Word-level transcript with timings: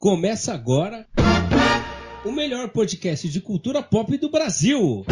Começa 0.00 0.54
agora 0.54 1.06
o 2.24 2.32
melhor 2.32 2.70
podcast 2.70 3.28
de 3.28 3.38
cultura 3.38 3.82
pop 3.82 4.16
do 4.16 4.30
Brasil. 4.30 5.04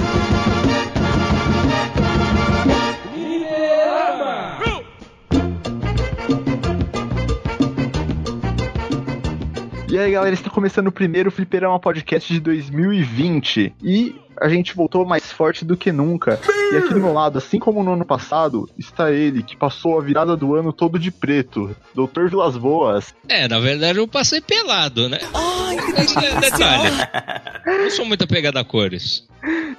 E 9.98 10.00
aí, 10.00 10.12
galera, 10.12 10.32
está 10.32 10.48
começando 10.48 10.86
o 10.86 10.92
primeiro 10.92 11.28
Fliperama 11.28 11.80
Podcast 11.80 12.32
de 12.32 12.38
2020. 12.38 13.74
E 13.82 14.14
a 14.40 14.48
gente 14.48 14.72
voltou 14.72 15.04
mais 15.04 15.32
forte 15.32 15.64
do 15.64 15.76
que 15.76 15.90
nunca. 15.90 16.38
E 16.72 16.76
aqui 16.76 16.94
do 16.94 17.00
meu 17.00 17.12
lado, 17.12 17.38
assim 17.38 17.58
como 17.58 17.82
no 17.82 17.94
ano 17.94 18.04
passado, 18.04 18.70
está 18.78 19.10
ele, 19.10 19.42
que 19.42 19.56
passou 19.56 19.98
a 19.98 20.00
virada 20.00 20.36
do 20.36 20.54
ano 20.54 20.72
todo 20.72 21.00
de 21.00 21.10
preto, 21.10 21.74
Doutor 21.96 22.30
Vilas 22.30 22.56
Boas. 22.56 23.12
É, 23.28 23.48
na 23.48 23.58
verdade 23.58 23.98
eu 23.98 24.06
passei 24.06 24.40
pelado, 24.40 25.08
né? 25.08 25.18
Ai, 25.34 25.76
que 25.76 26.40
Detalhe. 26.42 26.96
Não 27.66 27.90
sou 27.90 28.04
muito 28.04 28.22
apegado 28.22 28.56
a 28.58 28.64
cores. 28.64 29.26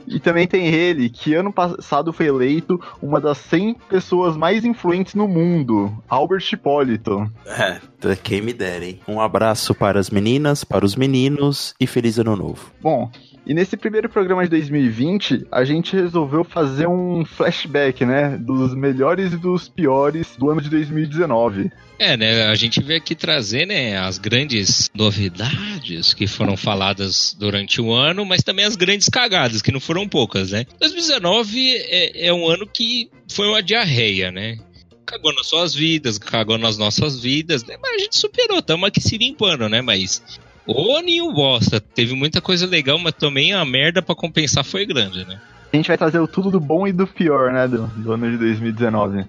E 0.09 0.20
também 0.20 0.48
tem 0.48 0.68
ele, 0.68 1.08
que 1.08 1.36
ano 1.36 1.54
passado 1.54 2.12
foi 2.12 2.26
eleito 2.26 2.81
uma 3.02 3.22
das 3.22 3.38
100 3.38 3.76
pessoas 3.88 4.35
mais 4.35 4.66
influentes 4.66 5.13
no 5.13 5.27
mundo, 5.27 5.95
Albert 6.09 6.52
Hipólito. 6.52 7.32
É, 7.45 7.80
quem 8.23 8.41
me 8.41 8.52
dera, 8.52 8.84
hein? 8.85 8.99
Um 9.08 9.22
abraço 9.22 9.76
para 9.76 9.99
as 9.99 10.09
meninas, 10.09 10.63
para 10.63 10.84
os 10.84 10.95
meninos 10.95 11.76
e 11.80 11.85
feliz 11.85 12.18
ano 12.18 12.35
novo. 12.35 12.72
Bom, 12.82 13.12
e 13.49 13.53
nesse 13.55 13.76
primeiro 13.76 14.08
programa 14.08 14.44
de 14.44 14.49
2020, 14.52 15.48
a 15.52 15.66
gente 15.66 15.95
resolveu 15.95 16.44
fazer 16.44 16.88
um 16.88 17.26
flashback, 17.26 18.05
né? 18.05 18.38
Dos 18.38 18.76
melhores 18.76 19.34
e 19.34 19.38
dos 19.38 19.67
piores 19.67 20.35
do 20.38 20.52
ano 20.52 20.62
de 20.62 20.70
2019. 20.70 21.71
É, 21.98 22.16
né? 22.16 22.43
A 22.43 22.54
gente 22.54 22.80
veio 22.80 22.99
aqui 22.99 23.16
trazer, 23.16 23.66
né, 23.66 23.98
as 23.98 24.20
grandes 24.20 24.91
novidades 24.93 26.13
que 26.13 26.27
foram 26.27 26.55
faladas 26.55 27.35
durante 27.40 27.81
o 27.81 27.91
ano, 27.91 28.23
mas 28.23 28.43
também 28.43 28.66
as 28.66 28.76
grandes 28.76 29.10
cagadas, 29.10 29.63
que 29.63 29.71
não 29.71 29.79
foram 29.79 30.07
poucas, 30.07 30.51
né? 30.51 30.68
2019 30.79 31.76
é, 31.76 32.27
é 32.27 32.32
um 32.32 32.48
ano 32.48 32.68
que 32.68 33.10
foi 33.27 33.48
uma 33.48 33.63
diarreia, 33.63 34.32
né? 34.32 34.60
Cagou 35.07 35.34
nas 35.34 35.48
suas 35.48 35.73
vidas, 35.73 36.20
cagou 36.20 36.60
nas 36.60 36.77
nossas 36.77 37.20
vidas, 37.20 37.63
né? 37.63 37.77
Mas 37.82 37.95
a 37.95 37.98
gente 37.98 38.16
superou, 38.16 38.60
estamos 38.60 38.88
aqui 38.88 39.01
se 39.01 39.18
limpando, 39.18 39.68
né? 39.68 39.82
Mas 39.82 40.21
Ô, 40.65 40.99
Ninho 41.02 41.32
Bosta, 41.32 41.79
teve 41.79 42.13
muita 42.13 42.41
coisa 42.41 42.65
legal, 42.65 42.99
mas 42.99 43.13
também 43.13 43.54
a 43.54 43.65
merda 43.65 44.02
para 44.02 44.15
compensar 44.15 44.63
foi 44.63 44.85
grande, 44.85 45.26
né? 45.26 45.40
A 45.71 45.76
gente 45.76 45.88
vai 45.88 45.98
trazer 45.98 46.20
o 46.20 46.27
tudo 46.27 46.49
do 46.49 46.60
bom 46.60 46.88
e 46.88 46.91
do 46.91 47.05
pior, 47.05 47.51
né, 47.51 47.68
do, 47.68 47.88
do 47.88 48.12
ano 48.12 48.29
de 48.29 48.38
2019. 48.38 49.26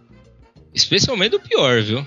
Especialmente 0.74 1.32
do 1.32 1.40
pior, 1.40 1.82
viu? 1.82 2.06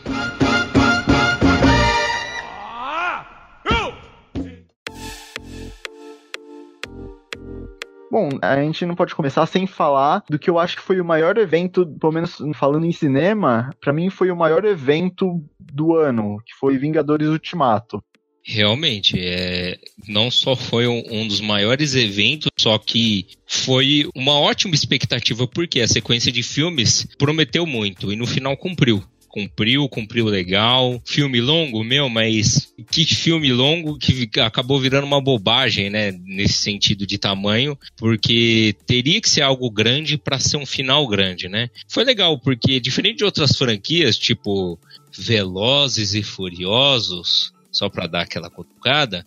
Bom, 8.14 8.38
a 8.44 8.58
gente 8.58 8.86
não 8.86 8.94
pode 8.94 9.16
começar 9.16 9.44
sem 9.48 9.66
falar 9.66 10.24
do 10.30 10.38
que 10.38 10.48
eu 10.48 10.60
acho 10.60 10.76
que 10.76 10.84
foi 10.84 11.02
o 11.02 11.06
maior 11.06 11.36
evento, 11.36 11.84
pelo 12.00 12.14
menos 12.14 12.40
falando 12.54 12.86
em 12.86 12.92
cinema, 12.92 13.72
para 13.82 13.92
mim 13.92 14.12
foi 14.12 14.30
o 14.30 14.36
maior 14.36 14.64
evento 14.66 15.44
do 15.60 15.96
ano, 15.96 16.38
que 16.46 16.54
foi 16.54 16.78
Vingadores 16.78 17.28
Ultimato. 17.28 18.04
Realmente, 18.46 19.18
é, 19.18 19.80
não 20.06 20.30
só 20.30 20.54
foi 20.54 20.86
um, 20.86 21.02
um, 21.10 21.28
dos 21.28 21.40
maiores 21.40 21.96
eventos, 21.96 22.50
só 22.60 22.78
que 22.78 23.26
foi 23.48 24.06
uma 24.14 24.34
ótima 24.34 24.76
expectativa, 24.76 25.48
porque 25.48 25.80
a 25.80 25.88
sequência 25.88 26.30
de 26.32 26.44
filmes 26.44 27.08
prometeu 27.18 27.66
muito 27.66 28.12
e 28.12 28.18
no 28.18 28.28
final 28.28 28.58
cumpriu. 28.58 29.02
Cumpriu, 29.30 29.90
cumpriu 29.90 30.26
legal. 30.26 31.02
Filme 31.06 31.42
longo, 31.42 31.84
meu, 31.84 32.08
mas 32.08 32.72
que 32.92 33.04
filme 33.04 33.52
longo 33.52 33.98
que 33.98 34.30
acabou 34.40 34.80
virando 34.80 35.08
uma 35.08 35.20
bobagem, 35.20 35.90
né? 35.90 36.12
Nesse 36.12 36.60
sentido 36.60 37.08
de 37.08 37.18
tamanho, 37.18 37.76
porque 37.98 38.76
teria 38.86 39.20
que 39.20 39.28
ser 39.28 39.42
algo 39.42 39.72
grande 39.72 40.20
para 40.20 40.38
ser 40.38 40.58
um 40.58 40.68
final 40.68 41.08
grande, 41.08 41.50
né? 41.50 41.70
Foi 41.88 42.04
legal, 42.04 42.38
porque 42.38 42.80
diferente 42.80 43.20
de 43.20 43.26
outras 43.26 43.58
franquias, 43.58 44.20
tipo 44.20 44.78
Velozes 45.18 46.14
e 46.14 46.22
Furiosos, 46.22 47.53
só 47.74 47.90
para 47.90 48.08
dar 48.08 48.22
aquela 48.22 48.50
cutucada, 48.50 49.26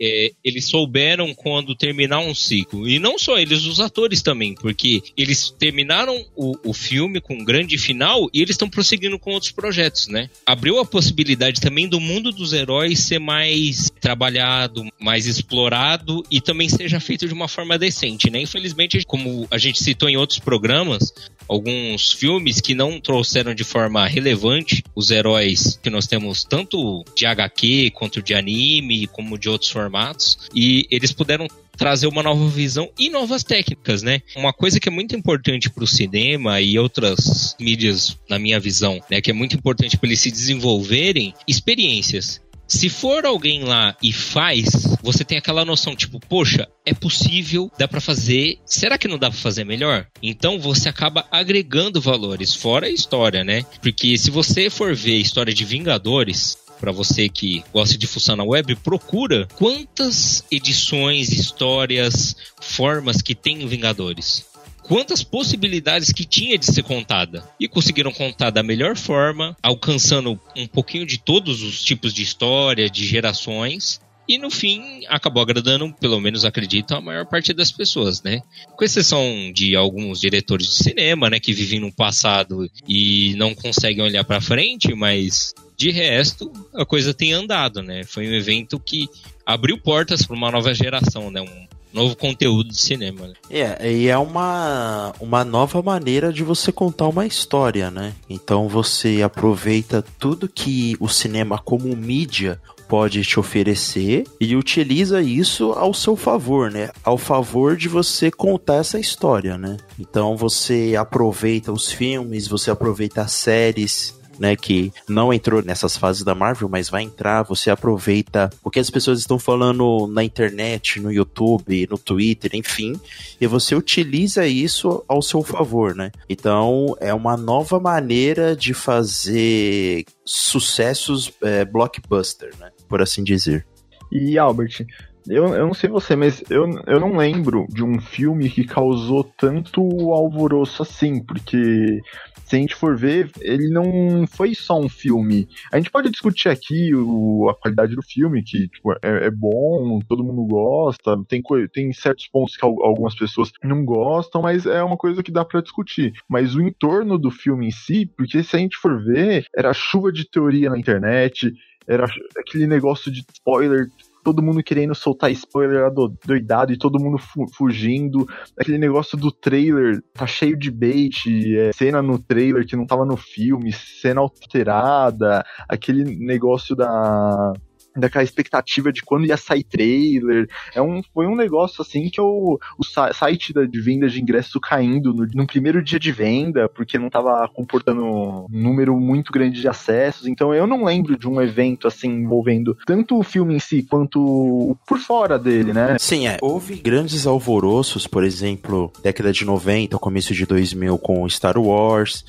é, 0.00 0.32
eles 0.44 0.66
souberam 0.66 1.34
quando 1.34 1.74
terminar 1.74 2.20
um 2.20 2.34
ciclo. 2.34 2.88
E 2.88 2.98
não 2.98 3.18
só 3.18 3.38
eles, 3.38 3.64
os 3.64 3.80
atores 3.80 4.22
também, 4.22 4.54
porque 4.54 5.02
eles 5.16 5.50
terminaram 5.50 6.24
o, 6.36 6.54
o 6.64 6.72
filme 6.72 7.20
com 7.20 7.34
um 7.34 7.44
grande 7.44 7.76
final 7.76 8.28
e 8.32 8.40
eles 8.40 8.50
estão 8.50 8.70
prosseguindo 8.70 9.18
com 9.18 9.32
outros 9.32 9.50
projetos, 9.50 10.06
né? 10.06 10.30
Abriu 10.46 10.78
a 10.78 10.84
possibilidade 10.84 11.60
também 11.60 11.88
do 11.88 11.98
mundo 11.98 12.30
dos 12.30 12.52
heróis 12.52 13.00
ser 13.00 13.18
mais 13.18 13.87
trabalhado, 13.98 14.84
mais 14.98 15.26
explorado 15.26 16.24
e 16.30 16.40
também 16.40 16.68
seja 16.68 17.00
feito 17.00 17.26
de 17.26 17.34
uma 17.34 17.48
forma 17.48 17.78
decente, 17.78 18.30
né? 18.30 18.40
Infelizmente, 18.40 19.04
como 19.06 19.46
a 19.50 19.58
gente 19.58 19.82
citou 19.82 20.08
em 20.08 20.16
outros 20.16 20.38
programas, 20.38 21.12
alguns 21.48 22.12
filmes 22.12 22.60
que 22.60 22.74
não 22.74 23.00
trouxeram 23.00 23.54
de 23.54 23.64
forma 23.64 24.06
relevante 24.06 24.84
os 24.94 25.10
heróis 25.10 25.78
que 25.82 25.90
nós 25.90 26.06
temos 26.06 26.44
tanto 26.44 27.04
de 27.16 27.26
HQ 27.26 27.90
quanto 27.92 28.22
de 28.22 28.34
anime, 28.34 29.06
como 29.06 29.38
de 29.38 29.48
outros 29.48 29.70
formatos, 29.70 30.38
e 30.54 30.86
eles 30.90 31.12
puderam 31.12 31.48
trazer 31.78 32.08
uma 32.08 32.24
nova 32.24 32.48
visão 32.48 32.90
e 32.98 33.08
novas 33.08 33.44
técnicas, 33.44 34.02
né? 34.02 34.20
Uma 34.36 34.52
coisa 34.52 34.80
que 34.80 34.88
é 34.88 34.92
muito 34.92 35.14
importante 35.14 35.70
para 35.70 35.84
o 35.84 35.86
cinema 35.86 36.60
e 36.60 36.76
outras 36.76 37.54
mídias, 37.58 38.18
na 38.28 38.38
minha 38.38 38.58
visão, 38.58 39.00
né, 39.08 39.20
que 39.20 39.30
é 39.30 39.34
muito 39.34 39.54
importante 39.54 39.96
para 39.96 40.08
eles 40.08 40.20
se 40.20 40.30
desenvolverem, 40.30 41.32
experiências. 41.46 42.40
Se 42.68 42.90
for 42.90 43.24
alguém 43.24 43.64
lá 43.64 43.96
e 44.02 44.12
faz, 44.12 44.68
você 45.02 45.24
tem 45.24 45.38
aquela 45.38 45.64
noção, 45.64 45.96
tipo, 45.96 46.20
poxa, 46.20 46.68
é 46.84 46.92
possível, 46.92 47.72
dá 47.78 47.88
para 47.88 48.00
fazer, 48.00 48.58
será 48.66 48.98
que 48.98 49.08
não 49.08 49.18
dá 49.18 49.30
para 49.30 49.38
fazer 49.38 49.64
melhor? 49.64 50.06
Então 50.22 50.60
você 50.60 50.88
acaba 50.88 51.26
agregando 51.30 51.98
valores, 51.98 52.54
fora 52.54 52.86
a 52.86 52.90
história, 52.90 53.42
né? 53.42 53.64
Porque 53.80 54.18
se 54.18 54.30
você 54.30 54.68
for 54.68 54.94
ver 54.94 55.14
a 55.14 55.20
história 55.20 55.54
de 55.54 55.64
Vingadores, 55.64 56.58
para 56.78 56.92
você 56.92 57.28
que 57.28 57.64
gosta 57.72 57.96
de 57.96 58.06
fuçar 58.06 58.36
na 58.36 58.44
web, 58.44 58.76
procura 58.76 59.48
quantas 59.56 60.44
edições, 60.50 61.30
histórias, 61.30 62.36
formas 62.60 63.22
que 63.22 63.34
tem 63.34 63.66
Vingadores 63.66 64.47
quantas 64.88 65.22
possibilidades 65.22 66.10
que 66.10 66.24
tinha 66.24 66.58
de 66.58 66.66
ser 66.66 66.82
contada. 66.82 67.46
E 67.60 67.68
conseguiram 67.68 68.10
contar 68.10 68.50
da 68.50 68.62
melhor 68.62 68.96
forma, 68.96 69.56
alcançando 69.62 70.40
um 70.56 70.66
pouquinho 70.66 71.06
de 71.06 71.18
todos 71.18 71.62
os 71.62 71.84
tipos 71.84 72.12
de 72.12 72.22
história, 72.22 72.88
de 72.88 73.06
gerações. 73.06 74.00
E 74.26 74.36
no 74.36 74.50
fim, 74.50 75.02
acabou 75.08 75.42
agradando, 75.42 75.94
pelo 76.00 76.20
menos 76.20 76.44
acredito, 76.44 76.94
a 76.94 77.00
maior 77.00 77.24
parte 77.26 77.52
das 77.52 77.70
pessoas, 77.70 78.22
né? 78.22 78.42
Com 78.76 78.84
exceção 78.84 79.50
de 79.54 79.74
alguns 79.74 80.20
diretores 80.20 80.66
de 80.66 80.74
cinema, 80.74 81.30
né, 81.30 81.40
que 81.40 81.52
vivem 81.52 81.80
no 81.80 81.92
passado 81.92 82.70
e 82.86 83.34
não 83.36 83.54
conseguem 83.54 84.02
olhar 84.02 84.24
para 84.24 84.40
frente, 84.40 84.94
mas 84.94 85.54
de 85.78 85.90
resto, 85.90 86.52
a 86.74 86.84
coisa 86.84 87.14
tem 87.14 87.32
andado, 87.32 87.82
né? 87.82 88.02
Foi 88.04 88.28
um 88.28 88.34
evento 88.34 88.78
que 88.78 89.08
abriu 89.46 89.78
portas 89.78 90.26
para 90.26 90.36
uma 90.36 90.50
nova 90.50 90.74
geração, 90.74 91.30
né? 91.30 91.40
Um, 91.40 91.77
novo 91.92 92.16
conteúdo 92.16 92.68
de 92.68 92.78
cinema. 92.78 93.28
Né? 93.28 93.34
É, 93.50 93.92
e 93.92 94.08
é 94.08 94.18
uma, 94.18 95.12
uma 95.20 95.44
nova 95.44 95.82
maneira 95.82 96.32
de 96.32 96.42
você 96.42 96.70
contar 96.72 97.08
uma 97.08 97.26
história, 97.26 97.90
né? 97.90 98.14
Então 98.28 98.68
você 98.68 99.22
aproveita 99.22 100.04
tudo 100.18 100.48
que 100.48 100.96
o 101.00 101.08
cinema 101.08 101.58
como 101.58 101.94
mídia 101.96 102.60
pode 102.88 103.22
te 103.22 103.38
oferecer 103.38 104.24
e 104.40 104.56
utiliza 104.56 105.20
isso 105.20 105.72
ao 105.72 105.92
seu 105.92 106.16
favor, 106.16 106.70
né? 106.70 106.88
Ao 107.04 107.18
favor 107.18 107.76
de 107.76 107.88
você 107.88 108.30
contar 108.30 108.76
essa 108.76 108.98
história, 108.98 109.58
né? 109.58 109.76
Então 109.98 110.36
você 110.36 110.96
aproveita 110.98 111.70
os 111.70 111.92
filmes, 111.92 112.48
você 112.48 112.70
aproveita 112.70 113.22
as 113.22 113.32
séries, 113.32 114.17
né, 114.38 114.56
que 114.56 114.92
não 115.08 115.32
entrou 115.32 115.62
nessas 115.62 115.96
fases 115.96 116.22
da 116.22 116.34
Marvel, 116.34 116.68
mas 116.68 116.88
vai 116.88 117.02
entrar, 117.02 117.42
você 117.42 117.70
aproveita 117.70 118.50
o 118.62 118.70
que 118.70 118.78
as 118.80 118.90
pessoas 118.90 119.18
estão 119.18 119.38
falando 119.38 120.06
na 120.06 120.22
internet, 120.22 121.00
no 121.00 121.12
YouTube, 121.12 121.86
no 121.90 121.98
Twitter, 121.98 122.52
enfim, 122.54 122.98
e 123.40 123.46
você 123.46 123.74
utiliza 123.74 124.46
isso 124.46 125.04
ao 125.08 125.22
seu 125.22 125.42
favor, 125.42 125.94
né? 125.94 126.10
Então, 126.28 126.96
é 127.00 127.12
uma 127.12 127.36
nova 127.36 127.80
maneira 127.80 128.54
de 128.54 128.74
fazer 128.74 130.04
sucessos 130.24 131.32
é, 131.42 131.64
blockbuster, 131.64 132.54
né? 132.58 132.70
Por 132.88 133.02
assim 133.02 133.22
dizer. 133.22 133.66
E 134.10 134.38
Albert, 134.38 134.86
eu, 135.28 135.54
eu 135.54 135.66
não 135.66 135.74
sei 135.74 135.90
você, 135.90 136.16
mas 136.16 136.42
eu, 136.48 136.66
eu 136.86 136.98
não 136.98 137.16
lembro 137.16 137.66
de 137.68 137.84
um 137.84 138.00
filme 138.00 138.48
que 138.48 138.64
causou 138.64 139.22
tanto 139.22 139.82
alvoroço 140.12 140.82
assim, 140.82 141.22
porque 141.22 142.00
se 142.48 142.56
a 142.56 142.58
gente 142.58 142.74
for 142.74 142.96
ver, 142.96 143.30
ele 143.42 143.68
não 143.68 144.26
foi 144.26 144.54
só 144.54 144.80
um 144.80 144.88
filme. 144.88 145.46
A 145.70 145.76
gente 145.76 145.90
pode 145.90 146.10
discutir 146.10 146.48
aqui 146.48 146.94
o, 146.94 147.48
a 147.50 147.54
qualidade 147.54 147.94
do 147.94 148.02
filme, 148.02 148.42
que 148.42 148.68
tipo, 148.68 148.92
é, 148.92 149.26
é, 149.26 149.30
bom, 149.30 150.00
todo 150.08 150.24
mundo 150.24 150.46
gosta, 150.46 151.16
tem, 151.28 151.42
tem 151.72 151.92
certos 151.92 152.26
pontos 152.28 152.56
que 152.56 152.64
algumas 152.64 153.14
pessoas 153.14 153.52
não 153.62 153.84
gostam, 153.84 154.40
mas 154.40 154.64
é 154.64 154.82
uma 154.82 154.96
coisa 154.96 155.22
que 155.22 155.30
dá 155.30 155.44
para 155.44 155.60
discutir. 155.60 156.12
Mas 156.28 156.54
o 156.54 156.62
entorno 156.62 157.18
do 157.18 157.30
filme 157.30 157.66
em 157.66 157.70
si, 157.70 158.06
porque 158.16 158.42
se 158.42 158.56
a 158.56 158.58
gente 158.58 158.78
for 158.78 159.04
ver, 159.04 159.44
era 159.54 159.74
chuva 159.74 160.10
de 160.10 160.28
teoria 160.28 160.70
na 160.70 160.78
internet, 160.78 161.52
era 161.86 162.06
aquele 162.38 162.66
negócio 162.66 163.10
de 163.12 163.24
spoiler 163.34 163.88
todo 164.22 164.42
mundo 164.42 164.62
querendo 164.62 164.94
soltar 164.94 165.30
spoiler 165.32 165.90
doidado 166.24 166.72
e 166.72 166.78
todo 166.78 166.98
mundo 166.98 167.18
fu 167.18 167.46
fugindo. 167.54 168.26
Aquele 168.58 168.78
negócio 168.78 169.16
do 169.16 169.30
trailer 169.30 170.02
tá 170.12 170.26
cheio 170.26 170.56
de 170.56 170.70
bait, 170.70 171.24
é, 171.56 171.72
cena 171.72 172.02
no 172.02 172.18
trailer 172.18 172.66
que 172.66 172.76
não 172.76 172.86
tava 172.86 173.04
no 173.04 173.16
filme, 173.16 173.72
cena 173.72 174.20
alterada, 174.20 175.44
aquele 175.68 176.04
negócio 176.04 176.74
da 176.74 177.52
daquela 177.96 178.24
expectativa 178.24 178.92
de 178.92 179.02
quando 179.02 179.26
ia 179.26 179.36
sair 179.36 179.64
trailer. 179.64 180.48
É 180.74 180.80
um, 180.80 181.02
foi 181.14 181.26
um 181.26 181.36
negócio 181.36 181.82
assim 181.82 182.08
que 182.08 182.20
eu, 182.20 182.58
o 182.78 182.84
site 183.12 183.52
de 183.52 183.80
venda 183.80 184.08
de 184.08 184.20
ingresso 184.20 184.60
caindo 184.60 185.12
no, 185.12 185.26
no 185.26 185.46
primeiro 185.46 185.82
dia 185.82 185.98
de 185.98 186.12
venda, 186.12 186.68
porque 186.68 186.98
não 186.98 187.08
estava 187.08 187.48
comportando 187.48 188.04
um 188.04 188.46
número 188.48 188.98
muito 188.98 189.32
grande 189.32 189.60
de 189.60 189.68
acessos. 189.68 190.26
Então 190.26 190.54
eu 190.54 190.66
não 190.66 190.84
lembro 190.84 191.18
de 191.18 191.28
um 191.28 191.40
evento 191.40 191.86
assim 191.86 192.08
envolvendo 192.08 192.76
tanto 192.86 193.18
o 193.18 193.22
filme 193.22 193.54
em 193.54 193.60
si 193.60 193.82
quanto 193.82 194.76
por 194.86 194.98
fora 194.98 195.38
dele, 195.38 195.72
né? 195.72 195.96
Sim, 195.98 196.28
é. 196.28 196.38
Houve 196.40 196.76
grandes 196.76 197.26
alvoroços, 197.26 198.06
por 198.06 198.24
exemplo, 198.24 198.92
década 199.02 199.32
de 199.32 199.44
90, 199.44 199.98
começo 199.98 200.34
de 200.34 200.46
2000 200.46 200.98
com 200.98 201.28
Star 201.28 201.58
Wars 201.58 202.24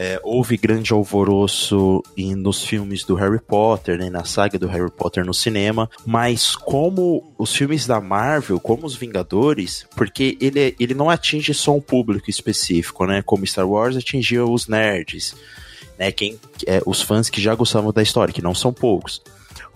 é, 0.00 0.20
houve 0.22 0.56
grande 0.56 0.92
alvoroço 0.92 2.04
em, 2.16 2.36
nos 2.36 2.62
filmes 2.62 3.02
do 3.02 3.16
Harry 3.16 3.40
Potter, 3.40 3.98
né, 3.98 4.08
na 4.08 4.22
saga 4.22 4.56
do 4.56 4.68
Harry 4.68 4.92
Potter 4.92 5.24
no 5.24 5.34
cinema, 5.34 5.90
mas 6.06 6.54
como 6.54 7.34
os 7.36 7.52
filmes 7.52 7.84
da 7.84 8.00
Marvel, 8.00 8.60
como 8.60 8.86
os 8.86 8.94
Vingadores, 8.94 9.88
porque 9.96 10.38
ele, 10.40 10.76
ele 10.78 10.94
não 10.94 11.10
atinge 11.10 11.52
só 11.52 11.74
um 11.74 11.80
público 11.80 12.30
específico, 12.30 13.06
né, 13.06 13.22
como 13.26 13.44
Star 13.44 13.68
Wars 13.68 13.96
atingia 13.96 14.44
os 14.44 14.68
nerds, 14.68 15.34
né, 15.98 16.12
quem, 16.12 16.38
é, 16.64 16.80
os 16.86 17.02
fãs 17.02 17.28
que 17.28 17.42
já 17.42 17.56
gostavam 17.56 17.92
da 17.92 18.00
história, 18.00 18.32
que 18.32 18.40
não 18.40 18.54
são 18.54 18.72
poucos. 18.72 19.20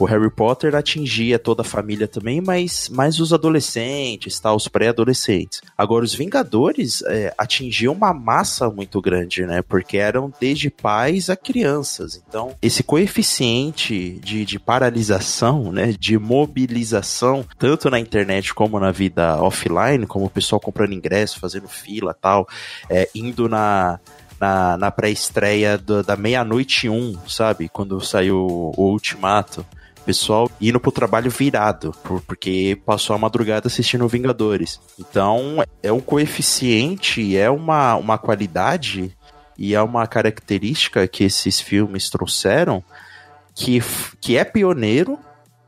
O 0.02 0.04
Harry 0.04 0.28
Potter 0.28 0.74
atingia 0.74 1.38
toda 1.38 1.62
a 1.62 1.64
família 1.64 2.08
também, 2.08 2.40
mas 2.40 2.88
mais 2.88 3.20
os 3.20 3.32
adolescentes, 3.32 4.40
tá, 4.40 4.52
os 4.52 4.66
pré-adolescentes. 4.66 5.62
Agora, 5.78 6.04
os 6.04 6.12
Vingadores 6.12 7.02
é, 7.02 7.32
atingiam 7.38 7.94
uma 7.94 8.12
massa 8.12 8.68
muito 8.68 9.00
grande, 9.00 9.46
né? 9.46 9.62
Porque 9.62 9.98
eram 9.98 10.32
desde 10.40 10.70
pais 10.70 11.30
a 11.30 11.36
crianças. 11.36 12.16
Então, 12.16 12.52
esse 12.60 12.82
coeficiente 12.82 14.18
de, 14.24 14.44
de 14.44 14.58
paralisação, 14.58 15.70
né? 15.70 15.94
De 15.96 16.18
mobilização, 16.18 17.46
tanto 17.56 17.88
na 17.88 18.00
internet 18.00 18.52
como 18.52 18.80
na 18.80 18.90
vida 18.90 19.40
offline, 19.40 20.04
como 20.04 20.24
o 20.24 20.30
pessoal 20.30 20.58
comprando 20.58 20.94
ingresso, 20.94 21.38
fazendo 21.38 21.68
fila 21.68 22.12
tal, 22.12 22.48
é, 22.90 23.08
indo 23.14 23.48
na, 23.48 24.00
na, 24.40 24.76
na 24.76 24.90
pré-estreia 24.90 25.78
da 25.78 26.16
meia-noite 26.16 26.88
um, 26.88 27.16
sabe? 27.28 27.68
Quando 27.68 28.00
saiu 28.00 28.72
o 28.76 28.90
Ultimato 28.90 29.64
pessoal 30.04 30.50
indo 30.60 30.80
pro 30.80 30.92
trabalho 30.92 31.30
virado, 31.30 31.94
porque 32.26 32.80
passou 32.84 33.14
a 33.14 33.18
madrugada 33.18 33.66
assistindo 33.66 34.08
Vingadores. 34.08 34.80
Então, 34.98 35.62
é 35.82 35.92
um 35.92 36.00
coeficiente, 36.00 37.36
é 37.36 37.50
uma, 37.50 37.96
uma 37.96 38.18
qualidade 38.18 39.16
e 39.58 39.74
é 39.74 39.82
uma 39.82 40.06
característica 40.06 41.06
que 41.06 41.24
esses 41.24 41.60
filmes 41.60 42.10
trouxeram 42.10 42.82
que, 43.54 43.82
que 44.20 44.36
é 44.36 44.44
pioneiro 44.44 45.18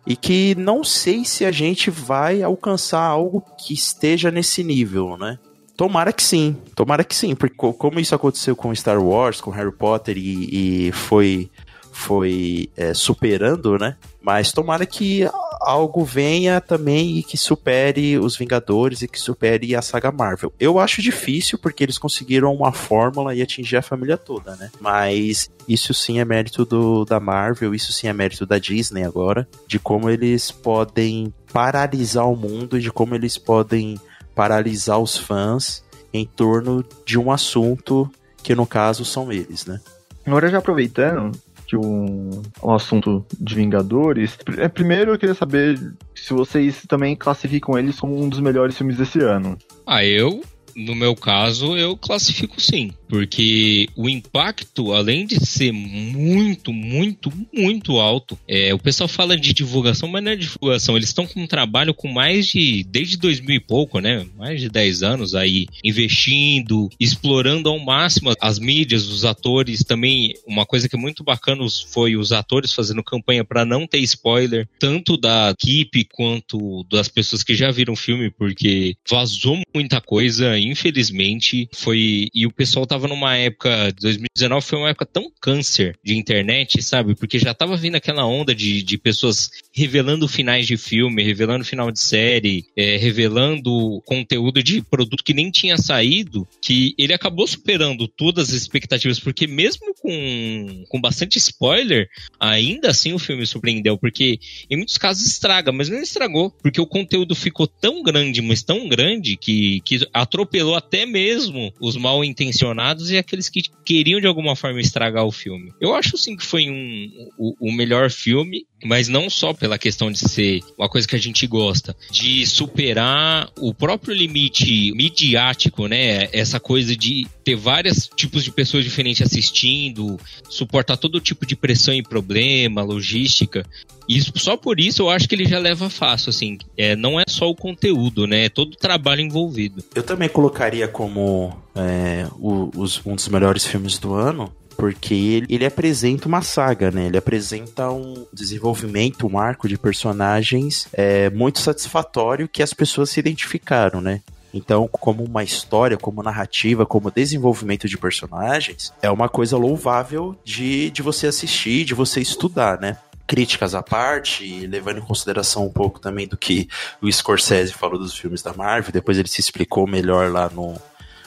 e 0.06 0.16
que 0.16 0.54
não 0.54 0.84
sei 0.84 1.24
se 1.24 1.44
a 1.44 1.50
gente 1.50 1.90
vai 1.90 2.42
alcançar 2.42 3.02
algo 3.02 3.42
que 3.58 3.72
esteja 3.72 4.30
nesse 4.30 4.62
nível, 4.62 5.16
né? 5.16 5.38
Tomara 5.76 6.12
que 6.12 6.22
sim, 6.22 6.56
tomara 6.74 7.02
que 7.02 7.16
sim, 7.16 7.34
porque 7.34 7.56
como 7.56 7.98
isso 7.98 8.14
aconteceu 8.14 8.54
com 8.54 8.74
Star 8.74 9.02
Wars, 9.02 9.40
com 9.40 9.50
Harry 9.50 9.72
Potter 9.72 10.16
e, 10.16 10.88
e 10.88 10.92
foi 10.92 11.50
foi 11.94 12.68
é, 12.76 12.92
superando, 12.92 13.78
né? 13.78 13.96
Mas 14.20 14.50
tomara 14.52 14.84
que 14.84 15.28
algo 15.60 16.04
venha 16.04 16.60
também 16.60 17.18
e 17.18 17.22
que 17.22 17.38
supere 17.38 18.18
os 18.18 18.36
Vingadores 18.36 19.00
e 19.00 19.08
que 19.08 19.18
supere 19.18 19.76
a 19.76 19.80
saga 19.80 20.10
Marvel. 20.10 20.52
Eu 20.58 20.78
acho 20.78 21.00
difícil 21.00 21.56
porque 21.56 21.84
eles 21.84 21.96
conseguiram 21.96 22.52
uma 22.52 22.72
fórmula 22.72 23.34
e 23.34 23.40
atingir 23.40 23.76
a 23.76 23.82
família 23.82 24.16
toda, 24.16 24.56
né? 24.56 24.70
Mas 24.80 25.50
isso 25.68 25.94
sim 25.94 26.18
é 26.18 26.24
mérito 26.24 26.64
do, 26.64 27.04
da 27.04 27.20
Marvel, 27.20 27.74
isso 27.74 27.92
sim 27.92 28.08
é 28.08 28.12
mérito 28.12 28.44
da 28.44 28.58
Disney 28.58 29.04
agora, 29.04 29.48
de 29.66 29.78
como 29.78 30.10
eles 30.10 30.50
podem 30.50 31.32
paralisar 31.52 32.28
o 32.28 32.36
mundo 32.36 32.76
e 32.76 32.80
de 32.80 32.90
como 32.90 33.14
eles 33.14 33.38
podem 33.38 33.98
paralisar 34.34 34.98
os 34.98 35.16
fãs 35.16 35.84
em 36.12 36.26
torno 36.26 36.84
de 37.06 37.18
um 37.18 37.30
assunto 37.30 38.10
que 38.42 38.54
no 38.54 38.66
caso 38.66 39.04
são 39.04 39.32
eles, 39.32 39.64
né? 39.64 39.80
Agora 40.26 40.48
já 40.48 40.58
aproveitando, 40.58 41.32
que 41.66 41.76
um, 41.76 42.30
um 42.62 42.72
assunto 42.72 43.24
de 43.38 43.54
Vingadores. 43.54 44.38
É, 44.58 44.68
primeiro 44.68 45.12
eu 45.12 45.18
queria 45.18 45.34
saber 45.34 45.78
se 46.14 46.32
vocês 46.32 46.84
também 46.88 47.16
classificam 47.16 47.78
eles 47.78 47.98
como 47.98 48.20
um 48.22 48.28
dos 48.28 48.40
melhores 48.40 48.76
filmes 48.76 48.96
desse 48.96 49.20
ano. 49.20 49.56
Ah, 49.86 50.04
eu 50.04 50.42
no 50.76 50.94
meu 50.94 51.14
caso, 51.14 51.76
eu 51.76 51.96
classifico 51.96 52.60
sim. 52.60 52.90
Porque 53.08 53.88
o 53.94 54.08
impacto, 54.08 54.92
além 54.92 55.26
de 55.26 55.36
ser 55.44 55.72
muito, 55.72 56.72
muito, 56.72 57.32
muito 57.52 57.98
alto, 58.00 58.38
é, 58.48 58.74
o 58.74 58.78
pessoal 58.78 59.06
fala 59.06 59.36
de 59.36 59.52
divulgação, 59.52 60.08
mas 60.08 60.24
não 60.24 60.32
é 60.32 60.36
divulgação. 60.36 60.96
Eles 60.96 61.10
estão 61.10 61.26
com 61.26 61.42
um 61.42 61.46
trabalho 61.46 61.94
com 61.94 62.08
mais 62.08 62.48
de. 62.48 62.82
desde 62.84 63.16
2000 63.16 63.56
e 63.56 63.60
pouco, 63.60 64.00
né? 64.00 64.26
Mais 64.36 64.60
de 64.60 64.68
10 64.68 65.02
anos 65.02 65.34
aí, 65.34 65.68
investindo, 65.84 66.88
explorando 66.98 67.68
ao 67.68 67.78
máximo 67.78 68.32
as 68.40 68.58
mídias, 68.58 69.06
os 69.06 69.24
atores. 69.24 69.84
Também, 69.84 70.34
uma 70.46 70.66
coisa 70.66 70.88
que 70.88 70.96
é 70.96 70.98
muito 70.98 71.22
bacana 71.22 71.64
foi 71.92 72.16
os 72.16 72.32
atores 72.32 72.72
fazendo 72.72 73.02
campanha 73.02 73.44
para 73.44 73.64
não 73.64 73.86
ter 73.86 73.98
spoiler, 73.98 74.68
tanto 74.78 75.16
da 75.16 75.50
equipe 75.50 76.04
quanto 76.12 76.84
das 76.90 77.08
pessoas 77.08 77.42
que 77.42 77.54
já 77.54 77.70
viram 77.70 77.94
o 77.94 77.96
filme, 77.96 78.30
porque 78.30 78.96
vazou 79.08 79.60
muita 79.72 80.00
coisa 80.00 80.58
infelizmente, 80.68 81.68
foi. 81.72 82.28
E 82.34 82.46
o 82.46 82.52
pessoal 82.52 82.86
tava 82.86 83.08
numa 83.08 83.36
época. 83.36 83.92
2019 84.00 84.66
foi 84.66 84.78
uma 84.78 84.90
época 84.90 85.06
tão 85.06 85.30
câncer 85.40 85.98
de 86.02 86.16
internet, 86.16 86.82
sabe? 86.82 87.14
Porque 87.14 87.38
já 87.38 87.54
tava 87.54 87.76
vindo 87.76 87.96
aquela 87.96 88.26
onda 88.26 88.54
de, 88.54 88.82
de 88.82 88.98
pessoas 88.98 89.50
revelando 89.72 90.28
finais 90.28 90.66
de 90.66 90.76
filme, 90.76 91.22
revelando 91.22 91.64
final 91.64 91.90
de 91.90 92.00
série, 92.00 92.64
é, 92.76 92.96
revelando 92.96 94.02
conteúdo 94.06 94.62
de 94.62 94.82
produto 94.82 95.24
que 95.24 95.34
nem 95.34 95.50
tinha 95.50 95.76
saído, 95.76 96.46
que 96.62 96.94
ele 96.98 97.12
acabou 97.12 97.46
superando 97.46 98.06
todas 98.08 98.48
as 98.48 98.54
expectativas, 98.54 99.18
porque 99.18 99.46
mesmo 99.46 99.94
com, 100.00 100.84
com 100.88 101.00
bastante 101.00 101.38
spoiler, 101.38 102.08
ainda 102.38 102.90
assim 102.90 103.12
o 103.12 103.18
filme 103.18 103.46
surpreendeu, 103.46 103.98
porque 103.98 104.38
em 104.70 104.76
muitos 104.76 104.98
casos 104.98 105.26
estraga, 105.26 105.72
mas 105.72 105.88
não 105.88 106.00
estragou, 106.00 106.50
porque 106.50 106.80
o 106.80 106.86
conteúdo 106.86 107.34
ficou 107.34 107.66
tão 107.66 108.02
grande, 108.02 108.40
mas 108.40 108.62
tão 108.62 108.88
grande, 108.88 109.36
que, 109.36 109.80
que 109.84 110.06
atropelou 110.12 110.53
atropelou 110.54 110.76
até 110.76 111.04
mesmo 111.04 111.72
os 111.80 111.96
mal 111.96 112.24
intencionados 112.24 113.10
e 113.10 113.18
aqueles 113.18 113.48
que 113.48 113.62
queriam 113.84 114.20
de 114.20 114.26
alguma 114.26 114.54
forma 114.54 114.80
estragar 114.80 115.24
o 115.24 115.32
filme. 115.32 115.72
Eu 115.80 115.94
acho 115.94 116.16
sim 116.16 116.36
que 116.36 116.44
foi 116.44 116.70
um, 116.70 117.10
o, 117.36 117.68
o 117.68 117.72
melhor 117.72 118.10
filme 118.10 118.64
mas 118.84 119.08
não 119.08 119.30
só 119.30 119.52
pela 119.54 119.78
questão 119.78 120.10
de 120.10 120.18
ser 120.18 120.60
uma 120.78 120.88
coisa 120.88 121.08
que 121.08 121.16
a 121.16 121.20
gente 121.20 121.46
gosta, 121.46 121.96
de 122.10 122.46
superar 122.46 123.50
o 123.58 123.72
próprio 123.72 124.14
limite 124.14 124.92
midiático, 124.92 125.86
né? 125.86 126.28
Essa 126.32 126.60
coisa 126.60 126.94
de 126.94 127.26
ter 127.42 127.56
vários 127.56 128.08
tipos 128.14 128.44
de 128.44 128.50
pessoas 128.50 128.84
diferentes 128.84 129.22
assistindo, 129.22 130.18
suportar 130.48 130.96
todo 130.96 131.20
tipo 131.20 131.46
de 131.46 131.56
pressão 131.56 131.94
e 131.94 132.02
problema, 132.02 132.82
logística. 132.82 133.64
E 134.08 134.20
só 134.38 134.56
por 134.56 134.78
isso 134.78 135.02
eu 135.02 135.10
acho 135.10 135.28
que 135.28 135.34
ele 135.34 135.46
já 135.46 135.58
leva 135.58 135.88
fácil, 135.88 136.30
assim. 136.30 136.58
É, 136.76 136.94
não 136.94 137.18
é 137.18 137.24
só 137.26 137.48
o 137.48 137.54
conteúdo, 137.54 138.26
né? 138.26 138.46
É 138.46 138.48
todo 138.48 138.72
o 138.72 138.76
trabalho 138.76 139.22
envolvido. 139.22 139.82
Eu 139.94 140.02
também 140.02 140.28
colocaria 140.28 140.86
como 140.86 141.56
é, 141.74 142.26
o, 142.38 142.70
os, 142.76 143.00
um 143.04 143.14
dos 143.14 143.28
melhores 143.28 143.64
filmes 143.64 143.98
do 143.98 144.14
ano, 144.14 144.52
porque 144.76 145.14
ele, 145.14 145.46
ele 145.48 145.66
apresenta 145.66 146.28
uma 146.28 146.42
saga, 146.42 146.90
né? 146.90 147.06
Ele 147.06 147.16
apresenta 147.16 147.90
um 147.90 148.26
desenvolvimento, 148.32 149.26
um 149.26 149.38
arco 149.38 149.68
de 149.68 149.78
personagens 149.78 150.88
é, 150.92 151.30
muito 151.30 151.60
satisfatório 151.60 152.48
que 152.48 152.62
as 152.62 152.74
pessoas 152.74 153.10
se 153.10 153.20
identificaram, 153.20 154.00
né? 154.00 154.20
Então, 154.52 154.86
como 154.86 155.24
uma 155.24 155.42
história, 155.42 155.96
como 155.96 156.22
narrativa, 156.22 156.86
como 156.86 157.10
desenvolvimento 157.10 157.88
de 157.88 157.98
personagens, 157.98 158.92
é 159.02 159.10
uma 159.10 159.28
coisa 159.28 159.56
louvável 159.56 160.36
de, 160.44 160.90
de 160.90 161.02
você 161.02 161.26
assistir, 161.26 161.84
de 161.84 161.92
você 161.92 162.20
estudar, 162.20 162.80
né? 162.80 162.96
Críticas 163.26 163.74
à 163.74 163.82
parte, 163.82 164.66
levando 164.66 164.98
em 164.98 165.04
consideração 165.04 165.66
um 165.66 165.72
pouco 165.72 165.98
também 165.98 166.28
do 166.28 166.36
que 166.36 166.68
o 167.02 167.10
Scorsese 167.10 167.72
falou 167.72 167.98
dos 167.98 168.16
filmes 168.16 168.42
da 168.42 168.52
Marvel, 168.52 168.92
depois 168.92 169.18
ele 169.18 169.28
se 169.28 169.40
explicou 169.40 169.88
melhor 169.88 170.30
lá 170.30 170.48
no, 170.48 170.74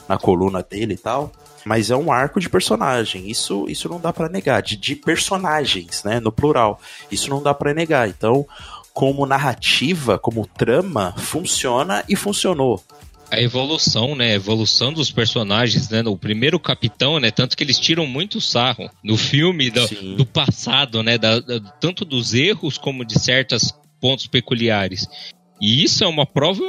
na 0.08 0.16
coluna 0.16 0.62
dele 0.62 0.94
e 0.94 0.98
tal 0.98 1.30
mas 1.64 1.90
é 1.90 1.96
um 1.96 2.12
arco 2.12 2.40
de 2.40 2.48
personagem. 2.48 3.30
Isso, 3.30 3.66
isso 3.68 3.88
não 3.88 4.00
dá 4.00 4.12
para 4.12 4.28
negar. 4.28 4.62
De, 4.62 4.76
de, 4.76 4.94
personagens, 4.96 6.02
né? 6.04 6.20
No 6.20 6.32
plural. 6.32 6.80
Isso 7.10 7.28
não 7.30 7.42
dá 7.42 7.52
para 7.54 7.74
negar. 7.74 8.08
Então, 8.08 8.46
como 8.92 9.26
narrativa, 9.26 10.18
como 10.18 10.46
trama, 10.46 11.14
funciona 11.18 12.04
e 12.08 12.16
funcionou. 12.16 12.82
a 13.30 13.40
evolução, 13.40 14.14
né? 14.14 14.32
A 14.32 14.34
evolução 14.34 14.92
dos 14.92 15.10
personagens, 15.10 15.88
né? 15.88 16.02
No 16.02 16.16
primeiro 16.16 16.58
Capitão, 16.58 17.20
né? 17.20 17.30
Tanto 17.30 17.56
que 17.56 17.62
eles 17.62 17.78
tiram 17.78 18.06
muito 18.06 18.40
sarro 18.40 18.90
no 19.02 19.16
filme 19.16 19.70
do, 19.70 20.16
do 20.16 20.26
passado, 20.26 21.02
né? 21.02 21.18
Da, 21.18 21.40
da, 21.40 21.60
tanto 21.80 22.04
dos 22.04 22.34
erros 22.34 22.78
como 22.78 23.04
de 23.04 23.18
certos 23.18 23.72
pontos 24.00 24.26
peculiares. 24.26 25.06
E 25.60 25.82
isso 25.82 26.04
é 26.04 26.06
uma 26.06 26.26
prova 26.26 26.62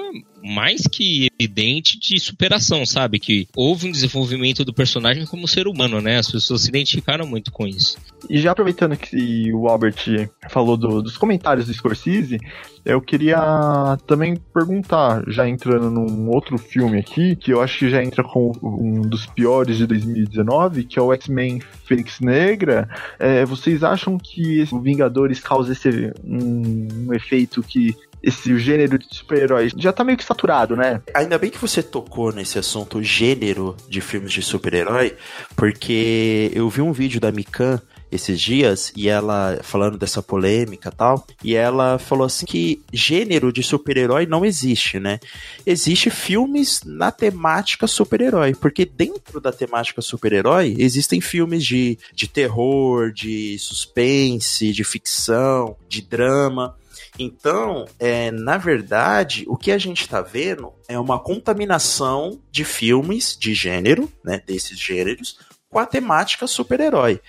mais 0.44 0.88
que 0.88 1.28
evidente 1.40 2.00
de 2.00 2.20
superação, 2.20 2.86
sabe? 2.86 3.20
Que 3.20 3.48
houve 3.56 3.88
um 3.88 3.92
desenvolvimento 3.92 4.64
do 4.66 4.74
personagem 4.74 5.26
como 5.26 5.48
ser 5.48 5.68
humano, 5.68 6.02
né? 6.02 6.18
As 6.18 6.32
pessoas 6.32 6.62
se 6.62 6.70
identificaram 6.70 7.28
muito 7.28 7.52
com 7.52 7.68
isso. 7.68 7.98
E 8.30 8.40
já 8.40 8.52
aproveitando 8.52 8.98
que 8.98 9.54
o 9.54 9.68
Albert 9.68 10.30
falou 10.50 10.76
do, 10.76 11.02
dos 11.02 11.18
comentários 11.18 11.68
do 11.68 11.74
Scorsese, 11.74 12.40
eu 12.86 13.02
queria 13.02 13.98
também 14.08 14.36
perguntar, 14.54 15.24
já 15.28 15.48
entrando 15.48 15.90
num 15.90 16.30
outro 16.30 16.58
filme 16.58 16.98
aqui, 16.98 17.36
que 17.36 17.52
eu 17.52 17.62
acho 17.62 17.80
que 17.80 17.90
já 17.90 18.04
entra 18.04 18.24
com 18.24 18.52
um 18.64 19.02
dos 19.02 19.26
piores 19.26 19.78
de 19.78 19.86
2019, 19.86 20.86
que 20.86 20.98
é 20.98 21.02
o 21.02 21.14
X-Men 21.14 21.62
Fênix 21.86 22.20
Negra. 22.20 22.90
É, 23.20 23.46
vocês 23.46 23.84
acham 23.84 24.18
que 24.18 24.68
o 24.72 24.80
Vingadores 24.80 25.40
causa 25.40 25.72
esse 25.72 26.12
um, 26.24 27.08
um 27.08 27.14
efeito 27.14 27.62
que 27.62 27.96
esse 28.22 28.58
gênero 28.60 28.98
de 28.98 29.08
super-heróis 29.10 29.74
já 29.78 29.92
tá 29.92 30.04
meio 30.04 30.18
que 30.18 30.24
saturado, 30.24 30.76
né? 30.76 31.02
Ainda 31.14 31.38
bem 31.38 31.50
que 31.50 31.58
você 31.58 31.82
tocou 31.82 32.32
nesse 32.32 32.60
assunto 32.60 33.02
gênero 33.02 33.76
de 33.88 34.02
filmes 34.02 34.32
de 34.32 34.42
super-herói, 34.42 35.16
porque 35.56 36.52
eu 36.54 36.70
vi 36.70 36.82
um 36.82 36.92
vídeo 36.92 37.20
da 37.20 37.32
Mikan 37.32 37.82
esses 38.12 38.40
dias 38.40 38.92
e 38.96 39.08
ela 39.08 39.60
falando 39.62 39.98
dessa 39.98 40.22
polêmica 40.22 40.92
tal, 40.92 41.26
e 41.44 41.56
ela 41.56 42.00
falou 42.00 42.26
assim 42.26 42.46
que 42.46 42.82
gênero 42.92 43.54
de 43.54 43.62
super-herói 43.62 44.26
não 44.26 44.44
existe, 44.44 45.00
né? 45.00 45.20
Existe 45.66 46.10
filmes 46.10 46.82
na 46.84 47.12
temática 47.12 47.88
super-herói, 47.88 48.56
porque 48.56 48.86
dentro 48.86 49.40
da 49.40 49.52
temática 49.52 50.02
super-herói 50.02 50.76
existem 50.80 51.22
filmes 51.22 51.64
de, 51.64 51.98
de 52.14 52.28
terror, 52.28 53.12
de 53.12 53.58
suspense, 53.60 54.72
de 54.72 54.84
ficção, 54.84 55.76
de 55.88 56.02
drama. 56.02 56.76
Então, 57.20 57.86
é, 58.00 58.32
na 58.32 58.58
verdade, 58.58 59.44
o 59.48 59.58
que 59.58 59.72
a 59.72 59.78
gente 59.78 60.02
está 60.02 60.22
vendo 60.22 60.74
é 60.88 60.98
uma 60.98 61.20
contaminação 61.20 62.42
de 62.50 62.64
filmes 62.64 63.38
de 63.38 63.54
gênero, 63.54 64.12
né, 64.24 64.42
desses 64.46 64.80
gêneros, 64.80 65.38
com 65.70 65.78
a 65.78 65.86
temática 65.86 66.48
super-herói. 66.48 67.20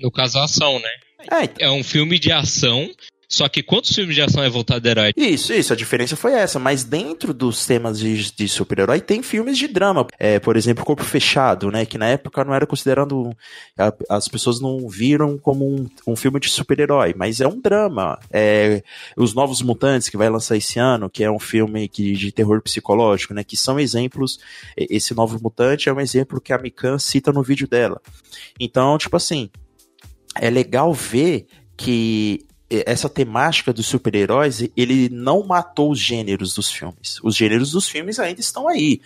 No 0.00 0.10
caso, 0.10 0.38
a 0.38 0.44
ação, 0.44 0.78
né? 0.78 0.88
É, 1.30 1.44
então... 1.44 1.66
é 1.66 1.70
um 1.70 1.82
filme 1.82 2.18
de 2.18 2.30
ação 2.30 2.88
só 3.32 3.48
que 3.48 3.62
quantos 3.62 3.94
filmes 3.94 4.14
de 4.14 4.20
ação 4.20 4.44
é 4.44 4.50
voltado 4.50 4.86
a 4.86 4.90
herói? 4.90 5.12
Isso, 5.16 5.54
isso, 5.54 5.72
a 5.72 5.76
diferença 5.76 6.14
foi 6.14 6.34
essa. 6.34 6.58
Mas 6.58 6.84
dentro 6.84 7.32
dos 7.32 7.64
temas 7.64 7.98
de, 7.98 8.30
de 8.30 8.46
super-herói 8.46 9.00
tem 9.00 9.22
filmes 9.22 9.56
de 9.56 9.66
drama. 9.66 10.06
É, 10.18 10.38
por 10.38 10.54
exemplo, 10.54 10.84
Corpo 10.84 11.02
Fechado, 11.02 11.70
né? 11.70 11.86
Que 11.86 11.96
na 11.96 12.08
época 12.08 12.44
não 12.44 12.52
era 12.52 12.66
considerado. 12.66 13.34
As 14.06 14.28
pessoas 14.28 14.60
não 14.60 14.86
viram 14.86 15.38
como 15.38 15.66
um, 15.66 15.88
um 16.06 16.14
filme 16.14 16.38
de 16.38 16.50
super-herói, 16.50 17.14
mas 17.16 17.40
é 17.40 17.48
um 17.48 17.58
drama. 17.58 18.18
É, 18.30 18.82
Os 19.16 19.32
Novos 19.32 19.62
Mutantes, 19.62 20.10
que 20.10 20.18
vai 20.18 20.28
lançar 20.28 20.58
esse 20.58 20.78
ano, 20.78 21.08
que 21.08 21.24
é 21.24 21.30
um 21.30 21.38
filme 21.38 21.88
que, 21.88 22.12
de 22.12 22.32
terror 22.32 22.60
psicológico, 22.60 23.32
né? 23.32 23.42
Que 23.42 23.56
são 23.56 23.80
exemplos. 23.80 24.38
Esse 24.76 25.14
Novo 25.14 25.40
Mutante 25.42 25.88
é 25.88 25.92
um 25.92 26.00
exemplo 26.00 26.38
que 26.38 26.52
a 26.52 26.58
Mikan 26.58 26.98
cita 26.98 27.32
no 27.32 27.42
vídeo 27.42 27.66
dela. 27.66 27.98
Então, 28.60 28.98
tipo 28.98 29.16
assim. 29.16 29.48
É 30.34 30.48
legal 30.48 30.94
ver 30.94 31.46
que 31.76 32.46
essa 32.86 33.08
temática 33.08 33.72
dos 33.72 33.86
super-heróis, 33.86 34.68
ele 34.76 35.08
não 35.10 35.44
matou 35.44 35.90
os 35.90 35.98
gêneros 35.98 36.54
dos 36.54 36.70
filmes. 36.70 37.18
Os 37.22 37.36
gêneros 37.36 37.72
dos 37.72 37.88
filmes 37.88 38.18
ainda 38.18 38.40
estão 38.40 38.68
aí. 38.68 39.00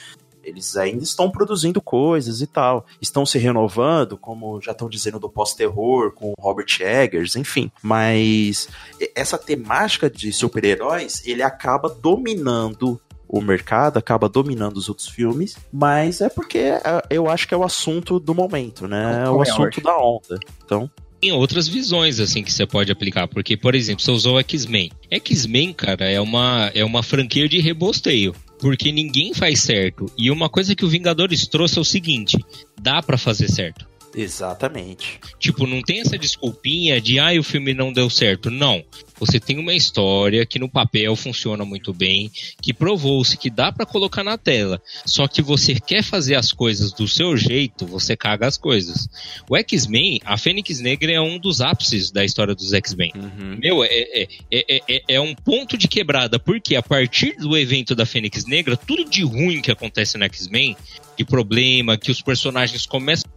Eles 0.46 0.76
ainda 0.76 1.02
estão 1.02 1.28
produzindo 1.28 1.80
coisas 1.80 2.40
e 2.40 2.46
tal. 2.46 2.86
Estão 3.00 3.26
se 3.26 3.36
renovando, 3.36 4.16
como 4.16 4.60
já 4.60 4.70
estão 4.70 4.88
dizendo 4.88 5.18
do 5.18 5.28
pós-terror, 5.28 6.12
com 6.12 6.34
Robert 6.38 6.68
Eggers, 6.80 7.34
enfim. 7.34 7.70
Mas 7.82 8.68
essa 9.14 9.36
temática 9.36 10.08
de 10.08 10.32
super-heróis, 10.32 11.26
ele 11.26 11.42
acaba 11.42 11.88
dominando 11.88 13.00
o 13.28 13.40
mercado, 13.40 13.98
acaba 13.98 14.28
dominando 14.28 14.76
os 14.76 14.88
outros 14.88 15.08
filmes, 15.08 15.56
mas 15.72 16.20
é 16.20 16.28
porque 16.28 16.58
é, 16.58 16.80
eu 17.10 17.28
acho 17.28 17.48
que 17.48 17.54
é 17.54 17.56
o 17.56 17.64
assunto 17.64 18.20
do 18.20 18.32
momento, 18.32 18.86
né? 18.86 19.24
É 19.26 19.28
o 19.28 19.42
assunto 19.42 19.80
da 19.80 19.98
onda. 19.98 20.38
Então 20.64 20.88
tem 21.26 21.32
outras 21.32 21.66
visões 21.66 22.20
assim 22.20 22.40
que 22.44 22.52
você 22.52 22.64
pode 22.64 22.92
aplicar, 22.92 23.26
porque 23.26 23.56
por 23.56 23.74
exemplo, 23.74 24.04
você 24.04 24.12
usou 24.12 24.38
X-Men. 24.38 24.92
X-Men, 25.10 25.72
cara, 25.72 26.08
é 26.08 26.20
uma 26.20 26.70
é 26.72 26.84
uma 26.84 27.02
franquia 27.02 27.48
de 27.48 27.58
rebosteio, 27.58 28.32
porque 28.60 28.92
ninguém 28.92 29.34
faz 29.34 29.60
certo. 29.60 30.06
E 30.16 30.30
uma 30.30 30.48
coisa 30.48 30.76
que 30.76 30.84
o 30.84 30.88
Vingadores 30.88 31.48
trouxe 31.48 31.78
é 31.78 31.80
o 31.80 31.84
seguinte: 31.84 32.38
dá 32.80 33.02
para 33.02 33.18
fazer 33.18 33.50
certo. 33.50 33.88
Exatamente. 34.16 35.20
Tipo, 35.38 35.66
não 35.66 35.82
tem 35.82 36.00
essa 36.00 36.16
desculpinha 36.16 36.98
de 37.00 37.18
ah, 37.18 37.38
o 37.38 37.42
filme 37.42 37.74
não 37.74 37.92
deu 37.92 38.08
certo. 38.08 38.50
Não. 38.50 38.82
Você 39.18 39.38
tem 39.38 39.58
uma 39.58 39.74
história 39.74 40.44
que 40.44 40.58
no 40.58 40.68
papel 40.68 41.14
funciona 41.16 41.64
muito 41.64 41.92
bem, 41.92 42.30
que 42.60 42.72
provou-se 42.72 43.36
que 43.36 43.50
dá 43.50 43.70
para 43.70 43.86
colocar 43.86 44.22
na 44.22 44.38
tela. 44.38 44.80
Só 45.04 45.26
que 45.28 45.42
você 45.42 45.78
quer 45.78 46.02
fazer 46.02 46.34
as 46.34 46.52
coisas 46.52 46.92
do 46.92 47.06
seu 47.06 47.36
jeito, 47.36 47.86
você 47.86 48.16
caga 48.16 48.46
as 48.46 48.56
coisas. 48.56 49.08
O 49.48 49.56
X-Men, 49.56 50.20
a 50.24 50.36
Fênix 50.36 50.80
Negra 50.80 51.12
é 51.12 51.20
um 51.20 51.38
dos 51.38 51.60
ápices 51.60 52.10
da 52.10 52.24
história 52.24 52.54
dos 52.54 52.72
X-Men. 52.72 53.12
Uhum. 53.14 53.58
Meu, 53.58 53.84
é, 53.84 53.88
é, 53.88 54.28
é, 54.50 54.82
é, 54.88 55.02
é 55.08 55.20
um 55.20 55.34
ponto 55.34 55.76
de 55.76 55.88
quebrada, 55.88 56.38
porque 56.38 56.76
a 56.76 56.82
partir 56.82 57.36
do 57.36 57.56
evento 57.56 57.94
da 57.94 58.06
Fênix 58.06 58.44
Negra, 58.46 58.76
tudo 58.76 59.04
de 59.04 59.22
ruim 59.22 59.60
que 59.60 59.70
acontece 59.70 60.18
no 60.18 60.24
X-Men, 60.24 60.76
de 61.16 61.24
problema, 61.24 61.96
que 61.96 62.10
os 62.10 62.20
personagens 62.20 62.84
começam 62.84 63.30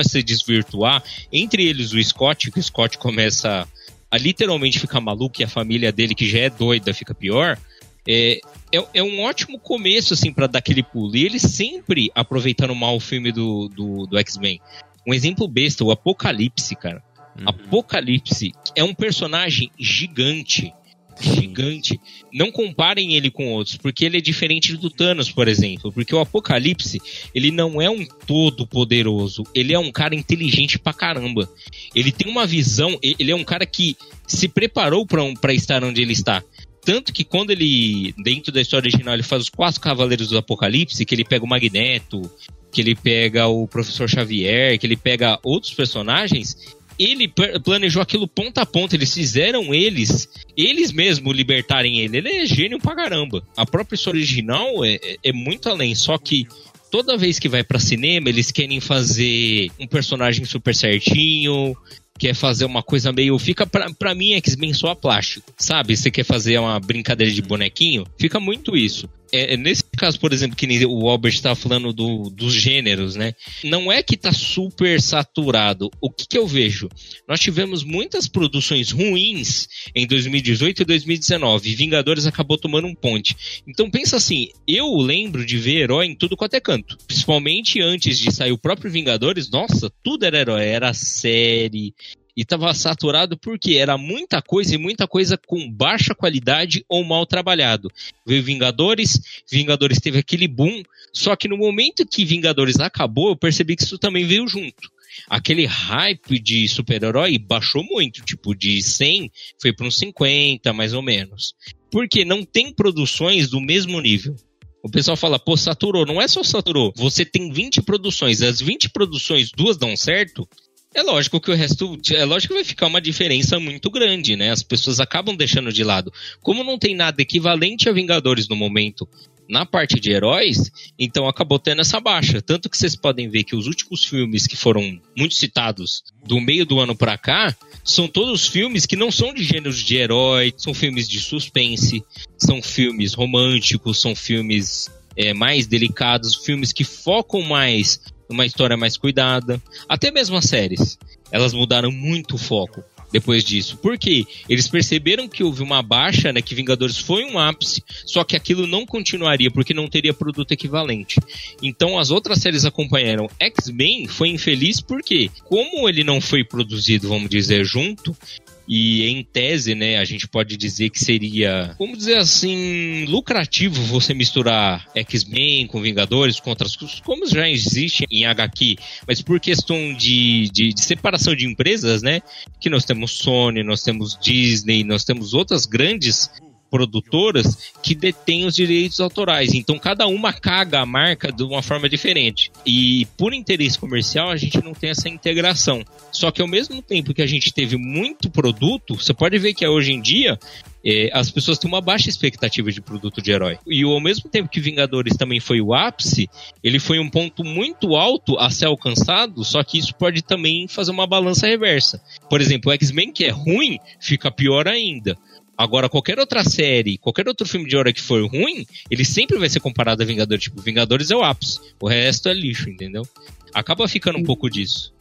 a 0.00 0.04
se 0.04 0.22
desvirtuar, 0.22 1.02
entre 1.32 1.66
eles 1.66 1.92
o 1.92 2.02
Scott, 2.02 2.50
que 2.50 2.58
o 2.58 2.62
Scott 2.62 2.98
começa 2.98 3.66
a 4.10 4.18
literalmente 4.18 4.78
ficar 4.78 5.00
maluco 5.00 5.40
e 5.40 5.44
a 5.44 5.48
família 5.48 5.90
dele, 5.90 6.14
que 6.14 6.28
já 6.28 6.40
é 6.40 6.50
doida, 6.50 6.92
fica 6.92 7.14
pior. 7.14 7.58
É, 8.06 8.40
é, 8.72 8.84
é 8.94 9.02
um 9.02 9.22
ótimo 9.22 9.58
começo, 9.58 10.14
assim, 10.14 10.32
para 10.32 10.46
dar 10.46 10.58
aquele 10.58 10.82
pulo. 10.82 11.16
E 11.16 11.24
ele 11.24 11.38
sempre 11.38 12.10
aproveitando 12.14 12.74
mal 12.74 12.96
o 12.96 13.00
filme 13.00 13.32
do, 13.32 13.68
do, 13.68 14.06
do 14.06 14.18
X-Men. 14.18 14.60
Um 15.06 15.14
exemplo 15.14 15.48
besta, 15.48 15.84
o 15.84 15.90
Apocalipse, 15.90 16.76
cara. 16.76 17.02
Uhum. 17.38 17.48
Apocalipse 17.48 18.52
é 18.76 18.84
um 18.84 18.94
personagem 18.94 19.70
gigante 19.78 20.72
gigante. 21.20 22.00
Não 22.32 22.50
comparem 22.50 23.14
ele 23.14 23.30
com 23.30 23.52
outros, 23.52 23.76
porque 23.76 24.04
ele 24.04 24.18
é 24.18 24.20
diferente 24.20 24.76
do 24.76 24.90
Thanos, 24.90 25.30
por 25.30 25.48
exemplo. 25.48 25.92
Porque 25.92 26.14
o 26.14 26.20
Apocalipse, 26.20 27.00
ele 27.34 27.50
não 27.50 27.80
é 27.80 27.90
um 27.90 28.04
todo 28.26 28.66
poderoso, 28.66 29.44
ele 29.54 29.72
é 29.72 29.78
um 29.78 29.92
cara 29.92 30.14
inteligente 30.14 30.78
pra 30.78 30.92
caramba. 30.92 31.48
Ele 31.94 32.12
tem 32.12 32.30
uma 32.30 32.46
visão, 32.46 32.98
ele 33.02 33.30
é 33.30 33.36
um 33.36 33.44
cara 33.44 33.66
que 33.66 33.96
se 34.26 34.48
preparou 34.48 35.06
para 35.06 35.22
um, 35.22 35.34
pra 35.34 35.52
estar 35.52 35.84
onde 35.84 36.00
ele 36.00 36.12
está. 36.12 36.42
Tanto 36.84 37.12
que 37.12 37.22
quando 37.22 37.50
ele, 37.50 38.12
dentro 38.18 38.50
da 38.50 38.60
história 38.60 38.88
original, 38.88 39.14
ele 39.14 39.22
faz 39.22 39.42
os 39.42 39.48
quatro 39.48 39.80
Cavaleiros 39.80 40.28
do 40.28 40.38
Apocalipse, 40.38 41.04
que 41.04 41.14
ele 41.14 41.24
pega 41.24 41.44
o 41.44 41.48
Magneto, 41.48 42.28
que 42.72 42.80
ele 42.80 42.96
pega 42.96 43.46
o 43.46 43.68
Professor 43.68 44.08
Xavier, 44.08 44.78
que 44.78 44.86
ele 44.86 44.96
pega 44.96 45.38
outros 45.44 45.72
personagens, 45.74 46.56
ele 47.02 47.32
planejou 47.64 48.02
aquilo 48.02 48.28
ponta 48.28 48.62
a 48.62 48.66
ponta. 48.66 48.94
Eles 48.94 49.12
fizeram 49.12 49.74
eles, 49.74 50.28
eles 50.56 50.92
mesmos 50.92 51.34
libertarem 51.34 52.00
ele. 52.00 52.18
Ele 52.18 52.28
é 52.28 52.46
gênio 52.46 52.78
pra 52.78 52.94
caramba. 52.94 53.42
A 53.56 53.66
própria 53.66 53.96
história 53.96 54.18
original 54.18 54.84
é, 54.84 54.98
é, 55.02 55.16
é 55.24 55.32
muito 55.32 55.68
além. 55.68 55.94
Só 55.94 56.16
que 56.18 56.46
toda 56.90 57.16
vez 57.16 57.38
que 57.38 57.48
vai 57.48 57.64
para 57.64 57.78
cinema, 57.78 58.28
eles 58.28 58.50
querem 58.50 58.80
fazer 58.80 59.70
um 59.80 59.86
personagem 59.86 60.44
super 60.44 60.74
certinho, 60.74 61.76
quer 62.22 62.34
fazer 62.34 62.64
uma 62.64 62.84
coisa 62.84 63.12
meio. 63.12 63.36
Fica 63.36 63.66
pra, 63.66 63.92
pra 63.92 64.14
mim, 64.14 64.34
X-Men 64.34 64.72
só 64.72 64.94
plástico, 64.94 65.52
sabe? 65.58 65.96
Você 65.96 66.08
quer 66.08 66.24
fazer 66.24 66.56
uma 66.56 66.78
brincadeira 66.78 67.32
de 67.32 67.42
bonequinho? 67.42 68.06
Fica 68.16 68.38
muito 68.38 68.76
isso. 68.76 69.08
É, 69.32 69.54
é 69.54 69.56
nesse 69.56 69.82
caso, 69.96 70.20
por 70.20 70.32
exemplo, 70.32 70.54
que 70.54 70.86
o 70.86 71.08
Albert 71.08 71.32
estava 71.32 71.56
falando 71.56 71.92
do, 71.92 72.28
dos 72.30 72.52
gêneros, 72.52 73.16
né? 73.16 73.32
Não 73.64 73.90
é 73.90 74.02
que 74.02 74.16
tá 74.16 74.32
super 74.32 75.00
saturado. 75.00 75.90
O 76.00 76.10
que, 76.10 76.28
que 76.28 76.36
eu 76.36 76.46
vejo? 76.46 76.88
Nós 77.26 77.40
tivemos 77.40 77.82
muitas 77.82 78.28
produções 78.28 78.90
ruins 78.90 79.66
em 79.94 80.06
2018 80.06 80.82
e 80.82 80.84
2019. 80.84 81.74
Vingadores 81.74 82.26
acabou 82.26 82.58
tomando 82.58 82.86
um 82.86 82.94
ponte. 82.94 83.62
Então 83.66 83.90
pensa 83.90 84.16
assim, 84.16 84.48
eu 84.68 84.94
lembro 84.96 85.46
de 85.46 85.56
ver 85.56 85.78
herói 85.78 86.06
em 86.06 86.14
tudo 86.14 86.36
quanto 86.36 86.54
é 86.54 86.60
canto. 86.60 86.98
Principalmente 87.06 87.80
antes 87.80 88.18
de 88.18 88.30
sair 88.30 88.52
o 88.52 88.58
próprio 88.58 88.90
Vingadores, 88.90 89.50
nossa, 89.50 89.90
tudo 90.02 90.26
era 90.26 90.38
herói. 90.38 90.64
Era 90.66 90.92
série, 90.92 91.94
e 92.36 92.42
estava 92.42 92.72
saturado 92.74 93.36
porque 93.38 93.74
era 93.74 93.98
muita 93.98 94.40
coisa 94.40 94.74
e 94.74 94.78
muita 94.78 95.06
coisa 95.06 95.38
com 95.38 95.70
baixa 95.70 96.14
qualidade 96.14 96.84
ou 96.88 97.04
mal 97.04 97.26
trabalhado. 97.26 97.90
Veio 98.26 98.42
Vingadores, 98.42 99.20
Vingadores 99.50 99.98
teve 99.98 100.18
aquele 100.18 100.48
boom, 100.48 100.82
só 101.12 101.36
que 101.36 101.48
no 101.48 101.56
momento 101.56 102.06
que 102.06 102.24
Vingadores 102.24 102.80
acabou, 102.80 103.28
eu 103.28 103.36
percebi 103.36 103.76
que 103.76 103.84
isso 103.84 103.98
também 103.98 104.24
veio 104.24 104.48
junto. 104.48 104.90
Aquele 105.28 105.66
hype 105.66 106.38
de 106.38 106.66
super-herói 106.68 107.38
baixou 107.38 107.84
muito, 107.84 108.24
tipo 108.24 108.54
de 108.54 108.82
100 108.82 109.30
foi 109.60 109.72
para 109.72 109.86
uns 109.86 109.98
50, 109.98 110.72
mais 110.72 110.94
ou 110.94 111.02
menos. 111.02 111.54
Porque 111.90 112.24
não 112.24 112.42
tem 112.42 112.72
produções 112.72 113.50
do 113.50 113.60
mesmo 113.60 114.00
nível. 114.00 114.34
O 114.82 114.90
pessoal 114.90 115.16
fala, 115.16 115.38
pô, 115.38 115.56
saturou. 115.56 116.04
Não 116.04 116.20
é 116.20 116.26
só 116.26 116.42
saturou. 116.42 116.92
Você 116.96 117.24
tem 117.24 117.52
20 117.52 117.82
produções. 117.82 118.40
Das 118.40 118.60
20 118.60 118.90
produções, 118.90 119.52
duas 119.52 119.76
dão 119.76 119.96
certo. 119.96 120.48
É 120.94 121.02
lógico 121.02 121.40
que 121.40 121.50
o 121.50 121.54
resto. 121.54 121.98
É 122.12 122.24
lógico 122.24 122.52
que 122.52 122.60
vai 122.60 122.64
ficar 122.64 122.86
uma 122.86 123.00
diferença 123.00 123.58
muito 123.58 123.90
grande, 123.90 124.36
né? 124.36 124.50
As 124.50 124.62
pessoas 124.62 125.00
acabam 125.00 125.34
deixando 125.34 125.72
de 125.72 125.82
lado. 125.82 126.12
Como 126.40 126.62
não 126.62 126.78
tem 126.78 126.94
nada 126.94 127.22
equivalente 127.22 127.88
a 127.88 127.92
Vingadores 127.92 128.46
no 128.48 128.56
momento 128.56 129.08
na 129.48 129.66
parte 129.66 130.00
de 130.00 130.10
heróis, 130.10 130.70
então 130.98 131.28
acabou 131.28 131.58
tendo 131.58 131.80
essa 131.80 132.00
baixa. 132.00 132.40
Tanto 132.40 132.70
que 132.70 132.76
vocês 132.76 132.96
podem 132.96 133.28
ver 133.28 133.44
que 133.44 133.56
os 133.56 133.66
últimos 133.66 134.04
filmes 134.04 134.46
que 134.46 134.56
foram 134.56 134.98
muito 135.16 135.34
citados 135.34 136.02
do 136.24 136.40
meio 136.40 136.64
do 136.64 136.80
ano 136.80 136.94
para 136.94 137.18
cá 137.18 137.54
são 137.84 138.06
todos 138.06 138.46
filmes 138.46 138.86
que 138.86 138.96
não 138.96 139.10
são 139.10 139.34
de 139.34 139.42
gêneros 139.42 139.78
de 139.78 139.96
herói, 139.96 140.54
são 140.56 140.72
filmes 140.72 141.08
de 141.08 141.20
suspense, 141.20 142.02
são 142.38 142.62
filmes 142.62 143.12
românticos, 143.12 144.00
são 144.00 144.14
filmes 144.14 144.90
é, 145.16 145.34
mais 145.34 145.66
delicados, 145.66 146.34
filmes 146.34 146.72
que 146.72 146.84
focam 146.84 147.42
mais 147.42 148.00
numa 148.32 148.46
história 148.46 148.76
mais 148.76 148.96
cuidada. 148.96 149.62
Até 149.88 150.10
mesmo 150.10 150.36
as 150.36 150.46
séries, 150.46 150.98
elas 151.30 151.52
mudaram 151.52 151.90
muito 151.90 152.34
o 152.34 152.38
foco 152.38 152.82
depois 153.12 153.44
disso. 153.44 153.76
Por 153.76 153.98
quê? 153.98 154.24
Eles 154.48 154.66
perceberam 154.66 155.28
que 155.28 155.44
houve 155.44 155.62
uma 155.62 155.82
baixa, 155.82 156.32
né, 156.32 156.40
que 156.40 156.54
Vingadores 156.54 156.96
foi 156.96 157.24
um 157.24 157.38
ápice, 157.38 157.84
só 158.06 158.24
que 158.24 158.34
aquilo 158.34 158.66
não 158.66 158.86
continuaria 158.86 159.50
porque 159.50 159.74
não 159.74 159.86
teria 159.86 160.14
produto 160.14 160.52
equivalente. 160.52 161.20
Então 161.62 161.98
as 161.98 162.10
outras 162.10 162.38
séries 162.38 162.64
acompanharam. 162.64 163.28
X-Men 163.38 164.08
foi 164.08 164.30
infeliz 164.30 164.80
porque, 164.80 165.30
como 165.44 165.88
ele 165.88 166.02
não 166.02 166.20
foi 166.20 166.42
produzido, 166.42 167.10
vamos 167.10 167.28
dizer, 167.28 167.64
junto, 167.64 168.16
e 168.66 169.06
em 169.06 169.24
tese, 169.24 169.74
né, 169.74 169.98
a 169.98 170.04
gente 170.04 170.28
pode 170.28 170.56
dizer 170.56 170.90
que 170.90 170.98
seria, 170.98 171.74
vamos 171.78 171.98
dizer 171.98 172.16
assim, 172.16 173.04
lucrativo 173.06 173.82
você 173.82 174.14
misturar 174.14 174.88
X-Men 174.94 175.66
com 175.66 175.80
Vingadores, 175.80 176.38
com 176.38 176.50
outras 176.50 176.76
coisas, 176.76 177.00
como 177.00 177.26
já 177.26 177.48
existe 177.48 178.04
em 178.10 178.24
HQ, 178.24 178.76
mas 179.06 179.20
por 179.20 179.40
questão 179.40 179.94
de, 179.94 180.48
de, 180.50 180.72
de, 180.72 180.80
separação 180.80 181.34
de 181.34 181.46
empresas, 181.46 182.02
né, 182.02 182.20
que 182.60 182.70
nós 182.70 182.84
temos 182.84 183.12
Sony, 183.12 183.62
nós 183.62 183.82
temos 183.82 184.18
Disney, 184.20 184.84
nós 184.84 185.04
temos 185.04 185.34
outras 185.34 185.66
grandes 185.66 186.30
produtoras 186.72 187.70
que 187.82 187.94
detêm 187.94 188.46
os 188.46 188.54
direitos 188.54 188.98
autorais. 188.98 189.52
Então 189.52 189.78
cada 189.78 190.06
uma 190.06 190.32
caga 190.32 190.80
a 190.80 190.86
marca 190.86 191.30
de 191.30 191.42
uma 191.42 191.60
forma 191.60 191.86
diferente. 191.86 192.50
E 192.64 193.06
por 193.18 193.34
interesse 193.34 193.78
comercial 193.78 194.30
a 194.30 194.36
gente 194.38 194.64
não 194.64 194.72
tem 194.72 194.88
essa 194.88 195.06
integração. 195.06 195.84
Só 196.10 196.30
que 196.30 196.40
ao 196.40 196.48
mesmo 196.48 196.80
tempo 196.80 197.12
que 197.12 197.20
a 197.20 197.26
gente 197.26 197.52
teve 197.52 197.76
muito 197.76 198.30
produto, 198.30 198.94
você 198.94 199.12
pode 199.12 199.38
ver 199.38 199.52
que 199.52 199.68
hoje 199.68 199.92
em 199.92 200.00
dia 200.00 200.38
é, 200.84 201.10
as 201.12 201.30
pessoas 201.30 201.58
têm 201.58 201.68
uma 201.68 201.80
baixa 201.80 202.08
expectativa 202.08 202.70
de 202.72 202.80
produto 202.80 203.22
de 203.22 203.30
herói. 203.30 203.58
E 203.66 203.82
ao 203.84 204.00
mesmo 204.00 204.28
tempo 204.28 204.48
que 204.48 204.60
Vingadores 204.60 205.16
também 205.16 205.40
foi 205.40 205.60
o 205.60 205.74
ápice, 205.74 206.28
ele 206.62 206.78
foi 206.78 206.98
um 206.98 207.08
ponto 207.08 207.44
muito 207.44 207.94
alto 207.94 208.38
a 208.38 208.50
ser 208.50 208.66
alcançado, 208.66 209.44
só 209.44 209.62
que 209.62 209.78
isso 209.78 209.94
pode 209.94 210.22
também 210.22 210.66
fazer 210.66 210.90
uma 210.90 211.06
balança 211.06 211.46
reversa. 211.46 212.02
Por 212.28 212.40
exemplo, 212.40 212.70
o 212.70 212.74
X-Men, 212.74 213.12
que 213.12 213.24
é 213.24 213.30
ruim, 213.30 213.78
fica 214.00 214.30
pior 214.30 214.66
ainda. 214.66 215.16
Agora, 215.62 215.88
qualquer 215.88 216.18
outra 216.18 216.42
série, 216.42 216.98
qualquer 216.98 217.28
outro 217.28 217.46
filme 217.46 217.68
de 217.68 217.76
hora 217.76 217.92
que 217.92 218.00
for 218.00 218.20
ruim, 218.28 218.66
ele 218.90 219.04
sempre 219.04 219.38
vai 219.38 219.48
ser 219.48 219.60
comparado 219.60 220.02
a 220.02 220.04
Vingadores. 220.04 220.42
Tipo, 220.42 220.60
Vingadores 220.60 221.08
é 221.12 221.14
o 221.14 221.22
ápice, 221.22 221.60
o 221.80 221.86
resto 221.86 222.28
é 222.28 222.34
lixo, 222.34 222.68
entendeu? 222.68 223.06
Acaba 223.54 223.86
ficando 223.86 224.18
um 224.18 224.24
pouco 224.24 224.50
disso. 224.50 224.92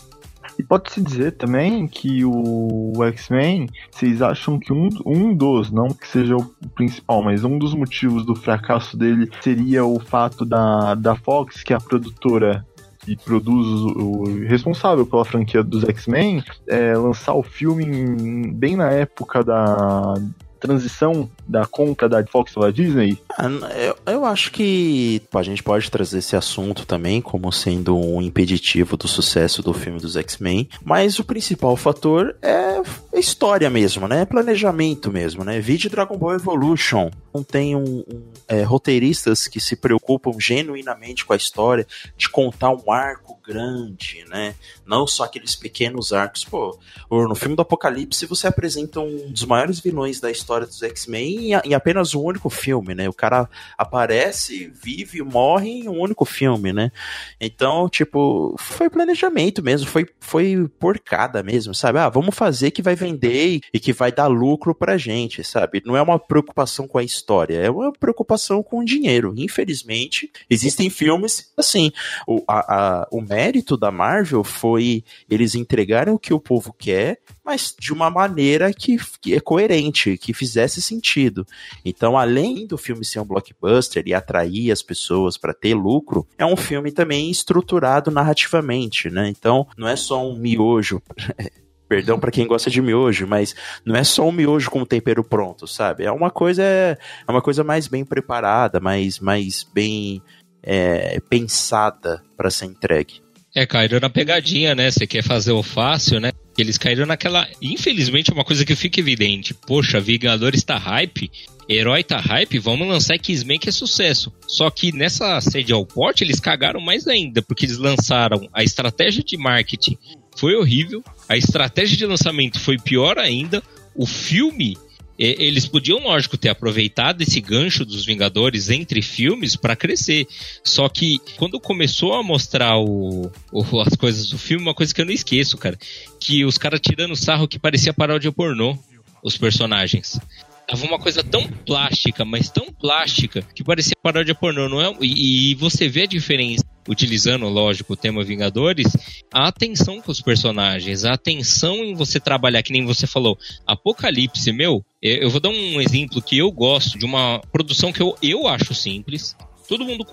E 0.59 0.61
pode-se 0.61 1.01
dizer 1.01 1.31
também 1.31 1.87
que 1.87 2.23
o 2.23 2.93
X-Men, 3.05 3.69
vocês 3.89 4.21
acham 4.21 4.59
que 4.59 4.71
um, 4.71 4.87
um 5.03 5.33
dos, 5.33 5.71
não 5.71 5.87
que 5.87 6.07
seja 6.07 6.35
o 6.35 6.45
principal, 6.75 7.23
mas 7.23 7.43
um 7.43 7.57
dos 7.57 7.73
motivos 7.73 8.23
do 8.23 8.35
fracasso 8.35 8.95
dele 8.95 9.31
seria 9.41 9.83
o 9.83 9.99
fato 9.99 10.45
da, 10.45 10.93
da 10.93 11.15
Fox, 11.15 11.63
que 11.63 11.73
é 11.73 11.75
a 11.75 11.79
produtora 11.79 12.63
que 12.99 13.15
produz 13.15 13.65
o, 13.95 14.45
responsável 14.45 15.07
pela 15.07 15.25
franquia 15.25 15.63
dos 15.63 15.83
X-Men, 15.85 16.43
é, 16.67 16.95
lançar 16.95 17.33
o 17.33 17.41
filme 17.41 18.51
bem 18.53 18.75
na 18.75 18.91
época 18.91 19.43
da 19.43 20.13
transição 20.61 21.29
da 21.47 21.65
compra 21.65 22.07
da 22.07 22.25
Fox 22.25 22.53
pela 22.53 22.71
Disney? 22.71 23.17
Ah, 23.37 23.49
eu, 23.75 23.97
eu 24.05 24.25
acho 24.25 24.51
que 24.51 25.21
a 25.33 25.43
gente 25.43 25.63
pode 25.63 25.89
trazer 25.89 26.19
esse 26.19 26.35
assunto 26.35 26.85
também 26.85 27.21
como 27.21 27.51
sendo 27.51 27.97
um 27.97 28.21
impeditivo 28.21 28.97
do 28.97 29.07
sucesso 29.07 29.61
do 29.61 29.73
filme 29.73 29.99
dos 29.99 30.15
X-Men, 30.15 30.69
mas 30.83 31.19
o 31.19 31.23
principal 31.23 31.75
fator 31.75 32.35
é 32.41 32.81
história 33.19 33.69
mesmo, 33.69 34.07
né? 34.07 34.25
Planejamento 34.25 35.11
mesmo, 35.11 35.43
né? 35.43 35.59
Vídeo 35.59 35.89
Dragon 35.89 36.17
Ball 36.17 36.35
Evolution. 36.35 37.09
Não 37.33 37.43
tem 37.43 37.75
um, 37.75 37.99
um 37.99 38.23
é, 38.47 38.63
roteiristas 38.63 39.47
que 39.47 39.59
se 39.59 39.75
preocupam 39.75 40.33
genuinamente 40.39 41.25
com 41.25 41.33
a 41.33 41.37
história, 41.37 41.87
de 42.17 42.29
contar 42.29 42.71
um 42.71 42.91
arco 42.91 43.39
grande, 43.45 44.25
né? 44.29 44.55
Não 44.85 45.05
só 45.07 45.23
aqueles 45.23 45.55
pequenos 45.55 46.11
arcos. 46.11 46.43
Pô, 46.43 46.77
no 47.09 47.35
filme 47.35 47.55
do 47.55 47.61
Apocalipse 47.61 48.25
você 48.25 48.47
apresenta 48.47 48.99
um 48.99 49.29
dos 49.29 49.45
maiores 49.45 49.79
vilões 49.79 50.19
da 50.19 50.31
história 50.31 50.67
dos 50.67 50.81
X-Men 50.81 51.30
em, 51.37 51.73
apenas 51.73 52.13
um 52.13 52.21
único 52.21 52.49
filme, 52.49 52.95
né? 52.95 53.07
O 53.09 53.13
cara 53.13 53.49
aparece, 53.77 54.71
vive, 54.73 55.21
morre 55.21 55.69
em 55.69 55.89
um 55.89 55.99
único 55.99 56.25
filme, 56.25 56.73
né? 56.73 56.91
Então, 57.39 57.89
tipo, 57.89 58.55
foi 58.57 58.89
planejamento 58.89 59.63
mesmo, 59.63 59.87
foi, 59.87 60.07
foi 60.19 60.67
porcada 60.79 61.43
mesmo, 61.43 61.73
sabe? 61.73 61.99
Ah, 61.99 62.09
vamos 62.09 62.35
fazer 62.35 62.71
que 62.71 62.81
vai 62.81 62.95
vender 62.95 63.61
e 63.73 63.79
que 63.79 63.93
vai 63.93 64.11
dar 64.11 64.27
lucro 64.27 64.73
pra 64.73 64.97
gente, 64.97 65.43
sabe? 65.43 65.81
Não 65.85 65.95
é 65.95 66.01
uma 66.01 66.19
preocupação 66.19 66.87
com 66.87 66.97
a 66.97 67.03
história, 67.03 67.57
é 67.57 67.69
uma 67.69 67.91
preocupação 67.91 68.63
com 68.63 68.79
o 68.79 68.85
dinheiro. 68.85 69.33
Infelizmente, 69.35 70.31
existem 70.49 70.89
filmes 70.89 71.51
assim. 71.57 71.91
O, 72.27 72.43
a, 72.47 73.01
a, 73.01 73.07
o 73.11 73.21
mérito 73.21 73.77
da 73.77 73.91
Marvel 73.91 74.43
foi 74.43 75.03
eles 75.29 75.55
entregarem 75.55 76.13
o 76.13 76.19
que 76.19 76.33
o 76.33 76.39
povo 76.39 76.73
quer, 76.73 77.19
mas 77.43 77.75
de 77.77 77.91
uma 77.91 78.09
maneira 78.09 78.71
que, 78.73 78.97
que 79.19 79.35
é 79.35 79.39
coerente, 79.39 80.17
que 80.17 80.33
fizesse 80.33 80.81
sentido. 80.81 81.45
Então, 81.83 82.17
além 82.17 82.67
do 82.67 82.77
filme 82.77 83.03
ser 83.03 83.19
um 83.19 83.25
blockbuster 83.25 84.03
e 84.05 84.13
atrair 84.13 84.71
as 84.71 84.81
pessoas 84.81 85.37
para 85.37 85.53
ter 85.53 85.73
lucro, 85.73 86.27
é 86.37 86.45
um 86.45 86.55
filme 86.55 86.91
também 86.91 87.29
estruturado 87.29 88.11
narrativamente, 88.11 89.09
né? 89.09 89.27
Então, 89.27 89.67
não 89.77 89.87
é 89.87 89.95
só 89.95 90.25
um 90.25 90.37
miojo 90.37 91.01
perdão 91.91 92.17
para 92.17 92.31
quem 92.31 92.47
gosta 92.47 92.69
de 92.69 92.81
miojo, 92.81 93.27
mas 93.27 93.53
não 93.83 93.97
é 93.97 94.03
só 94.05 94.25
um 94.25 94.31
miojo 94.31 94.71
com 94.71 94.85
tempero 94.85 95.25
pronto, 95.25 95.67
sabe? 95.67 96.05
É 96.05 96.11
uma 96.11 96.31
coisa 96.31 96.63
é 96.63 96.97
uma 97.27 97.41
coisa 97.41 97.65
mais 97.65 97.85
bem 97.87 98.05
preparada, 98.05 98.79
mais 98.79 99.19
mais 99.19 99.65
bem 99.73 100.21
é, 100.63 101.19
pensada 101.29 102.23
para 102.37 102.49
ser 102.49 102.67
entregue. 102.67 103.21
É, 103.53 103.65
caíram 103.65 103.99
na 103.99 104.09
pegadinha, 104.09 104.73
né? 104.73 104.89
Você 104.89 105.05
quer 105.05 105.21
fazer 105.21 105.51
o 105.51 105.61
fácil, 105.61 106.21
né? 106.21 106.31
Eles 106.61 106.77
caíram 106.77 107.05
naquela. 107.05 107.47
Infelizmente, 107.61 108.31
é 108.31 108.33
uma 108.33 108.45
coisa 108.45 108.65
que 108.65 108.75
fica 108.75 108.99
evidente. 108.99 109.53
Poxa, 109.53 109.99
Vingadores 109.99 110.63
tá 110.63 110.77
hype, 110.77 111.31
Herói 111.67 112.03
tá 112.03 112.19
hype, 112.19 112.59
vamos 112.59 112.87
lançar 112.87 113.15
X-Men 113.15 113.59
que 113.59 113.69
é 113.69 113.71
sucesso. 113.71 114.31
Só 114.47 114.69
que 114.69 114.91
nessa 114.91 115.39
sede 115.41 115.73
ao 115.73 115.85
porte, 115.85 116.23
eles 116.23 116.39
cagaram 116.39 116.79
mais 116.79 117.07
ainda, 117.07 117.41
porque 117.41 117.65
eles 117.65 117.77
lançaram 117.77 118.47
a 118.53 118.63
estratégia 118.63 119.23
de 119.23 119.37
marketing 119.37 119.97
foi 120.35 120.55
horrível, 120.55 121.03
a 121.27 121.35
estratégia 121.35 121.97
de 121.97 122.05
lançamento 122.05 122.59
foi 122.59 122.77
pior 122.77 123.17
ainda, 123.17 123.61
o 123.93 124.05
filme 124.05 124.77
eles 125.23 125.67
podiam, 125.67 125.99
lógico, 125.99 126.35
ter 126.35 126.49
aproveitado 126.49 127.21
esse 127.21 127.39
gancho 127.39 127.85
dos 127.85 128.03
Vingadores 128.03 128.69
entre 128.71 129.01
filmes 129.03 129.55
para 129.55 129.75
crescer. 129.75 130.25
Só 130.63 130.89
que 130.89 131.19
quando 131.37 131.59
começou 131.59 132.15
a 132.15 132.23
mostrar 132.23 132.77
o, 132.79 133.31
o, 133.51 133.81
as 133.81 133.95
coisas 133.95 134.29
do 134.29 134.37
filme, 134.37 134.63
uma 134.63 134.73
coisa 134.73 134.93
que 134.93 134.99
eu 134.99 135.05
não 135.05 135.13
esqueço, 135.13 135.57
cara, 135.57 135.77
que 136.19 136.43
os 136.43 136.57
caras 136.57 136.79
tirando 136.79 137.15
sarro 137.15 137.47
que 137.47 137.59
parecia 137.59 137.93
paródia 137.93 138.31
pornô, 138.31 138.75
os 139.23 139.37
personagens. 139.37 140.19
Tava 140.67 140.85
uma 140.85 140.97
coisa 140.97 141.23
tão 141.23 141.47
plástica, 141.47 142.25
mas 142.25 142.49
tão 142.49 142.71
plástica, 142.71 143.43
que 143.53 143.63
parecia 143.63 143.95
paródia 144.01 144.33
pornô, 144.33 144.67
não 144.69 144.81
é? 144.81 144.95
E, 145.01 145.51
e 145.51 145.55
você 145.55 145.87
vê 145.87 146.03
a 146.03 146.07
diferença 146.07 146.63
utilizando, 146.87 147.47
lógico, 147.47 147.93
o 147.93 147.97
tema 147.97 148.23
Vingadores, 148.23 148.87
a 149.33 149.47
atenção 149.47 150.01
com 150.01 150.11
os 150.11 150.21
personagens, 150.21 151.05
a 151.05 151.13
atenção 151.13 151.75
em 151.77 151.93
você 151.93 152.19
trabalhar, 152.19 152.63
que 152.63 152.73
nem 152.73 152.85
você 152.85 153.05
falou, 153.05 153.37
Apocalipse, 153.65 154.51
meu, 154.51 154.83
eu 155.01 155.29
vou 155.29 155.39
dar 155.39 155.49
um 155.49 155.81
exemplo 155.81 156.21
que 156.21 156.37
eu 156.37 156.51
gosto 156.51 156.97
de 156.97 157.05
uma 157.05 157.39
produção 157.51 157.91
que 157.91 158.01
eu, 158.01 158.15
eu 158.21 158.47
acho 158.47 158.73
simples. 158.73 159.35
Todo 159.67 159.85
mundo, 159.85 160.05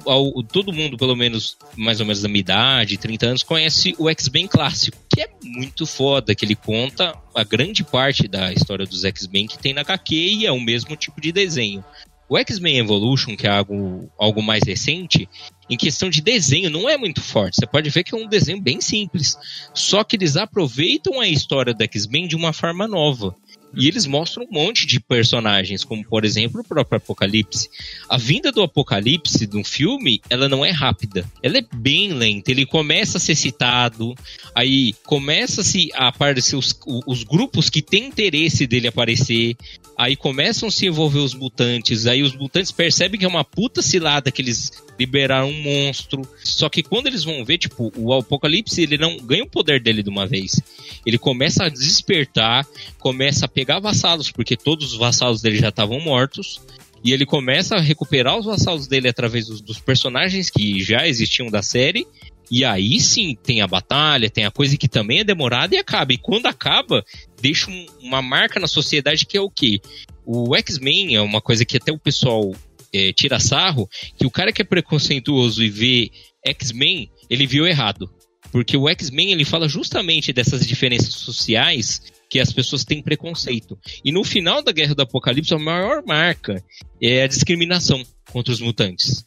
todo 0.53 0.73
mundo, 0.73 0.97
pelo 0.97 1.17
menos 1.17 1.57
mais 1.77 1.99
ou 1.99 2.07
menos 2.07 2.23
da 2.23 2.29
minha 2.29 2.39
idade, 2.39 2.97
30 2.97 3.27
anos, 3.27 3.43
conhece 3.43 3.93
o 3.99 4.09
X-Men 4.09 4.47
clássico, 4.47 4.97
que 5.13 5.21
é 5.21 5.29
muito 5.43 5.85
foda, 5.85 6.33
que 6.33 6.45
ele 6.45 6.55
conta 6.55 7.13
a 7.35 7.43
grande 7.43 7.83
parte 7.83 8.29
da 8.29 8.53
história 8.53 8.87
dos 8.87 9.05
X-Men 9.05 9.49
que 9.49 9.59
tem 9.59 9.75
na 9.75 9.81
HQ 9.81 10.15
e 10.15 10.47
é 10.47 10.53
o 10.53 10.61
mesmo 10.61 10.95
tipo 10.95 11.21
de 11.21 11.33
desenho. 11.33 11.85
O 12.29 12.37
X-Men 12.37 12.79
Evolution, 12.79 13.35
que 13.35 13.47
é 13.47 13.51
algo, 13.51 14.11
algo 14.19 14.43
mais 14.43 14.63
recente, 14.63 15.27
em 15.71 15.77
questão 15.77 16.11
de 16.11 16.21
desenho, 16.21 16.69
não 16.69 16.89
é 16.89 16.97
muito 16.99 17.23
forte. 17.23 17.57
Você 17.57 17.67
pode 17.67 17.89
ver 17.89 18.05
que 18.05 18.15
é 18.15 18.19
um 18.19 18.29
desenho 18.29 18.61
bem 18.61 18.81
simples. 18.81 19.37
Só 19.73 20.05
que 20.05 20.17
eles 20.17 20.37
aproveitam 20.37 21.21
a 21.21 21.29
história 21.29 21.73
do 21.73 21.83
X-Men 21.83 22.29
de 22.29 22.37
uma 22.37 22.53
forma 22.53 22.87
nova. 22.87 23.35
E 23.77 23.87
eles 23.87 24.07
mostram 24.07 24.45
um 24.45 24.53
monte 24.53 24.87
de 24.87 24.99
personagens, 24.99 25.85
como 25.85 26.05
por 26.05 26.25
exemplo 26.25 26.61
o 26.61 26.65
próprio 26.65 26.97
Apocalipse. 26.97 27.69
A 28.09 28.17
vinda 28.17 28.51
do 28.51 28.63
Apocalipse 28.63 29.47
de 29.47 29.57
um 29.57 29.65
filme, 29.65 30.21
ela 30.29 30.49
não 30.49 30.65
é 30.65 30.71
rápida. 30.71 31.25
Ela 31.43 31.59
é 31.59 31.65
bem 31.75 32.13
lenta. 32.13 32.51
Ele 32.51 32.67
começa 32.67 33.19
a 33.19 33.21
ser 33.21 33.35
citado, 33.35 34.15
aí 34.55 34.95
começa-se 35.05 35.91
a 35.95 36.09
aparecer 36.09 36.57
os, 36.57 36.79
os 37.07 37.23
grupos 37.23 37.69
que 37.69 37.83
têm 37.83 38.07
interesse 38.07 38.67
dele 38.67 38.89
aparecer. 38.89 39.57
Aí 39.97 40.15
começam 40.15 40.69
a 40.69 40.73
se 40.73 40.87
envolver 40.87 41.19
os 41.19 41.35
mutantes. 41.35 42.07
Aí 42.07 42.23
os 42.23 42.35
mutantes 42.35 42.71
percebem 42.71 43.19
que 43.19 43.27
é 43.27 43.29
uma 43.29 43.45
puta 43.45 43.83
cilada 43.83 44.31
que 44.31 44.41
eles 44.41 44.71
liberaram 44.99 45.49
um 45.49 45.63
monstro. 45.63 46.23
Só 46.43 46.69
que 46.69 46.83
quando 46.83 47.09
eles 47.09 47.25
vão 47.25 47.45
ver, 47.45 47.59
tipo, 47.59 47.93
o 47.97 48.15
Apocalipse, 48.15 48.81
ele 48.81 48.97
não 48.97 49.17
ganha 49.17 49.45
o 49.45 49.51
poder 49.51 49.81
dele 49.81 50.03
de 50.03 50.09
uma 50.09 50.27
vez. 50.27 50.61
Ele 51.05 51.19
começa 51.19 51.65
a 51.65 51.69
despertar, 51.69 52.67
começa 52.99 53.47
a 53.47 53.49
pegar 53.59 53.81
vassalos, 53.81 54.31
porque 54.31 54.57
todos 54.57 54.93
os 54.93 54.99
vassalos 54.99 55.43
dele 55.43 55.59
já 55.59 55.71
estavam 55.71 55.99
mortos. 55.99 56.61
E 57.03 57.13
ele 57.13 57.27
começa 57.27 57.75
a 57.75 57.81
recuperar 57.81 58.39
os 58.39 58.47
vassalos 58.47 58.87
dele 58.87 59.09
através 59.09 59.47
dos, 59.47 59.61
dos 59.61 59.81
personagens 59.81 60.49
que 60.49 60.81
já 60.81 61.09
existiam 61.09 61.51
da 61.51 61.61
série. 61.61 62.07
E 62.49 62.65
aí 62.65 63.01
sim 63.01 63.37
tem 63.43 63.61
a 63.61 63.67
batalha, 63.67 64.31
tem 64.31 64.45
a 64.45 64.51
coisa 64.51 64.77
que 64.77 64.87
também 64.87 65.21
é 65.21 65.25
demorada 65.25 65.75
e 65.75 65.79
acaba. 65.79 66.13
E 66.13 66.19
quando 66.19 66.47
acaba, 66.47 67.05
deixa 67.43 67.69
um, 67.69 67.87
uma 68.01 68.23
marca 68.23 68.61
na 68.61 68.69
sociedade 68.69 69.27
que 69.27 69.37
é 69.37 69.41
o 69.41 69.51
quê? 69.51 69.81
O 70.25 70.55
X-Men 70.55 71.17
é 71.17 71.21
uma 71.21 71.41
coisa 71.41 71.65
que 71.65 71.79
até 71.79 71.91
o 71.91 71.99
pessoal 71.99 72.55
é, 72.93 73.13
tira 73.13 73.41
sarro, 73.41 73.89
que 74.17 74.25
o 74.25 74.31
cara 74.31 74.53
que 74.53 74.63
é 74.63 74.65
preconceituoso 74.65 75.65
e 75.65 75.69
vê 75.69 76.11
X-Men, 76.47 77.11
ele 77.29 77.45
viu 77.45 77.67
errado. 77.67 78.09
Porque 78.53 78.77
o 78.77 78.89
X-Men 78.89 79.33
ele 79.33 79.45
fala 79.45 79.69
justamente 79.69 80.33
dessas 80.33 80.65
diferenças 80.65 81.13
sociais 81.15 82.01
que 82.29 82.41
as 82.41 82.53
pessoas 82.53 82.85
têm 82.85 83.03
preconceito. 83.03 83.79
E 84.05 84.13
no 84.13 84.23
final 84.25 84.63
da 84.63 84.73
Guerra 84.73 84.95
do 84.95 85.03
Apocalipse, 85.03 85.55
a 85.55 85.59
maior 85.59 86.03
marca 86.07 86.63
é 87.03 87.23
a 87.23 87.27
discriminação 87.27 88.03
contra 88.31 88.53
os 88.53 88.61
mutantes. 88.61 89.25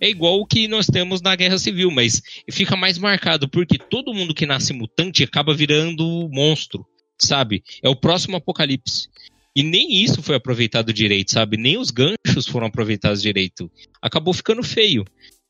É 0.00 0.08
igual 0.08 0.40
o 0.40 0.46
que 0.46 0.66
nós 0.66 0.86
temos 0.86 1.20
na 1.20 1.36
Guerra 1.36 1.58
Civil, 1.58 1.90
mas 1.90 2.22
fica 2.50 2.74
mais 2.74 2.96
marcado 2.96 3.48
porque 3.48 3.78
todo 3.78 4.14
mundo 4.14 4.34
que 4.34 4.46
nasce 4.46 4.72
mutante 4.72 5.22
acaba 5.22 5.54
virando 5.54 6.28
monstro, 6.32 6.86
sabe? 7.18 7.62
É 7.82 7.88
o 7.88 7.96
próximo 7.96 8.36
apocalipse. 8.36 9.08
E 9.54 9.62
nem 9.62 10.02
isso 10.02 10.22
foi 10.22 10.36
aproveitado 10.36 10.92
direito, 10.92 11.32
sabe? 11.32 11.56
Nem 11.56 11.76
os 11.76 11.90
ganchos 11.90 12.46
foram 12.48 12.68
aproveitados 12.68 13.20
direito. 13.20 13.70
Acabou 14.00 14.32
ficando 14.32 14.62
feio. 14.62 15.04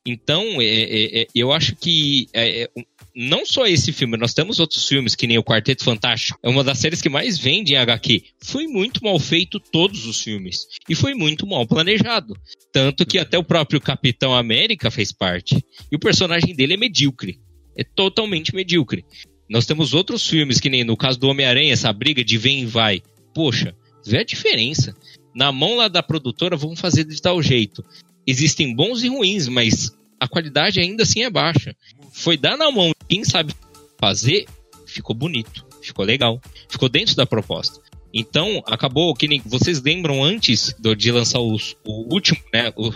Então, 0.05 0.61
é, 0.61 0.65
é, 0.65 1.23
é, 1.23 1.27
eu 1.35 1.53
acho 1.53 1.77
que 1.77 2.27
é, 2.33 2.63
é, 2.63 2.71
não 3.15 3.45
só 3.45 3.67
esse 3.67 3.93
filme, 3.93 4.17
nós 4.17 4.35
temos 4.35 4.61
outros 4.61 4.87
filmes, 4.87 5.15
que 5.15 5.27
nem 5.27 5.39
o 5.39 5.45
Quarteto 5.45 5.85
Fantástico. 5.85 6.39
É 6.43 6.49
uma 6.49 6.63
das 6.63 6.79
séries 6.79 7.03
que 7.03 7.09
mais 7.09 7.39
vende 7.39 7.75
em 7.75 7.77
HQ. 7.77 8.23
Foi 8.43 8.67
muito 8.67 9.03
mal 9.03 9.19
feito 9.19 9.59
todos 9.59 10.07
os 10.07 10.21
filmes. 10.23 10.67
E 10.89 10.95
foi 10.95 11.15
muito 11.15 11.47
mal 11.47 11.67
planejado. 11.67 12.35
Tanto 12.73 13.05
que 13.05 13.19
até 13.19 13.39
o 13.39 13.45
próprio 13.45 13.81
Capitão 13.81 14.35
América 14.35 14.91
fez 14.91 15.13
parte. 15.13 15.65
E 15.91 15.97
o 15.97 16.01
personagem 16.01 16.55
dele 16.55 16.75
é 16.75 16.77
medíocre. 16.77 17.41
É 17.77 17.85
totalmente 17.85 18.55
medíocre. 18.55 19.05
Nós 19.49 19.67
temos 19.67 19.95
outros 19.95 20.27
filmes, 20.29 20.61
que 20.61 20.71
nem 20.71 20.85
no 20.85 20.97
caso 20.97 21.19
do 21.19 21.29
Homem-Aranha, 21.29 21.73
essa 21.73 21.93
briga 21.93 22.25
de 22.25 22.39
vem 22.39 22.63
e 22.63 22.67
vai. 22.67 23.03
Poxa, 23.35 23.75
vê 24.07 24.19
a 24.19 24.25
diferença. 24.25 24.95
Na 25.35 25.51
mão 25.51 25.77
lá 25.77 25.89
da 25.89 26.03
produtora, 26.03 26.57
vamos 26.57 26.81
fazer 26.81 27.05
de 27.05 27.21
tal 27.21 27.43
jeito. 27.43 27.85
Existem 28.27 28.75
bons 28.75 29.03
e 29.03 29.09
ruins, 29.09 29.49
mas 29.49 29.91
a 30.21 30.29
qualidade 30.29 30.79
ainda 30.79 31.03
assim 31.03 31.23
é 31.23 31.31
baixa. 31.31 31.75
Foi 32.13 32.37
dar 32.37 32.57
na 32.57 32.71
mão 32.71 32.93
quem 33.11 33.25
sabe 33.25 33.53
fazer, 33.99 34.47
ficou 34.87 35.17
bonito, 35.17 35.67
ficou 35.83 36.05
legal, 36.05 36.41
ficou 36.69 36.89
dentro 36.89 37.17
da 37.17 37.27
proposta. 37.27 37.81
Então, 38.15 38.63
acabou 38.67 39.13
que 39.15 39.27
nem 39.27 39.43
vocês 39.45 39.83
lembram 39.83 40.23
antes 40.23 40.73
do, 40.79 40.95
de 40.95 41.11
lançar 41.11 41.41
os, 41.41 41.77
o 41.85 42.15
último, 42.15 42.39
né? 42.55 42.73
O, 42.77 42.93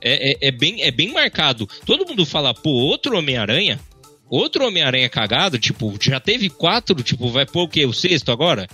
é, 0.00 0.32
é, 0.32 0.48
é, 0.48 0.50
bem, 0.50 0.82
é 0.82 0.90
bem 0.90 1.12
marcado. 1.12 1.68
Todo 1.86 2.06
mundo 2.06 2.26
fala, 2.26 2.52
pô, 2.52 2.70
outro 2.70 3.16
Homem-Aranha? 3.16 3.78
Outro 4.28 4.66
Homem-Aranha 4.66 5.08
cagado? 5.08 5.58
Tipo, 5.58 5.96
já 6.00 6.18
teve 6.18 6.50
quatro, 6.50 7.00
tipo, 7.02 7.28
vai 7.28 7.46
pôr 7.46 7.62
o 7.62 7.68
quê? 7.68 7.86
O 7.86 7.92
sexto 7.92 8.32
agora? 8.32 8.66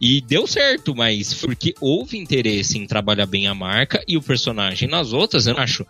E 0.00 0.20
deu 0.20 0.46
certo, 0.46 0.94
mas 0.94 1.32
porque 1.32 1.74
houve 1.80 2.18
interesse 2.18 2.78
em 2.78 2.86
trabalhar 2.86 3.26
bem 3.26 3.46
a 3.46 3.54
marca 3.54 4.02
e 4.06 4.16
o 4.16 4.22
personagem 4.22 4.88
nas 4.88 5.12
outras, 5.12 5.46
eu 5.46 5.56
acho. 5.56 5.86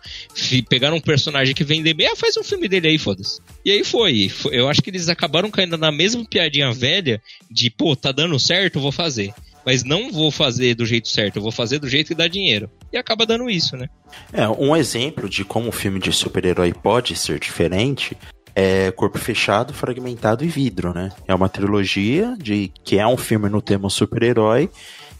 Pegaram 0.69 0.97
um 0.97 1.01
personagem 1.01 1.53
que 1.53 1.63
vende 1.63 1.93
bem, 1.93 2.07
ah, 2.07 2.15
faz 2.15 2.37
um 2.37 2.43
filme 2.43 2.69
dele 2.69 2.89
aí, 2.89 2.97
foda-se. 2.97 3.41
E 3.65 3.71
aí 3.71 3.83
foi. 3.83 4.31
Eu 4.51 4.69
acho 4.69 4.81
que 4.81 4.89
eles 4.89 5.09
acabaram 5.09 5.51
caindo 5.51 5.77
na 5.77 5.91
mesma 5.91 6.23
piadinha 6.23 6.71
velha 6.71 7.21
de, 7.51 7.69
pô, 7.69 7.95
tá 7.95 8.11
dando 8.11 8.39
certo, 8.39 8.79
vou 8.79 8.91
fazer. 8.91 9.33
Mas 9.65 9.83
não 9.83 10.09
vou 10.09 10.31
fazer 10.31 10.75
do 10.75 10.85
jeito 10.85 11.09
certo, 11.09 11.35
eu 11.35 11.41
vou 11.41 11.51
fazer 11.51 11.77
do 11.77 11.89
jeito 11.89 12.07
que 12.07 12.15
dá 12.15 12.29
dinheiro. 12.29 12.69
E 12.93 12.97
acaba 12.97 13.25
dando 13.25 13.49
isso, 13.49 13.75
né? 13.75 13.89
É, 14.31 14.47
um 14.47 14.73
exemplo 14.73 15.27
de 15.27 15.43
como 15.43 15.67
um 15.67 15.73
filme 15.73 15.99
de 15.99 16.13
super-herói 16.13 16.73
pode 16.73 17.13
ser 17.17 17.37
diferente 17.37 18.15
é 18.59 18.89
Corpo 18.89 19.19
Fechado, 19.19 19.71
Fragmentado 19.71 20.43
e 20.43 20.47
Vidro, 20.47 20.91
né? 20.91 21.11
É 21.27 21.35
uma 21.35 21.47
trilogia 21.47 22.35
de 22.41 22.71
que 22.83 22.97
é 22.97 23.05
um 23.05 23.15
filme 23.15 23.47
no 23.49 23.61
tema 23.61 23.87
super-herói 23.87 24.67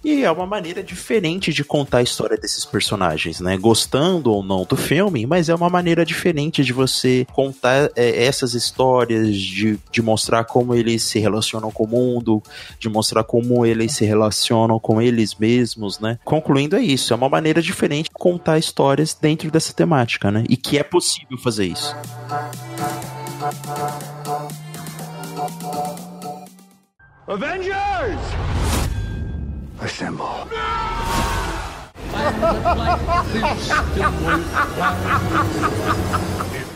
e 0.03 0.23
é 0.23 0.31
uma 0.31 0.47
maneira 0.47 0.81
diferente 0.81 1.53
de 1.53 1.63
contar 1.63 1.99
a 1.99 2.01
história 2.01 2.35
desses 2.35 2.65
personagens, 2.65 3.39
né? 3.39 3.55
Gostando 3.55 4.31
ou 4.31 4.41
não 4.41 4.63
do 4.63 4.75
filme, 4.75 5.27
mas 5.27 5.49
é 5.49 5.55
uma 5.55 5.69
maneira 5.69 6.03
diferente 6.03 6.63
de 6.63 6.73
você 6.73 7.27
contar 7.31 7.91
é, 7.95 8.25
essas 8.25 8.55
histórias, 8.55 9.35
de, 9.35 9.77
de 9.91 10.01
mostrar 10.01 10.43
como 10.45 10.73
eles 10.73 11.03
se 11.03 11.19
relacionam 11.19 11.69
com 11.69 11.83
o 11.83 11.87
mundo, 11.87 12.41
de 12.79 12.89
mostrar 12.89 13.23
como 13.23 13.63
eles 13.67 13.93
se 13.93 14.03
relacionam 14.03 14.79
com 14.79 14.99
eles 14.99 15.35
mesmos, 15.35 15.99
né? 15.99 16.17
Concluindo, 16.25 16.75
é 16.75 16.81
isso. 16.81 17.13
É 17.13 17.15
uma 17.15 17.29
maneira 17.29 17.61
diferente 17.61 18.05
de 18.05 18.15
contar 18.15 18.57
histórias 18.57 19.13
dentro 19.13 19.51
dessa 19.51 19.73
temática, 19.73 20.31
né? 20.31 20.43
E 20.49 20.57
que 20.57 20.79
é 20.79 20.83
possível 20.83 21.37
fazer 21.37 21.67
isso. 21.67 21.95
Avengers! 27.27 28.17
Assemble. 29.79 30.49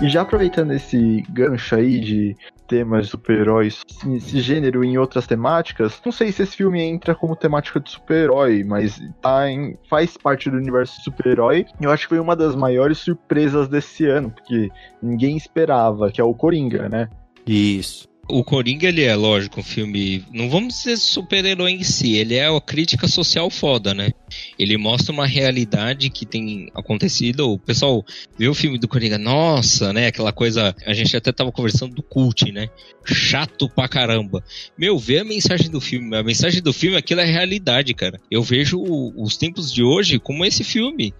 E 0.00 0.08
já 0.08 0.22
aproveitando 0.22 0.72
esse 0.72 1.24
gancho 1.28 1.74
aí 1.74 1.98
de 1.98 2.36
temas 2.68 3.06
de 3.06 3.10
super-heróis, 3.10 3.80
esse 4.14 4.40
gênero 4.40 4.84
em 4.84 4.96
outras 4.96 5.26
temáticas. 5.26 6.00
Não 6.04 6.12
sei 6.12 6.30
se 6.30 6.42
esse 6.42 6.56
filme 6.56 6.80
entra 6.80 7.16
como 7.16 7.34
temática 7.34 7.80
de 7.80 7.90
super-herói, 7.90 8.62
mas 8.62 9.00
tá 9.20 9.50
em, 9.50 9.76
faz 9.90 10.16
parte 10.16 10.48
do 10.48 10.56
universo 10.56 11.02
super-herói. 11.02 11.66
Eu 11.80 11.90
acho 11.90 12.04
que 12.04 12.10
foi 12.10 12.20
uma 12.20 12.36
das 12.36 12.54
maiores 12.54 12.98
surpresas 12.98 13.66
desse 13.66 14.06
ano, 14.06 14.30
porque 14.30 14.70
ninguém 15.02 15.36
esperava, 15.36 16.12
que 16.12 16.20
é 16.20 16.24
o 16.24 16.34
Coringa, 16.34 16.88
né? 16.88 17.08
Isso. 17.44 18.06
O 18.30 18.44
Coringa, 18.44 18.86
ele 18.86 19.02
é, 19.02 19.16
lógico, 19.16 19.60
um 19.60 19.64
filme. 19.64 20.22
Não 20.30 20.50
vamos 20.50 20.74
dizer 20.74 20.98
super-herói 20.98 21.72
em 21.72 21.82
si, 21.82 22.14
ele 22.14 22.36
é 22.36 22.48
uma 22.48 22.60
crítica 22.60 23.08
social 23.08 23.50
foda, 23.50 23.94
né? 23.94 24.10
Ele 24.58 24.76
mostra 24.76 25.12
uma 25.12 25.26
realidade 25.26 26.10
que 26.10 26.26
tem 26.26 26.70
acontecido. 26.74 27.52
O 27.52 27.58
pessoal 27.58 28.04
vê 28.36 28.48
o 28.48 28.54
filme 28.54 28.78
do 28.78 28.88
Coringa, 28.88 29.16
nossa, 29.16 29.92
né? 29.92 30.08
Aquela 30.08 30.32
coisa. 30.32 30.74
A 30.84 30.92
gente 30.92 31.16
até 31.16 31.30
tava 31.30 31.52
conversando 31.52 31.94
do 31.94 32.02
cult, 32.02 32.50
né? 32.50 32.68
Chato 33.04 33.68
pra 33.68 33.88
caramba. 33.88 34.42
Meu, 34.76 34.98
vê 34.98 35.20
a 35.20 35.24
mensagem 35.24 35.70
do 35.70 35.80
filme. 35.80 36.16
A 36.16 36.22
mensagem 36.22 36.60
do 36.60 36.72
filme, 36.72 36.96
aquilo 36.96 37.20
é 37.20 37.24
realidade, 37.24 37.94
cara. 37.94 38.20
Eu 38.30 38.42
vejo 38.42 38.82
os 39.16 39.36
tempos 39.36 39.72
de 39.72 39.82
hoje 39.82 40.18
como 40.18 40.44
esse 40.44 40.64
filme. 40.64 41.14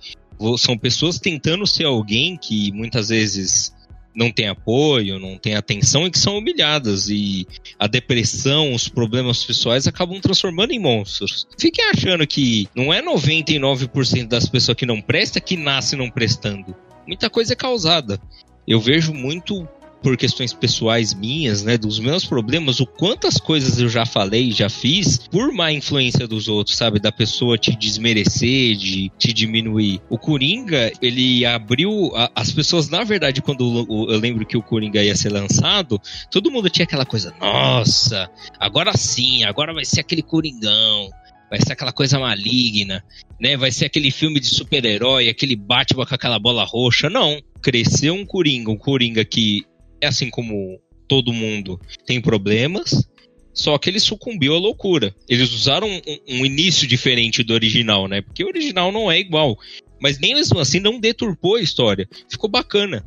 São 0.57 0.77
pessoas 0.77 1.18
tentando 1.18 1.66
ser 1.66 1.85
alguém 1.85 2.37
que 2.37 2.72
muitas 2.72 3.09
vezes 3.09 3.72
não 4.14 4.31
tem 4.33 4.49
apoio, 4.49 5.18
não 5.18 5.38
tem 5.38 5.55
atenção 5.55 6.07
e 6.07 6.11
que 6.11 6.18
são 6.18 6.38
humilhadas. 6.38 7.09
E 7.09 7.47
a 7.79 7.87
depressão, 7.87 8.73
os 8.75 8.88
problemas 8.88 9.44
pessoais 9.44 9.87
acabam 9.87 10.21
transformando 10.21 10.73
em 10.73 10.79
monstros. 10.79 11.47
Fiquem 11.59 11.85
achando 11.90 12.27
que 12.27 12.68
não 12.75 12.92
é 12.92 13.03
99% 13.03 14.27
das 14.27 14.49
pessoas 14.49 14.77
que 14.77 14.87
não 14.87 15.01
prestam 15.01 15.42
que 15.42 15.57
nasce 15.57 15.97
não 15.97 16.11
prestando. 16.11 16.75
Muita 17.07 17.31
coisa 17.31 17.53
é 17.53 17.57
causada. 17.57 18.21
Eu 18.66 18.81
vejo 18.81 19.14
muito 19.14 19.66
por 20.02 20.16
questões 20.16 20.52
pessoais 20.52 21.14
minhas, 21.14 21.62
né, 21.62 21.76
dos 21.76 21.98
meus 21.98 22.24
problemas, 22.24 22.80
o 22.80 22.87
quantas 22.87 23.38
coisas 23.38 23.80
eu 23.80 23.88
já 23.88 24.06
falei, 24.06 24.52
já 24.52 24.68
fiz, 24.68 25.18
por 25.30 25.52
má 25.52 25.72
influência 25.72 26.26
dos 26.26 26.48
outros, 26.48 26.76
sabe? 26.76 27.00
Da 27.00 27.12
pessoa 27.12 27.58
te 27.58 27.76
desmerecer, 27.76 28.76
de 28.76 29.11
te 29.18 29.32
diminuir. 29.32 30.00
O 30.08 30.18
Coringa, 30.18 30.92
ele 31.02 31.44
abriu. 31.44 32.12
A, 32.14 32.30
as 32.34 32.52
pessoas, 32.52 32.88
na 32.88 33.04
verdade, 33.04 33.42
quando 33.42 33.87
o, 33.88 34.11
eu 34.11 34.18
lembro 34.18 34.46
que 34.46 34.56
o 34.56 34.62
Coringa 34.62 35.02
ia 35.02 35.16
ser 35.16 35.30
lançado, 35.30 36.00
todo 36.30 36.50
mundo 36.50 36.70
tinha 36.70 36.84
aquela 36.84 37.04
coisa, 37.04 37.34
nossa, 37.40 38.30
agora 38.58 38.96
sim, 38.96 39.44
agora 39.44 39.72
vai 39.72 39.84
ser 39.84 40.00
aquele 40.00 40.22
Coringão 40.22 41.11
vai 41.50 41.58
ser 41.61 41.72
aquela 41.72 41.92
coisa 41.92 42.18
maligna, 42.18 43.02
né? 43.40 43.56
Vai 43.56 43.70
ser 43.72 43.87
aquele 43.87 44.11
filme 44.11 44.38
de 44.38 44.46
super-herói, 44.46 45.28
aquele 45.28 45.56
Batman 45.56 46.04
com 46.04 46.14
aquela 46.14 46.38
bola 46.38 46.64
roxa. 46.64 47.08
Não. 47.08 47.40
Cresceu 47.62 48.14
um 48.14 48.24
Coringa, 48.24 48.70
um 48.70 48.76
Coringa 48.76 49.24
que 49.24 49.64
é 50.00 50.06
assim 50.06 50.30
como 50.30 50.80
todo 51.08 51.32
mundo 51.32 51.80
tem 52.06 52.20
problemas, 52.20 53.08
só 53.52 53.76
que 53.76 53.90
ele 53.90 53.98
sucumbiu 53.98 54.54
à 54.54 54.58
loucura. 54.58 55.14
Eles 55.28 55.52
usaram 55.52 55.88
um, 55.88 56.00
um, 56.28 56.46
início 56.46 56.87
diferente 56.87 57.42
do 57.42 57.54
original, 57.54 58.06
né? 58.06 58.22
Porque 58.22 58.44
o 58.44 58.48
original 58.48 58.92
não 58.92 59.11
é 59.11 59.18
igual. 59.18 59.58
Mas 60.00 60.18
nem 60.20 60.34
mesmo 60.34 60.61
assim 60.61 60.78
não 60.78 61.00
deturpou 61.00 61.56
a 61.56 61.61
história. 61.61 62.08
Ficou 62.30 62.48
bacana. 62.48 63.04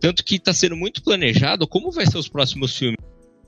Tanto 0.00 0.24
que 0.24 0.36
está 0.36 0.52
sendo 0.52 0.76
muito 0.76 1.02
planejado 1.02 1.66
como 1.66 1.90
vai 1.90 2.06
ser 2.06 2.16
os 2.16 2.28
próximos 2.28 2.76
filmes. 2.76 2.98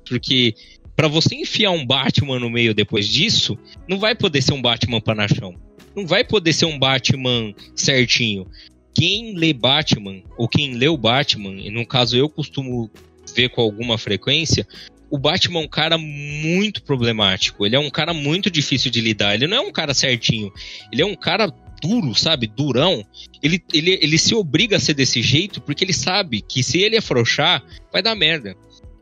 Porque 0.09 0.55
para 0.96 1.07
você 1.07 1.37
enfiar 1.37 1.70
um 1.70 1.87
Batman 1.87 2.40
no 2.40 2.50
meio 2.50 2.74
depois 2.74 3.09
disso, 3.09 3.57
não 3.88 3.98
vai 3.98 4.16
poder 4.16 4.42
ser 4.42 4.53
um 4.53 4.61
Batman 4.61 5.00
panachão. 5.00 5.55
Não 5.94 6.05
vai 6.05 6.24
poder 6.24 6.53
ser 6.53 6.66
um 6.66 6.79
Batman 6.79 7.55
certinho. 7.76 8.46
Quem 8.94 9.35
lê 9.35 9.53
Batman, 9.53 10.22
ou 10.37 10.48
quem 10.48 10.74
leu 10.74 10.96
Batman, 10.96 11.53
e 11.53 11.70
no 11.70 11.87
caso 11.87 12.16
eu 12.16 12.29
costumo 12.29 12.90
ver 13.35 13.48
com 13.50 13.61
alguma 13.61 13.96
frequência, 13.96 14.66
o 15.11 15.18
Batman 15.18 15.61
é 15.61 15.64
um 15.64 15.68
cara 15.68 15.98
muito 15.98 16.83
problemático. 16.83 17.66
Ele 17.66 17.76
é 17.76 17.79
um 17.79 17.90
cara 17.90 18.14
muito 18.14 18.50
difícil 18.50 18.90
de 18.90 19.00
lidar. 19.00 19.35
Ele 19.35 19.46
não 19.46 19.57
é 19.57 19.61
um 19.61 19.72
cara 19.72 19.92
certinho. 19.92 20.53
Ele 20.92 21.03
é 21.03 21.07
um 21.07 21.16
cara 21.16 21.53
duro, 21.83 22.14
sabe? 22.14 22.46
Durão. 22.46 23.05
Ele, 23.42 23.61
ele, 23.72 23.98
ele 24.00 24.18
se 24.18 24.35
obriga 24.35 24.76
a 24.76 24.81
ser 24.81 24.94
desse 24.94 25.20
jeito 25.20 25.61
porque 25.61 25.85
ele 25.85 25.92
sabe 25.92 26.40
que 26.40 26.62
se 26.62 26.79
ele 26.79 26.96
afrouxar, 26.96 27.62
vai 27.92 28.03
dar 28.03 28.14
merda. 28.14 28.55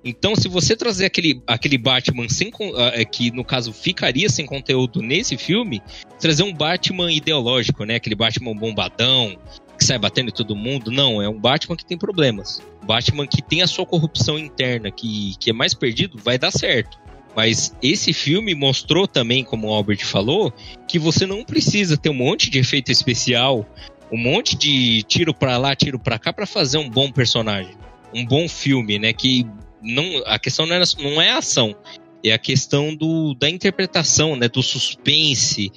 Então, 0.04 0.34
se 0.36 0.48
você 0.48 0.76
trazer 0.76 1.04
aquele, 1.04 1.42
aquele 1.46 1.76
Batman 1.76 2.28
sem, 2.28 2.48
uh, 2.48 3.10
que 3.10 3.30
no 3.30 3.44
caso 3.44 3.72
ficaria 3.72 4.28
sem 4.30 4.46
conteúdo 4.46 5.02
nesse 5.02 5.36
filme, 5.36 5.82
trazer 6.20 6.44
um 6.44 6.54
Batman 6.54 7.12
ideológico, 7.12 7.84
né? 7.84 7.96
Aquele 7.96 8.14
Batman 8.14 8.54
bombadão, 8.54 9.36
que 9.78 9.84
sai 9.84 9.98
batendo 9.98 10.28
em 10.28 10.32
todo 10.32 10.56
mundo. 10.56 10.90
Não, 10.90 11.22
é 11.22 11.28
um 11.28 11.38
Batman 11.38 11.76
que 11.76 11.86
tem 11.86 11.96
problemas. 11.96 12.60
Batman 12.84 13.26
que 13.26 13.40
tem 13.40 13.62
a 13.62 13.66
sua 13.66 13.86
corrupção 13.86 14.38
interna, 14.38 14.90
que, 14.90 15.34
que 15.38 15.50
é 15.50 15.52
mais 15.52 15.72
perdido, 15.72 16.18
vai 16.18 16.36
dar 16.36 16.50
certo. 16.50 16.98
Mas 17.36 17.74
esse 17.80 18.12
filme 18.12 18.54
mostrou 18.54 19.06
também, 19.06 19.44
como 19.44 19.68
o 19.68 19.72
Albert 19.72 20.04
falou, 20.04 20.52
que 20.88 20.98
você 20.98 21.24
não 21.24 21.44
precisa 21.44 21.96
ter 21.96 22.10
um 22.10 22.14
monte 22.14 22.50
de 22.50 22.58
efeito 22.58 22.90
especial, 22.90 23.64
um 24.10 24.18
monte 24.18 24.56
de 24.56 25.02
tiro 25.04 25.32
para 25.32 25.56
lá, 25.56 25.76
tiro 25.76 25.98
para 25.98 26.18
cá 26.18 26.32
para 26.32 26.46
fazer 26.46 26.78
um 26.78 26.90
bom 26.90 27.12
personagem, 27.12 27.76
um 28.12 28.24
bom 28.24 28.48
filme, 28.48 28.98
né? 28.98 29.12
Que 29.12 29.46
não, 29.80 30.04
a 30.26 30.38
questão 30.38 30.66
não 30.66 30.74
é, 30.74 30.82
não 30.98 31.22
é 31.22 31.30
a 31.30 31.38
ação, 31.38 31.76
é 32.24 32.32
a 32.32 32.38
questão 32.38 32.94
do, 32.94 33.34
da 33.34 33.48
interpretação, 33.48 34.34
né? 34.34 34.48
Do 34.48 34.62
suspense, 34.62 35.70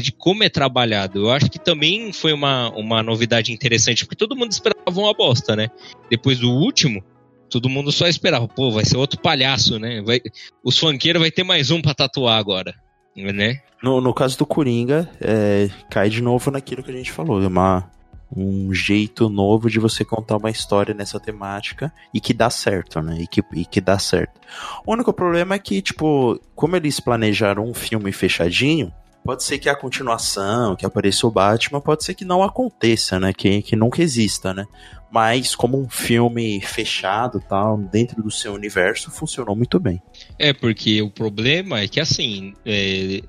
de 0.00 0.12
como 0.12 0.42
é 0.42 0.48
trabalhado. 0.48 1.20
Eu 1.20 1.30
acho 1.30 1.50
que 1.50 1.58
também 1.58 2.12
foi 2.12 2.32
uma, 2.32 2.70
uma 2.70 3.02
novidade 3.02 3.52
interessante, 3.52 4.04
porque 4.04 4.16
todo 4.16 4.36
mundo 4.36 4.52
esperava 4.52 5.00
uma 5.00 5.14
bosta, 5.14 5.54
né? 5.54 5.68
Depois 6.10 6.38
do 6.38 6.50
último, 6.50 7.02
todo 7.48 7.68
mundo 7.68 7.92
só 7.92 8.06
esperava, 8.06 8.48
pô, 8.48 8.70
vai 8.70 8.84
ser 8.84 8.96
outro 8.96 9.20
palhaço, 9.20 9.78
né? 9.78 10.02
Vai, 10.02 10.20
os 10.62 10.78
funkeiros 10.78 11.20
vai 11.20 11.30
ter 11.30 11.44
mais 11.44 11.70
um 11.70 11.80
pra 11.80 11.94
tatuar 11.94 12.38
agora, 12.38 12.74
né? 13.16 13.60
No, 13.82 14.00
no 14.00 14.12
caso 14.14 14.36
do 14.38 14.46
Coringa, 14.46 15.08
é, 15.20 15.68
cai 15.90 16.08
de 16.10 16.22
novo 16.22 16.50
naquilo 16.50 16.82
que 16.82 16.90
a 16.90 16.96
gente 16.96 17.12
falou, 17.12 17.42
é 17.42 17.46
uma, 17.46 17.88
um 18.36 18.72
jeito 18.74 19.28
novo 19.28 19.70
de 19.70 19.78
você 19.78 20.04
contar 20.04 20.36
uma 20.36 20.50
história 20.50 20.94
nessa 20.94 21.20
temática 21.20 21.92
e 22.12 22.20
que 22.20 22.34
dá 22.34 22.50
certo, 22.50 23.00
né? 23.00 23.18
E 23.20 23.26
que, 23.26 23.42
e 23.54 23.64
que 23.64 23.80
dá 23.80 23.98
certo. 23.98 24.40
O 24.84 24.92
único 24.92 25.12
problema 25.12 25.54
é 25.54 25.58
que, 25.58 25.80
tipo, 25.80 26.40
como 26.54 26.74
eles 26.74 26.98
planejaram 26.98 27.64
um 27.64 27.74
filme 27.74 28.10
fechadinho, 28.10 28.92
Pode 29.24 29.42
ser 29.42 29.58
que 29.58 29.70
a 29.70 29.74
continuação, 29.74 30.76
que 30.76 30.84
apareça 30.84 31.26
o 31.26 31.30
Batman, 31.30 31.80
pode 31.80 32.04
ser 32.04 32.12
que 32.12 32.26
não 32.26 32.42
aconteça, 32.42 33.18
né? 33.18 33.32
Que, 33.32 33.62
que 33.62 33.74
nunca 33.74 34.02
exista, 34.02 34.52
né? 34.52 34.66
Mas 35.10 35.54
como 35.54 35.80
um 35.80 35.88
filme 35.88 36.60
fechado, 36.60 37.42
tal, 37.48 37.78
dentro 37.78 38.22
do 38.22 38.30
seu 38.30 38.52
universo, 38.52 39.10
funcionou 39.10 39.56
muito 39.56 39.80
bem. 39.80 40.02
É, 40.38 40.52
porque 40.52 41.00
o 41.00 41.10
problema 41.10 41.80
é 41.80 41.88
que, 41.88 42.00
assim, 42.00 42.52
é, 42.66 43.22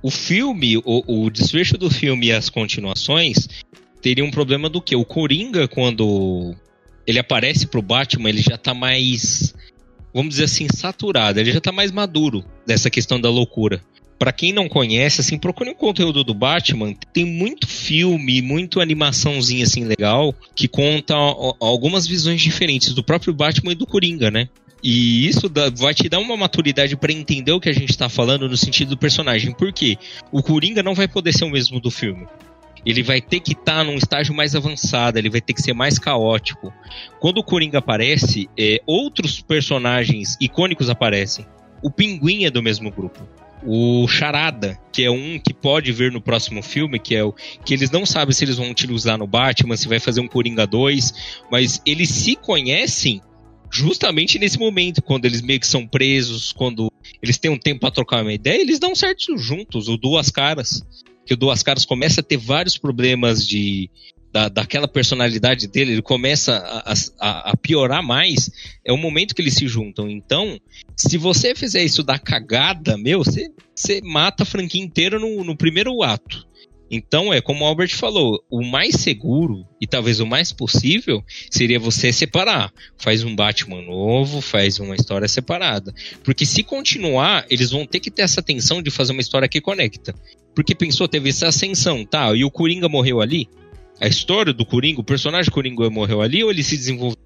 o 0.00 0.10
filme, 0.10 0.78
o, 0.78 1.24
o 1.26 1.28
desfecho 1.28 1.76
do 1.76 1.90
filme 1.90 2.28
e 2.28 2.32
as 2.32 2.48
continuações 2.48 3.48
teria 4.00 4.24
um 4.24 4.30
problema 4.30 4.70
do 4.70 4.80
que? 4.80 4.96
O 4.96 5.04
Coringa, 5.04 5.68
quando 5.68 6.54
ele 7.06 7.18
aparece 7.18 7.66
pro 7.66 7.82
Batman, 7.82 8.30
ele 8.30 8.40
já 8.40 8.56
tá 8.56 8.72
mais, 8.72 9.54
vamos 10.14 10.30
dizer 10.30 10.44
assim, 10.44 10.68
saturado, 10.74 11.38
ele 11.38 11.52
já 11.52 11.60
tá 11.60 11.70
mais 11.70 11.92
maduro 11.92 12.42
dessa 12.66 12.88
questão 12.88 13.20
da 13.20 13.28
loucura 13.28 13.82
para 14.18 14.32
quem 14.32 14.52
não 14.52 14.68
conhece, 14.68 15.20
assim, 15.20 15.38
procure 15.38 15.70
um 15.70 15.74
conteúdo 15.74 16.24
do 16.24 16.34
Batman. 16.34 16.92
Tem 17.12 17.24
muito 17.24 17.66
filme, 17.66 18.42
muito 18.42 18.80
animaçãozinha 18.80 19.64
assim 19.64 19.84
legal 19.84 20.34
que 20.54 20.66
conta 20.66 21.14
algumas 21.60 22.06
visões 22.06 22.42
diferentes 22.42 22.92
do 22.92 23.02
próprio 23.02 23.32
Batman 23.32 23.72
e 23.72 23.76
do 23.76 23.86
Coringa, 23.86 24.30
né? 24.30 24.48
E 24.82 25.26
isso 25.26 25.48
dá, 25.48 25.70
vai 25.70 25.94
te 25.94 26.08
dar 26.08 26.18
uma 26.18 26.36
maturidade 26.36 26.96
para 26.96 27.12
entender 27.12 27.52
o 27.52 27.60
que 27.60 27.68
a 27.68 27.72
gente 27.72 27.96
tá 27.96 28.08
falando 28.08 28.48
no 28.48 28.56
sentido 28.56 28.90
do 28.90 28.98
personagem. 28.98 29.52
Por 29.52 29.72
quê? 29.72 29.96
O 30.32 30.42
Coringa 30.42 30.82
não 30.82 30.94
vai 30.94 31.06
poder 31.06 31.32
ser 31.32 31.44
o 31.44 31.50
mesmo 31.50 31.80
do 31.80 31.90
filme. 31.90 32.26
Ele 32.86 33.02
vai 33.02 33.20
ter 33.20 33.40
que 33.40 33.52
estar 33.52 33.78
tá 33.78 33.84
num 33.84 33.96
estágio 33.96 34.34
mais 34.34 34.54
avançado, 34.54 35.18
ele 35.18 35.30
vai 35.30 35.40
ter 35.40 35.52
que 35.52 35.62
ser 35.62 35.72
mais 35.72 35.98
caótico. 35.98 36.72
Quando 37.20 37.38
o 37.38 37.44
Coringa 37.44 37.78
aparece, 37.78 38.48
é, 38.58 38.80
outros 38.86 39.40
personagens 39.40 40.36
icônicos 40.40 40.88
aparecem. 40.88 41.44
O 41.82 41.90
Pinguim 41.90 42.44
é 42.44 42.50
do 42.50 42.62
mesmo 42.62 42.90
grupo 42.90 43.26
o 43.64 44.06
Charada, 44.06 44.78
que 44.92 45.04
é 45.04 45.10
um 45.10 45.38
que 45.38 45.52
pode 45.52 45.92
ver 45.92 46.12
no 46.12 46.20
próximo 46.20 46.62
filme, 46.62 46.98
que 46.98 47.14
é 47.14 47.24
o 47.24 47.32
que 47.64 47.74
eles 47.74 47.90
não 47.90 48.06
sabem 48.06 48.34
se 48.34 48.44
eles 48.44 48.56
vão 48.56 48.70
utilizar 48.70 49.18
no 49.18 49.26
Batman, 49.26 49.76
se 49.76 49.88
vai 49.88 49.98
fazer 50.00 50.20
um 50.20 50.28
Coringa 50.28 50.66
2, 50.66 51.42
mas 51.50 51.80
eles 51.84 52.08
se 52.10 52.36
conhecem 52.36 53.20
justamente 53.70 54.38
nesse 54.38 54.58
momento, 54.58 55.02
quando 55.02 55.24
eles 55.24 55.42
meio 55.42 55.60
que 55.60 55.66
são 55.66 55.86
presos, 55.86 56.52
quando 56.52 56.90
eles 57.22 57.38
têm 57.38 57.50
um 57.50 57.58
tempo 57.58 57.80
para 57.80 57.90
trocar 57.90 58.22
uma 58.22 58.32
ideia, 58.32 58.60
eles 58.60 58.78
dão 58.78 58.94
certo 58.94 59.36
juntos, 59.36 59.88
o 59.88 59.96
Duas 59.96 60.30
Caras. 60.30 60.82
Que 61.26 61.34
o 61.34 61.36
Duas 61.36 61.62
Caras 61.62 61.84
começa 61.84 62.22
a 62.22 62.24
ter 62.24 62.38
vários 62.38 62.78
problemas 62.78 63.46
de 63.46 63.90
da, 64.32 64.48
daquela 64.48 64.86
personalidade 64.86 65.66
dele, 65.66 65.92
ele 65.92 66.02
começa 66.02 66.56
a, 66.56 66.94
a, 67.18 67.50
a, 67.50 67.56
piorar 67.56 68.02
mais, 68.02 68.50
é 68.84 68.92
o 68.92 68.96
momento 68.96 69.34
que 69.34 69.42
eles 69.42 69.54
se 69.54 69.66
juntam. 69.66 70.08
Então, 70.10 70.60
se 70.96 71.16
você 71.16 71.54
fizer 71.54 71.82
isso 71.82 72.02
da 72.02 72.18
cagada, 72.18 72.96
meu, 72.98 73.24
você, 73.24 73.50
você 73.74 74.00
mata 74.02 74.42
a 74.42 74.46
franquia 74.46 74.82
inteira 74.82 75.18
no, 75.18 75.42
no 75.44 75.56
primeiro 75.56 76.02
ato. 76.02 76.46
Então, 76.90 77.32
é 77.32 77.40
como 77.40 77.64
o 77.64 77.66
Albert 77.66 77.94
falou, 77.94 78.42
o 78.50 78.64
mais 78.64 78.94
seguro 78.94 79.66
e 79.80 79.86
talvez 79.86 80.20
o 80.20 80.26
mais 80.26 80.52
possível 80.52 81.22
seria 81.50 81.78
você 81.78 82.10
separar. 82.12 82.72
Faz 82.96 83.22
um 83.22 83.36
Batman 83.36 83.82
novo, 83.82 84.40
faz 84.40 84.78
uma 84.78 84.94
história 84.94 85.28
separada. 85.28 85.92
Porque 86.24 86.46
se 86.46 86.62
continuar, 86.62 87.44
eles 87.50 87.70
vão 87.70 87.84
ter 87.84 88.00
que 88.00 88.10
ter 88.10 88.22
essa 88.22 88.42
tensão 88.42 88.80
de 88.80 88.90
fazer 88.90 89.12
uma 89.12 89.20
história 89.20 89.48
que 89.48 89.60
conecta. 89.60 90.14
Porque 90.54 90.74
pensou, 90.74 91.06
teve 91.06 91.28
essa 91.28 91.48
ascensão, 91.48 92.06
tá? 92.06 92.34
E 92.34 92.42
o 92.42 92.50
Coringa 92.50 92.88
morreu 92.88 93.20
ali? 93.20 93.48
A 94.00 94.06
história 94.06 94.52
do 94.52 94.64
Coringa, 94.64 95.00
o 95.00 95.04
personagem 95.04 95.50
Coringa 95.50 95.90
morreu 95.90 96.20
ali 96.22 96.44
ou 96.44 96.50
ele 96.50 96.62
se 96.62 96.76
desenvolveu? 96.76 97.18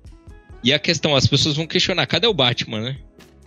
E 0.65 0.73
a 0.73 0.79
questão, 0.79 1.17
as 1.17 1.27
pessoas 1.27 1.57
vão 1.57 1.67
questionar, 1.67 2.07
cadê 2.07 2.27
o 2.27 2.35
Batman, 2.35 2.81
né? 2.81 2.97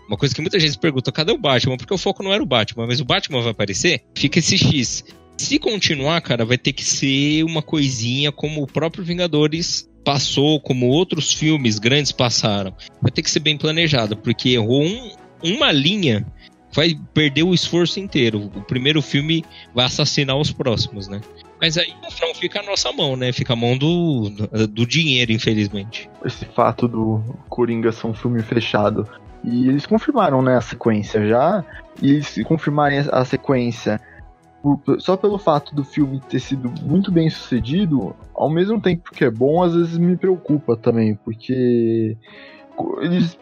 Uma 0.07 0.17
coisa 0.17 0.35
que 0.35 0.41
muita 0.41 0.59
gente 0.59 0.77
pergunta, 0.77 1.11
cadê 1.11 1.31
o 1.31 1.37
Batman? 1.37 1.77
Porque 1.77 1.93
o 1.93 1.97
foco 1.97 2.21
não 2.21 2.31
era 2.31 2.43
o 2.43 2.45
Batman, 2.45 2.85
mas 2.85 2.99
o 2.99 3.05
Batman 3.05 3.41
vai 3.41 3.51
aparecer? 3.51 4.01
Fica 4.15 4.39
esse 4.39 4.57
X. 4.57 5.03
Se 5.37 5.57
continuar, 5.57 6.21
cara, 6.21 6.45
vai 6.45 6.57
ter 6.57 6.73
que 6.73 6.83
ser 6.83 7.43
uma 7.43 7.61
coisinha 7.61 8.31
como 8.31 8.61
o 8.61 8.67
próprio 8.67 9.03
Vingadores 9.03 9.89
passou, 10.03 10.59
como 10.59 10.87
outros 10.87 11.33
filmes 11.33 11.79
grandes 11.79 12.11
passaram. 12.11 12.75
Vai 13.01 13.11
ter 13.11 13.23
que 13.23 13.31
ser 13.31 13.39
bem 13.39 13.57
planejado, 13.57 14.15
porque 14.15 14.49
errou 14.49 14.83
um, 14.83 15.11
uma 15.43 15.71
linha, 15.71 16.25
vai 16.71 16.95
perder 17.13 17.43
o 17.43 17.53
esforço 17.53 17.99
inteiro. 17.99 18.51
O 18.55 18.61
primeiro 18.61 19.01
filme 19.01 19.43
vai 19.73 19.85
assassinar 19.85 20.37
os 20.37 20.51
próximos, 20.51 21.07
né? 21.07 21.19
Mas 21.59 21.77
aí 21.77 21.93
não 22.01 22.33
fica 22.33 22.59
a 22.59 22.63
nossa 22.63 22.91
mão, 22.91 23.15
né? 23.15 23.31
Fica 23.31 23.53
a 23.53 23.55
mão 23.55 23.77
do, 23.77 24.29
do 24.67 24.85
dinheiro, 24.85 25.31
infelizmente. 25.31 26.09
Esse 26.23 26.45
fato 26.45 26.87
do 26.87 27.23
Coringa 27.49 27.91
ser 27.91 28.07
um 28.07 28.13
filme 28.13 28.41
fechado. 28.41 29.07
E 29.43 29.67
eles 29.69 29.85
confirmaram, 29.85 30.41
né, 30.41 30.57
a 30.57 30.61
sequência 30.61 31.25
já. 31.27 31.63
E 32.01 32.21
se 32.21 32.43
confirmarem 32.43 33.05
a 33.11 33.23
sequência 33.23 34.01
só 34.97 35.15
pelo 35.15 35.37
fato 35.37 35.75
do 35.75 35.83
filme 35.83 36.19
ter 36.27 36.39
sido 36.39 36.71
muito 36.81 37.11
bem 37.11 37.29
sucedido, 37.29 38.15
ao 38.33 38.49
mesmo 38.49 38.81
tempo 38.81 39.11
que 39.11 39.23
é 39.23 39.29
bom, 39.29 39.61
às 39.61 39.75
vezes 39.75 39.97
me 39.97 40.17
preocupa 40.17 40.75
também, 40.75 41.15
porque 41.15 42.17
eles 42.99 43.37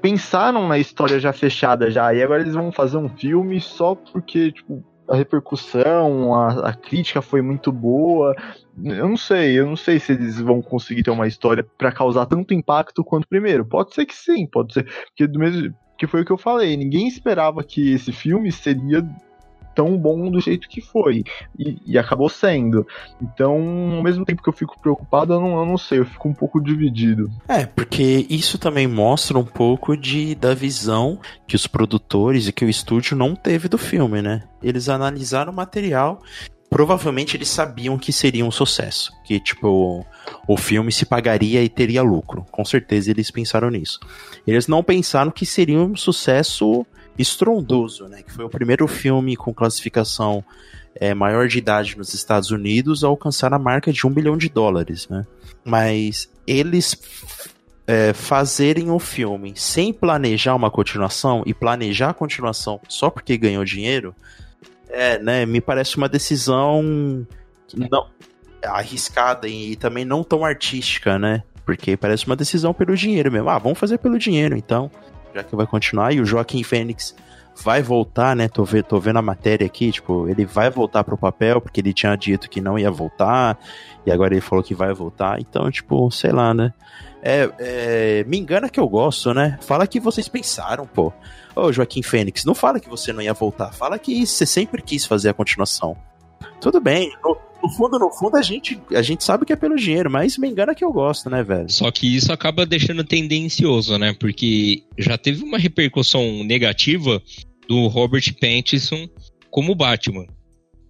pensaram 0.00 0.66
na 0.66 0.78
história 0.78 1.20
já 1.20 1.32
fechada 1.32 1.90
já, 1.90 2.12
e 2.14 2.22
agora 2.22 2.40
eles 2.40 2.54
vão 2.54 2.72
fazer 2.72 2.96
um 2.96 3.08
filme 3.08 3.60
só 3.60 3.94
porque, 3.94 4.50
tipo, 4.50 4.82
a 5.12 5.16
repercussão, 5.16 6.34
a, 6.34 6.70
a, 6.70 6.72
crítica 6.72 7.20
foi 7.20 7.42
muito 7.42 7.70
boa. 7.70 8.34
Eu 8.82 9.06
não 9.06 9.16
sei, 9.16 9.58
eu 9.58 9.66
não 9.66 9.76
sei 9.76 10.00
se 10.00 10.12
eles 10.12 10.40
vão 10.40 10.62
conseguir 10.62 11.02
ter 11.02 11.10
uma 11.10 11.26
história 11.26 11.62
para 11.76 11.92
causar 11.92 12.24
tanto 12.24 12.54
impacto 12.54 13.04
quanto 13.04 13.24
o 13.24 13.28
primeiro. 13.28 13.62
Pode 13.62 13.94
ser 13.94 14.06
que 14.06 14.14
sim, 14.14 14.46
pode 14.46 14.72
ser. 14.72 14.84
Porque 14.84 15.26
do 15.26 15.38
mesmo 15.38 15.74
que 15.98 16.06
foi 16.06 16.22
o 16.22 16.24
que 16.24 16.32
eu 16.32 16.38
falei, 16.38 16.78
ninguém 16.78 17.06
esperava 17.06 17.62
que 17.62 17.92
esse 17.92 18.10
filme 18.10 18.50
seria 18.50 19.06
tão 19.74 19.96
bom 19.96 20.30
do 20.30 20.40
jeito 20.40 20.68
que 20.68 20.80
foi. 20.80 21.24
E, 21.58 21.78
e, 21.86 21.98
acabou 21.98 22.28
sendo. 22.28 22.86
Então, 23.20 23.56
ao 23.96 24.02
mesmo 24.02 24.24
tempo 24.24 24.42
que 24.42 24.48
eu 24.48 24.52
fico 24.52 24.78
preocupado, 24.80 25.32
eu 25.32 25.40
não, 25.40 25.58
eu 25.58 25.66
não 25.66 25.78
sei, 25.78 25.98
eu 25.98 26.06
fico 26.06 26.28
um 26.28 26.34
pouco 26.34 26.60
dividido. 26.60 27.30
É, 27.48 27.66
porque 27.66 28.26
isso 28.28 28.58
também 28.58 28.86
mostra 28.86 29.38
um 29.38 29.44
pouco 29.44 29.96
de 29.96 30.34
da 30.34 30.54
visão 30.54 31.18
que 31.46 31.56
os 31.56 31.66
produtores 31.66 32.48
e 32.48 32.52
que 32.52 32.64
o 32.64 32.68
estúdio 32.68 33.16
não 33.16 33.34
teve 33.34 33.68
do 33.68 33.78
filme, 33.78 34.22
né? 34.22 34.44
Eles 34.62 34.88
analisaram 34.88 35.52
o 35.52 35.56
material 35.56 36.20
provavelmente 36.72 37.36
eles 37.36 37.50
sabiam 37.50 37.98
que 37.98 38.10
seria 38.10 38.46
um 38.46 38.50
sucesso, 38.50 39.12
que 39.24 39.38
tipo 39.38 40.06
o 40.48 40.56
filme 40.56 40.90
se 40.90 41.04
pagaria 41.04 41.62
e 41.62 41.68
teria 41.68 42.02
lucro. 42.02 42.46
Com 42.50 42.64
certeza 42.64 43.10
eles 43.10 43.30
pensaram 43.30 43.68
nisso. 43.68 44.00
Eles 44.46 44.66
não 44.66 44.82
pensaram 44.82 45.30
que 45.30 45.44
seria 45.44 45.78
um 45.78 45.94
sucesso 45.94 46.86
estrondoso, 47.18 48.08
né? 48.08 48.22
Que 48.22 48.32
foi 48.32 48.44
o 48.44 48.48
primeiro 48.48 48.86
filme 48.86 49.36
com 49.36 49.52
classificação 49.52 50.44
é, 50.94 51.14
maior 51.14 51.48
de 51.48 51.58
idade 51.58 51.96
nos 51.96 52.14
Estados 52.14 52.50
Unidos 52.50 53.02
a 53.04 53.08
alcançar 53.08 53.52
a 53.52 53.58
marca 53.58 53.92
de 53.92 54.06
um 54.06 54.10
bilhão 54.10 54.36
de 54.36 54.48
dólares, 54.48 55.08
né? 55.08 55.26
Mas 55.64 56.30
eles 56.46 56.98
é, 57.86 58.12
fazerem 58.12 58.90
o 58.90 58.94
um 58.94 58.98
filme 58.98 59.52
sem 59.56 59.92
planejar 59.92 60.54
uma 60.54 60.70
continuação 60.70 61.42
e 61.46 61.54
planejar 61.54 62.10
a 62.10 62.14
continuação 62.14 62.80
só 62.88 63.10
porque 63.10 63.36
ganhou 63.36 63.64
dinheiro 63.64 64.14
é, 64.92 65.18
né? 65.18 65.46
Me 65.46 65.60
parece 65.60 65.96
uma 65.96 66.08
decisão 66.08 67.26
não 67.74 68.06
arriscada 68.62 69.48
e 69.48 69.74
também 69.74 70.04
não 70.04 70.22
tão 70.22 70.44
artística, 70.44 71.18
né? 71.18 71.42
Porque 71.64 71.96
parece 71.96 72.26
uma 72.26 72.36
decisão 72.36 72.74
pelo 72.74 72.94
dinheiro 72.94 73.32
mesmo. 73.32 73.48
Ah, 73.48 73.58
vamos 73.58 73.78
fazer 73.78 73.98
pelo 73.98 74.18
dinheiro, 74.18 74.56
então, 74.56 74.90
já 75.34 75.42
que 75.42 75.54
vai 75.56 75.66
continuar. 75.66 76.12
E 76.12 76.20
o 76.20 76.24
Joaquim 76.24 76.62
Fênix 76.62 77.14
vai 77.62 77.82
voltar, 77.82 78.34
né? 78.34 78.48
Tô, 78.48 78.64
vendo, 78.64 78.84
tô 78.84 78.98
vendo 78.98 79.18
a 79.18 79.22
matéria 79.22 79.66
aqui, 79.66 79.92
tipo, 79.92 80.28
ele 80.28 80.44
vai 80.44 80.70
voltar 80.70 81.04
pro 81.04 81.18
papel, 81.18 81.60
porque 81.60 81.80
ele 81.80 81.92
tinha 81.92 82.16
dito 82.16 82.48
que 82.48 82.60
não 82.60 82.78
ia 82.78 82.90
voltar, 82.90 83.58
e 84.06 84.10
agora 84.10 84.34
ele 84.34 84.40
falou 84.40 84.64
que 84.64 84.74
vai 84.74 84.92
voltar. 84.92 85.40
Então, 85.40 85.70
tipo, 85.70 86.10
sei 86.10 86.32
lá, 86.32 86.54
né? 86.54 86.72
É, 87.22 87.50
é, 87.58 88.24
me 88.24 88.38
engana 88.38 88.68
que 88.68 88.80
eu 88.80 88.88
gosto, 88.88 89.32
né? 89.32 89.58
Fala 89.62 89.86
que 89.86 90.00
vocês 90.00 90.28
pensaram, 90.28 90.86
pô. 90.86 91.12
Ô, 91.54 91.70
Joaquim 91.70 92.02
Fênix, 92.02 92.44
não 92.44 92.54
fala 92.54 92.80
que 92.80 92.88
você 92.88 93.12
não 93.12 93.22
ia 93.22 93.34
voltar. 93.34 93.72
Fala 93.72 93.98
que 93.98 94.26
você 94.26 94.46
sempre 94.46 94.82
quis 94.82 95.04
fazer 95.04 95.28
a 95.28 95.34
continuação. 95.34 95.96
Tudo 96.62 96.80
bem. 96.80 97.12
No, 97.24 97.36
no 97.60 97.68
fundo, 97.68 97.98
no 97.98 98.08
fundo, 98.08 98.36
a 98.36 98.42
gente, 98.42 98.80
a 98.94 99.02
gente 99.02 99.24
sabe 99.24 99.44
que 99.44 99.52
é 99.52 99.56
pelo 99.56 99.76
dinheiro, 99.76 100.08
mas 100.08 100.38
me 100.38 100.48
engana 100.48 100.76
que 100.76 100.84
eu 100.84 100.92
gosto, 100.92 101.28
né, 101.28 101.42
velho? 101.42 101.68
Só 101.68 101.90
que 101.90 102.16
isso 102.16 102.32
acaba 102.32 102.64
deixando 102.64 103.02
tendencioso, 103.02 103.98
né? 103.98 104.14
Porque 104.18 104.84
já 104.96 105.18
teve 105.18 105.42
uma 105.42 105.58
repercussão 105.58 106.44
negativa 106.44 107.20
do 107.68 107.88
Robert 107.88 108.32
Pattinson 108.40 109.08
como 109.50 109.74
Batman. 109.74 110.26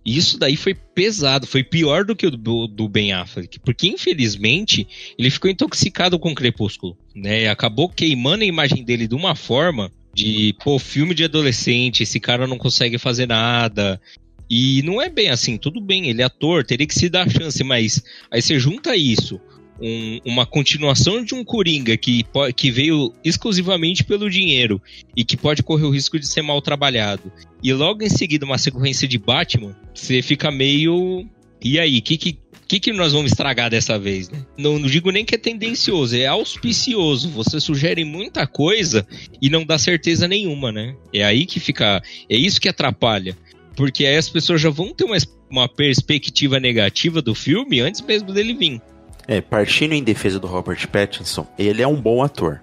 E 0.04 0.18
isso 0.18 0.38
daí 0.38 0.56
foi 0.56 0.74
pesado, 0.74 1.46
foi 1.46 1.62
pior 1.64 2.04
do 2.04 2.14
que 2.14 2.26
o 2.26 2.30
do, 2.30 2.66
do, 2.66 2.88
Ben 2.88 3.12
Affleck, 3.12 3.61
porque 3.61 3.87
infelizmente 3.87 4.87
ele 5.16 5.30
ficou 5.30 5.50
intoxicado 5.50 6.18
com 6.18 6.32
o 6.32 6.35
Crepúsculo, 6.35 6.98
né? 7.14 7.48
Acabou 7.48 7.88
queimando 7.88 8.42
a 8.42 8.46
imagem 8.46 8.85
dele 8.85 9.06
de 9.06 9.14
uma 9.14 9.37
forma 9.37 9.92
de, 10.14 10.54
pô, 10.62 10.78
filme 10.78 11.14
de 11.14 11.24
adolescente, 11.24 12.02
esse 12.02 12.20
cara 12.20 12.46
não 12.46 12.58
consegue 12.58 12.98
fazer 12.98 13.26
nada. 13.26 14.00
E 14.48 14.83
não 14.83 15.00
é 15.00 15.09
bem 15.09 15.28
assim, 15.28 15.57
tudo 15.57 15.81
bem, 15.81 16.09
ele 16.09 16.22
é 16.22 16.24
ator, 16.24 16.64
teria 16.64 16.87
que 16.87 16.94
se 16.94 17.09
dar 17.09 17.28
chance, 17.31 17.62
mas 17.64 18.02
aí 18.31 18.42
você 18.42 18.59
junta 18.59 18.94
isso, 18.94 19.40
um, 19.81 20.20
uma 20.24 20.46
continuação 20.46 21.24
de 21.24 21.35
um 21.35 21.42
Coringa 21.42 21.96
que, 21.96 22.24
que 22.55 22.70
veio 22.70 23.12
exclusivamente 23.24 24.05
pelo 24.05 24.31
dinheiro 24.31 24.81
e 25.16 25.24
que 25.24 25.37
pode 25.37 25.62
correr 25.62 25.85
o 25.85 25.90
risco 25.90 26.18
de 26.18 26.26
ser 26.26 26.42
mal 26.42 26.61
trabalhado, 26.61 27.33
e 27.62 27.72
logo 27.72 28.02
em 28.02 28.09
seguida 28.09 28.44
uma 28.44 28.59
sequência 28.59 29.07
de 29.07 29.18
Batman, 29.18 29.76
você 29.94 30.20
fica 30.20 30.50
meio. 30.50 31.26
E 31.64 31.78
aí, 31.78 31.98
o 31.98 32.02
que, 32.02 32.16
que, 32.16 32.38
que, 32.66 32.81
que 32.81 32.92
nós 32.92 33.12
vamos 33.12 33.31
estragar 33.31 33.70
dessa 33.70 33.96
vez, 33.98 34.28
né? 34.28 34.44
Não, 34.59 34.81
não, 34.81 34.88
digo 34.88 35.12
nem 35.12 35.24
que 35.24 35.37
é 35.37 35.38
tendencioso, 35.38 36.16
é 36.16 36.26
auspicioso. 36.26 37.31
Você 37.31 37.61
sugere 37.61 38.05
muita 38.05 38.48
coisa 38.48 39.07
e 39.40 39.48
não 39.48 39.64
dá 39.64 39.78
certeza 39.78 40.26
nenhuma, 40.26 40.72
né? 40.72 40.96
É 41.12 41.22
aí 41.22 41.46
que 41.46 41.61
fica. 41.61 42.02
É 42.28 42.37
isso 42.37 42.61
que 42.61 42.68
atrapalha. 42.68 43.37
Porque 43.76 44.04
aí 44.06 44.16
as 44.16 44.28
pessoas 44.28 44.61
já 44.61 44.70
vão 44.70 44.92
ter 44.92 45.04
uma, 45.04 45.16
uma 45.50 45.68
perspectiva 45.68 46.61
negativa 46.61 47.22
do 47.22 47.35
filme 47.35 47.80
antes 47.80 48.00
mesmo 48.00 48.32
dele 48.32 48.54
vir. 48.54 48.80
É, 49.26 49.40
partindo 49.40 49.92
em 49.92 50.02
defesa 50.02 50.38
do 50.38 50.46
Robert 50.46 50.87
Pattinson, 50.88 51.46
ele 51.58 51.82
é 51.82 51.87
um 51.87 52.00
bom 52.00 52.22
ator. 52.22 52.61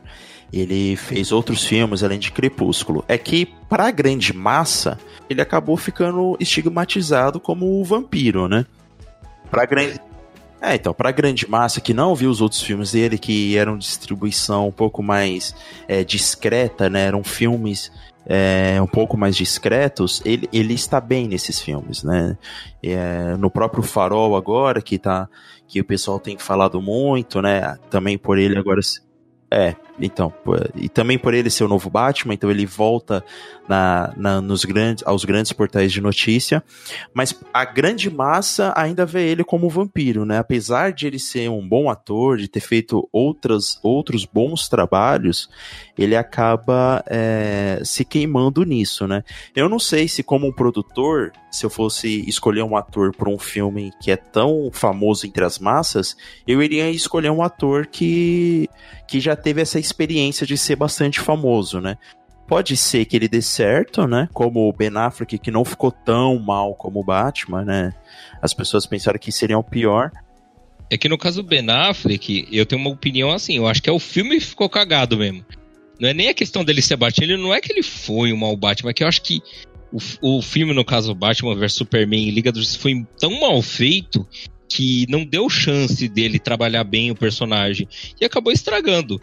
Ele 0.52 0.96
fez 0.96 1.32
outros 1.32 1.64
filmes 1.64 2.04
além 2.04 2.20
de 2.20 2.32
Crepúsculo. 2.32 3.06
É 3.08 3.18
que, 3.18 3.48
para 3.70 3.88
a 3.88 3.92
grande 3.92 4.34
massa, 4.34 5.00
ele 5.30 5.42
acabou 5.42 5.78
ficando 5.78 6.36
estigmatizado 6.40 7.40
como 7.40 7.80
o 7.80 7.84
vampiro, 7.84 8.48
né? 8.48 8.66
Pra 9.50 9.66
grande. 9.66 10.00
É, 10.62 10.76
então, 10.76 10.94
pra 10.94 11.12
grande 11.12 11.50
massa 11.50 11.80
que 11.80 11.94
não 11.94 12.14
viu 12.14 12.30
os 12.30 12.42
outros 12.42 12.62
filmes 12.62 12.92
dele, 12.92 13.18
que 13.18 13.56
eram 13.56 13.78
distribuição 13.78 14.68
um 14.68 14.72
pouco 14.72 15.02
mais 15.02 15.56
é, 15.88 16.04
discreta, 16.04 16.90
né? 16.90 17.06
Eram 17.06 17.24
filmes 17.24 17.92
é, 18.32 18.80
um 18.80 18.86
pouco 18.86 19.18
mais 19.18 19.36
discretos, 19.36 20.22
ele, 20.24 20.48
ele 20.54 20.76
está 20.76 21.02
bem 21.02 21.28
nesses 21.28 21.60
filmes, 21.60 22.04
né? 22.04 22.38
É, 22.84 23.36
no 23.36 23.50
próprio 23.50 23.82
Farol 23.82 24.36
agora, 24.36 24.84
que 24.84 25.00
tá. 25.00 25.28
que 25.68 25.82
o 25.82 25.84
pessoal 25.84 26.20
tem 26.20 26.38
falado 26.38 26.80
muito, 26.80 27.42
né? 27.42 27.80
Também 27.90 28.20
por 28.20 28.38
ele 28.38 28.56
agora. 28.56 28.80
É, 29.50 29.76
então, 30.00 30.34
e 30.76 30.88
também 30.88 31.18
por 31.18 31.34
ele 31.34 31.50
ser 31.50 31.64
o 31.64 31.68
novo 31.68 31.90
Batman, 31.90 32.34
então 32.34 32.50
ele 32.50 32.66
volta 32.66 33.24
na, 33.68 34.14
na, 34.18 34.42
nos 34.42 34.66
grandes, 34.66 35.06
aos 35.06 35.24
grandes 35.26 35.54
portais 35.54 35.92
de 35.92 36.02
notícia, 36.02 36.64
mas 37.14 37.40
a 37.54 37.64
grande 37.66 38.10
massa 38.10 38.74
ainda 38.76 39.06
vê 39.06 39.28
ele 39.28 39.44
como 39.44 39.70
vampiro, 39.70 40.26
né? 40.26 40.40
Apesar 40.40 40.92
de 40.92 41.06
ele 41.06 41.20
ser 41.20 41.50
um 41.50 41.68
bom 41.68 41.90
ator, 41.90 42.38
de 42.38 42.48
ter 42.48 42.62
feito 42.62 43.08
outras, 43.12 43.80
outros 43.84 44.26
bons 44.26 44.68
trabalhos, 44.68 45.50
ele 45.98 46.16
acaba 46.16 47.04
é, 47.08 47.82
se 47.84 48.04
queimando 48.04 48.64
nisso, 48.64 49.06
né? 49.08 49.24
Eu 49.56 49.70
não 49.70 49.80
sei 49.80 50.08
se 50.08 50.24
como 50.24 50.48
um 50.48 50.52
produtor, 50.52 51.32
se 51.52 51.66
eu 51.66 51.70
fosse 51.70 52.28
escolher 52.28 52.64
um 52.64 52.76
ator 52.76 53.16
para 53.16 53.30
um 53.30 53.38
filme 53.38 53.92
que 54.02 54.12
é 54.12 54.16
tão 54.16 54.70
famoso 54.72 55.28
entre 55.28 55.44
as 55.44 55.60
massas, 55.60 56.16
eu 56.48 56.64
iria 56.64 56.90
escolher 56.90 57.30
um 57.30 57.44
ator 57.44 57.86
que, 57.86 58.70
que 59.08 59.20
já 59.20 59.36
teve 59.36 59.62
essa 59.62 59.80
experiência 59.90 60.46
de 60.46 60.58
ser 60.58 60.76
bastante 60.76 61.20
famoso, 61.20 61.80
né? 61.82 61.98
Pode 62.48 62.76
ser 62.76 63.06
que 63.06 63.16
ele 63.16 63.28
dê 63.28 63.42
certo, 63.42 64.08
né? 64.08 64.28
Como 64.34 64.68
o 64.68 64.74
Ben 64.74 64.96
Affleck, 64.96 65.38
que 65.38 65.52
não 65.52 65.64
ficou 65.64 65.92
tão 65.92 66.40
mal 66.40 66.74
como 66.74 67.00
o 67.00 67.04
Batman, 67.04 67.64
né? 67.64 67.94
As 68.42 68.54
pessoas 68.54 68.86
pensaram 68.86 69.20
que 69.20 69.32
seria 69.32 69.58
o 69.58 69.64
pior. 69.64 70.12
É 70.90 70.98
que 70.98 71.08
no 71.08 71.18
caso 71.18 71.44
do 71.44 71.48
Ben 71.48 71.70
Affleck, 71.70 72.48
eu 72.52 72.66
tenho 72.66 72.82
uma 72.82 72.90
opinião 72.90 73.32
assim, 73.32 73.58
eu 73.58 73.68
acho 73.68 73.84
que 73.84 73.90
é 73.90 73.94
o 73.94 74.00
filme 74.00 74.40
que 74.40 74.46
ficou 74.46 74.68
cagado 74.68 75.18
mesmo. 75.18 75.46
Não 76.00 76.10
é 76.10 76.14
nem 76.14 76.30
a 76.30 76.34
questão 76.34 76.64
dele 76.64 76.82
ser 76.82 76.96
Batman, 76.96 77.26
ele 77.26 77.38
não 77.38 77.54
é 77.54 77.62
que 77.62 77.72
ele 77.72 77.84
foi 77.84 78.34
um 78.34 78.38
mau 78.38 78.56
Batman, 78.56 78.90
é 78.90 78.94
que 78.94 79.04
eu 79.04 79.08
acho 79.08 79.22
que 79.22 79.42
o, 79.92 80.38
o 80.38 80.42
filme, 80.42 80.74
no 80.74 80.86
caso 80.86 81.14
Batman 81.14 81.56
vs 81.56 81.74
Superman 81.74 82.28
e 82.28 82.32
Liga 82.32 82.52
dos 82.52 82.76
foi 82.76 83.06
tão 83.20 83.40
mal 83.40 83.62
feito 83.62 84.26
que 84.68 85.06
não 85.10 85.26
deu 85.26 85.50
chance 85.50 86.08
dele 86.08 86.40
trabalhar 86.40 86.84
bem 86.84 87.12
o 87.12 87.16
personagem 87.16 87.88
e 88.20 88.24
acabou 88.24 88.54
estragando. 88.54 89.20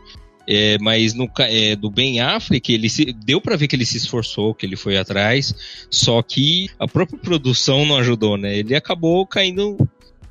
É, 0.48 0.78
mas 0.80 1.12
no 1.12 1.28
é, 1.40 1.74
do 1.74 1.90
Ben 1.90 2.20
Affleck, 2.20 2.72
ele 2.72 2.88
se, 2.88 3.12
deu 3.12 3.40
para 3.40 3.56
ver 3.56 3.66
que 3.66 3.74
ele 3.74 3.84
se 3.84 3.96
esforçou, 3.96 4.54
que 4.54 4.64
ele 4.64 4.76
foi 4.76 4.96
atrás, 4.96 5.52
só 5.90 6.22
que 6.22 6.70
a 6.78 6.86
própria 6.86 7.18
produção 7.18 7.84
não 7.84 7.96
ajudou, 7.96 8.36
né? 8.36 8.56
Ele 8.56 8.74
acabou 8.74 9.26
caindo 9.26 9.76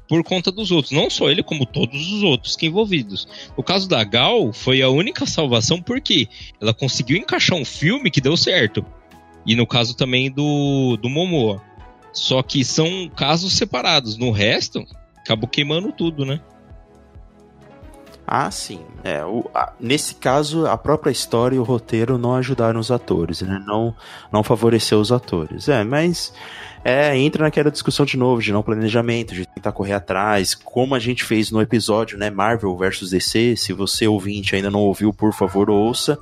por 0.08 0.24
conta 0.24 0.52
dos 0.52 0.72
outros, 0.72 0.92
não 0.92 1.10
só 1.10 1.30
ele, 1.30 1.44
como 1.44 1.66
todos 1.66 2.12
os 2.14 2.24
outros 2.24 2.56
que 2.56 2.68
envolvidos. 2.68 3.28
No 3.58 3.64
caso 3.64 3.90
da 3.90 4.04
Gal, 4.04 4.54
foi 4.54 4.82
a 4.82 4.90
única 4.90 5.26
salvação 5.26 5.82
porque 5.82 6.28
ela 6.62 6.74
conseguiu 6.74 7.18
encaixar 7.18 7.58
um 7.58 7.66
filme 7.66 8.12
que 8.12 8.22
deu 8.22 8.38
certo. 8.38 8.86
E 9.46 9.56
no 9.56 9.68
caso 9.68 9.96
também 9.96 10.32
do, 10.32 10.98
do 10.98 11.10
Momoa. 11.10 11.62
Só 12.14 12.42
que 12.42 12.64
são 12.64 13.10
casos 13.10 13.54
separados. 13.54 14.18
No 14.18 14.32
resto, 14.32 14.86
acabou 15.18 15.50
queimando 15.50 15.92
tudo, 15.92 16.26
né? 16.26 16.40
Ah, 18.28 18.50
sim. 18.50 18.82
É, 19.04 19.24
o, 19.24 19.50
a, 19.54 19.74
nesse 19.80 20.16
caso, 20.16 20.66
a 20.66 20.78
própria 20.78 21.12
história 21.12 21.56
e 21.56 21.60
o 21.60 21.64
roteiro 21.64 22.18
não 22.18 22.36
ajudaram 22.36 22.80
os 22.80 22.90
atores, 22.90 23.42
né? 23.42 23.64
Não, 23.66 23.96
não 24.32 24.44
favoreceu 24.44 25.00
os 25.00 25.12
atores. 25.12 25.70
É, 25.70 25.84
mas 25.84 26.34
é, 26.84 27.16
entra 27.18 27.44
naquela 27.44 27.70
discussão 27.70 28.06
de 28.06 28.18
novo, 28.18 28.42
de 28.42 28.52
não 28.52 28.64
planejamento, 28.64 29.34
de 29.34 29.46
tentar 29.46 29.72
correr 29.72 29.94
atrás, 29.94 30.56
como 30.56 30.96
a 30.96 31.00
gente 31.00 31.24
fez 31.24 31.52
no 31.52 31.62
episódio, 31.62 32.18
né? 32.18 32.32
Marvel 32.32 32.76
versus 32.76 33.12
DC. 33.12 33.56
Se 33.58 33.74
você 33.74 34.08
ouvinte 34.08 34.56
ainda 34.56 34.72
não 34.72 34.82
ouviu, 34.82 35.14
por 35.14 35.32
favor, 35.32 35.70
ouça. 35.70 36.18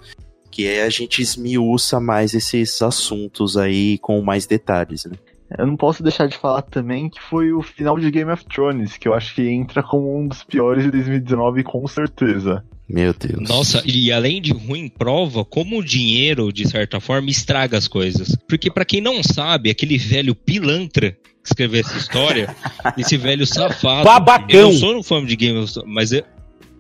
Que 0.51 0.67
é 0.67 0.84
a 0.84 0.89
gente 0.89 1.21
esmiuça 1.21 1.99
mais 1.99 2.34
esses 2.34 2.82
assuntos 2.82 3.57
aí 3.57 3.97
com 3.97 4.21
mais 4.21 4.45
detalhes, 4.45 5.05
né? 5.05 5.15
Eu 5.57 5.67
não 5.67 5.75
posso 5.75 6.01
deixar 6.03 6.27
de 6.27 6.37
falar 6.37 6.61
também 6.63 7.09
que 7.09 7.21
foi 7.21 7.51
o 7.53 7.61
final 7.61 7.97
de 7.99 8.09
Game 8.11 8.31
of 8.31 8.43
Thrones, 8.45 8.97
que 8.97 9.07
eu 9.07 9.13
acho 9.13 9.35
que 9.35 9.47
entra 9.47 9.81
como 9.83 10.17
um 10.19 10.27
dos 10.27 10.43
piores 10.43 10.83
de 10.83 10.91
2019 10.91 11.63
com 11.63 11.87
certeza. 11.87 12.63
Meu 12.89 13.13
Deus. 13.13 13.47
Nossa, 13.49 13.81
e 13.85 14.11
além 14.11 14.41
de 14.41 14.51
ruim, 14.51 14.89
prova 14.89 15.45
como 15.45 15.79
o 15.79 15.83
dinheiro, 15.83 16.51
de 16.51 16.67
certa 16.67 16.99
forma, 16.99 17.29
estraga 17.29 17.77
as 17.77 17.87
coisas. 17.87 18.35
Porque 18.47 18.69
para 18.69 18.83
quem 18.85 18.99
não 19.01 19.23
sabe, 19.23 19.69
aquele 19.69 19.97
velho 19.97 20.35
pilantra 20.35 21.11
que 21.11 21.17
escreveu 21.49 21.79
essa 21.81 21.97
história, 21.97 22.53
esse 22.97 23.15
velho 23.17 23.45
safado. 23.47 24.03
Babacão! 24.05 24.47
Eu 24.49 24.63
não 24.71 24.73
sou 24.73 24.97
um 24.97 25.03
fã 25.03 25.25
de 25.25 25.35
Game 25.35 25.57
of 25.59 25.73
Thrones, 25.73 25.91
mas 25.93 26.11
eu- 26.11 26.23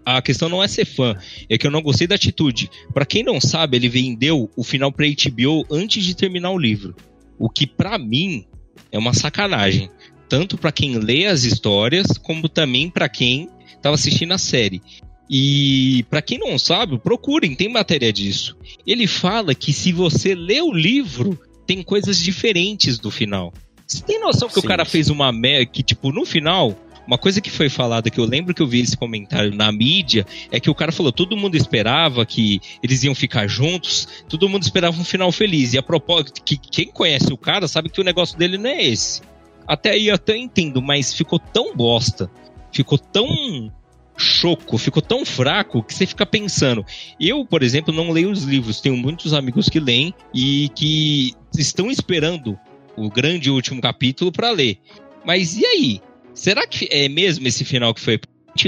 a 0.05 0.21
questão 0.21 0.49
não 0.49 0.61
é 0.61 0.67
ser 0.67 0.83
fã, 0.85 1.15
é 1.49 1.57
que 1.57 1.65
eu 1.65 1.71
não 1.71 1.81
gostei 1.81 2.05
da 2.05 2.15
atitude. 2.15 2.69
Pra 2.93 3.05
quem 3.05 3.23
não 3.23 3.39
sabe, 3.39 3.77
ele 3.77 3.87
vendeu 3.87 4.51
o 4.57 4.63
final 4.63 4.91
pra 4.91 5.05
HBO 5.07 5.65
antes 5.71 6.03
de 6.03 6.13
terminar 6.15 6.51
o 6.51 6.57
livro. 6.59 6.93
O 7.39 7.49
que 7.49 7.65
pra 7.65 7.97
mim 7.97 8.45
é 8.91 8.97
uma 8.97 9.13
sacanagem, 9.13 9.89
tanto 10.29 10.57
pra 10.57 10.71
quem 10.71 10.97
lê 10.97 11.25
as 11.25 11.43
histórias 11.43 12.07
como 12.17 12.47
também 12.49 12.89
pra 12.89 13.09
quem 13.09 13.49
tava 13.81 13.95
assistindo 13.95 14.33
a 14.33 14.37
série. 14.37 14.81
E 15.29 16.05
pra 16.09 16.21
quem 16.21 16.37
não 16.37 16.59
sabe, 16.59 16.99
procurem, 16.99 17.55
tem 17.55 17.69
matéria 17.69 18.11
disso. 18.11 18.55
Ele 18.85 19.07
fala 19.07 19.55
que 19.55 19.73
se 19.73 19.91
você 19.91 20.35
lê 20.35 20.61
o 20.61 20.73
livro, 20.73 21.39
tem 21.65 21.81
coisas 21.81 22.19
diferentes 22.19 22.99
do 22.99 23.09
final. 23.09 23.53
Você 23.87 24.03
tem 24.03 24.19
noção 24.19 24.47
que 24.47 24.59
o 24.59 24.61
Sim, 24.61 24.67
cara 24.67 24.85
sim. 24.85 24.91
fez 24.91 25.09
uma 25.09 25.31
merda 25.31 25.65
que 25.65 25.83
tipo 25.83 26.11
no 26.11 26.25
final 26.25 26.77
uma 27.05 27.17
coisa 27.17 27.41
que 27.41 27.49
foi 27.49 27.69
falada, 27.69 28.09
que 28.09 28.19
eu 28.19 28.25
lembro 28.25 28.53
que 28.53 28.61
eu 28.61 28.67
vi 28.67 28.79
esse 28.79 28.95
comentário 28.95 29.53
na 29.53 29.71
mídia, 29.71 30.25
é 30.51 30.59
que 30.59 30.69
o 30.69 30.75
cara 30.75 30.91
falou: 30.91 31.11
todo 31.11 31.37
mundo 31.37 31.55
esperava 31.55 32.25
que 32.25 32.59
eles 32.81 33.03
iam 33.03 33.13
ficar 33.13 33.47
juntos, 33.47 34.07
todo 34.29 34.47
mundo 34.49 34.63
esperava 34.63 34.99
um 34.99 35.03
final 35.03 35.31
feliz. 35.31 35.73
E 35.73 35.77
a 35.77 35.83
propósito, 35.83 36.41
que 36.43 36.57
quem 36.57 36.87
conhece 36.87 37.31
o 37.31 37.37
cara 37.37 37.67
sabe 37.67 37.89
que 37.89 38.01
o 38.01 38.03
negócio 38.03 38.37
dele 38.37 38.57
não 38.57 38.69
é 38.69 38.83
esse. 38.83 39.21
Até 39.67 39.91
aí 39.91 40.07
eu 40.07 40.15
até 40.15 40.35
entendo, 40.37 40.81
mas 40.81 41.13
ficou 41.13 41.39
tão 41.39 41.75
bosta, 41.75 42.29
ficou 42.71 42.97
tão 42.97 43.71
choco, 44.15 44.77
ficou 44.77 45.01
tão 45.01 45.25
fraco 45.25 45.83
que 45.83 45.93
você 45.93 46.05
fica 46.05 46.25
pensando. 46.25 46.85
Eu, 47.19 47.45
por 47.45 47.63
exemplo, 47.63 47.93
não 47.93 48.11
leio 48.11 48.31
os 48.31 48.43
livros, 48.43 48.81
tenho 48.81 48.95
muitos 48.95 49.33
amigos 49.33 49.69
que 49.69 49.79
leem 49.79 50.13
e 50.33 50.69
que 50.75 51.33
estão 51.57 51.89
esperando 51.89 52.57
o 52.95 53.09
grande 53.09 53.49
último 53.49 53.81
capítulo 53.81 54.31
para 54.31 54.51
ler. 54.51 54.77
Mas 55.25 55.57
e 55.57 55.65
aí? 55.65 56.01
Será 56.33 56.65
que 56.67 56.87
é 56.91 57.07
mesmo 57.07 57.47
esse 57.47 57.63
final 57.63 57.93
que 57.93 58.01
foi 58.01 58.19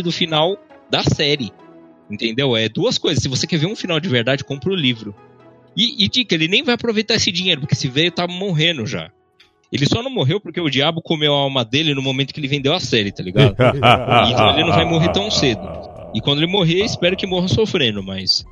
do 0.03 0.11
final 0.11 0.57
da 0.89 1.03
série? 1.03 1.51
Entendeu? 2.09 2.55
É 2.55 2.69
duas 2.69 2.97
coisas. 2.97 3.23
Se 3.23 3.29
você 3.29 3.47
quer 3.47 3.57
ver 3.57 3.65
um 3.65 3.75
final 3.75 3.99
de 3.99 4.07
verdade, 4.07 4.43
compra 4.43 4.71
o 4.71 4.75
livro. 4.75 5.15
E, 5.75 6.05
e 6.05 6.07
dica, 6.07 6.35
ele 6.35 6.47
nem 6.47 6.63
vai 6.63 6.75
aproveitar 6.75 7.15
esse 7.15 7.31
dinheiro, 7.31 7.61
porque 7.61 7.73
esse 7.73 7.87
velho 7.87 8.11
tá 8.11 8.27
morrendo 8.27 8.85
já. 8.85 9.11
Ele 9.71 9.85
só 9.87 10.01
não 10.01 10.11
morreu 10.11 10.39
porque 10.39 10.61
o 10.61 10.69
diabo 10.69 11.01
comeu 11.01 11.33
a 11.33 11.39
alma 11.39 11.65
dele 11.65 11.93
no 11.93 12.01
momento 12.01 12.33
que 12.33 12.39
ele 12.39 12.47
vendeu 12.47 12.73
a 12.73 12.79
série, 12.79 13.11
tá 13.11 13.23
ligado? 13.23 13.55
então 14.31 14.53
ele 14.53 14.63
não 14.63 14.75
vai 14.75 14.85
morrer 14.85 15.11
tão 15.11 15.29
cedo. 15.29 15.61
E 16.13 16.21
quando 16.21 16.39
ele 16.39 16.51
morrer, 16.51 16.85
espero 16.85 17.17
que 17.17 17.27
morra 17.27 17.47
sofrendo, 17.47 18.01
mas. 18.01 18.45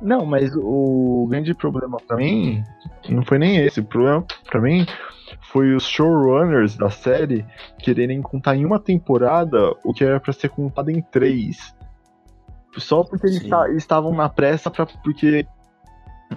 Não, 0.00 0.24
mas 0.24 0.52
o 0.54 1.26
grande 1.28 1.54
problema 1.54 1.98
pra 2.06 2.16
mim 2.16 2.62
não 3.08 3.24
foi 3.24 3.38
nem 3.38 3.56
esse. 3.56 3.80
O 3.80 3.84
problema 3.84 4.24
pra 4.48 4.60
mim 4.60 4.86
foi 5.52 5.74
os 5.74 5.84
showrunners 5.84 6.76
da 6.76 6.88
série 6.88 7.44
quererem 7.78 8.22
contar 8.22 8.56
em 8.56 8.64
uma 8.64 8.80
temporada 8.80 9.74
o 9.84 9.92
que 9.92 10.02
era 10.02 10.18
pra 10.18 10.32
ser 10.32 10.48
contado 10.48 10.88
em 10.90 11.02
três. 11.02 11.74
Só 12.78 13.04
porque 13.04 13.26
eles 13.26 13.42
estavam 13.76 14.14
na 14.14 14.30
pressa 14.30 14.70
para 14.70 14.86
porque 14.86 15.46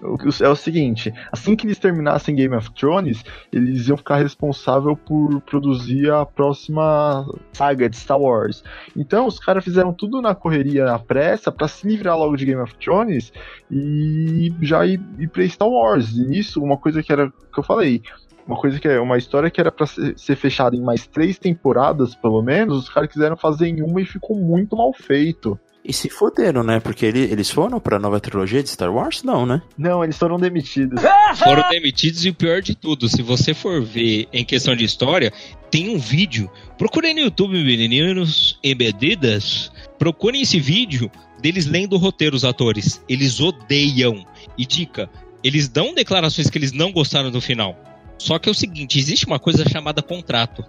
o 0.04 0.18
que- 0.18 0.44
é 0.44 0.50
o 0.50 0.56
seguinte, 0.58 1.14
assim 1.32 1.56
que 1.56 1.66
eles 1.66 1.80
terminassem 1.80 2.36
Game 2.36 2.54
of 2.54 2.70
Thrones, 2.74 3.24
eles 3.54 3.88
iam 3.88 3.96
ficar 3.96 4.18
responsável 4.18 4.98
por 4.98 5.40
produzir 5.44 6.12
a 6.12 6.26
próxima 6.26 7.26
saga 7.54 7.90
de 7.90 7.96
Star 7.96 8.20
Wars. 8.20 8.62
Então 8.98 9.26
os 9.26 9.40
caras 9.40 9.64
fizeram 9.64 9.94
tudo 9.94 10.22
na 10.22 10.36
correria, 10.36 10.84
na 10.84 11.00
pressa, 11.00 11.50
pra 11.50 11.70
se 11.70 11.88
livrar 11.88 12.18
logo 12.18 12.36
de 12.36 12.46
Game 12.46 12.62
of 12.62 12.76
Thrones 12.76 13.32
e 13.72 14.54
já 14.62 14.86
ir, 14.86 15.00
ir 15.18 15.30
pra 15.30 15.48
Star 15.48 15.70
Wars. 15.70 16.12
E 16.18 16.28
nisso, 16.28 16.62
uma 16.62 16.76
coisa 16.76 17.02
que 17.02 17.14
era 17.14 17.32
que 17.32 17.60
eu 17.60 17.64
falei, 17.64 18.02
uma 18.48 18.58
coisa 18.58 18.80
que 18.80 18.88
é 18.88 19.00
uma 19.00 19.18
história 19.18 19.50
que 19.50 19.60
era 19.60 19.72
pra 19.72 19.86
ser, 19.88 20.36
fechada 20.36 20.76
em 20.76 20.82
mais 20.82 21.08
três 21.08 21.38
temporadas, 21.38 22.14
pelo 22.16 22.42
menos, 22.42 22.78
os 22.84 22.90
caras 22.90 23.10
quiseram 23.12 23.36
fazer 23.36 23.68
em 23.68 23.82
uma 23.82 24.02
e 24.02 24.06
ficou 24.06 24.36
muito 24.38 24.76
mal 24.76 24.94
feito. 24.94 25.60
E 25.88 25.94
se 25.94 26.10
foderam, 26.10 26.64
né? 26.64 26.80
Porque 26.80 27.06
ele- 27.06 27.32
eles 27.32 27.52
foram 27.52 27.80
pra 27.80 28.00
nova 28.00 28.20
trilogia 28.20 28.64
de 28.64 28.70
Star 28.70 28.92
Wars? 28.92 29.22
Não, 29.22 29.46
né? 29.46 29.62
Não, 29.78 30.04
eles 30.04 30.18
foram 30.18 30.40
demitidos. 30.40 31.00
foram 31.38 31.70
demitidos 31.70 32.26
e 32.26 32.30
o 32.30 32.34
pior 32.34 32.60
de 32.62 32.74
tudo, 32.76 33.08
se 33.08 33.22
você 33.22 33.54
for 33.54 33.84
ver 33.84 34.28
em 34.34 34.44
questão 34.44 34.76
de 34.76 34.84
história, 34.84 35.32
tem 35.70 35.90
um 35.96 36.00
vídeo. 36.00 36.50
Procurem 36.76 37.14
no 37.14 37.20
YouTube, 37.22 37.64
meninos 37.64 38.60
e 38.64 38.74
medidas. 38.74 39.72
Procurem 40.00 40.42
esse 40.42 40.60
vídeo 40.60 41.10
deles 41.40 41.68
lendo 41.68 41.94
o 41.94 42.00
roteiro, 42.00 42.36
os 42.36 42.44
atores. 42.46 43.04
Eles 43.08 43.40
odeiam. 43.40 44.26
E 44.58 44.66
dica, 44.66 45.08
eles 45.44 45.68
dão 45.68 45.94
declarações 45.94 46.50
que 46.50 46.58
eles 46.58 46.72
não 46.72 46.92
gostaram 46.92 47.30
do 47.30 47.40
final. 47.40 47.78
Só 48.18 48.40
que 48.40 48.50
é 48.50 48.52
o 48.52 48.56
seguinte, 48.56 49.00
existe 49.00 49.26
uma 49.26 49.40
coisa 49.40 49.68
chamada 49.68 50.02
contrato. 50.02 50.64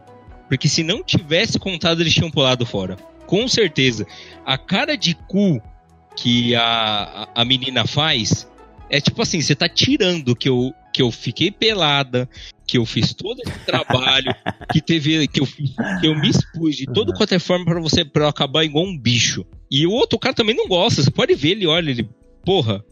Porque 0.48 0.68
se 0.68 0.82
não 0.82 1.02
tivesse 1.02 1.58
contrato, 1.58 2.00
eles 2.00 2.14
tinham 2.14 2.30
pulado 2.30 2.64
fora. 2.64 2.96
Com 3.26 3.48
certeza. 3.48 4.06
A 4.44 4.56
cara 4.56 4.96
de 4.96 5.14
cu 5.14 5.60
que 6.16 6.54
a, 6.54 7.28
a, 7.34 7.44
menina 7.44 7.86
faz 7.86 8.48
é 8.88 9.00
tipo 9.00 9.20
assim, 9.20 9.40
você 9.40 9.54
tá 9.54 9.68
tirando 9.68 10.34
que 10.34 10.48
eu, 10.48 10.72
que 10.92 11.02
eu 11.02 11.10
fiquei 11.10 11.50
pelada, 11.50 12.28
que 12.66 12.78
eu 12.78 12.86
fiz 12.86 13.12
todo 13.12 13.40
esse 13.40 13.58
trabalho, 13.66 14.34
que 14.72 14.80
teve, 14.80 15.26
que 15.28 15.40
eu, 15.40 15.46
que 15.46 16.06
eu 16.06 16.14
me 16.14 16.30
expus 16.30 16.76
de 16.76 16.86
todo 16.86 17.12
quanto 17.12 17.34
é 17.34 17.38
forma 17.38 17.64
pra 17.64 17.80
você 17.80 18.04
pra 18.04 18.24
eu 18.24 18.28
acabar 18.28 18.64
igual 18.64 18.84
um 18.84 18.96
bicho. 18.96 19.44
E 19.70 19.86
o 19.86 19.90
outro 19.90 20.18
cara 20.18 20.34
também 20.34 20.54
não 20.54 20.68
gosta, 20.68 21.02
você 21.02 21.10
pode 21.10 21.34
ver, 21.34 21.50
ele 21.50 21.66
olha, 21.66 21.90
ele, 21.90 22.08
porra, 22.44 22.84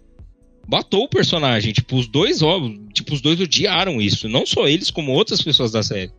matou 0.67 1.05
o 1.05 1.09
personagem, 1.09 1.73
tipo, 1.73 1.97
os 1.97 2.07
dois, 2.07 2.43
ó, 2.43 2.61
tipo, 2.93 3.15
os 3.15 3.21
dois 3.21 3.41
odiaram 3.41 4.01
isso, 4.01 4.29
não 4.29 4.45
só 4.47 4.67
eles, 4.69 4.91
como 4.91 5.13
outras 5.13 5.43
pessoas 5.43 5.73
da 5.73 5.83
série. 5.83 6.11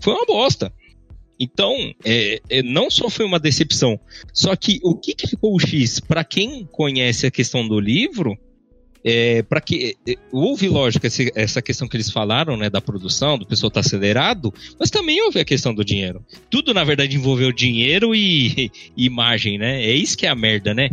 Foi 0.00 0.12
uma 0.12 0.26
bosta. 0.26 0.72
Então, 1.38 1.74
é, 2.04 2.40
é, 2.48 2.62
não 2.62 2.88
só 2.88 3.10
foi 3.10 3.24
uma 3.26 3.40
decepção, 3.40 3.98
só 4.32 4.54
que 4.54 4.78
o 4.82 4.94
que, 4.94 5.14
que 5.14 5.26
ficou 5.26 5.54
o 5.54 5.58
X? 5.58 5.98
Pra 6.00 6.22
quem 6.22 6.64
conhece 6.70 7.26
a 7.26 7.30
questão 7.30 7.66
do 7.66 7.80
livro, 7.80 8.38
é, 9.04 9.42
para 9.42 9.60
que 9.60 9.96
é, 10.08 10.14
houve 10.32 10.68
lógica 10.68 11.08
esse- 11.08 11.32
essa 11.34 11.60
questão 11.60 11.88
que 11.88 11.96
eles 11.96 12.08
falaram, 12.10 12.56
né, 12.56 12.70
da 12.70 12.80
produção, 12.80 13.36
do 13.36 13.44
pessoal 13.46 13.70
tá 13.70 13.80
acelerado, 13.80 14.54
mas 14.78 14.90
também 14.90 15.20
houve 15.22 15.40
a 15.40 15.44
questão 15.44 15.74
do 15.74 15.84
dinheiro. 15.84 16.24
Tudo 16.48 16.72
na 16.72 16.84
verdade 16.84 17.16
envolveu 17.16 17.52
dinheiro 17.52 18.14
e, 18.14 18.70
e 18.96 19.04
imagem, 19.04 19.58
né? 19.58 19.84
É 19.84 19.92
isso 19.92 20.16
que 20.16 20.26
é 20.26 20.30
a 20.30 20.34
merda, 20.36 20.72
né? 20.72 20.88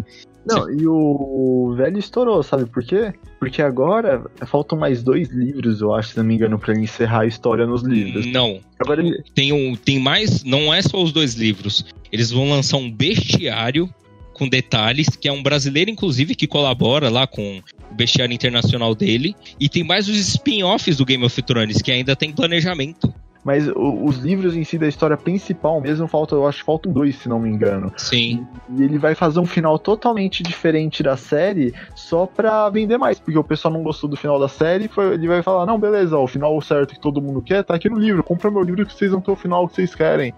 Não, 0.45 0.69
e 0.71 0.87
o 0.87 1.73
velho 1.77 1.99
estourou, 1.99 2.41
sabe 2.41 2.65
por 2.65 2.83
quê? 2.83 3.13
Porque 3.39 3.61
agora 3.61 4.23
faltam 4.47 4.77
mais 4.77 5.03
dois 5.03 5.29
livros, 5.29 5.81
eu 5.81 5.93
acho, 5.93 6.09
se 6.09 6.17
não 6.17 6.23
me 6.23 6.35
engano, 6.35 6.57
pra 6.57 6.73
ele 6.73 6.83
encerrar 6.83 7.21
a 7.21 7.25
história 7.27 7.65
nos 7.65 7.83
livros. 7.83 8.25
Não, 8.25 8.59
Agora 8.79 9.01
ele. 9.01 9.23
tem 9.35 9.53
um, 9.53 9.75
tem 9.75 9.99
mais, 9.99 10.43
não 10.43 10.73
é 10.73 10.81
só 10.81 11.01
os 11.01 11.11
dois 11.11 11.35
livros. 11.35 11.85
Eles 12.11 12.31
vão 12.31 12.49
lançar 12.49 12.77
um 12.77 12.91
bestiário 12.91 13.89
com 14.33 14.47
detalhes, 14.47 15.09
que 15.09 15.27
é 15.27 15.31
um 15.31 15.43
brasileiro 15.43 15.91
inclusive 15.91 16.33
que 16.33 16.47
colabora 16.47 17.09
lá 17.09 17.27
com 17.27 17.61
o 17.91 17.93
bestiário 17.93 18.33
internacional 18.33 18.95
dele, 18.95 19.35
e 19.59 19.69
tem 19.69 19.83
mais 19.83 20.09
os 20.09 20.17
spin-offs 20.17 20.97
do 20.97 21.05
Game 21.05 21.23
of 21.23 21.41
Thrones 21.43 21.81
que 21.81 21.91
ainda 21.91 22.15
tem 22.15 22.31
planejamento. 22.31 23.13
Mas 23.43 23.67
o- 23.67 24.05
os 24.05 24.17
livros 24.17 24.55
em 24.55 24.63
si 24.63 24.77
da 24.77 24.87
história 24.87 25.17
principal 25.17 25.81
mesmo 25.81 26.07
falta, 26.07 26.35
eu 26.35 26.47
acho 26.47 26.63
faltam 26.63 26.91
dois, 26.91 27.15
se 27.15 27.27
não 27.27 27.39
me 27.39 27.49
engano. 27.49 27.91
Sim. 27.97 28.45
E 28.69 28.83
ele 28.83 28.97
vai 28.99 29.15
fazer 29.15 29.39
um 29.39 29.45
final 29.45 29.79
totalmente 29.79 30.43
diferente 30.43 31.01
da 31.01 31.17
série 31.17 31.73
só 31.95 32.25
pra 32.27 32.69
vender 32.69 32.97
mais, 32.97 33.19
porque 33.19 33.37
o 33.37 33.43
pessoal 33.43 33.73
não 33.73 33.81
gostou 33.83 34.09
do 34.09 34.15
final 34.15 34.39
da 34.39 34.47
série, 34.47 34.87
foi- 34.87 35.13
ele 35.15 35.27
vai 35.27 35.41
falar, 35.41 35.65
não, 35.65 35.79
beleza, 35.79 36.17
ó, 36.17 36.23
o 36.23 36.27
final 36.27 36.59
certo 36.61 36.93
que 36.93 36.99
todo 37.01 37.21
mundo 37.21 37.41
quer 37.41 37.63
tá 37.63 37.73
aqui 37.75 37.89
no 37.89 37.97
livro, 37.97 38.23
compra 38.23 38.51
meu 38.51 38.61
livro 38.61 38.85
que 38.85 38.93
vocês 38.93 39.11
vão 39.11 39.21
ter 39.21 39.31
o 39.31 39.35
final 39.35 39.67
que 39.67 39.75
vocês 39.75 39.95
querem. 39.95 40.33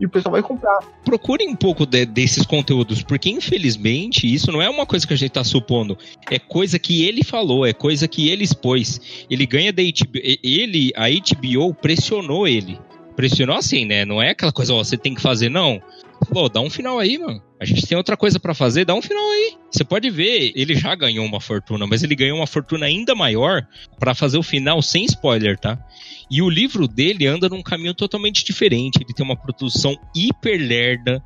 E 0.00 0.06
o 0.06 0.08
pessoal 0.08 0.32
vai 0.32 0.42
comprar. 0.42 0.78
procurem 1.04 1.48
um 1.48 1.54
pouco 1.56 1.86
de- 1.86 2.04
desses 2.04 2.44
conteúdos, 2.44 3.02
porque 3.02 3.30
infelizmente 3.30 4.32
isso 4.32 4.50
não 4.50 4.60
é 4.60 4.68
uma 4.68 4.84
coisa 4.84 5.06
que 5.06 5.12
a 5.14 5.16
gente 5.16 5.30
tá 5.30 5.44
supondo, 5.44 5.96
é 6.30 6.38
coisa 6.38 6.78
que 6.78 7.04
ele 7.04 7.22
falou, 7.22 7.64
é 7.64 7.72
coisa 7.72 8.08
que 8.08 8.28
ele 8.28 8.42
expôs. 8.42 9.00
Ele 9.30 9.46
ganha 9.46 9.72
da 9.72 9.82
HBO, 9.82 10.20
ele, 10.42 10.92
a 10.96 11.06
HBO 11.08 11.72
pressionou 11.74 12.48
ele. 12.48 12.78
Pressionou 13.14 13.56
assim, 13.56 13.84
né? 13.84 14.04
Não 14.04 14.20
é 14.20 14.30
aquela 14.30 14.50
coisa, 14.52 14.74
ó, 14.74 14.82
você 14.82 14.96
tem 14.96 15.14
que 15.14 15.22
fazer, 15.22 15.48
não. 15.48 15.80
Falou, 16.28 16.48
dá 16.48 16.60
um 16.60 16.70
final 16.70 16.98
aí, 16.98 17.16
mano. 17.18 17.40
A 17.64 17.66
gente 17.66 17.86
tem 17.86 17.96
outra 17.96 18.14
coisa 18.14 18.38
pra 18.38 18.52
fazer, 18.52 18.84
dá 18.84 18.94
um 18.94 19.00
final 19.00 19.24
aí. 19.30 19.54
Você 19.72 19.82
pode 19.82 20.10
ver, 20.10 20.52
ele 20.54 20.74
já 20.74 20.94
ganhou 20.94 21.24
uma 21.24 21.40
fortuna, 21.40 21.86
mas 21.86 22.02
ele 22.02 22.14
ganhou 22.14 22.36
uma 22.36 22.46
fortuna 22.46 22.84
ainda 22.84 23.14
maior 23.14 23.66
pra 23.98 24.14
fazer 24.14 24.36
o 24.36 24.42
final 24.42 24.82
sem 24.82 25.06
spoiler, 25.06 25.58
tá? 25.58 25.78
E 26.30 26.42
o 26.42 26.50
livro 26.50 26.86
dele 26.86 27.26
anda 27.26 27.48
num 27.48 27.62
caminho 27.62 27.94
totalmente 27.94 28.44
diferente. 28.44 28.98
Ele 28.98 29.14
tem 29.14 29.24
uma 29.24 29.34
produção 29.34 29.98
hiper 30.14 30.60
lerda, 30.60 31.22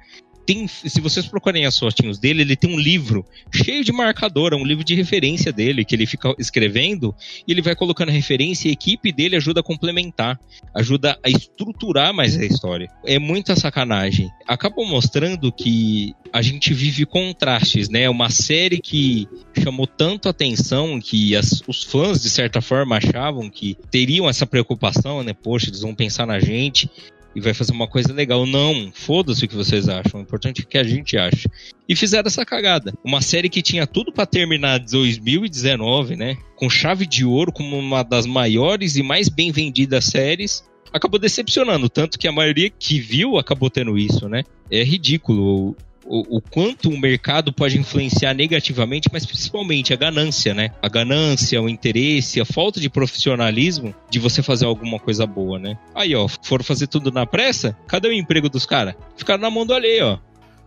tem, 0.49 0.67
se 0.67 0.99
vocês 0.99 1.27
procurarem 1.27 1.67
as 1.67 1.79
fotinhos 1.79 2.19
dele, 2.19 2.41
ele 2.41 2.57
tem 2.57 2.75
um 2.75 2.79
livro 2.79 3.23
cheio 3.53 3.85
de 3.85 3.93
marcador, 3.93 4.55
é 4.55 4.57
um 4.57 4.65
livro 4.65 4.83
de 4.83 4.95
referência 4.95 5.53
dele, 5.53 5.85
que 5.85 5.95
ele 5.95 6.07
fica 6.07 6.35
escrevendo 6.39 7.15
e 7.47 7.53
ele 7.53 7.61
vai 7.61 7.77
colocando 7.77 8.09
referência 8.09 8.67
e 8.67 8.71
a 8.71 8.73
equipe 8.73 9.13
dele 9.13 9.37
ajuda 9.37 9.61
a 9.61 9.63
complementar, 9.63 10.41
ajuda 10.75 11.19
a 11.23 11.29
estruturar 11.29 12.15
mais 12.15 12.35
a 12.35 12.47
história. 12.47 12.89
É 13.05 13.19
muita 13.19 13.55
sacanagem. 13.57 14.31
Acabou 14.47 14.87
mostrando 14.87 15.53
que 15.53 16.15
a 16.33 16.41
gente 16.41 16.73
vive 16.73 17.05
contrastes, 17.05 17.91
né? 17.91 18.09
Uma 18.09 18.31
série 18.31 18.79
que 18.79 19.29
chamou 19.63 19.87
tanto 19.87 20.31
atenção 20.31 20.99
que 20.99 21.37
as, 21.37 21.63
os 21.69 21.85
fãs, 21.85 22.23
de 22.23 22.31
certa 22.31 22.63
forma, 22.63 22.97
achavam 22.97 23.51
que 23.51 23.77
teriam 23.91 24.27
essa 24.27 24.47
preocupação, 24.47 25.23
né? 25.23 25.35
Poxa, 25.35 25.69
eles 25.69 25.83
vão 25.83 25.95
pensar 25.95 26.27
na 26.27 26.41
gente 26.41 26.91
e 27.39 27.41
vai 27.41 27.55
fazer 27.55 27.73
uma 27.73 27.87
coisa 27.87 28.13
legal. 28.13 28.45
Não, 28.45 28.91
foda-se 28.93 29.45
o 29.45 29.49
que 29.49 29.55
vocês 29.55 29.89
acham. 29.89 30.21
O 30.21 30.23
importante 30.23 30.63
é 30.63 30.65
que 30.65 30.77
a 30.77 30.83
gente 30.83 31.17
ache. 31.17 31.49
E 31.89 31.95
fizeram 31.95 32.27
essa 32.27 32.45
cagada. 32.45 32.93
Uma 33.05 33.23
série 33.23 33.49
que 33.49 33.63
tinha 33.63 33.87
tudo 33.87 34.13
para 34.13 34.27
terminar 34.27 34.79
2019, 34.79 36.17
né? 36.17 36.37
Com 36.57 36.69
chave 36.69 37.07
de 37.07 37.25
ouro, 37.25 37.53
como 37.53 37.79
uma 37.79 38.03
das 38.03 38.27
maiores 38.27 38.97
e 38.97 39.03
mais 39.03 39.29
bem 39.29 39.53
vendidas 39.53 40.05
séries. 40.05 40.65
Acabou 40.93 41.21
decepcionando, 41.21 41.89
tanto 41.89 42.19
que 42.19 42.27
a 42.27 42.33
maioria 42.33 42.71
que 42.71 42.99
viu 42.99 43.39
acabou 43.39 43.71
tendo 43.71 43.97
isso, 43.97 44.29
né? 44.29 44.43
É 44.71 44.83
ridículo 44.83 45.77
o, 46.09 46.39
o, 46.39 46.41
quanto 46.41 46.89
o 46.89 46.99
mercado 46.99 47.53
pode 47.53 47.79
influenciar 47.79 48.33
negativamente, 48.33 49.09
mas 49.13 49.27
principalmente 49.27 49.93
a 49.93 49.97
ganância, 49.97 50.55
né? 50.55 50.71
A 50.83 50.89
ganância, 50.89 51.61
o 51.61 51.69
interesse, 51.69 52.41
a 52.41 52.45
falta 52.45 52.81
de 52.81 52.89
profissionalismo 52.89 53.95
de 54.11 54.19
você 54.19 54.43
fazer 54.43 54.65
alguma 54.65 54.99
coisa 54.99 55.27
boa, 55.27 55.59
né? 55.59 55.79
Aí, 55.95 56.15
ó, 56.15 56.27
foram 56.43 56.65
fazer 56.65 56.87
tudo 56.87 57.13
na 57.13 57.27
pressa, 57.27 57.77
cadê 57.87 58.09
o 58.09 58.13
emprego 58.13 58.49
dos 58.49 58.65
caras? 58.65 58.95
Ficaram 59.17 59.43
na 59.43 59.51
mão 59.51 59.67
do 59.67 59.75
alheio, 59.75 60.07
ó. 60.07 60.19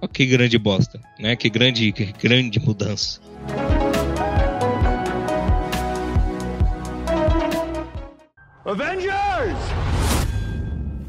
ó. 0.01 0.07
Que 0.07 0.25
grande 0.25 0.57
bosta, 0.57 1.01
né? 1.19 1.35
Que 1.35 1.49
grande, 1.49 1.91
que 1.91 2.05
grande 2.05 2.59
mudança. 2.59 3.19
Avengers! 8.63 9.57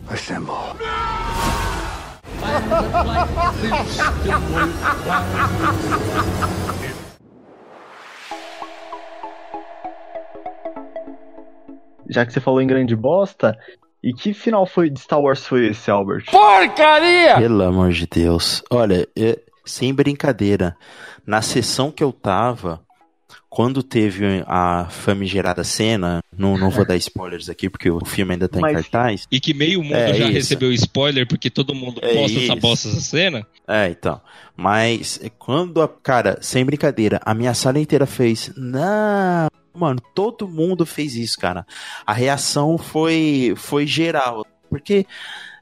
Assemble. 0.09 1.22
Já 12.09 12.27
que 12.27 12.33
você 12.33 12.41
falou 12.41 12.61
em 12.61 12.67
grande 12.67 12.95
bosta, 12.95 13.59
e 14.03 14.13
que 14.13 14.35
final 14.35 14.67
foi 14.67 14.91
de 14.91 15.01
Star 15.01 15.21
Wars 15.21 15.47
foi 15.47 15.69
esse, 15.69 15.91
Albert? 15.91 16.25
Porcaria! 16.31 17.37
Pelo 17.39 17.63
amor 17.63 17.91
de 17.91 18.07
Deus. 18.07 18.63
Olha, 18.71 19.09
é, 19.17 19.39
sem 19.65 19.95
brincadeira, 19.95 20.77
na 21.27 21.41
sessão 21.41 21.91
que 21.91 22.03
eu 22.03 22.13
tava, 22.13 22.81
quando 23.53 23.83
teve 23.83 24.43
a 24.47 24.87
famigerada 24.89 25.63
cena, 25.63 26.25
não, 26.35 26.57
não 26.57 26.71
vou 26.71 26.87
dar 26.87 26.97
spoilers 26.97 27.51
aqui 27.51 27.69
porque 27.69 27.91
o 27.91 28.03
filme 28.03 28.33
ainda 28.33 28.49
tá 28.49 28.59
Mas, 28.59 28.71
em 28.71 28.75
cartaz. 28.77 29.29
E 29.31 29.39
que 29.39 29.53
meio 29.53 29.83
mundo 29.83 29.95
é, 29.95 30.15
já 30.15 30.25
isso. 30.25 30.33
recebeu 30.33 30.73
spoiler 30.73 31.29
porque 31.29 31.51
todo 31.51 31.75
mundo 31.75 32.01
é 32.03 32.15
posta 32.15 32.39
isso. 32.39 32.51
essa 32.51 32.57
bosta 32.59 32.89
essa 32.89 33.01
cena. 33.03 33.47
É, 33.69 33.91
então. 33.91 34.19
Mas 34.57 35.21
quando 35.39 35.83
a. 35.83 35.89
Cara, 35.89 36.39
sem 36.41 36.65
brincadeira, 36.65 37.21
a 37.27 37.35
minha 37.35 37.53
sala 37.53 37.79
inteira 37.79 38.07
fez. 38.07 38.51
Não. 38.57 39.49
Mano, 39.75 40.01
todo 40.15 40.49
mundo 40.49 40.87
fez 40.87 41.15
isso, 41.15 41.39
cara. 41.39 41.67
A 42.07 42.15
reação 42.15 42.79
foi, 42.79 43.53
foi 43.55 43.87
geral. 43.87 44.47
Porque 44.71 45.07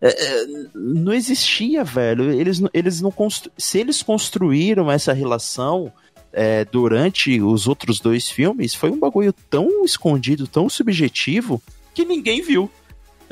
é, 0.01 0.09
é, 0.09 0.47
não 0.77 1.13
existia, 1.13 1.83
velho. 1.83 2.31
Eles, 2.31 2.63
eles 2.73 3.01
não 3.01 3.11
constru... 3.11 3.51
Se 3.59 3.81
eles 3.81 4.01
construíram 4.01 4.89
essa 4.89 5.13
relação 5.13 5.93
é, 6.33 6.65
durante 6.65 7.41
os 7.41 7.67
outros 7.67 8.01
dois 8.01 8.29
filmes 8.29 8.75
foi 8.75 8.91
um 8.91 8.99
bagulho 8.99 9.33
tão 9.49 9.85
escondido, 9.85 10.47
tão 10.47 10.69
subjetivo, 10.69 11.63
que 11.95 12.05
ninguém 12.05 12.43
viu. 12.43 12.71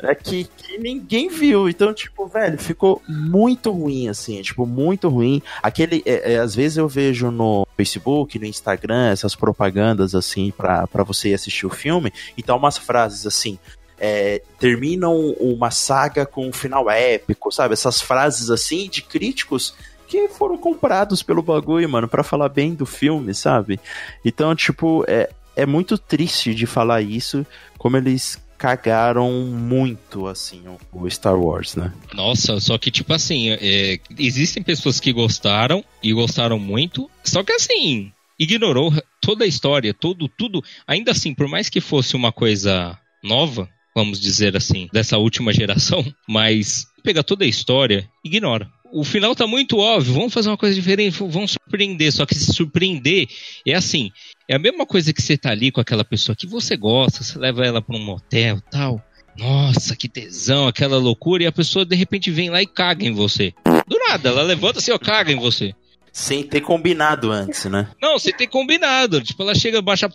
É 0.01 0.15
que, 0.15 0.45
que, 0.45 0.77
ninguém 0.77 1.27
viu. 1.27 1.67
Então, 1.67 1.93
tipo, 1.93 2.25
velho, 2.25 2.57
ficou 2.57 3.01
muito 3.07 3.69
ruim, 3.69 4.07
assim, 4.07 4.41
tipo, 4.41 4.65
muito 4.65 5.09
ruim. 5.09 5.41
Aquele, 5.61 6.01
é, 6.05 6.33
é, 6.33 6.39
às 6.39 6.55
vezes 6.55 6.77
eu 6.77 6.87
vejo 6.87 7.29
no 7.29 7.67
Facebook, 7.75 8.39
no 8.39 8.45
Instagram, 8.45 9.09
essas 9.09 9.35
propagandas, 9.35 10.15
assim, 10.15 10.51
pra, 10.55 10.87
você 11.05 11.33
assistir 11.33 11.65
o 11.65 11.69
filme, 11.69 12.13
então 12.37 12.57
umas 12.57 12.77
frases 12.77 13.25
assim. 13.25 13.59
É, 14.01 14.41
terminam 14.57 15.13
uma 15.41 15.71
saga 15.71 16.25
com 16.25 16.47
um 16.47 16.53
final 16.53 16.89
épico, 16.89 17.51
sabe? 17.51 17.73
Essas 17.73 17.99
frases 17.99 18.49
assim 18.49 18.87
de 18.87 19.01
críticos 19.01 19.75
que 20.09 20.27
foram 20.27 20.57
comprados 20.57 21.21
pelo 21.21 21.43
bagulho, 21.43 21.87
mano, 21.87 22.07
para 22.07 22.23
falar 22.23 22.49
bem 22.49 22.73
do 22.73 22.85
filme, 22.85 23.33
sabe? 23.33 23.79
Então, 24.25 24.55
tipo, 24.55 25.05
é, 25.07 25.29
é 25.55 25.65
muito 25.67 25.97
triste 25.97 26.55
de 26.55 26.65
falar 26.65 27.01
isso, 27.01 27.45
como 27.77 27.95
eles 27.95 28.41
cagaram 28.57 29.31
muito, 29.31 30.27
assim, 30.27 30.63
o 30.91 31.09
Star 31.09 31.39
Wars, 31.39 31.75
né? 31.75 31.93
Nossa, 32.13 32.59
só 32.59 32.77
que, 32.77 32.89
tipo 32.91 33.13
assim, 33.13 33.51
é, 33.51 33.99
existem 34.17 34.63
pessoas 34.63 34.99
que 34.99 35.13
gostaram 35.13 35.85
e 36.03 36.11
gostaram 36.11 36.57
muito, 36.59 37.09
só 37.23 37.43
que 37.43 37.53
assim, 37.53 38.11
ignorou 38.37 38.91
toda 39.21 39.45
a 39.45 39.47
história, 39.47 39.93
todo, 39.93 40.27
tudo. 40.27 40.61
Ainda 40.87 41.11
assim, 41.11 41.33
por 41.33 41.47
mais 41.47 41.69
que 41.69 41.79
fosse 41.79 42.15
uma 42.15 42.33
coisa 42.33 42.97
nova, 43.23 43.69
vamos 43.95 44.19
dizer 44.19 44.57
assim, 44.57 44.89
dessa 44.91 45.17
última 45.17 45.53
geração, 45.53 46.03
mas 46.27 46.85
pega 47.01 47.23
toda 47.23 47.45
a 47.45 47.47
história, 47.47 48.09
ignora 48.25 48.69
o 48.91 49.03
final 49.03 49.35
tá 49.35 49.45
muito 49.45 49.77
óbvio, 49.77 50.13
vamos 50.13 50.33
fazer 50.33 50.49
uma 50.49 50.57
coisa 50.57 50.75
diferente, 50.75 51.17
vamos 51.19 51.51
surpreender. 51.51 52.11
Só 52.11 52.25
que 52.25 52.35
se 52.35 52.53
surpreender 52.53 53.27
é 53.65 53.73
assim: 53.73 54.11
é 54.47 54.55
a 54.55 54.59
mesma 54.59 54.85
coisa 54.85 55.13
que 55.13 55.21
você 55.21 55.37
tá 55.37 55.51
ali 55.51 55.71
com 55.71 55.81
aquela 55.81 56.03
pessoa 56.03 56.35
que 56.35 56.47
você 56.47 56.75
gosta, 56.75 57.23
você 57.23 57.37
leva 57.37 57.65
ela 57.65 57.81
para 57.81 57.95
um 57.95 58.03
motel 58.03 58.61
tal. 58.71 59.03
Nossa, 59.37 59.95
que 59.95 60.09
tesão, 60.09 60.67
aquela 60.67 60.97
loucura, 60.97 61.43
e 61.43 61.47
a 61.47 61.51
pessoa 61.51 61.85
de 61.85 61.95
repente 61.95 62.29
vem 62.29 62.49
lá 62.49 62.61
e 62.61 62.67
caga 62.67 63.05
em 63.05 63.13
você. 63.13 63.53
Do 63.87 63.97
nada, 64.09 64.29
ela 64.29 64.41
levanta 64.41 64.79
assim, 64.79 64.91
ó, 64.91 64.97
caga 64.97 65.31
em 65.31 65.39
você. 65.39 65.73
Sem 66.11 66.43
ter 66.43 66.59
combinado 66.59 67.31
antes, 67.31 67.63
né? 67.65 67.89
Não, 68.01 68.19
sem 68.19 68.33
ter 68.35 68.47
combinado. 68.47 69.21
Tipo, 69.21 69.43
ela 69.43 69.55
chega, 69.55 69.81
baixa 69.81 70.09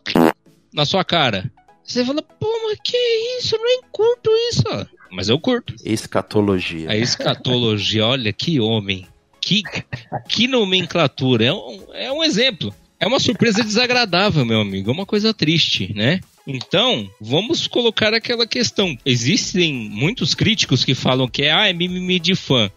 na 0.75 0.85
sua 0.85 1.05
cara. 1.05 1.51
Você 1.83 2.05
fala, 2.05 2.21
pô, 2.21 2.49
mas 2.67 2.79
que 2.85 2.97
isso? 3.39 3.57
Eu 3.57 3.63
nem 3.63 3.81
curto 3.91 4.31
isso 4.51 4.89
mas 5.15 5.29
eu 5.29 5.39
curto. 5.39 5.75
Escatologia. 5.85 6.91
A 6.91 6.97
escatologia, 6.97 8.07
olha 8.07 8.33
que 8.33 8.61
homem. 8.61 9.07
Que, 9.41 9.63
que 10.29 10.49
nomenclatura. 10.49 11.45
É 11.45 11.53
um, 11.53 11.81
é 11.93 12.13
um 12.13 12.25
exemplo. 12.25 12.75
É 12.99 13.07
uma 13.07 13.21
surpresa 13.21 13.63
desagradável, 13.63 14.45
meu 14.45 14.61
amigo. 14.61 14.91
É 14.91 14.93
uma 14.93 15.07
coisa 15.07 15.33
triste, 15.33 15.93
né? 15.95 16.21
Então, 16.47 17.09
vamos 17.21 17.67
colocar 17.67 18.13
aquela 18.13 18.47
questão. 18.47 18.97
Existem 19.05 19.73
muitos 19.73 20.35
críticos 20.35 20.85
que 20.85 20.95
falam 20.95 21.29
que 21.29 21.43
é, 21.43 21.53
ah, 21.53 21.69
é 21.69 21.73
mimimi 21.73 22.19
de 22.19 22.35
fã. 22.35 22.71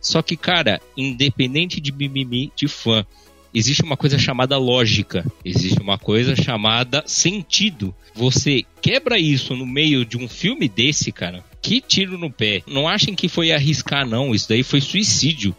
Só 0.00 0.20
que, 0.22 0.36
cara, 0.36 0.80
independente 0.96 1.80
de 1.80 1.92
mimimi 1.92 2.52
de 2.56 2.66
fã, 2.66 3.06
existe 3.54 3.82
uma 3.82 3.96
coisa 3.96 4.18
chamada 4.18 4.58
lógica, 4.58 5.24
existe 5.44 5.80
uma 5.80 5.96
coisa 5.96 6.34
chamada 6.34 7.04
sentido. 7.06 7.94
Você 8.14 8.64
quebra 8.80 9.18
isso 9.18 9.54
no 9.54 9.64
meio 9.64 10.04
de 10.04 10.16
um 10.16 10.28
filme 10.28 10.68
desse, 10.68 11.12
cara, 11.12 11.44
que 11.62 11.80
tiro 11.80 12.18
no 12.18 12.30
pé. 12.30 12.62
Não 12.66 12.88
achem 12.88 13.14
que 13.14 13.28
foi 13.28 13.52
arriscar, 13.52 14.06
não. 14.06 14.34
Isso 14.34 14.48
daí 14.48 14.62
foi 14.62 14.80
suicídio. 14.80 15.54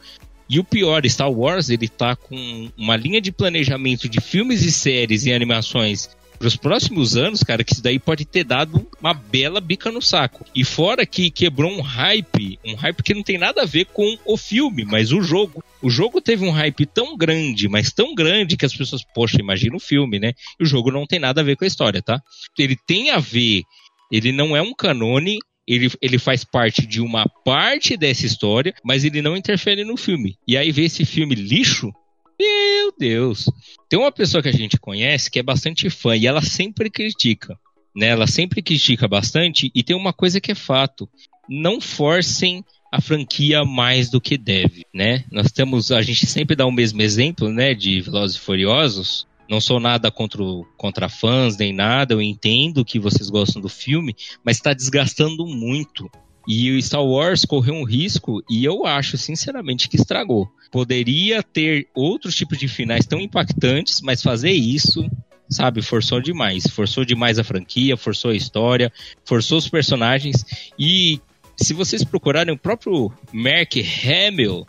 E 0.50 0.60
o 0.60 0.64
pior, 0.64 1.08
Star 1.08 1.32
Wars, 1.32 1.70
ele 1.70 1.88
tá 1.88 2.16
com 2.16 2.70
uma 2.78 2.98
linha 2.98 3.22
de 3.22 3.32
planejamento 3.32 4.10
de 4.10 4.20
filmes 4.20 4.62
e 4.62 4.72
séries 4.72 5.26
e 5.26 5.34
animações 5.34 6.10
para 6.44 6.48
os 6.50 6.58
próximos 6.58 7.16
anos, 7.16 7.42
cara, 7.42 7.64
que 7.64 7.72
isso 7.72 7.82
daí 7.82 7.98
pode 7.98 8.26
ter 8.26 8.44
dado 8.44 8.86
uma 9.00 9.14
bela 9.14 9.62
bica 9.62 9.90
no 9.90 10.02
saco. 10.02 10.46
E 10.54 10.66
fora 10.66 11.06
que 11.06 11.32
quebrou 11.32 11.72
um 11.72 11.82
hype, 11.82 12.60
um 12.66 12.76
hype 12.76 13.02
que 13.02 13.14
não 13.14 13.24
tem 13.24 13.38
nada 13.38 13.62
a 13.62 13.66
ver 13.66 13.86
com 13.86 14.18
o 14.26 14.36
filme, 14.36 14.84
mas 14.84 15.14
o 15.14 15.22
jogo. 15.22 15.64
O 15.82 15.90
jogo 15.90 16.20
teve 16.20 16.46
um 16.46 16.52
hype 16.52 16.86
tão 16.86 17.16
grande, 17.16 17.70
mas 17.70 17.94
tão 17.94 18.14
grande 18.14 18.58
que 18.58 18.66
as 18.66 18.76
pessoas, 18.76 19.04
poxa, 19.16 19.40
imagina 19.40 19.78
o 19.78 19.80
filme, 19.80 20.20
né? 20.20 20.34
E 20.60 20.64
o 20.64 20.66
jogo 20.66 20.92
não 20.92 21.08
tem 21.08 21.18
nada 21.18 21.40
a 21.40 21.44
ver 21.46 21.56
com 21.56 21.64
a 21.64 21.68
história, 21.68 22.02
tá? 22.02 22.22
Ele 22.58 22.76
tem 22.76 23.10
a 23.10 23.20
ver, 23.20 23.64
ele 24.12 24.34
não 24.34 24.54
é 24.54 24.62
um 24.62 24.74
canone, 24.74 25.40
ele, 25.68 25.90
ele 26.02 26.20
faz 26.20 26.44
parte 26.44 26.86
de 26.86 27.02
uma 27.02 27.28
parte 27.28 27.96
dessa 27.96 28.26
história, 28.26 28.74
mas 28.84 29.04
ele 29.04 29.22
não 29.22 29.38
interfere 29.38 29.84
no 29.84 29.98
filme. 29.98 30.38
E 30.48 30.58
aí 30.58 30.72
ver 30.72 30.86
esse 30.86 31.06
filme 31.06 31.36
lixo, 31.36 31.92
meu 32.40 32.94
Deus. 32.98 33.46
Tem 33.90 34.00
uma 34.00 34.12
pessoa 34.12 34.42
que 34.42 34.50
a 34.50 34.54
gente 34.54 34.78
conhece 34.78 35.32
que 35.32 35.40
é 35.40 35.44
bastante 35.44 35.90
fã 35.90 36.16
e 36.16 36.28
ela 36.28 36.42
sempre 36.42 36.90
critica. 36.90 37.58
Né? 37.96 38.08
Ela 38.08 38.28
sempre 38.28 38.62
critica 38.62 39.08
bastante 39.08 39.72
e 39.74 39.84
tem 39.84 39.96
uma 39.96 40.12
coisa 40.12 40.42
que 40.42 40.52
é 40.52 40.56
fato. 40.56 41.08
Não 41.48 41.80
forcem 41.80 42.64
a 42.92 43.02
franquia 43.02 43.66
mais 43.66 44.10
do 44.10 44.22
que 44.22 44.38
deve, 44.38 44.86
né? 44.94 45.26
Nós 45.32 45.52
temos, 45.52 45.92
a 45.92 46.04
gente 46.04 46.28
sempre 46.28 46.56
dá 46.56 46.64
o 46.64 46.72
mesmo 46.72 47.02
exemplo, 47.02 47.50
né, 47.50 47.74
de 47.74 48.02
Velozes 48.02 48.38
e 48.38 48.40
Furiosos, 48.40 49.26
não 49.50 49.60
sou 49.60 49.80
nada 49.80 50.10
contra, 50.10 50.44
contra 50.78 51.10
fãs 51.10 51.58
nem 51.58 51.74
nada, 51.74 52.14
eu 52.14 52.22
entendo 52.22 52.86
que 52.86 53.00
vocês 53.00 53.30
gostam 53.30 53.62
do 53.62 53.70
filme, 53.70 54.16
mas 54.44 54.58
está 54.58 54.74
desgastando 54.74 55.46
muito. 55.46 56.10
E 56.48 56.72
o 56.72 56.82
Star 56.82 57.04
Wars 57.04 57.46
correu 57.46 57.74
um 57.74 57.84
risco 57.84 58.44
e 58.50 58.66
eu 58.66 58.86
acho, 58.86 59.18
sinceramente, 59.18 59.88
que 59.88 59.96
estragou. 59.96 60.50
Poderia 60.72 61.42
ter 61.42 61.88
outros 61.94 62.36
tipos 62.36 62.58
de 62.58 62.68
finais 62.68 63.06
tão 63.06 63.20
impactantes, 63.20 64.02
mas 64.02 64.22
fazer 64.22 64.52
isso, 64.52 65.10
sabe, 65.50 65.82
forçou 65.82 66.20
demais. 66.20 66.68
Forçou 66.68 67.06
demais 67.06 67.40
a 67.40 67.44
franquia, 67.44 67.96
forçou 67.96 68.32
a 68.32 68.36
história, 68.36 68.92
forçou 69.24 69.58
os 69.58 69.70
personagens. 69.70 70.44
E 70.78 71.22
se 71.56 71.74
vocês 71.74 72.04
procurarem 72.04 72.54
o 72.54 72.58
próprio 72.58 73.12
Mark 73.32 73.76
Hamill, 74.04 74.68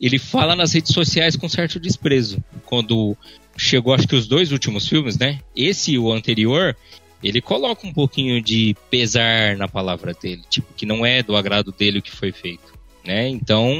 ele 0.00 0.18
fala 0.18 0.56
nas 0.56 0.72
redes 0.72 0.94
sociais 0.94 1.36
com 1.36 1.48
certo 1.48 1.78
desprezo. 1.78 2.42
Quando 2.64 3.16
chegou, 3.60 3.94
acho 3.94 4.08
que 4.08 4.16
os 4.16 4.26
dois 4.26 4.52
últimos 4.52 4.88
filmes, 4.88 5.18
né? 5.18 5.40
Esse 5.54 5.92
e 5.92 5.98
o 5.98 6.12
anterior, 6.12 6.76
ele 7.22 7.40
coloca 7.40 7.86
um 7.86 7.92
pouquinho 7.92 8.40
de 8.42 8.74
pesar 8.90 9.56
na 9.56 9.68
palavra 9.68 10.14
dele, 10.14 10.42
tipo, 10.48 10.72
que 10.74 10.86
não 10.86 11.04
é 11.04 11.22
do 11.22 11.36
agrado 11.36 11.70
dele 11.70 11.98
o 11.98 12.02
que 12.02 12.10
foi 12.10 12.32
feito. 12.32 12.80
Né? 13.04 13.28
Então 13.28 13.74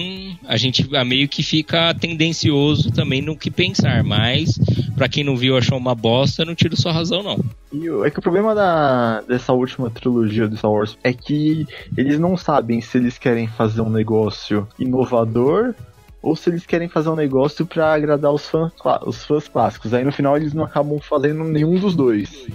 a 0.47 0.57
gente 0.57 0.89
meio 1.05 1.29
que 1.29 1.43
fica 1.43 1.93
tendencioso 1.95 2.91
também 2.91 3.21
no 3.21 3.37
que 3.37 3.51
pensar, 3.51 4.03
mas 4.03 4.59
para 4.97 5.11
quem 5.11 5.23
não 5.23 5.37
viu 5.37 5.59
achou 5.59 5.77
uma 5.77 5.95
bosta, 5.95 6.43
não 6.43 6.55
tira 6.55 6.75
sua 6.75 6.91
razão 6.91 7.23
não. 7.23 7.39
E 7.71 7.87
é 8.07 8.11
que 8.11 8.19
o 8.19 8.23
problema 8.23 8.55
da, 8.55 9.21
dessa 9.21 9.53
última 9.53 9.91
trilogia 9.91 10.49
do 10.49 10.57
Star 10.57 10.71
Wars 10.71 10.97
é 11.05 11.13
que 11.13 11.67
eles 11.97 12.19
não 12.19 12.35
sabem 12.35 12.81
se 12.81 12.97
eles 12.97 13.19
querem 13.19 13.47
fazer 13.47 13.83
um 13.83 13.91
negócio 13.91 14.67
inovador 14.79 15.75
ou 16.23 16.37
se 16.37 16.51
eles 16.51 16.67
querem 16.67 16.89
fazer 16.89 17.09
um 17.09 17.17
negócio 17.17 17.65
para 17.67 17.93
agradar 17.93 18.33
os 18.33 18.47
fãs, 18.47 18.73
os 19.07 19.25
fãs 19.25 19.49
clássicos. 19.49 19.95
Aí 19.95 20.05
no 20.05 20.13
final 20.13 20.37
eles 20.37 20.53
não 20.53 20.65
acabam 20.65 21.01
fazendo 21.01 21.45
nenhum 21.45 21.79
dos 21.79 21.95
dois. 21.95 22.47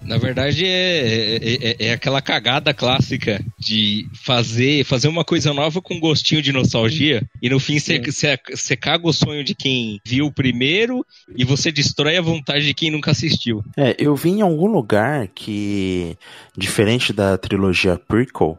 Na 0.00 0.16
verdade, 0.16 0.64
é, 0.64 1.36
é, 1.36 1.76
é, 1.78 1.92
aquela 1.92 2.22
cagada 2.22 2.72
clássica 2.72 3.44
de 3.58 4.08
fazer, 4.14 4.82
fazer 4.84 5.08
uma 5.08 5.24
coisa 5.24 5.52
nova 5.52 5.82
com 5.82 6.00
gostinho 6.00 6.40
de 6.40 6.52
nostalgia 6.52 7.22
e 7.40 7.50
no 7.50 7.60
fim 7.60 7.76
você 7.78 8.76
caga 8.76 9.06
o 9.06 9.12
sonho 9.12 9.44
de 9.44 9.54
quem 9.54 10.00
viu 10.04 10.26
o 10.26 10.32
primeiro 10.32 11.04
e 11.36 11.44
você 11.44 11.70
destrói 11.70 12.16
a 12.16 12.22
vontade 12.22 12.64
de 12.64 12.72
quem 12.72 12.90
nunca 12.90 13.10
assistiu. 13.10 13.62
É, 13.76 13.94
eu 13.98 14.16
vi 14.16 14.30
em 14.30 14.40
algum 14.40 14.66
lugar 14.66 15.28
que, 15.28 16.16
diferente 16.56 17.12
da 17.12 17.36
trilogia 17.36 17.98
prequel, 17.98 18.58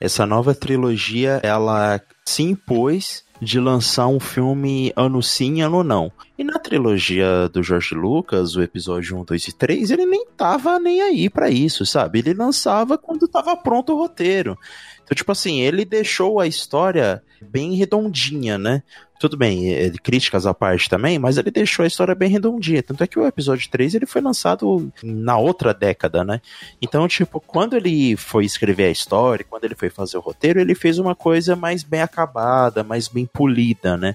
essa 0.00 0.24
nova 0.24 0.54
trilogia 0.54 1.40
ela 1.42 2.00
se 2.24 2.42
impôs 2.42 3.24
de 3.40 3.60
lançar 3.60 4.06
um 4.08 4.18
filme 4.18 4.92
ano 4.96 5.22
sim, 5.22 5.62
ano 5.62 5.84
não. 5.84 6.10
E 6.36 6.44
na 6.44 6.58
trilogia 6.58 7.48
do 7.48 7.62
George 7.62 7.94
Lucas, 7.94 8.56
o 8.56 8.62
episódio 8.62 9.16
1, 9.18 9.24
2 9.24 9.48
e 9.48 9.52
3, 9.52 9.90
ele 9.90 10.06
nem 10.06 10.26
tava 10.36 10.78
nem 10.78 11.00
aí 11.02 11.30
para 11.30 11.50
isso, 11.50 11.86
sabe? 11.86 12.18
Ele 12.18 12.34
lançava 12.34 12.98
quando 12.98 13.28
tava 13.28 13.56
pronto 13.56 13.92
o 13.92 13.98
roteiro. 13.98 14.58
Então, 15.04 15.16
tipo 15.16 15.32
assim, 15.32 15.60
ele 15.60 15.84
deixou 15.84 16.38
a 16.38 16.46
história 16.46 17.22
bem 17.40 17.74
redondinha, 17.74 18.58
né? 18.58 18.82
Tudo 19.18 19.36
bem, 19.36 19.66
ele, 19.68 19.98
críticas 19.98 20.46
à 20.46 20.54
parte 20.54 20.88
também, 20.88 21.18
mas 21.18 21.36
ele 21.36 21.50
deixou 21.50 21.82
a 21.82 21.86
história 21.88 22.14
bem 22.14 22.30
redondinha. 22.30 22.82
Tanto 22.82 23.02
é 23.02 23.06
que 23.06 23.18
o 23.18 23.26
episódio 23.26 23.68
3 23.68 23.96
ele 23.96 24.06
foi 24.06 24.20
lançado 24.20 24.92
na 25.02 25.36
outra 25.36 25.74
década, 25.74 26.22
né? 26.22 26.40
Então, 26.80 27.08
tipo, 27.08 27.40
quando 27.40 27.76
ele 27.76 28.16
foi 28.16 28.44
escrever 28.44 28.84
a 28.84 28.90
história, 28.90 29.44
quando 29.48 29.64
ele 29.64 29.74
foi 29.74 29.90
fazer 29.90 30.16
o 30.18 30.20
roteiro, 30.20 30.60
ele 30.60 30.74
fez 30.74 30.98
uma 30.98 31.16
coisa 31.16 31.56
mais 31.56 31.82
bem 31.82 32.00
acabada, 32.00 32.84
mais 32.84 33.08
bem 33.08 33.26
polida, 33.26 33.96
né? 33.96 34.14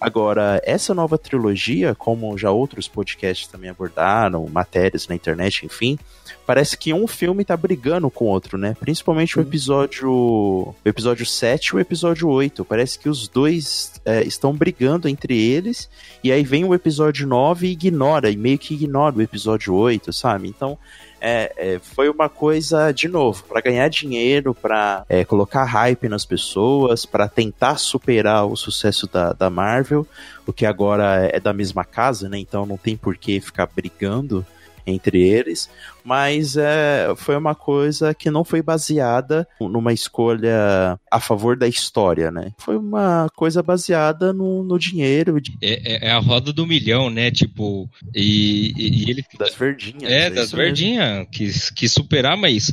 Agora, 0.00 0.60
essa 0.64 0.94
nova 0.94 1.18
trilogia, 1.18 1.94
como 1.94 2.38
já 2.38 2.50
outros 2.52 2.86
podcasts 2.86 3.48
também 3.48 3.68
abordaram, 3.68 4.46
matérias 4.46 5.08
na 5.08 5.14
internet, 5.14 5.66
enfim, 5.66 5.98
parece 6.46 6.76
que 6.78 6.92
um 6.92 7.08
filme 7.08 7.44
tá 7.44 7.56
brigando 7.56 8.08
com 8.08 8.26
o 8.26 8.28
outro, 8.28 8.56
né? 8.56 8.76
Principalmente 8.78 9.38
o 9.38 9.42
episódio. 9.42 10.08
O 10.10 10.74
episódio 10.84 11.26
7 11.26 11.66
e 11.66 11.76
o 11.76 11.80
episódio 11.80 12.28
8. 12.28 12.64
Parece 12.64 12.98
que 12.98 13.08
os 13.08 13.26
dois 13.26 14.00
é, 14.04 14.22
estão 14.22 14.54
brigando 14.54 15.08
entre 15.08 15.36
eles. 15.36 15.90
E 16.22 16.30
aí 16.30 16.44
vem 16.44 16.64
o 16.64 16.74
episódio 16.74 17.26
9 17.26 17.66
e 17.66 17.72
ignora, 17.72 18.30
e 18.30 18.36
meio 18.36 18.58
que 18.58 18.74
ignora 18.74 19.16
o 19.16 19.22
episódio 19.22 19.74
8, 19.74 20.12
sabe? 20.12 20.48
Então. 20.48 20.78
É, 21.20 21.52
é, 21.56 21.78
foi 21.78 22.08
uma 22.08 22.28
coisa, 22.28 22.92
de 22.92 23.08
novo, 23.08 23.44
para 23.44 23.60
ganhar 23.60 23.88
dinheiro, 23.88 24.54
para 24.54 25.04
é, 25.08 25.24
colocar 25.24 25.64
hype 25.64 26.08
nas 26.08 26.24
pessoas, 26.24 27.04
para 27.04 27.28
tentar 27.28 27.76
superar 27.76 28.46
o 28.46 28.56
sucesso 28.56 29.06
da, 29.06 29.32
da 29.32 29.50
Marvel, 29.50 30.06
o 30.46 30.52
que 30.52 30.64
agora 30.64 31.28
é 31.32 31.40
da 31.40 31.52
mesma 31.52 31.84
casa, 31.84 32.28
né? 32.28 32.38
Então 32.38 32.64
não 32.64 32.76
tem 32.76 32.96
por 32.96 33.16
que 33.16 33.40
ficar 33.40 33.66
brigando 33.66 34.46
entre 34.88 35.22
eles, 35.22 35.68
mas 36.04 36.56
é, 36.56 37.12
foi 37.16 37.36
uma 37.36 37.54
coisa 37.54 38.14
que 38.14 38.30
não 38.30 38.44
foi 38.44 38.62
baseada 38.62 39.46
numa 39.60 39.92
escolha 39.92 40.98
a 41.10 41.20
favor 41.20 41.56
da 41.56 41.68
história, 41.68 42.30
né? 42.30 42.52
Foi 42.58 42.76
uma 42.76 43.28
coisa 43.36 43.62
baseada 43.62 44.32
no, 44.32 44.64
no 44.64 44.78
dinheiro. 44.78 45.40
É, 45.60 46.06
é, 46.06 46.08
é, 46.08 46.10
a 46.10 46.18
roda 46.18 46.52
do 46.52 46.66
milhão, 46.66 47.10
né? 47.10 47.30
Tipo, 47.30 47.88
e, 48.14 48.72
e 48.76 49.10
ele. 49.10 49.24
Das 49.38 49.54
verdinhas. 49.54 50.10
É, 50.10 50.26
é 50.26 50.30
das 50.30 50.50
verdinhas, 50.52 51.26
que, 51.30 51.50
que 51.74 51.88
superar, 51.88 52.36
mas 52.36 52.72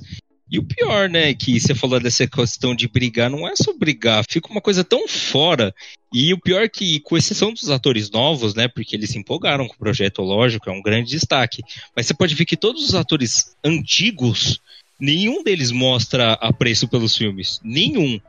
e 0.50 0.60
o 0.60 0.64
pior, 0.64 1.10
né, 1.10 1.34
que 1.34 1.60
você 1.60 1.74
falou 1.74 2.00
dessa 2.00 2.28
questão 2.28 2.76
de 2.76 2.88
brigar, 2.88 3.30
não 3.30 3.48
é 3.48 3.56
só 3.56 3.74
brigar, 3.74 4.24
fica 4.30 4.50
uma 4.50 4.62
coisa 4.62 4.84
tão 4.84 5.08
fora. 5.08 5.74
E 6.14 6.34
o 6.34 6.40
pior 6.40 6.70
que, 6.70 7.00
com 7.00 7.18
exceção 7.18 7.52
dos 7.52 7.70
atores 7.70 8.12
novos, 8.12 8.54
né, 8.54 8.68
porque 8.68 8.96
eles 8.96 9.10
se 9.10 9.18
empolgaram 9.18 9.68
com 9.68 9.74
o 9.74 9.78
projeto, 9.78 10.22
lógico, 10.22 10.70
é 10.70 10.74
um 10.74 10.82
grande 10.82 11.10
destaque. 11.10 11.64
Mas 11.96 12.06
você 12.06 12.14
pode 12.14 12.36
ver 12.36 12.46
que 12.46 12.56
todos 12.56 12.84
os 12.84 12.94
atores 12.94 13.56
antigos, 13.64 14.62
nenhum 15.00 15.44
deles 15.44 15.72
mostra 15.72 16.34
apreço 16.34 16.88
pelos 16.88 17.18
filmes. 17.18 17.60
Nenhum. 17.64 18.20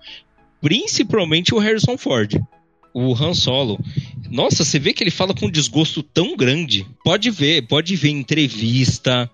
Principalmente 0.60 1.54
o 1.54 1.58
Harrison 1.58 1.98
Ford 1.98 2.40
o 2.98 3.12
Han 3.12 3.34
Solo. 3.34 3.78
Nossa, 4.30 4.64
você 4.64 4.78
vê 4.78 4.94
que 4.94 5.04
ele 5.04 5.10
fala 5.10 5.34
com 5.34 5.46
um 5.46 5.50
desgosto 5.50 6.02
tão 6.02 6.34
grande. 6.34 6.86
Pode 7.04 7.30
ver, 7.30 7.66
pode 7.66 7.94
ver 7.94 8.08
entrevista, 8.08 9.30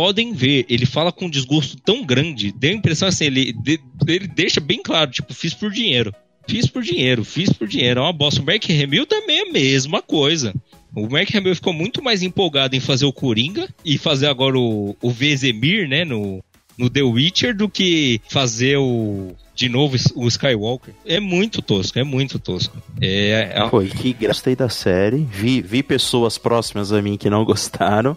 podem 0.00 0.32
ver, 0.32 0.64
ele 0.66 0.86
fala 0.86 1.12
com 1.12 1.26
um 1.26 1.30
desgosto 1.30 1.76
tão 1.76 2.02
grande, 2.02 2.50
deu 2.52 2.70
a 2.70 2.74
impressão 2.74 3.06
assim, 3.06 3.26
ele, 3.26 3.54
ele 4.08 4.26
deixa 4.26 4.58
bem 4.58 4.82
claro, 4.82 5.10
tipo, 5.10 5.34
fiz 5.34 5.52
por 5.52 5.70
dinheiro. 5.70 6.10
Fiz 6.48 6.66
por 6.66 6.82
dinheiro, 6.82 7.22
fiz 7.22 7.52
por 7.52 7.68
dinheiro, 7.68 8.00
é 8.00 8.02
uma 8.04 8.12
bosta. 8.12 8.40
O 8.40 8.46
Mark 8.46 8.64
Hamill 8.64 9.04
também 9.04 9.40
é 9.40 9.50
a 9.50 9.52
mesma 9.52 10.00
coisa. 10.00 10.54
O 10.96 11.06
Mark 11.06 11.28
Hamill 11.34 11.54
ficou 11.54 11.74
muito 11.74 12.02
mais 12.02 12.22
empolgado 12.22 12.74
em 12.74 12.80
fazer 12.80 13.04
o 13.04 13.12
Coringa 13.12 13.68
e 13.84 13.98
fazer 13.98 14.28
agora 14.28 14.58
o, 14.58 14.96
o 15.02 15.10
Vezemir, 15.10 15.86
né, 15.86 16.02
no, 16.02 16.42
no 16.78 16.88
The 16.88 17.02
Witcher, 17.02 17.54
do 17.54 17.68
que 17.68 18.22
fazer 18.26 18.78
o 18.78 19.34
de 19.54 19.68
novo 19.68 19.98
o 20.14 20.26
Skywalker. 20.26 20.94
É 21.04 21.20
muito 21.20 21.60
tosco, 21.60 21.98
é 21.98 22.04
muito 22.04 22.38
tosco. 22.38 22.74
É, 23.02 23.52
é... 23.54 23.68
Foi 23.68 23.88
que 23.88 24.14
gostei 24.14 24.56
da 24.56 24.70
série, 24.70 25.28
vi, 25.30 25.60
vi 25.60 25.82
pessoas 25.82 26.38
próximas 26.38 26.90
a 26.90 27.02
mim 27.02 27.18
que 27.18 27.28
não 27.28 27.44
gostaram. 27.44 28.16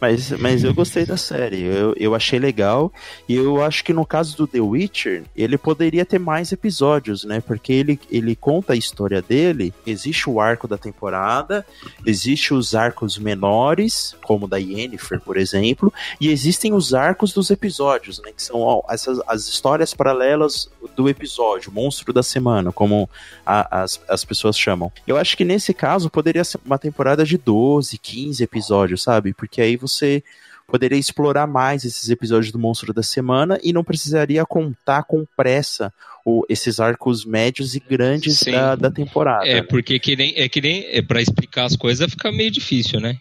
Mas, 0.00 0.30
mas 0.32 0.62
eu 0.62 0.74
gostei 0.74 1.06
da 1.06 1.16
série, 1.16 1.62
eu, 1.62 1.94
eu 1.96 2.14
achei 2.14 2.38
legal. 2.38 2.92
E 3.28 3.34
eu 3.34 3.62
acho 3.62 3.82
que 3.82 3.92
no 3.92 4.04
caso 4.04 4.36
do 4.36 4.46
The 4.46 4.60
Witcher, 4.60 5.24
ele 5.34 5.56
poderia 5.56 6.04
ter 6.04 6.18
mais 6.18 6.52
episódios, 6.52 7.24
né? 7.24 7.40
Porque 7.40 7.72
ele, 7.72 7.98
ele 8.10 8.36
conta 8.36 8.74
a 8.74 8.76
história 8.76 9.22
dele. 9.22 9.72
Existe 9.86 10.28
o 10.28 10.40
arco 10.40 10.68
da 10.68 10.76
temporada, 10.76 11.66
existe 12.04 12.52
os 12.52 12.74
arcos 12.74 13.16
menores, 13.16 14.14
como 14.22 14.46
da 14.46 14.58
Yennefer, 14.58 15.20
por 15.20 15.36
exemplo, 15.36 15.92
e 16.20 16.30
existem 16.30 16.74
os 16.74 16.92
arcos 16.92 17.32
dos 17.32 17.50
episódios, 17.50 18.20
né? 18.22 18.32
Que 18.32 18.42
são 18.42 18.60
ó, 18.60 18.82
essas, 18.90 19.20
as 19.26 19.48
histórias 19.48 19.94
paralelas 19.94 20.68
do 20.94 21.08
episódio, 21.08 21.72
monstro 21.72 22.12
da 22.12 22.22
semana, 22.22 22.70
como 22.70 23.08
a, 23.44 23.82
as, 23.82 24.00
as 24.08 24.24
pessoas 24.24 24.58
chamam. 24.58 24.92
Eu 25.06 25.16
acho 25.16 25.36
que 25.36 25.44
nesse 25.44 25.72
caso 25.72 26.10
poderia 26.10 26.44
ser 26.44 26.60
uma 26.64 26.78
temporada 26.78 27.24
de 27.24 27.38
12, 27.38 27.96
15 27.98 28.42
episódios, 28.42 29.02
sabe? 29.02 29.32
Porque 29.32 29.60
aí 29.60 29.76
você 29.76 29.85
poderia 30.66 30.98
explorar 30.98 31.46
mais 31.46 31.84
esses 31.84 32.08
episódios 32.10 32.52
do 32.52 32.58
Monstro 32.58 32.92
da 32.92 33.02
Semana 33.02 33.58
e 33.62 33.72
não 33.72 33.84
precisaria 33.84 34.44
contar 34.44 35.04
com 35.04 35.24
pressa 35.36 35.92
o, 36.24 36.44
esses 36.48 36.80
arcos 36.80 37.24
médios 37.24 37.74
e 37.74 37.80
grandes 37.80 38.42
da, 38.42 38.74
da, 38.74 38.90
temporada. 38.90 39.46
É, 39.46 39.62
porque 39.62 39.98
que 39.98 40.16
nem, 40.16 40.34
é 40.36 40.48
que 40.48 40.60
nem 40.60 40.84
é, 40.86 41.00
para 41.00 41.22
explicar 41.22 41.64
as 41.64 41.76
coisas 41.76 42.10
fica 42.10 42.32
meio 42.32 42.50
difícil, 42.50 43.00
né? 43.00 43.16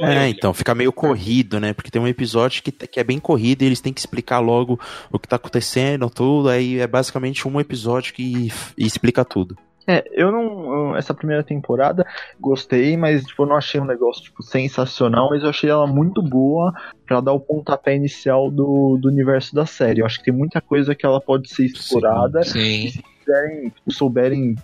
É, 0.00 0.28
então, 0.28 0.54
fica 0.54 0.74
meio 0.74 0.92
corrido, 0.92 1.58
né? 1.58 1.72
Porque 1.72 1.90
tem 1.90 2.00
um 2.00 2.06
episódio 2.06 2.62
que, 2.62 2.70
que 2.70 3.00
é 3.00 3.04
bem 3.04 3.18
corrido 3.18 3.62
e 3.62 3.66
eles 3.66 3.80
têm 3.80 3.92
que 3.92 4.00
explicar 4.00 4.38
logo 4.38 4.78
o 5.10 5.18
que 5.18 5.26
tá 5.26 5.36
acontecendo, 5.36 6.08
tudo. 6.08 6.48
Aí 6.48 6.78
é 6.78 6.86
basicamente 6.86 7.48
um 7.48 7.60
episódio 7.60 8.14
que 8.14 8.52
explica 8.78 9.24
tudo. 9.24 9.56
É, 9.86 10.04
eu 10.12 10.30
não. 10.30 10.96
Essa 10.96 11.14
primeira 11.14 11.42
temporada 11.42 12.06
gostei, 12.40 12.96
mas 12.96 13.24
tipo, 13.24 13.42
eu 13.42 13.46
não 13.46 13.56
achei 13.56 13.80
um 13.80 13.84
negócio 13.84 14.22
tipo, 14.22 14.42
sensacional, 14.42 15.30
mas 15.30 15.42
eu 15.42 15.48
achei 15.48 15.70
ela 15.70 15.86
muito 15.86 16.22
boa 16.22 16.72
para 17.06 17.20
dar 17.20 17.32
o 17.32 17.40
pontapé 17.40 17.96
inicial 17.96 18.50
do, 18.50 18.96
do 19.00 19.08
universo 19.08 19.54
da 19.54 19.66
série. 19.66 20.00
Eu 20.00 20.06
acho 20.06 20.18
que 20.18 20.26
tem 20.26 20.34
muita 20.34 20.60
coisa 20.60 20.94
que 20.94 21.04
ela 21.04 21.20
pode 21.20 21.48
ser 21.48 21.66
explorada. 21.66 22.42
Sim. 22.44 22.52
sim. 22.52 22.90
se 22.90 23.02
quiserem, 23.02 23.72
souberem 23.88 24.56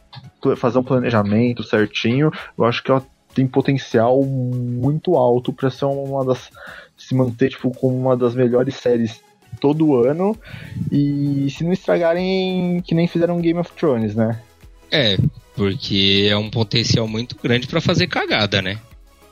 fazer 0.57 0.79
um 0.79 0.85
planejamento 0.85 1.62
certinho, 1.62 2.31
eu 2.57 2.64
acho 2.64 2.83
que 2.83 2.91
ela 2.91 3.05
tem 3.35 3.47
potencial 3.47 4.23
muito 4.25 5.14
alto 5.16 5.53
para 5.53 5.71
ser 5.71 5.85
uma 5.85 6.25
das. 6.25 6.51
se 6.97 7.14
manter 7.14 7.51
tipo, 7.51 7.71
como 7.73 7.97
uma 7.97 8.16
das 8.16 8.35
melhores 8.35 8.75
séries 8.77 9.21
todo 9.61 9.97
ano. 9.97 10.37
E 10.93 11.49
se 11.51 11.64
não 11.64 11.73
estragarem, 11.73 12.81
que 12.83 12.95
nem 12.95 13.09
fizeram 13.09 13.41
Game 13.41 13.59
of 13.59 13.73
Thrones, 13.73 14.14
né? 14.14 14.41
É, 14.91 15.18
porque 15.55 16.28
é 16.30 16.36
um 16.36 16.51
potencial 16.51 17.07
muito 17.07 17.36
grande 17.43 17.66
para 17.66 17.80
fazer 17.80 18.07
cagada, 18.07 18.62
né? 18.62 18.78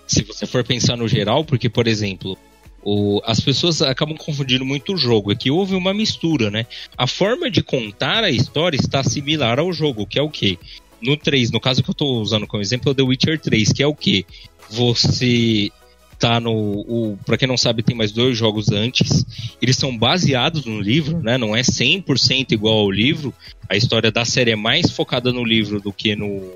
Se 0.06 0.22
você 0.22 0.46
for 0.46 0.62
pensar 0.64 0.96
no 0.96 1.08
geral, 1.08 1.44
porque, 1.44 1.68
por 1.68 1.86
exemplo, 1.86 2.38
o, 2.82 3.20
as 3.24 3.40
pessoas 3.40 3.82
acabam 3.82 4.16
confundindo 4.16 4.64
muito 4.64 4.94
o 4.94 4.96
jogo. 4.96 5.32
É 5.32 5.34
que 5.34 5.50
houve 5.50 5.74
uma 5.74 5.92
mistura, 5.92 6.50
né? 6.50 6.66
A 6.96 7.06
forma 7.06 7.50
de 7.50 7.62
contar 7.62 8.22
a 8.22 8.30
história 8.30 8.76
está 8.76 9.02
similar 9.02 9.58
ao 9.58 9.72
jogo, 9.72 10.06
que 10.06 10.18
é 10.18 10.22
o 10.22 10.30
quê? 10.30 10.56
No 11.02 11.16
3, 11.16 11.50
no 11.50 11.60
caso 11.60 11.82
que 11.82 11.90
eu 11.90 11.92
estou 11.92 12.20
usando 12.22 12.46
como 12.46 12.62
exemplo, 12.62 12.88
é 12.88 12.92
o 12.92 12.94
The 12.94 13.02
Witcher 13.02 13.40
3, 13.40 13.72
que 13.72 13.82
é 13.82 13.86
o 13.86 13.94
quê? 13.94 14.24
Você 14.70 15.70
tá 16.18 16.40
no. 16.40 16.52
O, 16.52 17.18
pra 17.24 17.36
quem 17.36 17.48
não 17.48 17.56
sabe, 17.56 17.82
tem 17.82 17.96
mais 17.96 18.12
dois 18.12 18.36
jogos 18.36 18.70
antes. 18.70 19.24
Eles 19.60 19.76
são 19.76 19.96
baseados 19.96 20.64
no 20.64 20.80
livro, 20.80 21.20
né? 21.22 21.38
Não 21.38 21.54
é 21.54 21.62
100% 21.62 22.52
igual 22.52 22.78
ao 22.78 22.90
livro. 22.90 23.34
A 23.68 23.76
história 23.76 24.10
da 24.10 24.24
série 24.24 24.52
é 24.52 24.56
mais 24.56 24.90
focada 24.90 25.32
no 25.32 25.44
livro 25.44 25.80
do 25.80 25.92
que 25.92 26.14
no, 26.16 26.52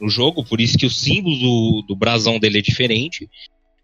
no 0.00 0.08
jogo, 0.08 0.44
por 0.44 0.60
isso 0.60 0.78
que 0.78 0.86
o 0.86 0.90
símbolo 0.90 1.36
do, 1.38 1.84
do 1.88 1.96
brasão 1.96 2.38
dele 2.38 2.58
é 2.58 2.62
diferente. 2.62 3.28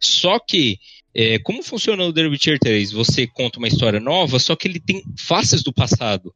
Só 0.01 0.39
que, 0.39 0.79
é, 1.15 1.39
como 1.39 1.63
funciona 1.63 2.03
o 2.05 2.13
The 2.13 2.27
Witcher 2.27 2.59
3? 2.59 2.93
Você 2.93 3.27
conta 3.27 3.59
uma 3.59 3.69
história 3.69 4.01
nova, 4.01 4.39
só 4.39 4.57
que 4.57 4.67
ele 4.67 4.81
tem 4.81 5.03
faces 5.19 5.63
do 5.63 5.73
passado. 5.73 6.33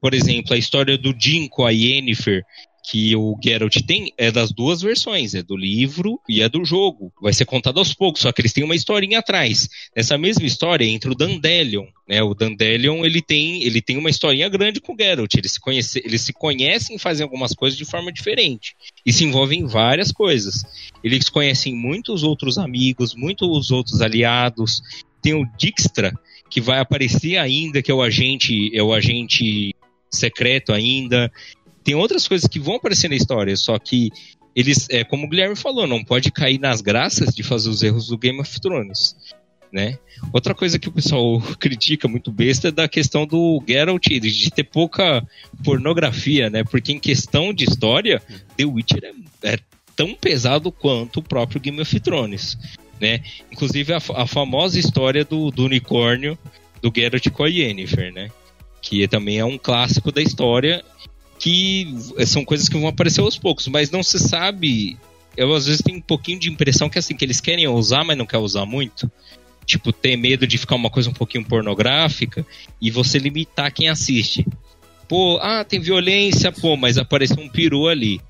Por 0.00 0.14
exemplo, 0.14 0.54
a 0.54 0.58
história 0.58 0.98
do 0.98 1.14
Jim 1.18 1.48
com 1.48 1.64
a 1.64 1.70
Yennefer, 1.70 2.42
que 2.88 3.16
o 3.16 3.36
Geralt 3.42 3.76
tem 3.84 4.12
é 4.16 4.30
das 4.30 4.52
duas 4.52 4.80
versões, 4.80 5.34
é 5.34 5.42
do 5.42 5.56
livro 5.56 6.20
e 6.28 6.40
é 6.40 6.48
do 6.48 6.64
jogo. 6.64 7.12
Vai 7.20 7.32
ser 7.32 7.44
contado 7.44 7.78
aos 7.78 7.92
poucos, 7.92 8.22
só 8.22 8.30
que 8.30 8.40
eles 8.40 8.52
têm 8.52 8.62
uma 8.62 8.76
historinha 8.76 9.18
atrás. 9.18 9.68
Nessa 9.94 10.16
mesma 10.16 10.46
história 10.46 10.84
entra 10.84 11.10
o 11.10 11.14
Dandelion, 11.14 11.86
né? 12.08 12.22
O 12.22 12.32
Dandelion, 12.32 13.04
ele 13.04 13.20
tem, 13.20 13.64
ele 13.64 13.82
tem 13.82 13.96
uma 13.96 14.08
historinha 14.08 14.48
grande 14.48 14.80
com 14.80 14.94
o 14.94 14.96
Geralt, 14.96 15.34
eles 15.34 15.52
se, 15.52 15.60
conhece, 15.60 16.00
eles 16.04 16.20
se 16.20 16.32
conhecem 16.32 16.94
e 16.94 16.98
fazem 16.98 17.24
algumas 17.24 17.52
coisas 17.54 17.76
de 17.76 17.84
forma 17.84 18.12
diferente. 18.12 18.76
E 19.04 19.12
se 19.12 19.24
envolvem 19.24 19.62
em 19.62 19.66
várias 19.66 20.12
coisas. 20.12 20.62
Eles 21.02 21.28
conhecem 21.28 21.74
muitos 21.74 22.22
outros 22.22 22.56
amigos, 22.56 23.16
muitos 23.16 23.72
outros 23.72 24.00
aliados. 24.00 24.80
Tem 25.20 25.34
o 25.34 25.44
Dijkstra, 25.58 26.14
que 26.48 26.60
vai 26.60 26.78
aparecer 26.78 27.36
ainda, 27.36 27.82
que 27.82 27.90
é 27.90 27.94
o 27.94 28.00
agente, 28.00 28.70
é 28.72 28.80
o 28.80 28.92
agente 28.92 29.74
secreto 30.08 30.72
ainda 30.72 31.30
tem 31.86 31.94
outras 31.94 32.26
coisas 32.26 32.48
que 32.48 32.58
vão 32.58 32.74
aparecer 32.74 33.08
na 33.08 33.14
história, 33.14 33.56
só 33.56 33.78
que 33.78 34.10
eles, 34.56 34.88
é, 34.90 35.04
como 35.04 35.24
o 35.24 35.28
Guilherme 35.28 35.54
falou, 35.54 35.86
não 35.86 36.02
pode 36.02 36.32
cair 36.32 36.58
nas 36.58 36.80
graças 36.80 37.32
de 37.32 37.44
fazer 37.44 37.70
os 37.70 37.80
erros 37.80 38.08
do 38.08 38.18
Game 38.18 38.40
of 38.40 38.60
Thrones. 38.60 39.14
Né? 39.72 39.96
Outra 40.32 40.52
coisa 40.52 40.80
que 40.80 40.88
o 40.88 40.92
pessoal 40.92 41.40
critica 41.60 42.08
muito 42.08 42.32
besta 42.32 42.68
é 42.68 42.72
da 42.72 42.88
questão 42.88 43.24
do 43.24 43.62
Geralt 43.68 44.04
de 44.04 44.50
ter 44.50 44.64
pouca 44.64 45.24
pornografia, 45.62 46.50
né? 46.50 46.64
Porque 46.64 46.90
em 46.90 46.98
questão 46.98 47.54
de 47.54 47.64
história, 47.64 48.20
The 48.56 48.64
Witcher 48.64 49.04
é, 49.44 49.52
é 49.52 49.58
tão 49.94 50.12
pesado 50.12 50.72
quanto 50.72 51.20
o 51.20 51.22
próprio 51.22 51.60
Game 51.60 51.80
of 51.80 52.00
Thrones, 52.00 52.58
né? 53.00 53.20
Inclusive 53.52 53.92
a, 53.92 53.98
a 54.16 54.26
famosa 54.26 54.76
história 54.76 55.24
do, 55.24 55.52
do 55.52 55.64
unicórnio 55.64 56.36
do 56.82 56.92
Geralt 56.92 57.30
com 57.30 57.44
a 57.44 57.48
Yennefer, 57.48 58.12
né? 58.12 58.28
Que 58.82 59.06
também 59.06 59.38
é 59.38 59.44
um 59.44 59.58
clássico 59.58 60.10
da 60.10 60.20
história 60.20 60.82
que 61.46 61.86
são 62.26 62.44
coisas 62.44 62.68
que 62.68 62.76
vão 62.76 62.88
aparecer 62.88 63.20
aos 63.20 63.38
poucos, 63.38 63.68
mas 63.68 63.88
não 63.88 64.02
se 64.02 64.18
sabe. 64.18 64.98
Eu 65.36 65.54
às 65.54 65.66
vezes 65.66 65.80
tenho 65.80 65.98
um 65.98 66.02
pouquinho 66.02 66.40
de 66.40 66.50
impressão 66.50 66.90
que 66.90 66.98
assim, 66.98 67.14
que 67.14 67.24
eles 67.24 67.40
querem 67.40 67.68
usar, 67.68 68.02
mas 68.02 68.18
não 68.18 68.26
quer 68.26 68.38
usar 68.38 68.66
muito. 68.66 69.08
Tipo, 69.64 69.92
ter 69.92 70.16
medo 70.16 70.44
de 70.44 70.58
ficar 70.58 70.74
uma 70.74 70.90
coisa 70.90 71.08
um 71.08 71.12
pouquinho 71.12 71.44
pornográfica 71.44 72.44
e 72.82 72.90
você 72.90 73.16
limitar 73.20 73.72
quem 73.72 73.88
assiste. 73.88 74.44
Pô, 75.08 75.38
ah, 75.40 75.62
tem 75.62 75.78
violência, 75.78 76.50
pô, 76.50 76.76
mas 76.76 76.98
apareceu 76.98 77.40
um 77.40 77.48
peru 77.48 77.86
ali. 77.86 78.20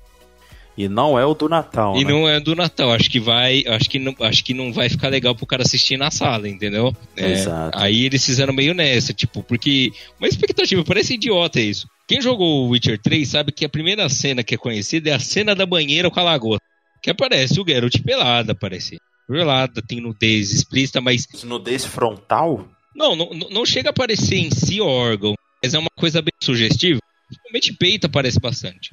E 0.77 0.87
não 0.87 1.17
é 1.17 1.25
o 1.25 1.33
do 1.33 1.49
Natal. 1.49 1.97
E 1.97 2.05
né? 2.05 2.11
não 2.11 2.29
é 2.29 2.39
do 2.39 2.55
Natal. 2.55 2.91
Acho 2.93 3.09
que 3.09 3.19
vai. 3.19 3.63
Acho 3.65 3.89
que 3.89 3.97
não, 3.97 4.15
acho 4.21 4.43
que 4.43 4.53
não 4.53 4.71
vai 4.71 4.87
ficar 4.87 5.07
legal 5.07 5.33
pro 5.33 5.47
cara 5.47 5.63
assistir 5.63 5.97
na 5.97 6.11
sala, 6.11 6.47
entendeu? 6.47 6.95
É, 7.15 7.31
Exato. 7.31 7.77
Aí 7.79 8.05
eles 8.05 8.23
fizeram 8.23 8.53
meio 8.53 8.75
nessa, 8.75 9.11
tipo, 9.11 9.41
porque. 9.41 9.91
Uma 10.19 10.27
expectativa, 10.27 10.83
parece 10.83 11.15
idiota 11.15 11.59
isso. 11.59 11.87
Quem 12.07 12.21
jogou 12.21 12.65
o 12.65 12.69
Witcher 12.69 13.01
3 13.01 13.27
sabe 13.27 13.51
que 13.51 13.65
a 13.65 13.69
primeira 13.69 14.07
cena 14.07 14.43
que 14.43 14.53
é 14.53 14.57
conhecida 14.57 15.09
é 15.09 15.13
a 15.13 15.19
cena 15.19 15.55
da 15.55 15.65
banheira 15.65 16.11
com 16.11 16.19
a 16.19 16.23
lagoa. 16.23 16.59
Que 17.01 17.09
aparece 17.09 17.59
o 17.59 17.65
Geralt 17.67 17.99
pelada, 18.03 18.51
aparece. 18.51 18.97
Pelada, 19.27 19.81
tem 19.81 19.99
nudez 19.99 20.51
explícita, 20.51 21.01
mas. 21.01 21.27
Nudez 21.43 21.85
frontal? 21.85 22.69
Não, 22.95 23.15
não, 23.15 23.29
não 23.49 23.65
chega 23.65 23.89
a 23.89 23.91
aparecer 23.91 24.37
em 24.37 24.51
si 24.51 24.79
órgão, 24.79 25.33
mas 25.63 25.73
é 25.73 25.79
uma 25.79 25.89
coisa 25.97 26.21
bem 26.21 26.33
sugestiva. 26.41 26.99
Principalmente 27.27 27.73
peito 27.73 28.05
aparece 28.05 28.39
bastante. 28.39 28.91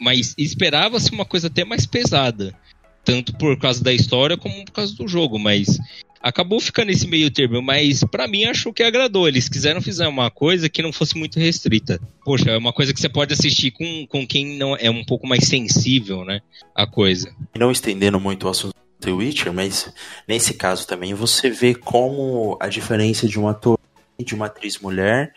Mas 0.00 0.34
esperava-se 0.36 1.10
uma 1.10 1.24
coisa 1.24 1.46
até 1.46 1.64
mais 1.64 1.86
pesada. 1.86 2.54
Tanto 3.04 3.34
por 3.36 3.58
causa 3.58 3.82
da 3.82 3.92
história 3.92 4.36
como 4.36 4.64
por 4.64 4.72
causa 4.72 4.94
do 4.94 5.06
jogo, 5.06 5.38
mas 5.38 5.78
acabou 6.20 6.58
ficando 6.58 6.88
nesse 6.88 7.06
meio 7.06 7.30
termo, 7.30 7.62
mas 7.62 8.02
para 8.02 8.26
mim 8.26 8.44
acho 8.44 8.72
que 8.72 8.82
agradou. 8.82 9.28
Eles 9.28 9.48
quiseram 9.48 9.80
fazer 9.80 10.06
uma 10.08 10.30
coisa 10.30 10.68
que 10.68 10.82
não 10.82 10.92
fosse 10.92 11.16
muito 11.16 11.38
restrita. 11.38 12.00
Poxa, 12.24 12.50
é 12.50 12.58
uma 12.58 12.72
coisa 12.72 12.92
que 12.92 13.00
você 13.00 13.08
pode 13.08 13.32
assistir 13.32 13.70
com, 13.70 14.06
com 14.08 14.26
quem 14.26 14.58
não 14.58 14.76
é 14.76 14.90
um 14.90 15.04
pouco 15.04 15.26
mais 15.26 15.46
sensível, 15.46 16.24
né? 16.24 16.40
A 16.74 16.86
coisa. 16.86 17.32
Não 17.56 17.70
estendendo 17.70 18.18
muito 18.18 18.46
o 18.46 18.50
assunto 18.50 18.74
do 18.74 19.06
The 19.06 19.12
Witcher, 19.12 19.52
mas 19.52 19.92
nesse 20.26 20.54
caso 20.54 20.86
também 20.86 21.14
você 21.14 21.48
vê 21.48 21.74
como 21.74 22.56
a 22.60 22.66
diferença 22.68 23.28
de 23.28 23.38
um 23.38 23.46
ator 23.46 23.78
e 24.18 24.24
de 24.24 24.34
uma 24.34 24.46
atriz 24.46 24.78
mulher 24.78 25.32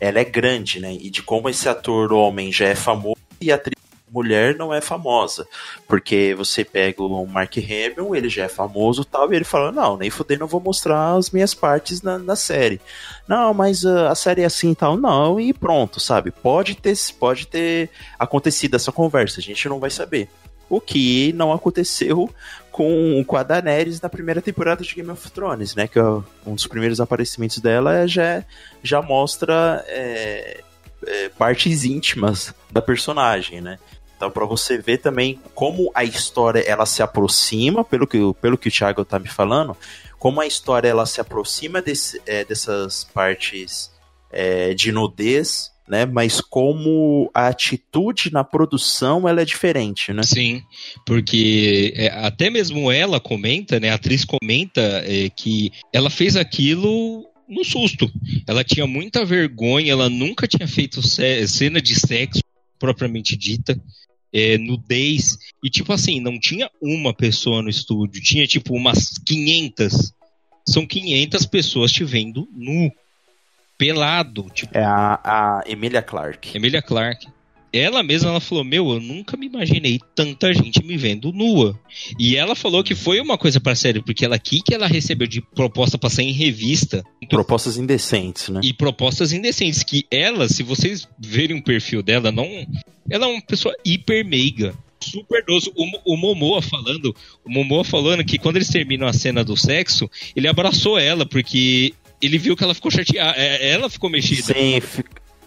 ela 0.00 0.18
é 0.18 0.24
grande, 0.24 0.80
né? 0.80 0.94
E 0.94 1.10
de 1.10 1.22
como 1.22 1.48
esse 1.48 1.68
ator 1.68 2.12
homem 2.12 2.50
já 2.50 2.66
é 2.66 2.74
famoso 2.74 3.20
e 3.40 3.52
a 3.52 3.56
atriz 3.56 3.79
mulher 4.10 4.56
não 4.56 4.72
é 4.72 4.80
famosa. 4.80 5.46
Porque 5.86 6.34
você 6.36 6.64
pega 6.64 7.02
o 7.02 7.26
Mark 7.26 7.56
Hamill, 7.56 8.14
ele 8.14 8.28
já 8.28 8.44
é 8.44 8.48
famoso 8.48 9.04
tal, 9.04 9.32
e 9.32 9.36
ele 9.36 9.44
fala: 9.44 9.72
Não, 9.72 9.96
nem 9.96 10.10
fudei, 10.10 10.36
não 10.36 10.46
vou 10.46 10.60
mostrar 10.60 11.14
as 11.14 11.30
minhas 11.30 11.54
partes 11.54 12.02
na, 12.02 12.18
na 12.18 12.36
série. 12.36 12.80
Não, 13.26 13.54
mas 13.54 13.84
uh, 13.84 14.06
a 14.08 14.14
série 14.14 14.42
é 14.42 14.46
assim 14.46 14.72
e 14.72 14.74
tal, 14.74 14.96
não, 14.96 15.38
e 15.38 15.52
pronto, 15.52 16.00
sabe? 16.00 16.30
Pode 16.30 16.74
ter, 16.74 16.96
pode 17.18 17.46
ter 17.46 17.90
acontecido 18.18 18.74
essa 18.74 18.92
conversa, 18.92 19.40
a 19.40 19.42
gente 19.42 19.68
não 19.68 19.78
vai 19.78 19.90
saber. 19.90 20.28
O 20.68 20.80
que 20.80 21.32
não 21.32 21.52
aconteceu 21.52 22.30
com, 22.70 23.24
com 23.26 23.36
a 23.36 23.42
Daenerys 23.42 24.00
na 24.00 24.08
primeira 24.08 24.40
temporada 24.40 24.84
de 24.84 24.94
Game 24.94 25.10
of 25.10 25.30
Thrones, 25.32 25.74
né? 25.74 25.88
Que 25.88 25.98
é 25.98 26.04
um 26.46 26.54
dos 26.54 26.66
primeiros 26.68 27.00
aparecimentos 27.00 27.58
dela 27.58 28.06
já, 28.06 28.44
já 28.80 29.02
mostra 29.02 29.84
é, 29.88 30.60
é, 31.06 31.28
partes 31.30 31.84
íntimas 31.84 32.54
da 32.70 32.80
personagem, 32.80 33.60
né? 33.60 33.78
Então, 34.20 34.30
para 34.30 34.44
você 34.44 34.76
ver 34.76 34.98
também 34.98 35.40
como 35.54 35.90
a 35.94 36.04
história 36.04 36.60
ela 36.60 36.84
se 36.84 37.02
aproxima, 37.02 37.82
pelo 37.82 38.06
que, 38.06 38.18
pelo 38.38 38.58
que 38.58 38.68
o 38.68 38.70
Thiago 38.70 39.02
tá 39.02 39.18
me 39.18 39.28
falando, 39.28 39.74
como 40.18 40.42
a 40.42 40.46
história 40.46 40.88
ela 40.88 41.06
se 41.06 41.22
aproxima 41.22 41.80
desse, 41.80 42.20
é, 42.26 42.44
dessas 42.44 43.02
partes 43.02 43.90
é, 44.30 44.74
de 44.74 44.92
nudez, 44.92 45.70
né? 45.88 46.04
Mas 46.04 46.38
como 46.38 47.30
a 47.32 47.46
atitude 47.46 48.30
na 48.30 48.44
produção 48.44 49.26
ela 49.26 49.40
é 49.40 49.44
diferente, 49.46 50.12
né? 50.12 50.22
Sim, 50.22 50.62
porque 51.06 51.94
é, 51.96 52.08
até 52.08 52.50
mesmo 52.50 52.92
ela 52.92 53.18
comenta, 53.18 53.80
né? 53.80 53.88
A 53.88 53.94
atriz 53.94 54.22
comenta 54.22 54.82
é, 54.82 55.30
que 55.30 55.72
ela 55.94 56.10
fez 56.10 56.36
aquilo 56.36 57.26
no 57.48 57.64
susto. 57.64 58.06
Ela 58.46 58.62
tinha 58.62 58.86
muita 58.86 59.24
vergonha, 59.24 59.90
ela 59.90 60.10
nunca 60.10 60.46
tinha 60.46 60.68
feito 60.68 61.00
cena 61.00 61.80
de 61.80 61.98
sexo 61.98 62.42
propriamente 62.80 63.36
dita 63.36 63.78
é, 64.32 64.58
nudez. 64.58 65.38
E, 65.62 65.70
tipo 65.70 65.92
assim, 65.92 66.20
não 66.20 66.38
tinha 66.38 66.70
uma 66.80 67.12
pessoa 67.12 67.62
no 67.62 67.68
estúdio, 67.68 68.22
tinha, 68.22 68.46
tipo, 68.46 68.74
umas 68.74 69.18
500. 69.26 70.12
São 70.66 70.86
500 70.86 71.46
pessoas 71.46 71.90
te 71.90 72.04
vendo 72.04 72.48
nu, 72.52 72.92
pelado. 73.76 74.46
Tipo. 74.52 74.76
É 74.76 74.84
a, 74.84 75.20
a 75.24 75.62
Emilia 75.66 76.02
Clarke. 76.02 76.56
Emilia 76.56 76.82
Clarke. 76.82 77.28
Ela 77.72 78.02
mesma 78.02 78.30
ela 78.30 78.40
falou: 78.40 78.64
Meu, 78.64 78.90
eu 78.90 79.00
nunca 79.00 79.36
me 79.36 79.46
imaginei 79.46 79.98
tanta 80.14 80.52
gente 80.52 80.84
me 80.84 80.96
vendo 80.96 81.32
nua. 81.32 81.78
E 82.18 82.36
ela 82.36 82.54
falou 82.54 82.82
que 82.82 82.94
foi 82.94 83.20
uma 83.20 83.38
coisa 83.38 83.60
para 83.60 83.74
sério, 83.74 84.02
porque 84.02 84.24
ela 84.24 84.36
aqui 84.36 84.60
que 84.62 84.74
ela 84.74 84.86
recebeu 84.86 85.26
de 85.26 85.40
proposta 85.40 85.96
para 85.96 86.10
sair 86.10 86.28
em 86.28 86.32
revista. 86.32 87.04
Propostas 87.28 87.76
indecentes, 87.76 88.48
né? 88.48 88.60
E 88.62 88.72
propostas 88.72 89.32
indecentes. 89.32 89.82
Que 89.82 90.04
ela, 90.10 90.48
se 90.48 90.62
vocês 90.62 91.08
verem 91.18 91.58
o 91.58 91.62
perfil 91.62 92.02
dela, 92.02 92.32
não. 92.32 92.46
Ela 93.08 93.26
é 93.26 93.28
uma 93.28 93.42
pessoa 93.42 93.74
hiper 93.84 94.24
meiga 94.24 94.74
super 95.02 95.44
doce. 95.44 95.72
O, 95.74 96.14
o 96.14 96.16
Momoa 96.16 96.60
falando, 96.60 97.14
o 97.44 97.50
Momoa 97.50 97.84
falando 97.84 98.24
que 98.24 98.38
quando 98.38 98.56
eles 98.56 98.68
terminam 98.68 99.08
a 99.08 99.12
cena 99.12 99.42
do 99.42 99.56
sexo, 99.56 100.08
ele 100.36 100.46
abraçou 100.46 100.98
ela 100.98 101.24
porque 101.24 101.94
ele 102.20 102.38
viu 102.38 102.56
que 102.56 102.62
ela 102.62 102.74
ficou 102.74 102.90
chateada, 102.90 103.34
é, 103.38 103.70
ela 103.70 103.88
ficou 103.88 104.10
mexida. 104.10 104.52
Sim, 104.54 104.80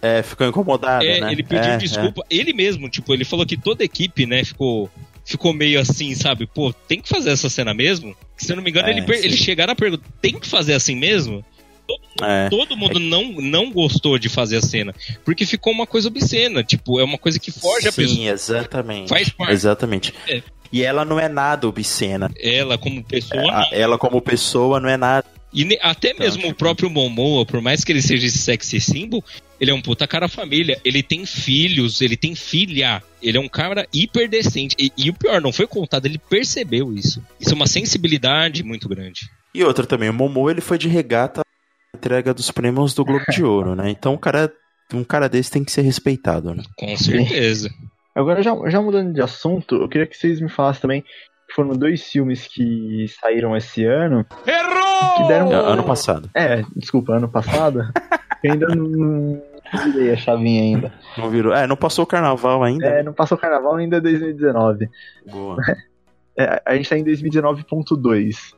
é, 0.03 0.21
ficou 0.21 0.45
incomodado, 0.45 1.05
é, 1.05 1.21
né? 1.21 1.31
Ele 1.31 1.43
pediu 1.43 1.71
é, 1.71 1.77
desculpa. 1.77 2.23
É. 2.29 2.35
Ele 2.35 2.51
mesmo, 2.51 2.89
tipo, 2.89 3.13
ele 3.13 3.23
falou 3.23 3.45
que 3.45 3.55
toda 3.55 3.83
a 3.83 3.85
equipe, 3.85 4.25
né, 4.25 4.43
ficou, 4.43 4.91
ficou 5.23 5.53
meio 5.53 5.79
assim, 5.79 6.13
sabe? 6.13 6.45
Pô, 6.45 6.73
tem 6.73 6.99
que 6.99 7.07
fazer 7.07 7.31
essa 7.31 7.49
cena 7.49 7.73
mesmo? 7.73 8.13
Se 8.35 8.51
eu 8.51 8.57
não 8.57 8.63
me 8.63 8.69
engano, 8.69 8.89
É, 8.89 8.91
ele, 8.91 9.01
sim. 9.01 9.25
ele 9.25 9.37
chegaram 9.37 9.71
a 9.71 9.75
perguntar, 9.77 10.03
tem 10.21 10.37
que 10.37 10.45
fazer 10.45 10.73
assim 10.73 10.93
mesmo? 10.93 11.43
É. 12.21 12.49
Todo 12.49 12.75
mundo 12.75 12.99
não, 12.99 13.31
não 13.33 13.71
gostou 13.71 14.19
de 14.19 14.27
fazer 14.27 14.57
a 14.57 14.61
cena. 14.61 14.93
Porque 15.23 15.45
ficou 15.45 15.71
uma 15.71 15.87
coisa 15.87 16.09
obscena. 16.09 16.63
Tipo, 16.63 16.99
é 16.99 17.03
uma 17.03 17.17
coisa 17.17 17.39
que 17.39 17.51
foge 17.51 17.83
Sim, 17.83 17.87
a 17.87 17.93
pessoa. 17.93 18.15
Sim, 18.17 18.27
exatamente. 18.27 19.09
Faz 19.09 19.29
parte. 19.29 19.53
Exatamente. 19.53 20.13
É. 20.27 20.41
E 20.71 20.81
ela 20.83 21.05
não 21.05 21.19
é 21.19 21.29
nada 21.29 21.67
obscena. 21.67 22.31
Ela, 22.39 22.77
como 22.77 23.03
pessoa. 23.03 23.67
É, 23.71 23.79
ela, 23.81 23.97
como 23.97 24.21
pessoa, 24.21 24.79
não 24.79 24.89
é 24.89 24.97
nada. 24.97 25.25
E 25.53 25.77
até 25.81 26.09
Então, 26.09 26.25
mesmo 26.25 26.49
o 26.49 26.53
próprio 26.53 26.89
Momoa, 26.89 27.45
por 27.45 27.61
mais 27.61 27.83
que 27.83 27.91
ele 27.91 28.01
seja 28.01 28.25
esse 28.25 28.39
sexy 28.39 28.81
symbol, 28.81 29.23
ele 29.63 29.71
é 29.71 29.73
um 29.73 29.81
puta 29.81 30.05
cara 30.05 30.27
família. 30.27 30.77
Ele 30.83 31.01
tem 31.01 31.25
filhos, 31.25 32.01
ele 32.01 32.17
tem 32.17 32.35
filha. 32.35 33.01
Ele 33.21 33.37
é 33.37 33.39
um 33.39 33.47
cara 33.47 33.87
hiper 33.93 34.29
decente. 34.29 34.75
E, 34.77 34.91
e 34.97 35.09
o 35.09 35.13
pior, 35.13 35.39
não 35.39 35.53
foi 35.53 35.65
contado, 35.65 36.05
ele 36.05 36.17
percebeu 36.17 36.91
isso. 36.91 37.23
Isso 37.39 37.51
é 37.51 37.55
uma 37.55 37.65
sensibilidade 37.65 38.61
muito 38.61 38.89
grande. 38.89 39.21
E 39.55 39.63
outra 39.63 39.85
também, 39.85 40.09
o 40.09 40.13
Momoa 40.13 40.51
ele 40.51 40.59
foi 40.59 40.77
de 40.77 40.89
regata 40.89 41.39
à 41.39 41.97
entrega 41.97 42.33
dos 42.33 42.51
prêmios 42.51 42.93
do 42.93 43.05
Globo 43.05 43.23
de 43.31 43.41
Ouro, 43.41 43.73
né? 43.73 43.89
Então 43.89 44.15
o 44.15 44.19
cara, 44.19 44.51
um 44.93 45.03
cara 45.05 45.29
desse 45.29 45.49
tem 45.49 45.63
que 45.63 45.71
ser 45.71 45.83
respeitado, 45.83 46.53
né? 46.53 46.63
Com 46.77 46.97
certeza. 46.97 47.69
Agora, 48.13 48.43
já, 48.43 48.53
já 48.69 48.81
mudando 48.81 49.13
de 49.13 49.21
assunto, 49.21 49.75
eu 49.75 49.87
queria 49.87 50.05
que 50.05 50.17
vocês 50.17 50.41
me 50.41 50.49
falassem 50.49 50.81
também 50.81 51.01
que 51.03 51.55
foram 51.55 51.69
dois 51.69 52.03
filmes 52.03 52.47
que 52.47 53.05
saíram 53.21 53.55
esse 53.55 53.85
ano. 53.85 54.25
Errou! 54.45 55.15
Que 55.15 55.27
deram. 55.29 55.53
É, 55.53 55.55
Ano 55.55 55.83
passado. 55.85 56.29
É, 56.35 56.63
desculpa, 56.75 57.13
ano 57.13 57.29
passado. 57.29 57.79
ainda 58.43 58.67
não 58.75 59.41
virei 59.91 60.11
a 60.11 60.17
chavinha 60.17 60.61
ainda. 60.61 60.93
Não 61.17 61.29
virou. 61.29 61.53
É, 61.53 61.67
não 61.67 61.75
passou 61.75 62.03
o 62.03 62.07
carnaval 62.07 62.63
ainda. 62.63 62.85
É, 62.85 63.03
não 63.03 63.13
passou 63.13 63.37
carnaval 63.37 63.75
ainda 63.75 63.97
é 63.97 64.01
2019. 64.01 64.89
Boa. 65.29 65.57
É, 66.35 66.59
a 66.65 66.75
gente 66.75 66.89
tá 66.89 66.97
em 66.97 67.03
2019.2. 67.03 68.55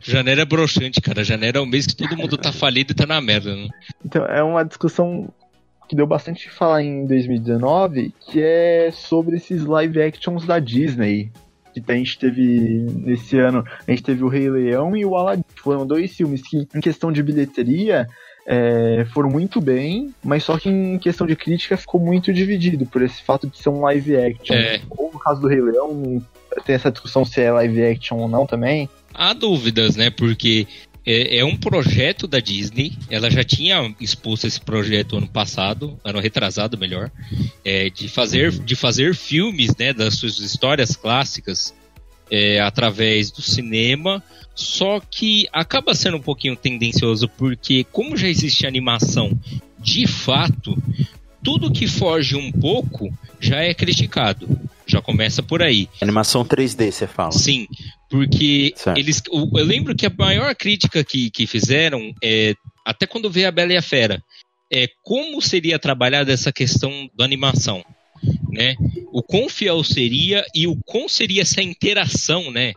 Janeiro 0.00 0.40
é 0.40 0.44
broxante, 0.44 1.00
cara. 1.00 1.22
Janeiro 1.22 1.58
é 1.58 1.60
o 1.60 1.66
mês 1.66 1.86
que 1.86 1.94
todo 1.94 2.16
mundo 2.16 2.36
tá 2.36 2.52
falido 2.52 2.90
e 2.90 2.96
tá 2.96 3.06
na 3.06 3.20
merda, 3.20 3.54
né? 3.54 3.68
Então, 4.04 4.24
é 4.26 4.42
uma 4.42 4.64
discussão 4.64 5.32
que 5.88 5.94
deu 5.94 6.06
bastante 6.06 6.48
que 6.48 6.54
falar 6.54 6.82
em 6.82 7.06
2019, 7.06 8.12
que 8.20 8.42
é 8.42 8.90
sobre 8.92 9.36
esses 9.36 9.64
live 9.64 10.02
actions 10.02 10.44
da 10.44 10.58
Disney. 10.58 11.30
Que 11.72 11.82
a 11.86 11.94
gente 11.94 12.18
teve 12.18 12.86
nesse 12.96 13.38
ano, 13.38 13.64
a 13.86 13.90
gente 13.90 14.02
teve 14.02 14.22
o 14.22 14.28
Rei 14.28 14.50
Leão 14.50 14.96
e 14.96 15.04
o 15.04 15.16
Aladdin. 15.16 15.44
Foram 15.56 15.86
dois 15.86 16.14
filmes 16.14 16.42
que, 16.42 16.66
em 16.74 16.80
questão 16.80 17.10
de 17.10 17.22
bilheteria, 17.22 18.06
é, 18.46 19.06
foram 19.12 19.30
muito 19.30 19.60
bem, 19.60 20.14
mas 20.22 20.44
só 20.44 20.58
que 20.58 20.68
em 20.68 20.98
questão 20.98 21.26
de 21.26 21.36
crítica 21.36 21.76
ficou 21.76 22.00
muito 22.00 22.32
dividido 22.32 22.86
por 22.86 23.02
esse 23.02 23.22
fato 23.22 23.46
de 23.46 23.58
ser 23.58 23.68
um 23.68 23.80
live 23.82 24.16
action. 24.16 24.54
É. 24.54 24.80
Ou 24.90 25.10
no 25.12 25.18
caso 25.18 25.40
do 25.40 25.48
Rei 25.48 25.60
Leão, 25.60 26.22
tem 26.64 26.74
essa 26.74 26.90
discussão 26.90 27.24
se 27.24 27.40
é 27.40 27.52
live 27.52 27.84
action 27.84 28.18
ou 28.18 28.28
não 28.28 28.46
também. 28.46 28.88
Há 29.14 29.32
dúvidas, 29.32 29.96
né? 29.96 30.10
Porque 30.10 30.66
é, 31.06 31.38
é, 31.38 31.44
um 31.44 31.56
projeto 31.56 32.26
da 32.26 32.40
Disney. 32.40 32.92
Ela 33.10 33.30
já 33.30 33.44
tinha 33.44 33.94
exposto 34.00 34.46
esse 34.46 34.60
projeto 34.60 35.16
ano 35.16 35.28
passado, 35.28 35.98
ano 36.04 36.20
retrasado, 36.20 36.78
melhor, 36.78 37.10
é, 37.64 37.90
de 37.90 38.08
fazer 38.08 38.50
de 38.50 38.74
fazer 38.74 39.14
filmes, 39.14 39.76
né, 39.76 39.92
das 39.92 40.14
suas 40.14 40.38
histórias 40.38 40.96
clássicas 40.96 41.74
é, 42.32 42.58
através 42.60 43.30
do 43.30 43.42
cinema. 43.42 44.24
Só 44.54 45.00
que 45.00 45.46
acaba 45.52 45.94
sendo 45.94 46.16
um 46.16 46.22
pouquinho 46.22 46.56
tendencioso 46.56 47.28
porque, 47.28 47.84
como 47.84 48.16
já 48.16 48.28
existe 48.28 48.66
animação, 48.66 49.38
de 49.78 50.06
fato, 50.06 50.76
tudo 51.42 51.72
que 51.72 51.86
foge 51.86 52.36
um 52.36 52.50
pouco 52.50 53.12
já 53.38 53.60
é 53.60 53.74
criticado. 53.74 54.48
Já 54.86 55.00
começa 55.00 55.42
por 55.42 55.62
aí. 55.62 55.88
Animação 56.00 56.44
3D, 56.44 56.90
você 56.90 57.06
fala. 57.06 57.32
Sim, 57.32 57.66
porque 58.10 58.72
Certo. 58.76 58.98
eles. 58.98 59.22
Eu 59.30 59.64
lembro 59.64 59.94
que 59.94 60.06
a 60.06 60.12
maior 60.16 60.54
crítica 60.54 61.04
que, 61.04 61.30
que 61.30 61.46
fizeram, 61.46 62.12
é, 62.22 62.54
até 62.84 63.06
quando 63.06 63.30
veio 63.30 63.48
a 63.48 63.52
Bela 63.52 63.72
e 63.72 63.76
a 63.76 63.82
Fera, 63.82 64.22
é 64.70 64.88
como 65.02 65.40
seria 65.40 65.78
trabalhada 65.78 66.32
essa 66.32 66.52
questão 66.52 67.08
da 67.16 67.24
animação. 67.24 67.84
Né? 68.50 68.74
O 69.12 69.22
quão 69.22 69.48
fiel 69.48 69.82
seria 69.82 70.44
e 70.54 70.66
o 70.66 70.76
quão 70.84 71.08
seria 71.08 71.42
essa 71.42 71.62
interação 71.62 72.50
né, 72.50 72.72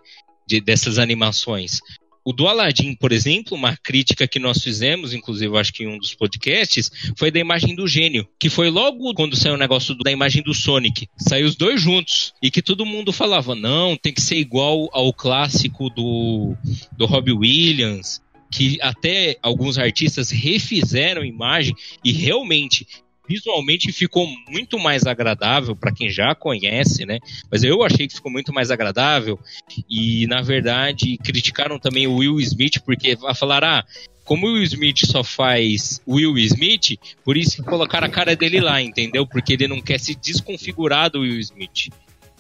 de, 0.48 0.62
dessas 0.62 0.98
animações. 0.98 1.80
O 2.28 2.34
do 2.34 2.48
Aladdin, 2.48 2.96
por 2.96 3.12
exemplo, 3.12 3.56
uma 3.56 3.78
crítica 3.78 4.28
que 4.28 4.40
nós 4.40 4.64
fizemos, 4.64 5.14
inclusive 5.14 5.56
acho 5.60 5.72
que 5.72 5.84
em 5.84 5.88
um 5.88 6.00
dos 6.00 6.16
podcasts, 6.16 6.90
foi 7.16 7.30
da 7.30 7.40
imagem 7.40 7.76
do 7.76 7.88
gênio, 7.88 8.28
que 8.40 8.50
foi 8.50 8.72
logo 8.72 9.14
quando 9.14 9.36
saiu 9.36 9.54
o 9.54 9.60
negócio 9.60 9.96
da 10.00 10.12
imagem 10.12 10.42
do 10.42 10.52
Sonic. 10.52 11.08
Saiu 11.20 11.46
os 11.46 11.56
dois 11.56 11.80
juntos. 11.80 12.34
E 12.42 12.50
que 12.50 12.64
todo 12.64 12.84
mundo 12.84 13.14
falava, 13.14 13.54
não, 13.54 13.96
tem 13.96 14.12
que 14.12 14.22
ser 14.22 14.38
igual 14.38 14.90
ao 14.92 15.14
clássico 15.14 15.88
do, 15.92 16.56
do 16.98 17.06
Robbie 17.06 17.32
Williams. 17.32 18.20
Que 18.52 18.80
até 18.82 19.38
alguns 19.44 19.78
artistas 19.78 20.32
refizeram 20.32 21.22
a 21.22 21.28
imagem 21.28 21.76
e 22.04 22.12
realmente 22.12 22.88
visualmente 23.28 23.92
ficou 23.92 24.28
muito 24.50 24.80
mais 24.80 25.06
agradável 25.06 25.76
para 25.76 25.94
quem 25.94 26.10
já 26.10 26.34
conhece, 26.36 27.06
né? 27.06 27.20
Mas 27.52 27.64
eu 27.64 27.84
achei 27.84 28.08
que 28.08 28.16
ficou 28.16 28.32
muito 28.32 28.54
mais 28.54 28.72
agradável 28.72 29.40
e 29.90 30.28
na 30.28 30.42
verdade 30.42 31.18
criticaram 31.18 31.80
também 31.80 32.08
o 32.08 32.18
Will 32.18 32.40
Smith 32.40 32.80
porque 32.86 33.18
falaram 33.36 33.68
ah, 33.68 33.86
como 34.24 34.48
o 34.48 34.54
Will 34.54 34.64
Smith 34.64 35.06
só 35.06 35.24
faz 35.24 36.02
Will 36.08 36.38
Smith, 36.40 37.00
por 37.24 37.38
isso 37.38 37.58
que 37.58 37.64
colocaram 37.64 38.08
a 38.08 38.10
cara 38.10 38.36
dele 38.36 38.60
lá, 38.60 38.82
entendeu? 38.82 39.26
Porque 39.28 39.54
ele 39.54 39.68
não 39.68 39.80
quer 39.80 40.00
se 40.00 40.16
desconfigurar 40.16 41.12
do 41.12 41.22
Will 41.22 41.40
Smith. 41.40 41.90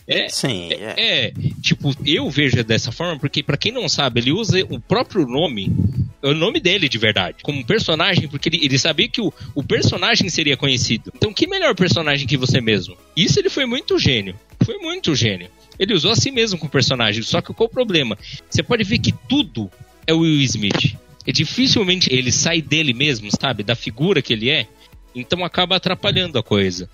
É, 0.07 0.29
Sim, 0.29 0.69
é. 0.71 0.93
é, 0.97 1.33
tipo, 1.61 1.91
eu 2.05 2.29
vejo 2.29 2.63
dessa 2.63 2.91
forma, 2.91 3.19
porque 3.19 3.41
pra 3.41 3.57
quem 3.57 3.71
não 3.71 3.89
sabe, 3.89 4.19
ele 4.19 4.31
usa 4.31 4.63
o 4.69 4.79
próprio 4.79 5.25
nome, 5.25 5.75
é 6.21 6.27
o 6.27 6.35
nome 6.35 6.59
dele 6.59 6.87
de 6.87 6.97
verdade, 6.99 7.37
como 7.41 7.65
personagem, 7.65 8.27
porque 8.27 8.49
ele, 8.49 8.63
ele 8.63 8.77
sabia 8.77 9.07
que 9.07 9.19
o, 9.19 9.33
o 9.55 9.63
personagem 9.63 10.29
seria 10.29 10.55
conhecido. 10.55 11.11
Então, 11.15 11.33
que 11.33 11.47
melhor 11.47 11.73
personagem 11.73 12.27
que 12.27 12.37
você 12.37 12.61
mesmo? 12.61 12.95
Isso 13.15 13.39
ele 13.39 13.49
foi 13.49 13.65
muito 13.65 13.97
gênio. 13.97 14.35
Foi 14.63 14.77
muito 14.77 15.15
gênio. 15.15 15.49
Ele 15.77 15.93
usou 15.93 16.11
a 16.11 16.15
si 16.15 16.31
mesmo 16.31 16.57
com 16.57 16.67
o 16.67 16.69
personagem. 16.69 17.21
Só 17.23 17.41
que 17.41 17.53
qual 17.53 17.67
o 17.67 17.71
problema? 17.71 18.17
Você 18.49 18.63
pode 18.63 18.83
ver 18.83 18.99
que 18.99 19.11
tudo 19.11 19.69
é 20.07 20.13
o 20.13 20.19
Will 20.19 20.41
Smith. 20.41 20.95
E 21.25 21.33
dificilmente 21.33 22.13
ele 22.13 22.31
sai 22.31 22.61
dele 22.61 22.93
mesmo, 22.93 23.29
sabe? 23.31 23.63
Da 23.63 23.75
figura 23.75 24.21
que 24.21 24.33
ele 24.33 24.49
é. 24.49 24.67
Então 25.13 25.43
acaba 25.43 25.75
atrapalhando 25.75 26.37
a 26.37 26.43
coisa. 26.43 26.89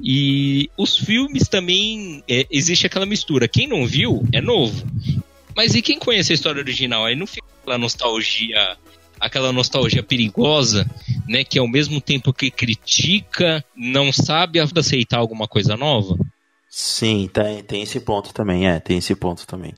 E 0.00 0.70
os 0.76 0.96
filmes 0.96 1.48
também 1.48 2.22
é, 2.28 2.46
existe 2.50 2.86
aquela 2.86 3.06
mistura. 3.06 3.48
Quem 3.48 3.66
não 3.66 3.86
viu 3.86 4.22
é 4.32 4.40
novo. 4.40 4.86
Mas 5.54 5.74
e 5.74 5.80
quem 5.80 5.98
conhece 5.98 6.32
a 6.32 6.34
história 6.34 6.60
original? 6.60 7.04
Aí 7.04 7.16
não 7.16 7.26
fica 7.26 7.46
aquela 7.62 7.78
nostalgia, 7.78 8.76
aquela 9.18 9.52
nostalgia 9.52 10.02
perigosa, 10.02 10.88
né? 11.26 11.44
Que 11.44 11.58
ao 11.58 11.66
mesmo 11.66 12.00
tempo 12.00 12.32
que 12.32 12.50
critica, 12.50 13.64
não 13.74 14.12
sabe 14.12 14.60
aceitar 14.60 15.18
alguma 15.18 15.48
coisa 15.48 15.76
nova. 15.76 16.16
Sim, 16.68 17.28
tem, 17.32 17.62
tem 17.62 17.82
esse 17.82 18.00
ponto 18.00 18.34
também, 18.34 18.68
é, 18.68 18.78
tem 18.78 18.98
esse 18.98 19.14
ponto 19.14 19.46
também. 19.46 19.72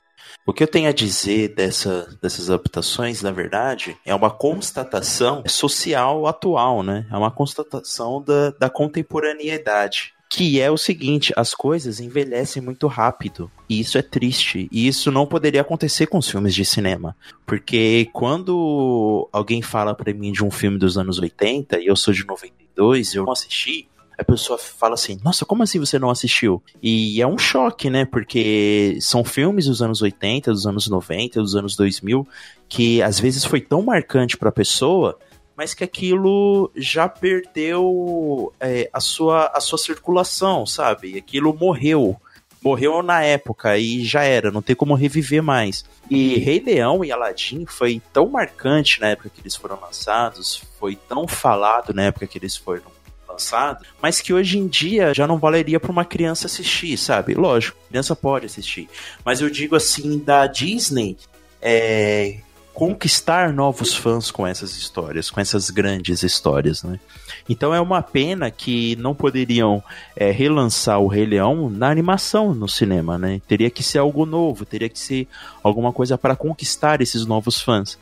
O 0.45 0.53
que 0.53 0.63
eu 0.63 0.67
tenho 0.67 0.89
a 0.89 0.93
dizer 0.93 1.49
dessa, 1.49 2.17
dessas 2.21 2.49
adaptações, 2.49 3.21
na 3.21 3.31
verdade, 3.31 3.97
é 4.05 4.13
uma 4.13 4.31
constatação 4.31 5.43
social 5.47 6.25
atual, 6.27 6.83
né? 6.83 7.05
É 7.11 7.17
uma 7.17 7.31
constatação 7.31 8.21
da, 8.21 8.51
da 8.51 8.69
contemporaneidade. 8.69 10.13
Que 10.29 10.61
é 10.61 10.69
o 10.69 10.77
seguinte, 10.77 11.33
as 11.35 11.55
coisas 11.55 11.99
envelhecem 11.99 12.61
muito 12.61 12.85
rápido. 12.85 13.51
E 13.67 13.79
isso 13.79 13.97
é 13.97 14.01
triste. 14.03 14.69
E 14.71 14.87
isso 14.87 15.11
não 15.11 15.25
poderia 15.25 15.61
acontecer 15.61 16.05
com 16.05 16.19
os 16.19 16.29
filmes 16.29 16.53
de 16.53 16.63
cinema. 16.63 17.17
Porque 17.47 18.07
quando 18.13 19.27
alguém 19.31 19.63
fala 19.63 19.95
pra 19.95 20.13
mim 20.13 20.31
de 20.31 20.45
um 20.45 20.51
filme 20.51 20.77
dos 20.77 20.99
anos 20.99 21.17
80, 21.17 21.79
e 21.79 21.87
eu 21.87 21.95
sou 21.95 22.13
de 22.13 22.23
92, 22.27 23.15
eu 23.15 23.25
não 23.25 23.31
assisti, 23.31 23.89
a 24.19 24.23
pessoa 24.23 24.59
fala 24.59 24.95
assim: 24.95 25.17
Nossa, 25.23 25.45
como 25.45 25.63
assim 25.63 25.79
você 25.79 25.97
não 25.97 26.09
assistiu? 26.09 26.61
E 26.81 27.21
é 27.21 27.27
um 27.27 27.37
choque, 27.37 27.89
né? 27.89 28.05
Porque 28.05 28.97
são 29.01 29.23
filmes 29.23 29.65
dos 29.65 29.81
anos 29.81 30.01
80, 30.01 30.51
dos 30.51 30.67
anos 30.67 30.87
90, 30.87 31.41
dos 31.41 31.55
anos 31.55 31.75
2000, 31.75 32.27
que 32.67 33.01
às 33.01 33.19
vezes 33.19 33.45
foi 33.45 33.61
tão 33.61 33.81
marcante 33.81 34.37
pra 34.37 34.51
pessoa, 34.51 35.17
mas 35.55 35.73
que 35.73 35.83
aquilo 35.83 36.69
já 36.75 37.07
perdeu 37.07 38.53
é, 38.59 38.89
a, 38.91 38.99
sua, 38.99 39.47
a 39.53 39.61
sua 39.61 39.77
circulação, 39.77 40.65
sabe? 40.65 41.17
Aquilo 41.17 41.53
morreu. 41.53 42.19
Morreu 42.61 43.01
na 43.01 43.23
época 43.23 43.77
e 43.77 44.03
já 44.03 44.23
era, 44.23 44.51
não 44.51 44.61
tem 44.61 44.75
como 44.75 44.93
reviver 44.93 45.41
mais. 45.41 45.85
E 46.09 46.37
Rei 46.39 46.59
Leão 46.59 47.05
e 47.05 47.11
Aladdin 47.11 47.65
foi 47.65 48.01
tão 48.11 48.27
marcante 48.27 48.99
na 48.99 49.07
época 49.07 49.29
que 49.29 49.39
eles 49.39 49.55
foram 49.55 49.79
lançados, 49.79 50.61
foi 50.77 50.97
tão 50.97 51.25
falado 51.25 51.93
na 51.93 52.03
época 52.03 52.27
que 52.27 52.37
eles 52.37 52.57
foram 52.57 52.98
lançado, 53.39 53.85
mas 54.01 54.19
que 54.19 54.33
hoje 54.33 54.57
em 54.59 54.67
dia 54.67 55.13
já 55.13 55.25
não 55.25 55.37
valeria 55.37 55.79
para 55.79 55.91
uma 55.91 56.03
criança 56.03 56.45
assistir, 56.45 56.97
sabe? 56.97 57.33
Lógico, 57.33 57.77
criança 57.87 58.15
pode 58.15 58.45
assistir, 58.45 58.89
mas 59.23 59.39
eu 59.39 59.49
digo 59.49 59.75
assim 59.75 60.19
da 60.19 60.45
Disney 60.45 61.17
é, 61.61 62.39
conquistar 62.73 63.53
novos 63.53 63.93
fãs 63.93 64.29
com 64.29 64.45
essas 64.45 64.75
histórias, 64.75 65.29
com 65.29 65.39
essas 65.39 65.69
grandes 65.69 66.21
histórias, 66.21 66.83
né? 66.83 66.99
Então 67.47 67.73
é 67.73 67.79
uma 67.81 68.01
pena 68.01 68.51
que 68.51 68.95
não 68.97 69.15
poderiam 69.15 69.81
é, 70.15 70.31
relançar 70.31 70.99
o 70.99 71.07
Rei 71.07 71.25
Leão 71.25 71.69
na 71.69 71.89
animação 71.89 72.53
no 72.53 72.67
cinema, 72.67 73.17
né? 73.17 73.41
Teria 73.47 73.69
que 73.69 73.81
ser 73.81 73.99
algo 73.99 74.25
novo, 74.25 74.65
teria 74.65 74.89
que 74.89 74.99
ser 74.99 75.27
alguma 75.63 75.91
coisa 75.91 76.17
para 76.17 76.35
conquistar 76.35 77.01
esses 77.01 77.25
novos 77.25 77.61
fãs. 77.61 77.97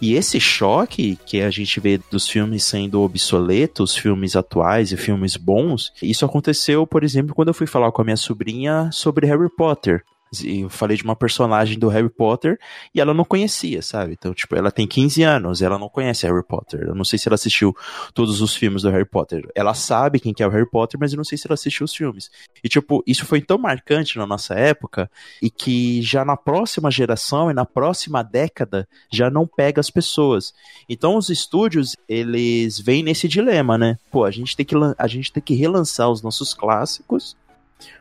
E 0.00 0.14
esse 0.14 0.40
choque 0.40 1.18
que 1.26 1.40
a 1.40 1.50
gente 1.50 1.80
vê 1.80 2.00
dos 2.10 2.28
filmes 2.28 2.64
sendo 2.64 3.00
obsoletos, 3.00 3.96
filmes 3.96 4.36
atuais 4.36 4.92
e 4.92 4.96
filmes 4.96 5.36
bons, 5.36 5.92
isso 6.02 6.24
aconteceu, 6.24 6.86
por 6.86 7.04
exemplo, 7.04 7.34
quando 7.34 7.48
eu 7.48 7.54
fui 7.54 7.66
falar 7.66 7.92
com 7.92 8.02
a 8.02 8.04
minha 8.04 8.16
sobrinha 8.16 8.90
sobre 8.92 9.26
Harry 9.26 9.48
Potter 9.56 10.04
eu 10.44 10.68
falei 10.68 10.96
de 10.96 11.04
uma 11.04 11.16
personagem 11.16 11.78
do 11.78 11.88
Harry 11.88 12.08
Potter 12.08 12.58
e 12.94 13.00
ela 13.00 13.14
não 13.14 13.24
conhecia, 13.24 13.80
sabe? 13.80 14.12
Então, 14.12 14.34
tipo, 14.34 14.54
ela 14.54 14.70
tem 14.70 14.86
15 14.86 15.22
anos, 15.22 15.62
ela 15.62 15.78
não 15.78 15.88
conhece 15.88 16.26
Harry 16.26 16.44
Potter. 16.44 16.82
Eu 16.82 16.94
não 16.94 17.04
sei 17.04 17.18
se 17.18 17.28
ela 17.28 17.34
assistiu 17.34 17.74
todos 18.12 18.40
os 18.40 18.54
filmes 18.54 18.82
do 18.82 18.90
Harry 18.90 19.06
Potter. 19.06 19.48
Ela 19.54 19.74
sabe 19.74 20.20
quem 20.20 20.34
que 20.34 20.42
é 20.42 20.46
o 20.46 20.50
Harry 20.50 20.68
Potter, 20.68 20.98
mas 21.00 21.12
eu 21.12 21.16
não 21.16 21.24
sei 21.24 21.38
se 21.38 21.46
ela 21.46 21.54
assistiu 21.54 21.84
os 21.84 21.94
filmes. 21.94 22.30
E, 22.62 22.68
tipo, 22.68 23.02
isso 23.06 23.24
foi 23.24 23.40
tão 23.40 23.58
marcante 23.58 24.18
na 24.18 24.26
nossa 24.26 24.54
época 24.54 25.10
e 25.42 25.50
que 25.50 26.02
já 26.02 26.24
na 26.24 26.36
próxima 26.36 26.90
geração 26.90 27.50
e 27.50 27.54
na 27.54 27.64
próxima 27.64 28.22
década 28.22 28.86
já 29.10 29.30
não 29.30 29.46
pega 29.46 29.80
as 29.80 29.90
pessoas. 29.90 30.52
Então, 30.88 31.16
os 31.16 31.30
estúdios, 31.30 31.96
eles 32.08 32.78
vêm 32.78 33.02
nesse 33.02 33.26
dilema, 33.28 33.78
né? 33.78 33.98
Pô, 34.10 34.24
a 34.24 34.30
gente 34.30 34.56
tem 34.56 34.66
que, 34.66 34.74
a 34.98 35.06
gente 35.06 35.32
tem 35.32 35.42
que 35.42 35.54
relançar 35.54 36.10
os 36.10 36.22
nossos 36.22 36.52
clássicos 36.52 37.36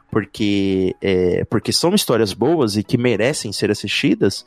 porque, 0.09 0.95
é, 1.01 1.43
porque 1.45 1.71
são 1.71 1.93
histórias 1.93 2.33
boas 2.33 2.77
e 2.77 2.83
que 2.83 2.97
merecem 2.97 3.51
ser 3.51 3.71
assistidas, 3.71 4.45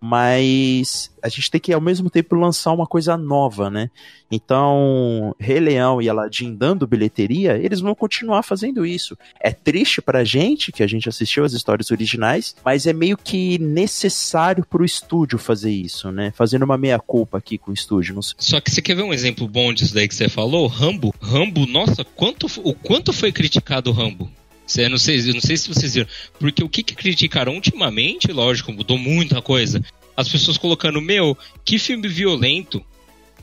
mas 0.00 1.12
a 1.22 1.28
gente 1.28 1.50
tem 1.50 1.60
que 1.60 1.72
ao 1.72 1.80
mesmo 1.80 2.08
tempo 2.08 2.34
lançar 2.34 2.72
uma 2.72 2.86
coisa 2.86 3.18
nova, 3.18 3.68
né? 3.68 3.90
Então, 4.30 5.34
Rei 5.38 5.60
Leão 5.60 6.00
e 6.00 6.08
Aladdin 6.08 6.54
dando 6.54 6.86
bilheteria, 6.86 7.58
eles 7.58 7.80
vão 7.80 7.94
continuar 7.94 8.42
fazendo 8.42 8.86
isso. 8.86 9.18
É 9.38 9.52
triste 9.52 10.00
pra 10.00 10.24
gente 10.24 10.72
que 10.72 10.82
a 10.82 10.86
gente 10.86 11.08
assistiu 11.08 11.44
as 11.44 11.52
histórias 11.52 11.90
originais, 11.90 12.56
mas 12.64 12.86
é 12.86 12.94
meio 12.94 13.18
que 13.18 13.58
necessário 13.58 14.64
pro 14.64 14.84
estúdio 14.84 15.38
fazer 15.38 15.72
isso, 15.72 16.10
né? 16.10 16.32
Fazendo 16.34 16.62
uma 16.62 16.78
meia 16.78 16.98
culpa 16.98 17.36
aqui 17.36 17.58
com 17.58 17.70
o 17.70 17.74
estúdio. 17.74 18.18
Só 18.22 18.60
que 18.60 18.70
você 18.70 18.80
quer 18.80 18.94
ver 18.94 19.02
um 19.02 19.12
exemplo 19.12 19.46
bom 19.46 19.74
disso 19.74 19.92
daí 19.92 20.08
que 20.08 20.14
você 20.14 20.28
falou? 20.28 20.66
Rambo. 20.66 21.14
Rambo, 21.20 21.66
nossa, 21.66 22.04
quanto, 22.04 22.46
o 22.64 22.72
quanto 22.72 23.12
foi 23.12 23.32
criticado 23.32 23.90
o 23.90 23.92
Rambo? 23.92 24.30
Eu 24.78 24.90
não 24.90 24.98
sei, 24.98 25.18
eu 25.20 25.34
não 25.34 25.40
sei 25.40 25.56
se 25.56 25.68
vocês 25.68 25.94
viram. 25.94 26.08
Porque 26.38 26.62
o 26.62 26.68
que, 26.68 26.82
que 26.82 26.94
criticaram 26.94 27.54
ultimamente, 27.54 28.32
lógico, 28.32 28.72
mudou 28.72 28.98
muita 28.98 29.40
coisa. 29.42 29.82
As 30.16 30.28
pessoas 30.28 30.58
colocando, 30.58 31.00
meu, 31.00 31.36
que 31.64 31.78
filme 31.78 32.08
violento, 32.08 32.84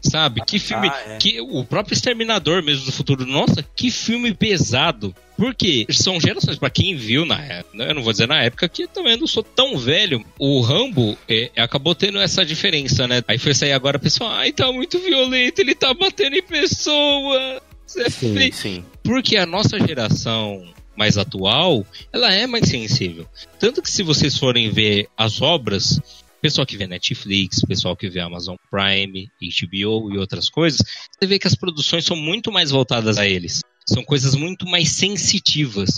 sabe? 0.02 0.42
Que 0.46 0.60
filme. 0.60 0.90
Ah, 0.90 1.04
é. 1.14 1.18
que 1.18 1.42
O 1.42 1.64
próprio 1.64 1.94
Exterminador 1.94 2.64
mesmo 2.64 2.86
do 2.86 2.92
futuro. 2.92 3.26
Nossa, 3.26 3.64
que 3.76 3.92
filme 3.92 4.34
pesado. 4.34 5.16
Porque 5.38 5.86
são 5.92 6.20
gerações, 6.20 6.58
para 6.58 6.70
quem 6.70 6.96
viu 6.96 7.24
na 7.24 7.40
época, 7.40 7.84
eu 7.84 7.94
não 7.94 8.02
vou 8.02 8.12
dizer 8.12 8.28
na 8.28 8.42
época, 8.42 8.68
que 8.68 8.88
também 8.88 9.16
não 9.18 9.28
sou 9.28 9.44
tão 9.44 9.78
velho. 9.78 10.26
O 10.40 10.62
Rambo 10.62 11.16
é, 11.30 11.52
acabou 11.56 11.94
tendo 11.94 12.18
essa 12.18 12.44
diferença, 12.44 13.08
né? 13.08 13.22
Aí 13.28 13.38
foi 13.38 13.54
sair 13.54 13.74
agora, 13.74 14.00
pessoal, 14.00 14.32
ai, 14.32 14.52
tá 14.52 14.72
muito 14.72 14.98
violento, 14.98 15.60
ele 15.60 15.76
tá 15.76 15.94
batendo 15.94 16.36
em 16.36 16.42
pessoa. 16.42 17.62
Sim, 17.86 18.52
sim. 18.52 18.86
Porque 19.04 19.38
a 19.38 19.46
nossa 19.46 19.80
geração 19.80 20.68
mais 20.98 21.18
atual, 21.18 21.86
ela 22.12 22.34
é 22.34 22.48
mais 22.48 22.68
sensível. 22.68 23.28
Tanto 23.60 23.82
que 23.82 23.92
se 23.92 24.02
vocês 24.02 24.38
forem 24.38 24.72
ver 24.72 25.08
as 25.16 25.42
obras, 25.42 26.00
pessoal 26.42 26.66
que 26.66 26.78
vê 26.78 26.88
Netflix, 26.88 27.62
pessoal 27.62 27.96
que 27.96 28.10
vê 28.10 28.20
Amazon 28.20 28.56
Prime, 28.70 29.30
HBO 29.40 30.14
e 30.14 30.18
outras 30.18 30.50
coisas, 30.50 30.82
você 31.12 31.28
vê 31.28 31.38
que 31.38 31.48
as 31.48 31.56
produções 31.56 32.06
são 32.06 32.18
muito 32.18 32.52
mais 32.52 32.72
voltadas 32.72 33.18
a 33.18 33.28
eles. 33.28 33.62
São 33.88 34.04
coisas 34.04 34.36
muito 34.36 34.66
mais 34.66 34.90
sensitivas. 34.90 35.92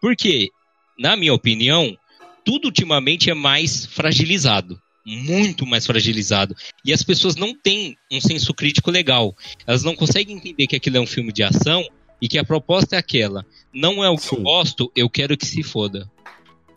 Porque, 0.00 0.50
na 0.98 1.16
minha 1.16 1.34
opinião, 1.34 1.96
tudo 2.44 2.66
ultimamente 2.66 3.30
é 3.30 3.34
mais 3.34 3.86
fragilizado. 3.86 4.80
Muito 5.04 5.66
mais 5.66 5.84
fragilizado. 5.84 6.54
E 6.84 6.92
as 6.92 7.02
pessoas 7.02 7.36
não 7.36 7.54
têm 7.54 7.96
um 8.10 8.20
senso 8.20 8.54
crítico 8.54 8.90
legal. 8.90 9.36
Elas 9.66 9.82
não 9.82 9.94
conseguem 9.94 10.36
entender 10.36 10.66
que 10.66 10.76
aquilo 10.76 10.96
é 10.96 11.00
um 11.00 11.06
filme 11.06 11.32
de 11.32 11.42
ação 11.42 11.84
e 12.20 12.28
que 12.28 12.38
a 12.38 12.44
proposta 12.44 12.96
é 12.96 12.98
aquela. 12.98 13.44
Não 13.72 14.02
é 14.04 14.08
o 14.08 14.16
que 14.16 14.28
Sim. 14.28 14.36
eu 14.36 14.42
gosto, 14.42 14.92
eu 14.94 15.10
quero 15.10 15.36
que 15.36 15.46
se 15.46 15.62
foda. 15.62 16.10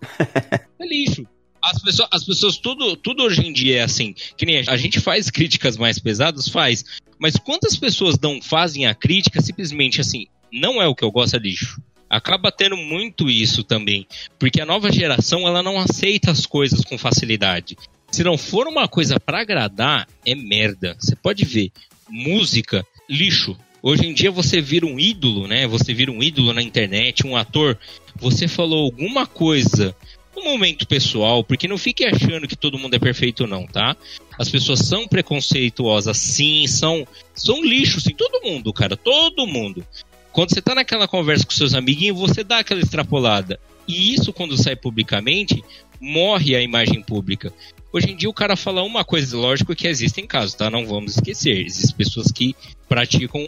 é 0.79 0.87
lixo. 0.87 1.25
As 1.61 1.81
pessoas, 1.81 2.09
as 2.11 2.23
pessoas 2.23 2.57
tudo, 2.57 2.95
tudo 2.95 3.23
hoje 3.23 3.45
em 3.45 3.51
dia 3.51 3.79
é 3.79 3.83
assim. 3.83 4.13
Que 4.37 4.45
nem 4.45 4.63
a 4.67 4.77
gente 4.77 4.99
faz 4.99 5.29
críticas 5.29 5.75
mais 5.77 5.99
pesadas, 5.99 6.47
faz. 6.47 6.85
Mas 7.19 7.35
quantas 7.35 7.75
pessoas 7.75 8.17
não 8.19 8.41
fazem 8.41 8.85
a 8.85 8.95
crítica 8.95 9.41
simplesmente 9.41 9.99
assim? 9.99 10.27
Não 10.51 10.81
é 10.81 10.87
o 10.87 10.95
que 10.95 11.03
eu 11.03 11.11
gosto, 11.11 11.35
é 11.35 11.39
lixo. 11.39 11.81
Acaba 12.09 12.51
tendo 12.51 12.77
muito 12.77 13.29
isso 13.29 13.63
também. 13.63 14.07
Porque 14.39 14.61
a 14.61 14.65
nova 14.65 14.91
geração 14.91 15.47
ela 15.47 15.61
não 15.61 15.77
aceita 15.77 16.31
as 16.31 16.45
coisas 16.45 16.81
com 16.85 16.97
facilidade. 16.97 17.77
Se 18.09 18.23
não 18.23 18.37
for 18.37 18.67
uma 18.67 18.87
coisa 18.87 19.19
para 19.19 19.41
agradar, 19.41 20.07
é 20.25 20.33
merda. 20.33 20.95
Você 20.99 21.15
pode 21.15 21.43
ver. 21.43 21.71
Música, 22.09 22.85
lixo. 23.09 23.57
Hoje 23.89 24.05
em 24.05 24.13
dia 24.13 24.29
você 24.29 24.59
vira 24.59 24.85
um 24.85 24.99
ídolo, 24.99 25.47
né? 25.47 25.65
Você 25.65 25.93
vira 25.93 26.11
um 26.11 26.21
ídolo 26.21 26.51
na 26.51 26.61
internet, 26.61 27.25
um 27.25 27.37
ator. 27.37 27.79
Você 28.17 28.45
falou 28.45 28.83
alguma 28.83 29.25
coisa 29.25 29.95
no 30.35 30.43
momento 30.43 30.85
pessoal, 30.85 31.41
porque 31.41 31.69
não 31.69 31.77
fique 31.77 32.03
achando 32.03 32.49
que 32.49 32.55
todo 32.57 32.77
mundo 32.77 32.95
é 32.95 32.99
perfeito 32.99 33.47
não, 33.47 33.65
tá? 33.65 33.95
As 34.37 34.49
pessoas 34.49 34.79
são 34.79 35.07
preconceituosas, 35.07 36.17
sim, 36.17 36.67
são 36.67 37.07
são 37.33 37.63
lixo, 37.63 38.01
sim, 38.01 38.13
todo 38.13 38.43
mundo, 38.43 38.73
cara, 38.73 38.97
todo 38.97 39.47
mundo. 39.47 39.87
Quando 40.33 40.49
você 40.49 40.61
tá 40.61 40.75
naquela 40.75 41.07
conversa 41.07 41.45
com 41.45 41.53
seus 41.53 41.73
amiguinhos, 41.73 42.19
você 42.19 42.43
dá 42.43 42.59
aquela 42.59 42.81
extrapolada. 42.81 43.57
E 43.87 44.13
isso 44.13 44.33
quando 44.33 44.61
sai 44.61 44.75
publicamente, 44.75 45.63
morre 45.97 46.57
a 46.57 46.61
imagem 46.61 47.01
pública. 47.01 47.53
Hoje 47.93 48.11
em 48.11 48.17
dia 48.17 48.29
o 48.29 48.33
cara 48.33 48.57
fala 48.57 48.83
uma 48.83 49.05
coisa, 49.05 49.37
lógico 49.37 49.73
que 49.73 49.87
existem 49.87 50.27
casos, 50.27 50.55
tá? 50.55 50.69
Não 50.69 50.85
vamos 50.85 51.15
esquecer. 51.15 51.65
Existem 51.65 51.95
pessoas 51.95 52.33
que 52.33 52.53
praticam 52.89 53.47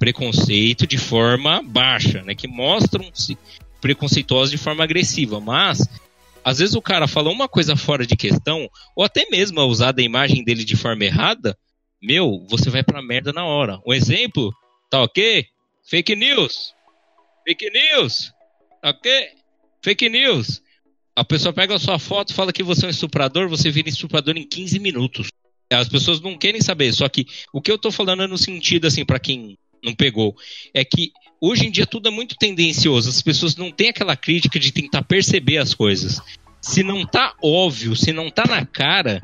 preconceito 0.00 0.86
de 0.86 0.96
forma 0.96 1.62
baixa, 1.62 2.22
né? 2.22 2.34
Que 2.34 2.48
mostram-se 2.48 3.36
preconceituosos 3.82 4.50
de 4.50 4.56
forma 4.56 4.82
agressiva, 4.82 5.38
mas 5.40 5.86
às 6.42 6.58
vezes 6.58 6.74
o 6.74 6.80
cara 6.80 7.06
fala 7.06 7.30
uma 7.30 7.46
coisa 7.46 7.76
fora 7.76 8.06
de 8.06 8.16
questão, 8.16 8.66
ou 8.96 9.04
até 9.04 9.28
mesmo 9.30 9.60
a 9.60 9.66
usar 9.66 9.94
a 9.96 10.02
imagem 10.02 10.42
dele 10.42 10.64
de 10.64 10.74
forma 10.74 11.04
errada, 11.04 11.56
meu, 12.02 12.46
você 12.48 12.70
vai 12.70 12.82
pra 12.82 13.02
merda 13.02 13.30
na 13.30 13.44
hora. 13.44 13.78
Um 13.86 13.92
exemplo, 13.92 14.50
tá 14.90 15.02
ok? 15.02 15.44
Fake 15.88 16.16
news. 16.16 16.72
Fake 17.46 17.70
news. 17.70 18.32
Tá 18.80 18.90
ok? 18.90 19.28
Fake 19.82 20.08
news. 20.08 20.62
A 21.14 21.22
pessoa 21.24 21.52
pega 21.52 21.74
a 21.74 21.78
sua 21.78 21.98
foto, 21.98 22.32
fala 22.32 22.54
que 22.54 22.62
você 22.62 22.86
é 22.86 22.88
um 22.88 22.90
estuprador, 22.90 23.50
você 23.50 23.70
vira 23.70 23.90
estuprador 23.90 24.34
em 24.38 24.48
15 24.48 24.78
minutos. 24.78 25.28
As 25.70 25.90
pessoas 25.90 26.22
não 26.22 26.38
querem 26.38 26.62
saber, 26.62 26.90
só 26.94 27.06
que 27.06 27.26
o 27.52 27.60
que 27.60 27.70
eu 27.70 27.76
tô 27.76 27.92
falando 27.92 28.22
é 28.22 28.26
no 28.26 28.38
sentido, 28.38 28.86
assim, 28.86 29.04
para 29.04 29.20
quem 29.20 29.58
não 29.82 29.94
pegou. 29.94 30.36
É 30.74 30.84
que 30.84 31.12
hoje 31.40 31.66
em 31.66 31.70
dia 31.70 31.86
tudo 31.86 32.08
é 32.08 32.10
muito 32.10 32.36
tendencioso. 32.36 33.08
As 33.08 33.22
pessoas 33.22 33.56
não 33.56 33.70
têm 33.70 33.88
aquela 33.88 34.16
crítica 34.16 34.58
de 34.58 34.72
tentar 34.72 35.02
perceber 35.02 35.58
as 35.58 35.74
coisas. 35.74 36.20
Se 36.60 36.82
não 36.82 37.06
tá 37.06 37.34
óbvio, 37.42 37.96
se 37.96 38.12
não 38.12 38.30
tá 38.30 38.44
na 38.46 38.64
cara, 38.66 39.22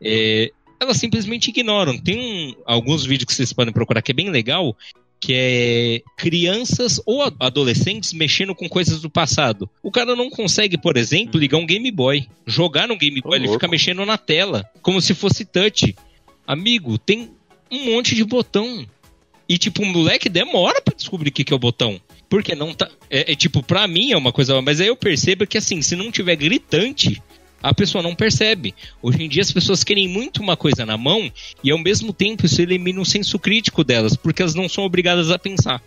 é, 0.00 0.50
elas 0.80 0.96
simplesmente 0.96 1.48
ignoram. 1.48 1.96
Tem 1.96 2.18
um, 2.18 2.54
alguns 2.66 3.04
vídeos 3.04 3.26
que 3.26 3.34
vocês 3.34 3.52
podem 3.52 3.72
procurar 3.72 4.02
que 4.02 4.10
é 4.10 4.14
bem 4.14 4.30
legal, 4.30 4.76
que 5.20 5.32
é 5.32 6.02
crianças 6.16 7.00
ou 7.06 7.22
adolescentes 7.38 8.12
mexendo 8.12 8.56
com 8.56 8.68
coisas 8.68 9.00
do 9.00 9.08
passado. 9.08 9.70
O 9.80 9.92
cara 9.92 10.16
não 10.16 10.28
consegue, 10.28 10.76
por 10.76 10.96
exemplo, 10.96 11.38
ligar 11.38 11.58
um 11.58 11.66
Game 11.66 11.88
Boy, 11.92 12.26
jogar 12.44 12.88
no 12.88 12.98
Game 12.98 13.20
Boy, 13.20 13.38
ele 13.38 13.48
fica 13.48 13.68
mexendo 13.68 14.04
na 14.04 14.18
tela, 14.18 14.68
como 14.82 15.00
se 15.00 15.14
fosse 15.14 15.44
touch. 15.44 15.94
Amigo, 16.44 16.98
tem 16.98 17.30
um 17.70 17.92
monte 17.92 18.16
de 18.16 18.24
botão. 18.24 18.84
E, 19.52 19.58
tipo, 19.58 19.82
o 19.82 19.86
moleque 19.86 20.30
demora 20.30 20.80
para 20.80 20.96
descobrir 20.96 21.28
o 21.28 21.32
que, 21.32 21.44
que 21.44 21.52
é 21.52 21.56
o 21.56 21.58
botão. 21.58 22.00
Porque 22.26 22.54
não 22.54 22.72
tá. 22.72 22.88
É, 23.10 23.32
é, 23.32 23.36
tipo, 23.36 23.62
pra 23.62 23.86
mim 23.86 24.10
é 24.10 24.16
uma 24.16 24.32
coisa. 24.32 24.58
Mas 24.62 24.80
aí 24.80 24.86
eu 24.86 24.96
percebo 24.96 25.46
que, 25.46 25.58
assim, 25.58 25.82
se 25.82 25.94
não 25.94 26.10
tiver 26.10 26.36
gritante, 26.36 27.22
a 27.62 27.74
pessoa 27.74 28.02
não 28.02 28.14
percebe. 28.14 28.74
Hoje 29.02 29.22
em 29.22 29.28
dia 29.28 29.42
as 29.42 29.52
pessoas 29.52 29.84
querem 29.84 30.08
muito 30.08 30.40
uma 30.42 30.56
coisa 30.56 30.86
na 30.86 30.96
mão 30.96 31.30
e 31.62 31.70
ao 31.70 31.76
mesmo 31.76 32.14
tempo 32.14 32.46
isso 32.46 32.62
elimina 32.62 32.98
o 32.98 33.04
senso 33.04 33.38
crítico 33.38 33.84
delas, 33.84 34.16
porque 34.16 34.40
elas 34.40 34.54
não 34.54 34.70
são 34.70 34.84
obrigadas 34.84 35.30
a 35.30 35.38
pensar. 35.38 35.82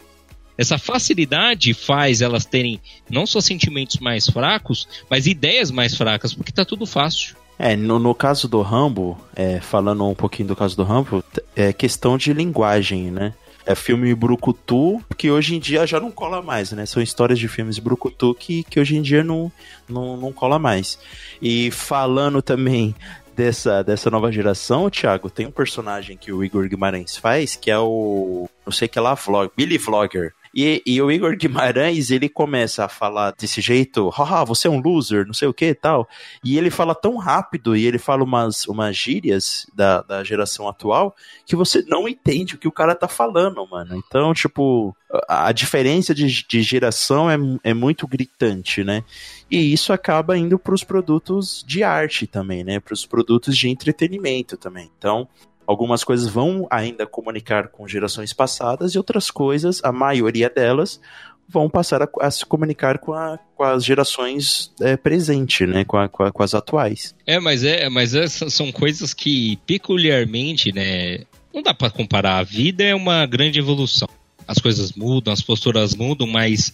Essa 0.55 0.77
facilidade 0.77 1.73
faz 1.73 2.21
elas 2.21 2.45
terem 2.45 2.79
não 3.09 3.25
só 3.25 3.41
sentimentos 3.41 3.97
mais 3.97 4.27
fracos, 4.27 4.87
mas 5.09 5.25
ideias 5.25 5.71
mais 5.71 5.95
fracas, 5.95 6.35
porque 6.35 6.51
tá 6.51 6.63
tudo 6.63 6.85
fácil. 6.85 7.35
É, 7.57 7.75
no, 7.75 7.97
no 7.97 8.13
caso 8.13 8.47
do 8.47 8.61
Rambo, 8.61 9.17
é, 9.35 9.59
falando 9.59 10.05
um 10.05 10.13
pouquinho 10.13 10.49
do 10.49 10.55
caso 10.55 10.77
do 10.77 10.83
Rambo, 10.83 11.23
é 11.55 11.73
questão 11.73 12.15
de 12.15 12.31
linguagem, 12.31 13.09
né? 13.09 13.33
É 13.65 13.73
filme 13.73 14.13
brucutu, 14.13 15.01
que 15.17 15.31
hoje 15.31 15.55
em 15.55 15.59
dia 15.59 15.87
já 15.87 15.99
não 15.99 16.11
cola 16.11 16.41
mais, 16.41 16.71
né? 16.71 16.85
São 16.85 17.01
histórias 17.01 17.39
de 17.39 17.47
filmes 17.47 17.79
brucutu 17.79 18.35
que, 18.35 18.63
que 18.63 18.79
hoje 18.79 18.95
em 18.95 19.01
dia 19.01 19.23
não, 19.23 19.51
não, 19.89 20.15
não 20.15 20.31
cola 20.31 20.59
mais. 20.59 20.99
E 21.41 21.71
falando 21.71 22.41
também 22.41 22.93
dessa, 23.35 23.83
dessa 23.83 24.09
nova 24.09 24.31
geração, 24.31 24.89
Thiago, 24.89 25.29
tem 25.29 25.45
um 25.45 25.51
personagem 25.51 26.15
que 26.15 26.31
o 26.31 26.43
Igor 26.43 26.67
Guimarães 26.67 27.17
faz, 27.17 27.55
que 27.55 27.69
é 27.69 27.77
o. 27.77 28.47
Não 28.65 28.71
sei 28.71 28.87
que 28.87 28.97
é 28.97 29.01
lá, 29.01 29.13
vlog, 29.13 29.51
Billy 29.55 29.77
Vlogger. 29.77 30.33
E, 30.55 30.81
e 30.85 31.01
o 31.01 31.11
Igor 31.11 31.35
Guimarães, 31.35 32.11
ele 32.11 32.29
começa 32.29 32.85
a 32.85 32.89
falar 32.89 33.31
desse 33.37 33.59
jeito, 33.59 34.07
haha, 34.07 34.45
você 34.45 34.69
é 34.69 34.71
um 34.71 34.79
loser, 34.79 35.25
não 35.25 35.33
sei 35.33 35.49
o 35.49 35.53
que 35.53 35.65
e 35.65 35.75
tal. 35.75 36.07
E 36.41 36.57
ele 36.57 36.69
fala 36.69 36.95
tão 36.95 37.17
rápido 37.17 37.75
e 37.75 37.85
ele 37.85 37.97
fala 37.97 38.23
umas, 38.23 38.65
umas 38.65 38.95
gírias 38.95 39.67
da, 39.75 40.01
da 40.01 40.23
geração 40.23 40.69
atual 40.69 41.13
que 41.45 41.57
você 41.57 41.83
não 41.89 42.07
entende 42.07 42.55
o 42.55 42.57
que 42.57 42.69
o 42.69 42.71
cara 42.71 42.95
tá 42.95 43.07
falando, 43.07 43.67
mano. 43.67 44.01
Então, 44.07 44.33
tipo, 44.33 44.95
a, 45.27 45.49
a 45.49 45.51
diferença 45.51 46.15
de, 46.15 46.45
de 46.47 46.61
geração 46.61 47.29
é, 47.29 47.37
é 47.61 47.73
muito 47.73 48.07
gritante, 48.07 48.81
né? 48.81 49.03
E 49.51 49.73
isso 49.73 49.91
acaba 49.91 50.37
indo 50.37 50.57
para 50.57 50.73
os 50.73 50.85
produtos 50.85 51.65
de 51.67 51.83
arte 51.83 52.25
também, 52.25 52.63
né? 52.63 52.79
Para 52.79 52.93
os 52.93 53.05
produtos 53.05 53.57
de 53.57 53.67
entretenimento 53.67 54.55
também. 54.55 54.89
Então, 54.97 55.27
Algumas 55.67 56.03
coisas 56.03 56.27
vão 56.27 56.67
ainda 56.69 57.05
comunicar 57.05 57.69
com 57.69 57.87
gerações 57.87 58.33
passadas 58.33 58.93
e 58.93 58.97
outras 58.97 59.31
coisas, 59.31 59.81
a 59.83 59.91
maioria 59.91 60.49
delas, 60.49 60.99
vão 61.47 61.69
passar 61.69 62.01
a, 62.01 62.09
a 62.21 62.31
se 62.31 62.45
comunicar 62.45 62.97
com, 62.97 63.13
a, 63.13 63.37
com 63.55 63.63
as 63.63 63.83
gerações 63.83 64.71
é, 64.81 64.97
presentes, 64.97 65.67
né, 65.67 65.83
com, 65.85 66.07
com, 66.09 66.31
com, 66.31 66.43
as 66.43 66.53
atuais. 66.53 67.15
É, 67.25 67.39
mas 67.39 67.63
é, 67.63 67.89
mas 67.89 68.15
essas 68.15 68.53
são 68.53 68.71
coisas 68.71 69.13
que 69.13 69.57
peculiarmente, 69.65 70.73
né, 70.73 71.19
não 71.53 71.61
dá 71.61 71.73
para 71.73 71.89
comparar. 71.89 72.39
A 72.39 72.43
vida 72.43 72.83
é 72.83 72.95
uma 72.95 73.25
grande 73.25 73.59
evolução. 73.59 74.09
As 74.47 74.59
coisas 74.59 74.93
mudam, 74.93 75.33
as 75.33 75.41
posturas 75.41 75.95
mudam, 75.95 76.27
mas 76.27 76.71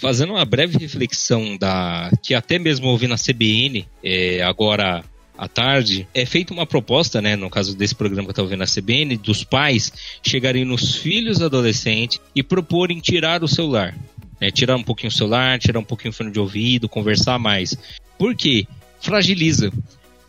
fazendo 0.00 0.32
uma 0.32 0.44
breve 0.44 0.78
reflexão 0.78 1.56
da 1.56 2.10
que 2.22 2.34
até 2.34 2.58
mesmo 2.58 2.88
ouvi 2.88 3.06
na 3.06 3.16
CBN 3.16 3.86
é, 4.02 4.42
agora 4.42 5.04
à 5.36 5.48
tarde, 5.48 6.06
é 6.14 6.24
feita 6.24 6.52
uma 6.52 6.66
proposta, 6.66 7.20
né, 7.20 7.36
no 7.36 7.50
caso 7.50 7.76
desse 7.76 7.94
programa 7.94 8.24
que 8.24 8.30
eu 8.30 8.44
estou 8.44 8.46
vendo 8.46 8.60
na 8.60 8.66
CBN, 8.66 9.16
dos 9.16 9.42
pais 9.42 9.92
chegarem 10.22 10.64
nos 10.64 10.96
filhos 10.96 11.42
adolescentes 11.42 12.20
e 12.34 12.42
proporem 12.42 13.00
tirar 13.00 13.42
o 13.42 13.48
celular. 13.48 13.94
Né, 14.40 14.50
tirar 14.50 14.76
um 14.76 14.82
pouquinho 14.82 15.10
o 15.10 15.14
celular, 15.14 15.58
tirar 15.58 15.78
um 15.78 15.84
pouquinho 15.84 16.10
o 16.10 16.14
fone 16.14 16.30
de 16.30 16.38
ouvido, 16.38 16.88
conversar 16.88 17.38
mais. 17.38 17.76
Por 18.18 18.34
quê? 18.34 18.66
Fragiliza. 19.00 19.72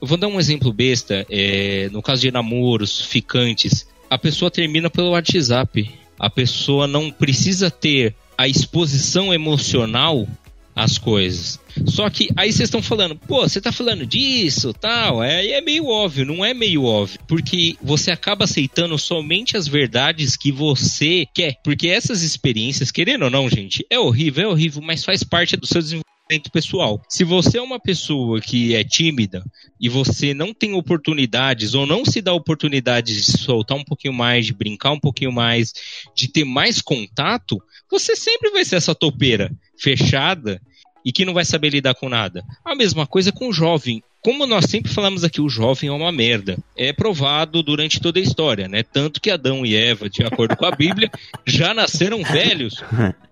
Eu 0.02 0.08
vou 0.08 0.18
dar 0.18 0.28
um 0.28 0.40
exemplo 0.40 0.72
besta. 0.74 1.26
É, 1.30 1.90
no 1.92 2.02
caso 2.02 2.22
de 2.22 2.32
namoros, 2.32 3.02
ficantes, 3.02 3.88
a 4.10 4.18
pessoa 4.18 4.52
termina 4.52 4.90
pelo 4.90 5.12
WhatsApp. 5.12 5.90
A 6.20 6.30
pessoa 6.30 6.88
não 6.88 7.12
precisa 7.12 7.72
ter 7.72 8.16
a 8.38 8.48
exposição 8.48 9.34
emocional 9.34 10.28
as 10.76 10.98
coisas. 10.98 11.60
Só 11.86 12.10
que 12.10 12.30
aí 12.36 12.52
vocês 12.52 12.68
estão 12.68 12.82
falando, 12.82 13.16
pô, 13.16 13.42
você 13.42 13.62
tá 13.62 13.72
falando 13.72 14.06
disso, 14.06 14.74
tal, 14.74 15.24
é, 15.24 15.48
é 15.52 15.62
meio 15.62 15.88
óbvio, 15.88 16.26
não 16.26 16.44
é 16.44 16.54
meio 16.54 16.84
óbvio, 16.84 17.20
porque 17.28 17.78
você 17.82 18.12
acaba 18.12 18.44
aceitando 18.44 18.98
somente 18.98 19.56
as 19.56 19.68
verdades 19.68 20.36
que 20.36 20.52
você 20.52 21.26
quer, 21.34 21.56
porque 21.64 21.88
essas 21.88 22.22
experiências, 22.22 22.92
querendo 22.92 23.24
ou 23.24 23.30
não, 23.30 23.50
gente, 23.50 23.86
é 23.90 23.98
horrível, 23.98 24.44
é 24.44 24.48
horrível, 24.48 24.82
mas 24.82 25.06
faz 25.06 25.24
parte 25.24 25.56
do 25.56 25.66
seu 25.66 25.82
desenvolvimento 25.82 26.52
pessoal. 26.52 27.02
Se 27.08 27.24
você 27.24 27.58
é 27.60 27.62
uma 27.62 27.80
pessoa 27.80 28.42
que 28.42 28.74
é 28.74 28.84
tímida 28.84 29.44
e 29.80 29.88
você 29.88 30.34
não 30.34 30.54
tem 30.54 30.74
oportunidades 30.74 31.74
ou 31.74 31.86
não 31.86 32.04
se 32.04 32.20
dá 32.20 32.34
oportunidades 32.34 33.26
de 33.26 33.38
soltar 33.38 33.78
um 33.78 33.84
pouquinho 33.84 34.14
mais, 34.14 34.46
de 34.46 34.54
brincar 34.54 34.92
um 34.92 35.00
pouquinho 35.00 35.32
mais, 35.32 35.74
de 36.16 36.28
ter 36.28 36.44
mais 36.44 36.82
contato, 36.82 37.62
você 37.90 38.16
sempre 38.16 38.50
vai 38.50 38.66
ser 38.66 38.78
essa 38.78 38.96
topeira 38.96 39.52
fechada 39.78 40.60
e 41.06 41.12
que 41.12 41.24
não 41.24 41.34
vai 41.34 41.46
saber 41.46 41.70
lidar 41.70 41.94
com 41.94 42.10
nada. 42.10 42.44
A 42.66 42.74
mesma 42.74 43.06
coisa 43.06 43.32
com 43.32 43.48
o 43.48 43.54
jovem. 43.54 44.02
Como 44.24 44.48
nós 44.48 44.66
sempre 44.66 44.92
falamos 44.92 45.24
aqui, 45.24 45.40
o 45.40 45.48
jovem 45.48 45.88
é 45.88 45.94
uma 45.94 46.12
merda. 46.12 46.58
É 46.76 46.92
provado 46.92 47.62
durante 47.62 48.00
toda 48.00 48.18
a 48.18 48.24
história, 48.24 48.68
né? 48.68 48.82
Tanto 48.82 49.22
que 49.22 49.30
Adão 49.30 49.64
e 49.64 49.76
Eva, 49.76 50.10
de 50.10 50.24
acordo 50.24 50.58
com 50.58 50.66
a 50.66 50.72
Bíblia, 50.72 51.12
já 51.46 51.76
nasceram 51.76 52.24
velhos, 52.24 52.84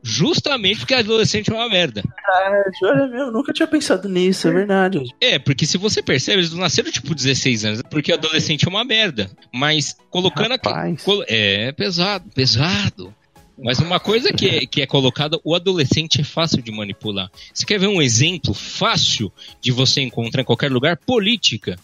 justamente 0.04 0.82
porque 0.82 0.94
adolescente 0.94 1.52
é 1.52 1.56
uma 1.56 1.68
merda. 1.68 2.04
Ah, 2.30 2.64
olha 2.84 3.08
meu, 3.08 3.32
nunca 3.32 3.52
tinha 3.52 3.68
pensado 3.68 4.08
nisso, 4.08 4.48
é 4.48 4.52
verdade. 4.52 5.00
É, 5.20 5.40
porque 5.40 5.66
se 5.66 5.80
você 5.80 6.04
percebe, 6.04 6.42
eles 6.42 6.52
não 6.52 6.60
nasceram 6.60 6.92
tipo 6.92 7.16
16 7.16 7.66
anos, 7.66 7.82
porque 7.90 8.14
adolescente 8.14 8.68
é 8.68 8.70
uma 8.70 8.86
merda. 8.86 9.32
Mas 9.52 9.98
colocando 10.12 10.52
Rapaz. 10.52 11.08
aqui. 11.08 11.26
É 11.28 11.72
pesado, 11.72 12.30
pesado. 12.36 13.12
Mas 13.58 13.80
uma 13.80 14.00
coisa 14.00 14.34
que 14.34 14.48
é, 14.48 14.66
que 14.66 14.82
é 14.82 14.88
colocada, 14.88 15.40
o 15.44 15.54
adolescente 15.54 16.22
é 16.22 16.24
fácil 16.24 16.62
de 16.62 16.72
manipular. 16.72 17.32
Você 17.54 17.66
quer 17.66 17.80
ver 17.80 17.88
um 17.88 18.02
exemplo 18.02 18.54
fácil 18.54 19.32
de 19.62 19.72
você 19.72 20.02
encontrar 20.02 20.42
em 20.42 20.46
qualquer 20.46 20.72
lugar? 20.72 20.98
Política. 20.98 21.78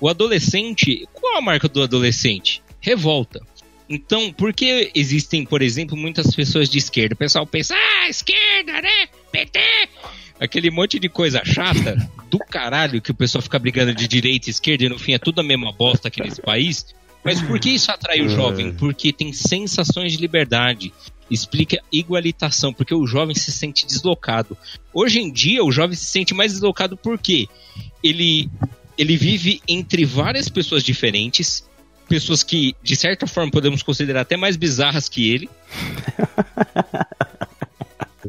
O 0.00 0.08
adolescente, 0.08 1.08
qual 1.12 1.38
a 1.38 1.40
marca 1.40 1.68
do 1.68 1.82
adolescente? 1.82 2.62
Revolta. 2.80 3.40
Então, 3.88 4.32
por 4.32 4.52
que 4.52 4.90
existem, 4.94 5.44
por 5.44 5.62
exemplo, 5.62 5.96
muitas 5.96 6.34
pessoas 6.34 6.68
de 6.68 6.78
esquerda? 6.78 7.14
O 7.14 7.18
pessoal 7.18 7.46
pensa, 7.46 7.74
ah, 7.74 8.08
esquerda, 8.08 8.82
né? 8.82 9.08
PT! 9.30 9.60
Aquele 10.40 10.70
monte 10.70 10.98
de 10.98 11.08
coisa 11.08 11.42
chata 11.44 11.96
do 12.30 12.38
caralho 12.38 13.00
que 13.00 13.10
o 13.10 13.14
pessoal 13.14 13.40
fica 13.40 13.58
brigando 13.58 13.94
de 13.94 14.08
direita 14.08 14.48
e 14.48 14.50
esquerda 14.50 14.84
e 14.84 14.88
no 14.88 14.98
fim 14.98 15.12
é 15.12 15.18
tudo 15.18 15.40
a 15.40 15.44
mesma 15.44 15.72
bosta 15.72 16.08
aqui 16.08 16.22
nesse 16.22 16.40
país. 16.40 16.94
Mas 17.22 17.40
por 17.40 17.58
que 17.58 17.70
isso 17.70 17.90
atrai 17.90 18.20
o 18.20 18.28
jovem? 18.28 18.72
Porque 18.72 19.10
tem 19.12 19.32
sensações 19.32 20.12
de 20.12 20.18
liberdade 20.18 20.92
explica 21.30 21.82
igualitação, 21.90 22.72
porque 22.72 22.94
o 22.94 23.06
jovem 23.06 23.34
se 23.34 23.52
sente 23.52 23.86
deslocado. 23.86 24.56
Hoje 24.92 25.20
em 25.20 25.32
dia, 25.32 25.64
o 25.64 25.72
jovem 25.72 25.96
se 25.96 26.06
sente 26.06 26.34
mais 26.34 26.52
deslocado 26.52 26.96
porque 26.96 27.48
ele, 28.02 28.50
ele 28.96 29.16
vive 29.16 29.60
entre 29.66 30.04
várias 30.04 30.48
pessoas 30.48 30.82
diferentes, 30.82 31.68
pessoas 32.08 32.42
que, 32.42 32.74
de 32.82 32.94
certa 32.94 33.26
forma, 33.26 33.50
podemos 33.50 33.82
considerar 33.82 34.22
até 34.22 34.36
mais 34.36 34.56
bizarras 34.56 35.08
que 35.08 35.30
ele. 35.30 35.48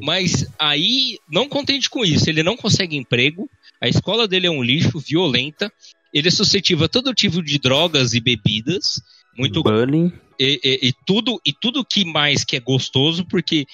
Mas 0.01 0.45
aí, 0.59 1.19
não 1.29 1.47
contente 1.47 1.89
com 1.89 2.03
isso, 2.03 2.29
ele 2.29 2.43
não 2.43 2.57
consegue 2.57 2.97
emprego, 2.97 3.49
a 3.79 3.87
escola 3.87 4.27
dele 4.27 4.47
é 4.47 4.51
um 4.51 4.63
lixo, 4.63 4.99
violenta, 4.99 5.71
ele 6.13 6.27
é 6.27 6.31
suscetível 6.31 6.85
a 6.85 6.89
todo 6.89 7.13
tipo 7.13 7.41
de 7.41 7.59
drogas 7.59 8.13
e 8.13 8.19
bebidas, 8.19 9.01
muito 9.37 9.63
Bullying. 9.63 10.11
E, 10.39 10.59
e, 10.63 10.87
e, 10.89 10.93
tudo 11.05 11.39
e 11.45 11.53
tudo 11.53 11.85
que 11.85 12.03
mais 12.03 12.43
que 12.43 12.55
é 12.55 12.59
gostoso, 12.59 13.25
porque 13.25 13.65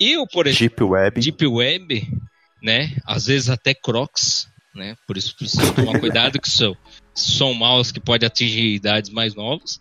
eu, 0.00 0.26
por 0.26 0.46
exemplo, 0.46 0.76
Deep 0.76 0.84
Web, 0.84 1.20
Deep 1.20 1.46
Web, 1.46 2.08
né? 2.62 2.96
Às 3.04 3.26
vezes 3.26 3.50
até 3.50 3.74
Crocs, 3.74 4.48
né? 4.74 4.96
Por 5.06 5.16
isso 5.16 5.36
precisa 5.36 5.72
tomar 5.72 5.98
cuidado 6.00 6.40
que 6.40 6.50
são 6.50 6.76
são 7.14 7.54
maus 7.54 7.90
que 7.90 8.00
podem 8.00 8.26
atingir 8.26 8.74
idades 8.74 9.10
mais 9.10 9.34
novas. 9.34 9.80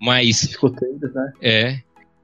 Mas 0.00 0.42
Escuteiros, 0.42 1.14
né? 1.14 1.32
É. 1.42 1.80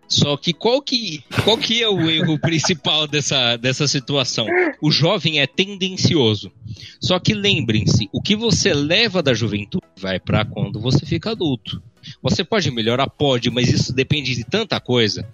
Só 0.07 0.36
que 0.36 0.53
qual 0.53 0.82
que 0.82 1.24
qual 1.42 1.57
que 1.57 1.82
é 1.82 1.88
o 1.88 2.11
erro 2.11 2.38
principal 2.38 3.07
dessa, 3.07 3.57
dessa 3.57 3.88
situação? 3.88 4.46
O 4.82 4.90
jovem 4.90 5.40
é 5.40 5.46
tendencioso. 5.46 6.53
Só 7.00 7.18
que 7.18 7.32
lembrem-se, 7.32 8.11
o 8.12 8.20
que 8.20 8.36
você 8.36 8.74
leva 8.74 9.22
da 9.22 9.32
juventude 9.32 9.86
vai 9.98 10.20
para 10.20 10.44
quando 10.44 10.78
você 10.78 11.07
fica 11.07 11.30
adulto. 11.30 11.82
Você 12.22 12.44
pode 12.44 12.70
melhorar? 12.70 13.09
Pode, 13.09 13.50
mas 13.50 13.68
isso 13.68 13.92
depende 13.92 14.34
de 14.34 14.44
tanta 14.44 14.80
coisa. 14.80 15.28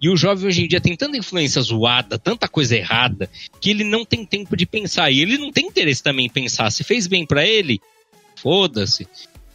E 0.00 0.08
o 0.08 0.16
jovem 0.16 0.46
hoje 0.46 0.64
em 0.64 0.68
dia 0.68 0.80
tem 0.80 0.96
tanta 0.96 1.16
influência 1.16 1.62
zoada, 1.62 2.18
tanta 2.18 2.48
coisa 2.48 2.76
errada, 2.76 3.30
que 3.60 3.70
ele 3.70 3.84
não 3.84 4.04
tem 4.04 4.24
tempo 4.24 4.56
de 4.56 4.66
pensar. 4.66 5.10
E 5.10 5.20
ele 5.20 5.38
não 5.38 5.50
tem 5.50 5.66
interesse 5.66 6.02
também 6.02 6.26
em 6.26 6.30
pensar. 6.30 6.70
Se 6.70 6.84
fez 6.84 7.06
bem 7.06 7.26
para 7.26 7.46
ele, 7.46 7.80
foda-se. 8.36 9.06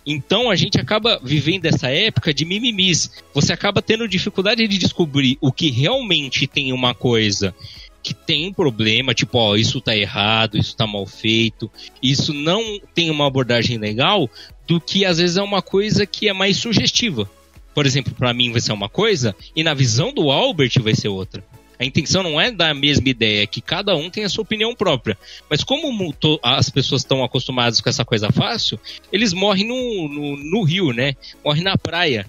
Então 0.05 0.49
a 0.49 0.55
gente 0.55 0.79
acaba 0.79 1.19
vivendo 1.23 1.65
essa 1.65 1.89
época 1.89 2.33
de 2.33 2.45
mimimis. 2.45 3.11
Você 3.33 3.53
acaba 3.53 3.81
tendo 3.81 4.07
dificuldade 4.07 4.67
de 4.67 4.77
descobrir 4.77 5.37
o 5.39 5.51
que 5.51 5.69
realmente 5.69 6.47
tem 6.47 6.73
uma 6.73 6.95
coisa 6.95 7.53
que 8.01 8.13
tem 8.13 8.51
problema, 8.51 9.13
tipo, 9.13 9.37
ó, 9.37 9.55
isso 9.55 9.81
tá 9.81 9.95
errado, 9.95 10.57
isso 10.57 10.75
tá 10.75 10.87
mal 10.87 11.05
feito, 11.05 11.69
isso 12.01 12.33
não 12.33 12.79
tem 12.95 13.11
uma 13.11 13.27
abordagem 13.27 13.77
legal, 13.77 14.29
do 14.69 14.79
que 14.79 15.03
às 15.03 15.17
vezes 15.17 15.35
é 15.35 15.41
uma 15.41 15.63
coisa 15.63 16.05
que 16.05 16.29
é 16.29 16.33
mais 16.33 16.57
sugestiva. 16.57 17.29
Por 17.73 17.87
exemplo, 17.87 18.13
para 18.13 18.33
mim 18.33 18.51
vai 18.51 18.61
ser 18.61 18.71
uma 18.71 18.87
coisa 18.87 19.35
e 19.55 19.63
na 19.63 19.73
visão 19.73 20.13
do 20.13 20.29
Albert 20.29 20.73
vai 20.81 20.93
ser 20.93 21.07
outra. 21.07 21.43
A 21.79 21.85
intenção 21.85 22.21
não 22.21 22.39
é 22.39 22.51
dar 22.51 22.69
a 22.69 22.73
mesma 22.73 23.07
ideia, 23.09 23.43
é 23.43 23.47
que 23.47 23.61
cada 23.61 23.95
um 23.95 24.09
tem 24.09 24.25
a 24.25 24.29
sua 24.29 24.43
opinião 24.43 24.75
própria. 24.75 25.17
Mas 25.49 25.63
como 25.63 26.13
as 26.43 26.69
pessoas 26.69 27.01
estão 27.01 27.23
acostumadas 27.23 27.81
com 27.81 27.89
essa 27.89 28.05
coisa 28.05 28.31
fácil, 28.31 28.79
eles 29.11 29.33
morrem 29.33 29.65
no, 29.65 30.09
no, 30.09 30.37
no 30.37 30.63
rio, 30.63 30.91
né? 30.91 31.15
Morrem 31.43 31.63
na 31.63 31.77
praia. 31.77 32.27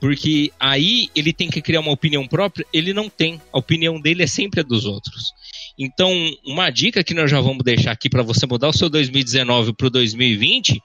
Porque 0.00 0.50
aí 0.58 1.08
ele 1.14 1.32
tem 1.32 1.50
que 1.50 1.60
criar 1.60 1.80
uma 1.80 1.92
opinião 1.92 2.26
própria, 2.26 2.66
ele 2.72 2.92
não 2.92 3.08
tem. 3.08 3.40
A 3.52 3.58
opinião 3.58 4.00
dele 4.00 4.22
é 4.22 4.26
sempre 4.26 4.60
a 4.60 4.62
dos 4.62 4.86
outros. 4.86 5.34
Então, 5.78 6.10
uma 6.44 6.70
dica 6.70 7.04
que 7.04 7.12
nós 7.12 7.30
já 7.30 7.40
vamos 7.40 7.62
deixar 7.62 7.92
aqui 7.92 8.08
para 8.08 8.22
você 8.22 8.46
mudar 8.46 8.68
o 8.68 8.72
seu 8.72 8.88
2019 8.88 9.74
para 9.74 9.86
o 9.88 9.90
2020 9.90 10.80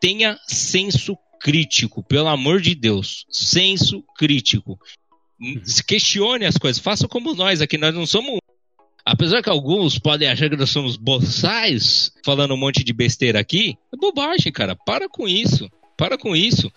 tenha 0.00 0.38
senso 0.46 1.16
crítico, 1.40 2.02
pelo 2.02 2.28
amor 2.28 2.60
de 2.60 2.74
Deus. 2.74 3.24
Senso 3.30 4.02
crítico. 4.16 4.78
Uhum. 5.40 5.62
Questione 5.86 6.44
as 6.44 6.56
coisas. 6.56 6.82
Faça 6.82 7.06
como 7.06 7.34
nós 7.34 7.60
aqui. 7.60 7.78
Nós 7.78 7.94
não 7.94 8.06
somos. 8.06 8.38
Apesar 9.04 9.42
que 9.42 9.48
alguns 9.48 9.98
podem 9.98 10.28
achar 10.28 10.50
que 10.50 10.56
nós 10.56 10.70
somos 10.70 10.96
boçais, 10.96 12.10
falando 12.24 12.54
um 12.54 12.56
monte 12.56 12.82
de 12.82 12.92
besteira 12.92 13.38
aqui, 13.38 13.78
é 13.92 13.96
bobagem, 13.96 14.50
cara. 14.50 14.74
Para 14.74 15.08
com 15.08 15.28
isso. 15.28 15.70
Para 15.96 16.18
com 16.18 16.34
isso. 16.34 16.72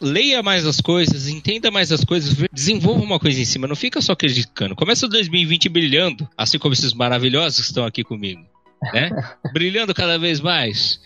leia 0.00 0.42
mais 0.42 0.66
as 0.66 0.80
coisas, 0.80 1.28
entenda 1.28 1.70
mais 1.70 1.90
as 1.90 2.04
coisas, 2.04 2.36
desenvolva 2.52 3.02
uma 3.02 3.18
coisa 3.18 3.40
em 3.40 3.44
cima, 3.44 3.66
não 3.66 3.74
fica 3.74 4.00
só 4.00 4.14
criticando. 4.14 4.76
Começa 4.76 5.06
o 5.06 5.08
2020 5.08 5.68
brilhando, 5.68 6.28
assim 6.36 6.58
como 6.58 6.74
esses 6.74 6.92
maravilhosos 6.92 7.60
que 7.60 7.66
estão 7.66 7.84
aqui 7.84 8.04
comigo, 8.04 8.44
né? 8.92 9.10
brilhando 9.52 9.94
cada 9.94 10.18
vez 10.18 10.40
mais. 10.40 11.00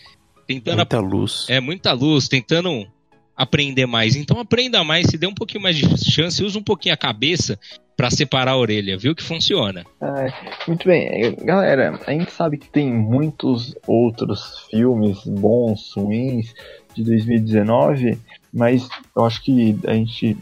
Tentando 0.47 0.77
Muita 0.77 0.99
luz. 0.99 1.45
É, 1.49 1.59
muita 1.59 1.91
luz, 1.93 2.27
tentando 2.27 2.87
aprender 3.35 3.85
mais. 3.85 4.15
Então 4.15 4.39
aprenda 4.39 4.83
mais, 4.83 5.07
se 5.07 5.17
dê 5.17 5.27
um 5.27 5.33
pouquinho 5.33 5.63
mais 5.63 5.75
de 5.75 6.11
chance, 6.11 6.43
use 6.43 6.57
um 6.57 6.63
pouquinho 6.63 6.93
a 6.93 6.97
cabeça 6.97 7.59
para 7.95 8.09
separar 8.09 8.51
a 8.51 8.57
orelha, 8.57 8.97
viu 8.97 9.15
que 9.15 9.23
funciona. 9.23 9.83
Ah, 10.01 10.27
muito 10.67 10.87
bem, 10.87 11.35
galera, 11.41 11.99
a 12.05 12.11
gente 12.11 12.31
sabe 12.31 12.57
que 12.57 12.67
tem 12.67 12.91
muitos 12.91 13.75
outros 13.87 14.65
filmes 14.69 15.23
bons, 15.25 15.93
ruins 15.95 16.53
de 16.95 17.03
2019, 17.03 18.19
mas 18.51 18.87
eu 19.15 19.25
acho 19.25 19.43
que 19.43 19.77
a 19.85 19.93
gente, 19.93 20.37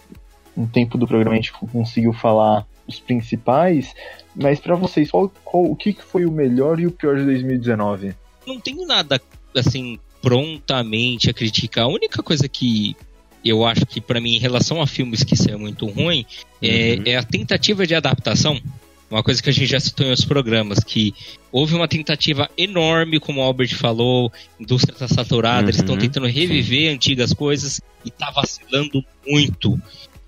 no 0.56 0.68
tempo 0.68 0.98
do 0.98 1.08
programa, 1.08 1.34
a 1.34 1.36
gente 1.36 1.52
conseguiu 1.52 2.14
falar 2.14 2.66
os 2.88 3.00
principais, 3.00 3.94
mas 4.36 4.60
para 4.60 4.76
vocês, 4.76 5.12
qual, 5.12 5.32
qual, 5.44 5.66
o 5.66 5.76
que 5.76 5.94
foi 5.94 6.26
o 6.26 6.32
melhor 6.32 6.80
e 6.80 6.88
o 6.88 6.92
pior 6.92 7.18
de 7.18 7.26
2019? 7.26 8.16
Não 8.48 8.60
tenho 8.60 8.86
nada, 8.88 9.22
assim, 9.56 10.00
prontamente 10.22 11.30
a 11.30 11.34
criticar. 11.34 11.86
A 11.86 11.88
única 11.88 12.22
coisa 12.22 12.48
que 12.48 12.96
eu 13.44 13.66
acho 13.66 13.86
que 13.86 14.00
para 14.00 14.22
mim 14.22 14.36
em 14.36 14.40
relação 14.40 14.82
a 14.82 14.88
filmes 14.88 15.24
que 15.24 15.36
são 15.36 15.58
muito 15.58 15.88
ruim 15.88 16.26
é, 16.62 16.96
uhum. 16.96 17.04
é, 17.06 17.16
a 17.18 17.24
tentativa 17.24 17.88
de 17.88 17.96
adaptação 17.96 18.62
uma 19.10 19.24
coisa 19.24 19.44
que 19.44 19.50
a 19.50 19.52
gente 19.52 19.68
já 19.68 19.80
citou 19.80 20.06
em 20.06 20.10
outros 20.10 20.28
programas 20.28 20.80
que 20.84 21.14
houve 21.52 21.76
uma 21.76 21.88
tentativa 21.88 22.50
enorme 22.58 23.20
como 23.20 23.42
o 23.42 23.44
Albert 23.44 23.76
falou 23.76 24.32
a 24.60 24.62
indústria 24.62 24.94
está 24.94 25.08
saturada 25.08 25.64
uhum. 25.64 25.70
eles 25.70 25.78
estão 25.78 25.98
tentando 25.98 26.28
reviver 26.28 26.94
antigas 26.94 27.34
coisas 27.34 27.82
e 28.06 28.10
está 28.10 28.30
vacilando 28.30 29.04
muito 29.28 29.82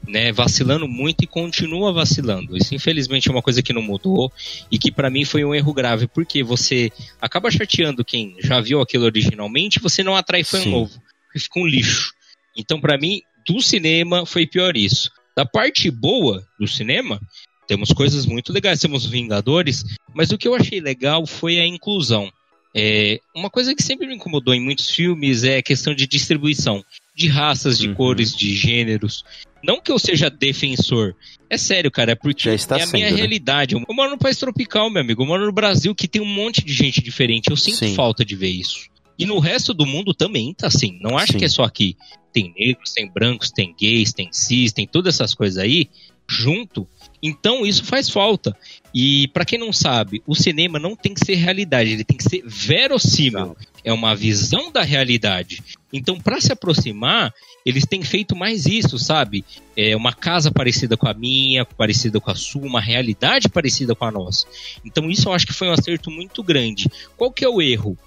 né, 0.07 0.31
vacilando 0.31 0.87
muito 0.87 1.23
e 1.23 1.27
continua 1.27 1.93
vacilando. 1.93 2.57
Isso 2.57 2.75
infelizmente 2.75 3.29
é 3.29 3.31
uma 3.31 3.41
coisa 3.41 3.61
que 3.61 3.73
não 3.73 3.81
mudou 3.81 4.31
e 4.71 4.77
que 4.77 4.91
para 4.91 5.09
mim 5.09 5.25
foi 5.25 5.43
um 5.43 5.55
erro 5.55 5.73
grave, 5.73 6.07
porque 6.07 6.43
você 6.43 6.91
acaba 7.21 7.49
chateando 7.49 8.03
quem 8.03 8.35
já 8.39 8.59
viu 8.59 8.81
aquilo 8.81 9.05
originalmente, 9.05 9.79
você 9.79 10.03
não 10.03 10.15
atrai 10.15 10.43
fã 10.43 10.59
Sim. 10.59 10.71
novo, 10.71 11.01
fica 11.31 11.59
um 11.59 11.65
lixo. 11.65 12.13
Então, 12.55 12.79
para 12.79 12.97
mim, 12.97 13.21
do 13.47 13.61
cinema 13.61 14.25
foi 14.25 14.45
pior 14.45 14.75
isso. 14.77 15.11
Da 15.35 15.45
parte 15.45 15.89
boa 15.89 16.45
do 16.59 16.67
cinema, 16.67 17.19
temos 17.67 17.89
coisas 17.89 18.25
muito 18.25 18.53
legais. 18.53 18.79
Temos 18.79 19.05
Vingadores, 19.05 19.83
mas 20.13 20.31
o 20.31 20.37
que 20.37 20.47
eu 20.47 20.53
achei 20.53 20.79
legal 20.79 21.25
foi 21.25 21.59
a 21.59 21.65
inclusão. 21.65 22.31
É, 22.75 23.19
uma 23.35 23.49
coisa 23.49 23.75
que 23.75 23.83
sempre 23.83 24.07
me 24.07 24.15
incomodou 24.15 24.53
em 24.53 24.61
muitos 24.61 24.89
filmes 24.89 25.43
é 25.43 25.57
a 25.57 25.63
questão 25.63 25.93
de 25.93 26.07
distribuição 26.07 26.83
de 27.15 27.27
raças, 27.27 27.77
de 27.77 27.87
uhum. 27.87 27.95
cores, 27.95 28.35
de 28.35 28.55
gêneros. 28.55 29.23
Não 29.63 29.79
que 29.79 29.91
eu 29.91 29.99
seja 29.99 30.29
defensor. 30.29 31.15
É 31.49 31.57
sério, 31.57 31.89
cara, 31.89 32.11
é 32.11 32.15
porque 32.15 32.49
é 32.49 32.53
a 32.53 32.57
sendo, 32.57 32.91
minha 32.91 33.09
né? 33.09 33.15
realidade. 33.15 33.75
Eu 33.75 33.95
moro 33.95 34.11
no 34.11 34.17
país 34.17 34.37
tropical, 34.37 34.89
meu 34.89 35.01
amigo. 35.01 35.21
Eu 35.21 35.27
moro 35.27 35.45
no 35.45 35.51
Brasil 35.51 35.95
que 35.95 36.07
tem 36.07 36.21
um 36.21 36.25
monte 36.25 36.63
de 36.65 36.73
gente 36.73 37.01
diferente. 37.01 37.49
Eu 37.49 37.55
sinto 37.55 37.77
Sim. 37.77 37.95
falta 37.95 38.25
de 38.25 38.35
ver 38.35 38.49
isso. 38.49 38.87
E 39.17 39.25
no 39.25 39.39
resto 39.39 39.73
do 39.73 39.85
mundo 39.85 40.13
também 40.13 40.53
tá 40.53 40.67
assim. 40.67 40.99
Não 41.01 41.17
acho 41.17 41.33
Sim. 41.33 41.37
que 41.37 41.45
é 41.45 41.49
só 41.49 41.63
aqui. 41.63 41.95
Tem 42.33 42.53
negros, 42.57 42.91
tem 42.91 43.09
brancos, 43.09 43.51
tem 43.51 43.73
gays, 43.79 44.11
tem 44.11 44.29
cis, 44.31 44.73
tem 44.73 44.87
todas 44.87 45.15
essas 45.15 45.33
coisas 45.35 45.57
aí 45.57 45.87
junto. 46.27 46.87
Então 47.21 47.65
isso 47.65 47.85
faz 47.85 48.09
falta. 48.09 48.57
E 48.93 49.27
para 49.29 49.45
quem 49.45 49.59
não 49.59 49.71
sabe, 49.71 50.21
o 50.27 50.35
cinema 50.35 50.79
não 50.79 50.95
tem 50.95 51.13
que 51.13 51.23
ser 51.23 51.35
realidade, 51.35 51.91
ele 51.91 52.03
tem 52.03 52.17
que 52.17 52.23
ser 52.23 52.43
verossímil. 52.45 53.55
É 53.83 53.91
uma 53.91 54.15
visão 54.15 54.71
da 54.71 54.81
realidade. 54.81 55.63
Então, 55.91 56.19
para 56.19 56.39
se 56.39 56.51
aproximar, 56.51 57.33
eles 57.65 57.85
têm 57.85 58.01
feito 58.01 58.35
mais 58.35 58.65
isso, 58.65 58.97
sabe? 58.97 59.43
É 59.75 59.95
uma 59.95 60.13
casa 60.13 60.51
parecida 60.51 60.97
com 60.97 61.07
a 61.07 61.13
minha, 61.13 61.65
parecida 61.65 62.19
com 62.19 62.31
a 62.31 62.35
sua, 62.35 62.65
uma 62.65 62.81
realidade 62.81 63.49
parecida 63.49 63.93
com 63.93 64.05
a 64.05 64.11
nossa. 64.11 64.47
Então, 64.85 65.09
isso 65.09 65.29
eu 65.29 65.33
acho 65.33 65.45
que 65.45 65.53
foi 65.53 65.67
um 65.67 65.73
acerto 65.73 66.09
muito 66.09 66.41
grande. 66.41 66.89
Qual 67.17 67.31
que 67.31 67.45
é 67.45 67.49
o 67.49 67.61
erro? 67.61 67.97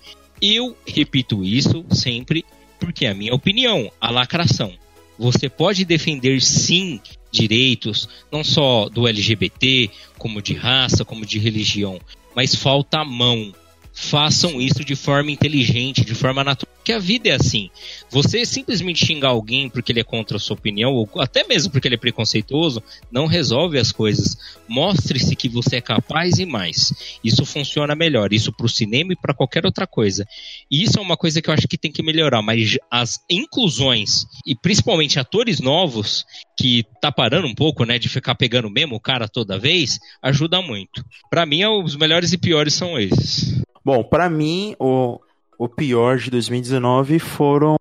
Eu 0.41 0.77
repito 0.87 1.45
isso 1.45 1.85
sempre 1.91 2.45
porque 2.79 3.07
é 3.07 3.11
a 3.11 3.15
minha 3.15 3.35
opinião, 3.35 3.91
a 4.01 4.11
lacração. 4.11 4.73
Você 5.19 5.49
pode 5.49 5.85
defender 5.85 6.43
sim 6.43 7.01
direitos, 7.31 8.09
não 8.31 8.45
só 8.45 8.89
do 8.89 9.09
LGBT, 9.09 9.91
como 10.19 10.43
de 10.43 10.55
raça, 10.55 11.05
como 11.05 11.25
de 11.25 11.39
religião, 11.39 11.99
mas 12.35 12.55
falta 12.55 12.99
a 12.99 13.05
mão, 13.05 13.53
façam 13.97 14.61
isso 14.61 14.85
de 14.85 14.95
forma 14.95 15.31
inteligente, 15.31 16.05
de 16.05 16.15
forma 16.15 16.45
natural. 16.45 16.77
Porque 16.77 16.93
a 16.93 16.99
vida 17.01 17.31
é 17.31 17.33
assim. 17.33 17.69
Você 18.11 18.45
simplesmente 18.45 19.05
xingar 19.05 19.31
alguém 19.31 19.69
porque 19.69 19.91
ele 19.91 19.99
é 19.99 20.05
contra 20.05 20.37
a 20.37 20.41
sua 20.41 20.55
opinião, 20.55 20.93
ou 20.93 21.11
até 21.19 21.43
mesmo 21.43 21.73
porque 21.73 21.89
ele 21.89 21.97
é 21.97 21.99
preconceituoso, 21.99 22.81
não 23.11 23.27
resolve 23.27 23.79
as 23.79 23.91
coisas. 23.91 24.37
Mostre-se 24.69 25.35
que 25.35 25.49
você 25.49 25.77
é 25.77 25.81
capaz 25.81 26.39
e 26.39 26.47
mais. 26.47 26.93
Isso 27.25 27.45
funciona 27.45 27.97
melhor. 27.97 28.33
Isso 28.33 28.53
para 28.53 28.67
o 28.67 28.69
cinema 28.69 29.15
e 29.15 29.17
para 29.17 29.35
qualquer 29.35 29.65
outra 29.65 29.87
coisa. 29.87 30.25
E 30.71 30.85
isso 30.85 30.99
é 30.99 31.03
uma 31.03 31.17
coisa 31.17 31.43
que 31.43 31.51
eu 31.51 31.55
acho 31.55 31.67
que 31.67 31.79
tem 31.79 31.91
que 31.91 32.03
melhorar. 32.03 32.43
Mas 32.43 32.77
as 32.89 33.19
inclusões, 33.29 34.27
e 34.47 34.55
principalmente 34.55 35.19
atores 35.19 35.59
novos, 35.59 36.25
que 36.57 36.85
tá 37.01 37.11
parando 37.11 37.49
um 37.49 37.55
pouco, 37.55 37.85
né, 37.85 37.99
de 37.99 38.09
ficar 38.09 38.35
pegando 38.35 38.71
mesmo 38.71 38.95
o 38.95 39.01
cara 39.01 39.27
toda 39.27 39.59
vez, 39.59 39.99
ajuda 40.23 40.63
muito. 40.63 41.05
Para 41.29 41.47
mim, 41.47 41.65
os 41.65 41.97
melhores 41.97 42.33
e 42.33 42.39
piores 42.39 42.75
são 42.75 42.97
esses. 42.97 43.66
Bom, 43.87 44.03
para 44.03 44.29
mim, 44.29 44.75
o, 44.81 45.21
o 45.57 45.69
pior 45.69 46.19
de 46.19 46.29
2019 46.29 47.21
foram 47.21 47.77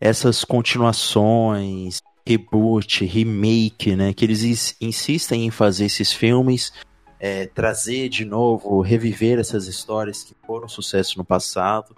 essas 0.00 0.44
continuações, 0.44 2.00
reboot, 2.26 3.04
remake, 3.04 3.94
né? 3.94 4.12
Que 4.12 4.24
eles 4.24 4.74
insistem 4.80 5.46
em 5.46 5.50
fazer 5.52 5.84
esses 5.84 6.12
filmes, 6.12 6.72
é, 7.20 7.46
trazer 7.46 8.08
de 8.08 8.24
novo, 8.24 8.80
reviver 8.80 9.38
essas 9.38 9.68
histórias 9.68 10.24
que 10.24 10.34
foram 10.44 10.66
sucesso 10.66 11.16
no 11.16 11.24
passado. 11.24 11.94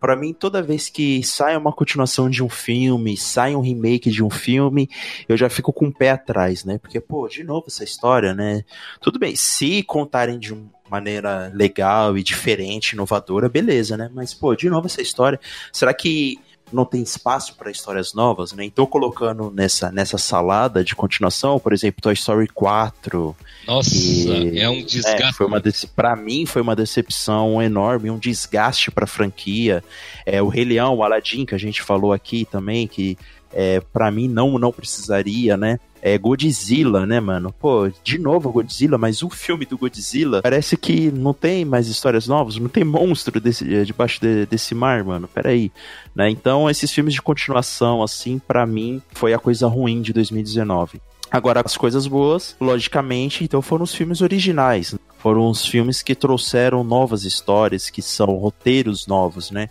Para 0.00 0.16
mim, 0.16 0.32
toda 0.32 0.62
vez 0.62 0.88
que 0.88 1.22
sai 1.22 1.56
uma 1.56 1.72
continuação 1.72 2.28
de 2.28 2.42
um 2.42 2.48
filme, 2.48 3.16
sai 3.16 3.54
um 3.54 3.60
remake 3.60 4.10
de 4.10 4.22
um 4.22 4.30
filme, 4.30 4.88
eu 5.28 5.36
já 5.36 5.48
fico 5.48 5.72
com 5.72 5.86
o 5.86 5.92
pé 5.92 6.10
atrás, 6.10 6.64
né? 6.64 6.78
Porque, 6.78 7.00
pô, 7.00 7.28
de 7.28 7.42
novo 7.42 7.64
essa 7.68 7.84
história, 7.84 8.34
né? 8.34 8.64
Tudo 9.00 9.18
bem, 9.18 9.34
se 9.34 9.82
contarem 9.82 10.38
de 10.38 10.54
um, 10.54 10.68
maneira 10.90 11.50
legal 11.54 12.16
e 12.16 12.22
diferente, 12.22 12.92
inovadora, 12.92 13.48
beleza, 13.48 13.96
né? 13.96 14.10
Mas, 14.12 14.32
pô, 14.32 14.54
de 14.54 14.68
novo 14.70 14.86
essa 14.86 15.02
história. 15.02 15.40
Será 15.72 15.92
que 15.92 16.38
não 16.72 16.84
tem 16.84 17.02
espaço 17.02 17.56
para 17.56 17.70
histórias 17.70 18.12
novas, 18.12 18.52
né? 18.52 18.64
Então, 18.64 18.86
colocando 18.86 19.50
nessa, 19.50 19.90
nessa 19.92 20.18
salada 20.18 20.82
de 20.82 20.94
continuação, 20.94 21.58
por 21.58 21.72
exemplo, 21.72 22.02
Toy 22.02 22.14
Story 22.14 22.48
4. 22.48 23.36
Nossa, 23.66 23.90
que, 23.90 24.60
é 24.60 24.68
um 24.68 24.84
desgaste. 24.84 25.22
É, 25.22 25.32
foi 25.32 25.46
uma 25.46 25.62
para 25.94 26.16
mim 26.16 26.46
foi 26.46 26.62
uma 26.62 26.76
decepção 26.76 27.62
enorme, 27.62 28.10
um 28.10 28.18
desgaste 28.18 28.90
para 28.90 29.04
a 29.04 29.08
franquia. 29.08 29.82
É, 30.24 30.42
o 30.42 30.48
Rei 30.48 30.64
Leão, 30.64 30.96
o 30.96 31.02
Aladdin, 31.02 31.44
que 31.44 31.54
a 31.54 31.58
gente 31.58 31.82
falou 31.82 32.12
aqui 32.12 32.44
também, 32.44 32.86
que 32.86 33.16
é, 33.52 33.80
para 33.80 34.10
mim 34.10 34.28
não 34.28 34.58
não 34.58 34.72
precisaria, 34.72 35.56
né? 35.56 35.78
É 36.06 36.16
Godzilla, 36.16 37.04
né, 37.04 37.18
mano? 37.18 37.52
Pô, 37.52 37.90
de 38.04 38.16
novo 38.16 38.52
Godzilla, 38.52 38.96
mas 38.96 39.24
o 39.24 39.28
filme 39.28 39.66
do 39.66 39.76
Godzilla 39.76 40.40
parece 40.40 40.76
que 40.76 41.10
não 41.10 41.34
tem 41.34 41.64
mais 41.64 41.88
histórias 41.88 42.28
novas, 42.28 42.56
não 42.58 42.68
tem 42.68 42.84
monstro 42.84 43.40
desse, 43.40 43.74
eh, 43.74 43.82
debaixo 43.82 44.20
de, 44.20 44.46
desse 44.46 44.72
mar, 44.72 45.02
mano. 45.02 45.26
Peraí. 45.26 45.72
Né? 46.14 46.30
Então, 46.30 46.70
esses 46.70 46.92
filmes 46.92 47.12
de 47.12 47.20
continuação, 47.20 48.04
assim, 48.04 48.38
para 48.38 48.64
mim, 48.64 49.02
foi 49.14 49.34
a 49.34 49.38
coisa 49.38 49.66
ruim 49.66 50.00
de 50.00 50.12
2019. 50.12 51.00
Agora, 51.28 51.60
as 51.64 51.76
coisas 51.76 52.06
boas, 52.06 52.54
logicamente, 52.60 53.42
então 53.42 53.60
foram 53.60 53.82
os 53.82 53.92
filmes 53.92 54.20
originais. 54.20 54.94
Foram 55.18 55.50
os 55.50 55.66
filmes 55.66 56.02
que 56.02 56.14
trouxeram 56.14 56.84
novas 56.84 57.24
histórias, 57.24 57.90
que 57.90 58.00
são 58.00 58.26
roteiros 58.36 59.08
novos, 59.08 59.50
né? 59.50 59.68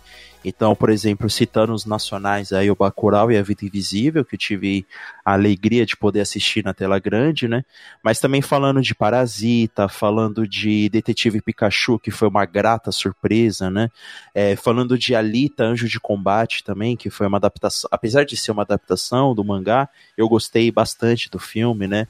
Então, 0.48 0.76
por 0.76 0.90
exemplo, 0.90 1.28
citando 1.28 1.74
os 1.74 1.84
nacionais 1.84 2.52
aí, 2.52 2.70
o 2.70 2.76
Bacurau 2.76 3.32
e 3.32 3.36
a 3.36 3.42
Vida 3.42 3.64
Invisível, 3.64 4.24
que 4.24 4.36
eu 4.36 4.38
tive 4.38 4.86
a 5.24 5.32
alegria 5.32 5.84
de 5.84 5.96
poder 5.96 6.20
assistir 6.20 6.64
na 6.64 6.72
tela 6.72 7.00
grande, 7.00 7.48
né? 7.48 7.64
Mas 8.00 8.20
também 8.20 8.40
falando 8.40 8.80
de 8.80 8.94
Parasita, 8.94 9.88
falando 9.88 10.46
de 10.46 10.88
Detetive 10.88 11.42
Pikachu, 11.42 11.98
que 11.98 12.12
foi 12.12 12.28
uma 12.28 12.44
grata 12.44 12.92
surpresa, 12.92 13.68
né? 13.68 13.90
É, 14.32 14.54
falando 14.54 14.96
de 14.96 15.16
Alita, 15.16 15.64
Anjo 15.64 15.88
de 15.88 15.98
Combate 15.98 16.62
também, 16.62 16.96
que 16.96 17.10
foi 17.10 17.26
uma 17.26 17.38
adaptação, 17.38 17.90
apesar 17.92 18.24
de 18.24 18.36
ser 18.36 18.52
uma 18.52 18.62
adaptação 18.62 19.34
do 19.34 19.42
mangá, 19.42 19.88
eu 20.16 20.28
gostei 20.28 20.70
bastante 20.70 21.28
do 21.28 21.40
filme, 21.40 21.88
né? 21.88 22.06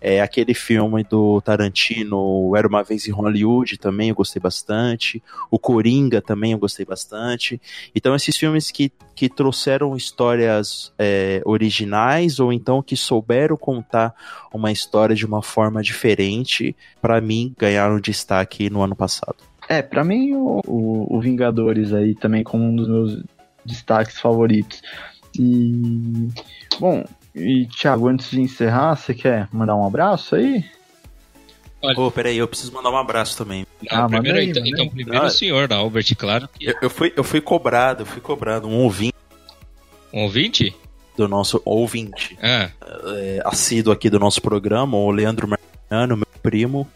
É, 0.00 0.20
aquele 0.20 0.54
filme 0.54 1.04
do 1.04 1.40
Tarantino, 1.40 2.56
Era 2.56 2.66
Uma 2.66 2.82
Vez 2.82 3.06
em 3.06 3.10
Hollywood, 3.10 3.78
também 3.78 4.08
eu 4.08 4.14
gostei 4.14 4.40
bastante. 4.40 5.22
O 5.50 5.58
Coringa 5.58 6.22
também 6.22 6.52
eu 6.52 6.58
gostei 6.58 6.86
bastante. 6.86 7.60
Então, 7.94 8.14
esses 8.14 8.36
filmes 8.36 8.70
que, 8.70 8.90
que 9.14 9.28
trouxeram 9.28 9.96
histórias 9.96 10.92
é, 10.98 11.42
originais 11.44 12.40
ou 12.40 12.52
então 12.52 12.82
que 12.82 12.96
souberam 12.96 13.56
contar 13.56 14.14
uma 14.52 14.72
história 14.72 15.14
de 15.14 15.26
uma 15.26 15.42
forma 15.42 15.82
diferente, 15.82 16.74
para 17.00 17.20
mim, 17.20 17.54
ganharam 17.58 18.00
destaque 18.00 18.70
no 18.70 18.82
ano 18.82 18.96
passado. 18.96 19.36
É, 19.68 19.82
para 19.82 20.02
mim, 20.02 20.32
o, 20.32 20.60
o, 20.66 21.16
o 21.16 21.20
Vingadores 21.20 21.92
aí 21.92 22.14
também 22.14 22.42
como 22.42 22.64
um 22.64 22.74
dos 22.74 22.88
meus 22.88 23.22
destaques 23.64 24.18
favoritos. 24.18 24.82
E. 25.38 26.28
Bom, 26.78 27.04
e 27.34 27.66
Thiago, 27.66 28.08
antes 28.08 28.30
de 28.30 28.40
encerrar, 28.40 28.96
você 28.96 29.14
quer 29.14 29.48
mandar 29.52 29.76
um 29.76 29.86
abraço 29.86 30.34
aí? 30.34 30.64
Olha. 31.82 31.94
Pô, 31.94 32.10
peraí, 32.10 32.36
eu 32.36 32.46
preciso 32.46 32.72
mandar 32.72 32.90
um 32.90 32.96
abraço 32.96 33.36
também. 33.38 33.66
Não, 33.90 34.04
ah, 34.04 34.08
primeiro, 34.08 34.38
aí, 34.38 34.50
então, 34.50 34.66
então, 34.66 34.88
primeiro 34.88 35.24
ah, 35.24 35.26
o 35.26 35.30
senhor, 35.30 35.66
da 35.66 35.76
Albert, 35.76 36.14
claro. 36.16 36.48
Que... 36.48 36.66
Eu, 36.66 36.74
eu, 36.82 36.90
fui, 36.90 37.12
eu 37.16 37.24
fui 37.24 37.40
cobrado, 37.40 38.02
eu 38.02 38.06
fui 38.06 38.20
cobrado, 38.20 38.68
um 38.68 38.82
ouvinte. 38.82 39.14
Um 40.12 40.24
ouvinte? 40.24 40.76
Do 41.16 41.26
nosso 41.26 41.62
ouvinte. 41.64 42.36
Ah. 42.42 42.70
É, 43.16 43.42
assíduo 43.44 43.92
aqui 43.92 44.10
do 44.10 44.18
nosso 44.18 44.42
programa, 44.42 44.96
o 44.96 45.10
Leandro 45.10 45.48
Mariano, 45.48 46.16
meu 46.16 46.26
primo, 46.42 46.86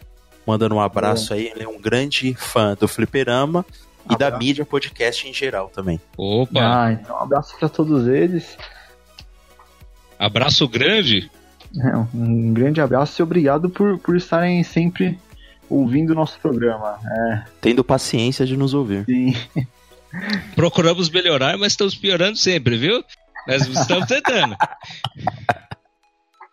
mandando 0.45 0.75
um 0.75 0.81
abraço 0.81 1.33
aí. 1.33 1.47
Ele 1.47 1.63
é 1.63 1.67
um 1.67 1.79
grande 1.79 2.35
fã 2.35 2.75
do 2.79 2.87
Fliperama 2.87 3.65
e 4.09 4.13
abraço. 4.13 4.31
da 4.31 4.37
mídia 4.37 4.65
podcast 4.65 5.27
em 5.27 5.33
geral 5.33 5.69
também. 5.69 5.99
Opa! 6.15 6.59
Ah, 6.59 6.91
então 6.91 7.15
um 7.15 7.23
abraço 7.23 7.57
para 7.57 7.69
todos 7.69 8.07
eles. 8.07 8.55
Abraço 10.19 10.67
grande. 10.67 11.29
É, 11.77 11.97
um 12.13 12.53
grande 12.53 12.79
abraço 12.79 13.21
e 13.21 13.23
obrigado 13.23 13.69
por, 13.69 13.97
por 13.99 14.15
estarem 14.15 14.63
sempre 14.63 15.19
ouvindo 15.69 16.11
o 16.11 16.15
nosso 16.15 16.39
programa. 16.39 16.99
É. 17.05 17.43
Tendo 17.59 17.83
paciência 17.83 18.45
de 18.45 18.55
nos 18.55 18.73
ouvir. 18.73 19.05
Sim. 19.05 19.35
Procuramos 20.55 21.09
melhorar, 21.09 21.57
mas 21.57 21.73
estamos 21.73 21.95
piorando 21.95 22.37
sempre, 22.37 22.77
viu? 22.77 23.03
Nós 23.47 23.67
estamos 23.67 24.05
tentando. 24.07 24.55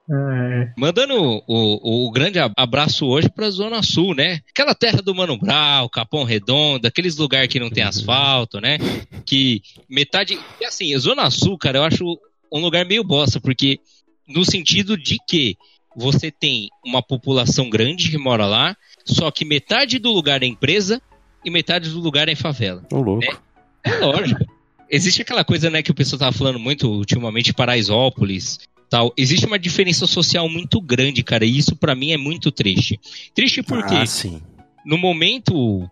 É. 0.09 0.71
Mandando 0.77 1.13
o, 1.15 1.43
o, 1.47 2.07
o, 2.07 2.11
grande 2.11 2.39
abraço 2.55 3.05
hoje 3.05 3.29
para 3.29 3.47
a 3.47 3.51
Zona 3.51 3.83
Sul, 3.83 4.15
né? 4.15 4.39
Aquela 4.49 4.73
terra 4.73 5.01
do 5.01 5.13
Mano 5.13 5.37
Brau, 5.37 5.89
Capão 5.89 6.23
Redondo, 6.23 6.87
aqueles 6.87 7.17
lugares 7.17 7.49
que 7.49 7.59
não 7.59 7.69
tem 7.69 7.83
asfalto, 7.83 8.61
né? 8.61 8.77
Que 9.25 9.61
metade. 9.89 10.39
E 10.61 10.65
assim, 10.65 10.95
a 10.95 10.99
Zona 10.99 11.29
Sul, 11.29 11.57
cara, 11.57 11.79
eu 11.79 11.83
acho 11.83 12.17
um 12.51 12.59
lugar 12.59 12.85
meio 12.85 13.03
bosta, 13.03 13.41
porque 13.41 13.79
no 14.27 14.45
sentido 14.45 14.97
de 14.97 15.17
que 15.27 15.57
você 15.95 16.31
tem 16.31 16.69
uma 16.85 17.01
população 17.01 17.69
grande 17.69 18.09
que 18.09 18.17
mora 18.17 18.45
lá, 18.45 18.77
só 19.05 19.29
que 19.29 19.43
metade 19.43 19.99
do 19.99 20.11
lugar 20.11 20.41
é 20.41 20.45
empresa 20.45 21.01
e 21.43 21.49
metade 21.49 21.89
do 21.89 21.99
lugar 21.99 22.29
é 22.29 22.35
favela. 22.35 22.85
Ô, 22.91 23.01
louco. 23.01 23.25
Né? 23.25 23.37
É 23.83 23.97
lógico. 24.05 24.45
Existe 24.89 25.21
aquela 25.21 25.43
coisa, 25.43 25.69
né, 25.69 25.81
que 25.81 25.91
o 25.91 25.95
pessoal 25.95 26.19
tava 26.19 26.31
falando 26.31 26.59
muito 26.59 26.89
ultimamente, 26.89 27.53
Paraisópolis, 27.53 28.59
tal. 28.89 29.13
Existe 29.17 29.45
uma 29.45 29.59
diferença 29.59 30.07
social 30.07 30.47
muito 30.49 30.79
grande, 30.81 31.23
cara, 31.23 31.45
e 31.45 31.57
isso 31.57 31.75
para 31.75 31.95
mim 31.95 32.11
é 32.11 32.17
muito 32.17 32.51
triste. 32.51 32.99
Triste 33.33 33.61
porque 33.63 33.95
ah, 33.95 34.05
sim. 34.05 34.41
no 34.85 34.97
momento 34.97 35.89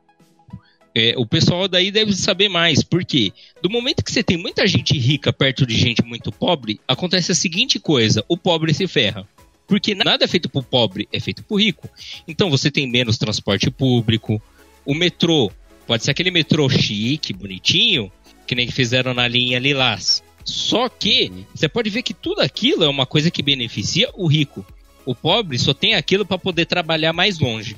é, 0.95 1.13
o 1.17 1.25
pessoal 1.25 1.67
daí 1.67 1.91
deve 1.91 2.13
saber 2.13 2.47
mais, 2.47 2.81
porque 2.81 3.33
do 3.61 3.69
momento 3.69 4.03
que 4.03 4.11
você 4.11 4.23
tem 4.23 4.37
muita 4.37 4.65
gente 4.65 4.97
rica 4.97 5.33
perto 5.33 5.65
de 5.65 5.75
gente 5.75 6.01
muito 6.03 6.31
pobre, 6.31 6.79
acontece 6.87 7.33
a 7.33 7.35
seguinte 7.35 7.79
coisa: 7.79 8.23
o 8.29 8.37
pobre 8.37 8.73
se 8.73 8.87
ferra. 8.87 9.27
Porque 9.67 9.95
nada 9.95 10.23
é 10.23 10.27
feito 10.27 10.47
pro 10.47 10.61
pobre, 10.61 11.07
é 11.11 11.19
feito 11.19 11.43
pro 11.43 11.57
rico. 11.57 11.89
Então 12.27 12.51
você 12.51 12.69
tem 12.69 12.87
menos 12.87 13.17
transporte 13.17 13.69
público, 13.71 14.41
o 14.85 14.93
metrô 14.93 15.51
pode 15.87 16.03
ser 16.03 16.11
aquele 16.11 16.31
metrô 16.31 16.69
chique, 16.69 17.33
bonitinho, 17.33 18.11
que 18.45 18.55
nem 18.55 18.69
fizeram 18.69 19.13
na 19.13 19.27
linha 19.27 19.59
Lilás. 19.59 20.23
Só 20.45 20.87
que 20.87 21.31
você 21.53 21.67
pode 21.67 21.89
ver 21.89 22.03
que 22.03 22.13
tudo 22.13 22.41
aquilo 22.41 22.83
é 22.83 22.87
uma 22.87 23.07
coisa 23.07 23.31
que 23.31 23.41
beneficia 23.41 24.09
o 24.13 24.27
rico. 24.27 24.63
O 25.03 25.15
pobre 25.15 25.57
só 25.57 25.73
tem 25.73 25.95
aquilo 25.95 26.25
para 26.25 26.37
poder 26.37 26.65
trabalhar 26.67 27.11
mais 27.11 27.39
longe. 27.39 27.75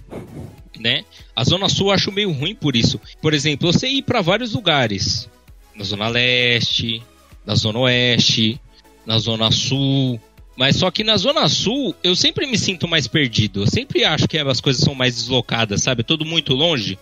Né? 0.78 1.06
A 1.34 1.44
Zona 1.46 1.70
Sul 1.70 1.88
eu 1.88 1.94
acho 1.94 2.12
meio 2.12 2.32
ruim 2.32 2.54
por 2.54 2.76
isso. 2.76 3.00
Por 3.22 3.34
exemplo, 3.34 3.72
você 3.72 3.88
ir 3.88 4.02
para 4.02 4.22
vários 4.22 4.54
lugares. 4.54 5.30
Na 5.74 5.84
Zona 5.86 6.10
Leste, 6.10 7.02
na 7.46 7.56
Zona 7.56 7.80
Oeste, 7.80 8.60
na 9.06 9.18
Zona 9.18 9.50
Sul. 9.50 10.20
Mas 10.58 10.76
só 10.76 10.92
que 10.92 11.04
na 11.04 11.16
Zona 11.16 11.48
Sul 11.48 11.96
eu 12.04 12.16
sempre 12.16 12.46
me 12.46 12.58
sinto 12.58 12.88
mais 12.88 13.08
perdido. 13.08 13.62
Eu 13.62 13.68
sempre 13.68 14.04
acho 14.04 14.28
que 14.28 14.38
as 14.38 14.60
coisas 14.60 14.84
são 14.84 14.94
mais 14.94 15.16
deslocadas, 15.16 15.84
sabe? 15.84 16.04
Tudo 16.04 16.26
muito 16.26 16.54
longe. 16.54 17.00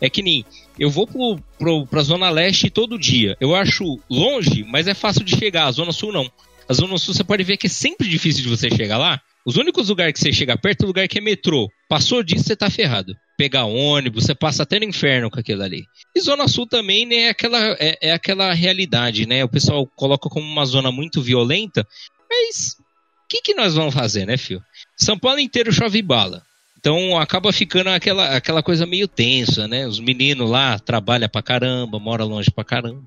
É 0.00 0.08
que 0.08 0.22
nem 0.22 0.44
eu 0.80 0.88
vou 0.88 1.06
pro, 1.06 1.38
pro, 1.58 1.86
pra 1.86 2.02
Zona 2.02 2.30
Leste 2.30 2.70
todo 2.70 2.98
dia. 2.98 3.36
Eu 3.38 3.54
acho 3.54 4.00
longe, 4.08 4.64
mas 4.64 4.88
é 4.88 4.94
fácil 4.94 5.22
de 5.22 5.36
chegar. 5.36 5.66
A 5.66 5.72
Zona 5.72 5.92
Sul 5.92 6.10
não. 6.10 6.28
A 6.66 6.72
Zona 6.72 6.96
Sul 6.96 7.12
você 7.12 7.22
pode 7.22 7.44
ver 7.44 7.58
que 7.58 7.66
é 7.66 7.70
sempre 7.70 8.08
difícil 8.08 8.42
de 8.42 8.48
você 8.48 8.70
chegar 8.70 8.96
lá. 8.96 9.20
Os 9.44 9.56
únicos 9.56 9.90
lugares 9.90 10.14
que 10.14 10.20
você 10.20 10.32
chega 10.32 10.56
perto 10.56 10.82
é 10.82 10.84
o 10.84 10.86
lugar 10.86 11.06
que 11.06 11.18
é 11.18 11.20
metrô. 11.20 11.68
Passou 11.86 12.22
disso, 12.22 12.44
você 12.44 12.56
tá 12.56 12.70
ferrado. 12.70 13.14
Pegar 13.36 13.64
ônibus, 13.64 14.24
você 14.24 14.34
passa 14.34 14.62
até 14.62 14.78
no 14.78 14.86
inferno 14.86 15.30
com 15.30 15.38
aquilo 15.38 15.62
ali. 15.62 15.84
E 16.16 16.20
Zona 16.20 16.48
Sul 16.48 16.66
também 16.66 17.04
né, 17.04 17.16
é, 17.16 17.28
aquela, 17.28 17.76
é, 17.78 17.98
é 18.00 18.12
aquela 18.12 18.52
realidade, 18.54 19.26
né? 19.26 19.44
O 19.44 19.48
pessoal 19.48 19.86
coloca 19.86 20.30
como 20.30 20.46
uma 20.46 20.64
zona 20.64 20.90
muito 20.90 21.20
violenta, 21.20 21.86
mas 22.28 22.76
o 22.78 23.28
que, 23.28 23.42
que 23.42 23.54
nós 23.54 23.74
vamos 23.74 23.94
fazer, 23.94 24.26
né, 24.26 24.38
filho? 24.38 24.62
São 24.96 25.18
Paulo 25.18 25.40
inteiro 25.40 25.72
chove 25.72 26.00
bala. 26.00 26.42
Então 26.80 27.18
acaba 27.18 27.52
ficando 27.52 27.90
aquela, 27.90 28.34
aquela 28.34 28.62
coisa 28.62 28.86
meio 28.86 29.06
tensa, 29.06 29.68
né? 29.68 29.86
Os 29.86 30.00
meninos 30.00 30.48
lá 30.48 30.78
trabalham 30.78 31.28
pra 31.28 31.42
caramba, 31.42 31.98
moram 31.98 32.26
longe 32.26 32.50
pra 32.50 32.64
caramba. 32.64 33.04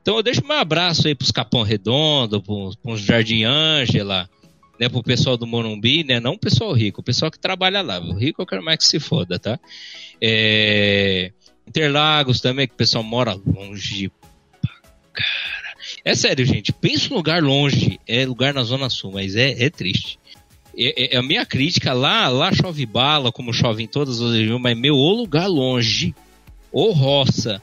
Então 0.00 0.16
eu 0.16 0.22
deixo 0.22 0.42
um 0.42 0.52
abraço 0.52 1.06
aí 1.06 1.14
pros 1.14 1.30
Capão 1.30 1.62
Redondo, 1.62 2.42
pros, 2.42 2.74
pros 2.74 3.02
Jardim 3.02 3.44
Ângela, 3.44 4.28
né, 4.80 4.88
pro 4.88 5.02
pessoal 5.02 5.36
do 5.36 5.46
Morumbi, 5.46 6.02
né? 6.02 6.20
Não 6.20 6.32
o 6.32 6.38
pessoal 6.38 6.72
rico, 6.72 7.02
o 7.02 7.04
pessoal 7.04 7.30
que 7.30 7.38
trabalha 7.38 7.82
lá. 7.82 8.00
O 8.00 8.14
rico 8.14 8.40
eu 8.40 8.46
quero 8.46 8.64
mais 8.64 8.78
que 8.78 8.84
se 8.84 8.98
foda, 8.98 9.38
tá? 9.38 9.60
É... 10.20 11.32
Interlagos 11.68 12.40
também, 12.40 12.66
que 12.66 12.74
o 12.74 12.78
pessoal 12.78 13.04
mora 13.04 13.34
longe. 13.34 14.10
Cara. 15.12 15.74
É 16.02 16.14
sério, 16.14 16.46
gente. 16.46 16.72
Pensa 16.72 17.12
um 17.12 17.16
lugar 17.16 17.42
longe. 17.42 18.00
É 18.06 18.24
lugar 18.24 18.54
na 18.54 18.62
Zona 18.62 18.88
Sul, 18.88 19.12
mas 19.12 19.36
é, 19.36 19.64
é 19.64 19.70
triste. 19.70 20.18
É, 20.76 21.14
é, 21.14 21.18
a 21.18 21.22
minha 21.22 21.44
crítica 21.44 21.92
lá, 21.92 22.28
lá 22.28 22.52
chove 22.52 22.86
bala, 22.86 23.30
como 23.30 23.52
chove 23.52 23.82
em 23.82 23.86
todas 23.86 24.20
as 24.20 24.32
regiões, 24.32 24.60
mas 24.60 24.76
meu, 24.76 24.94
o 24.94 25.12
lugar 25.12 25.46
longe, 25.46 26.14
ou 26.72 26.92
roça. 26.92 27.62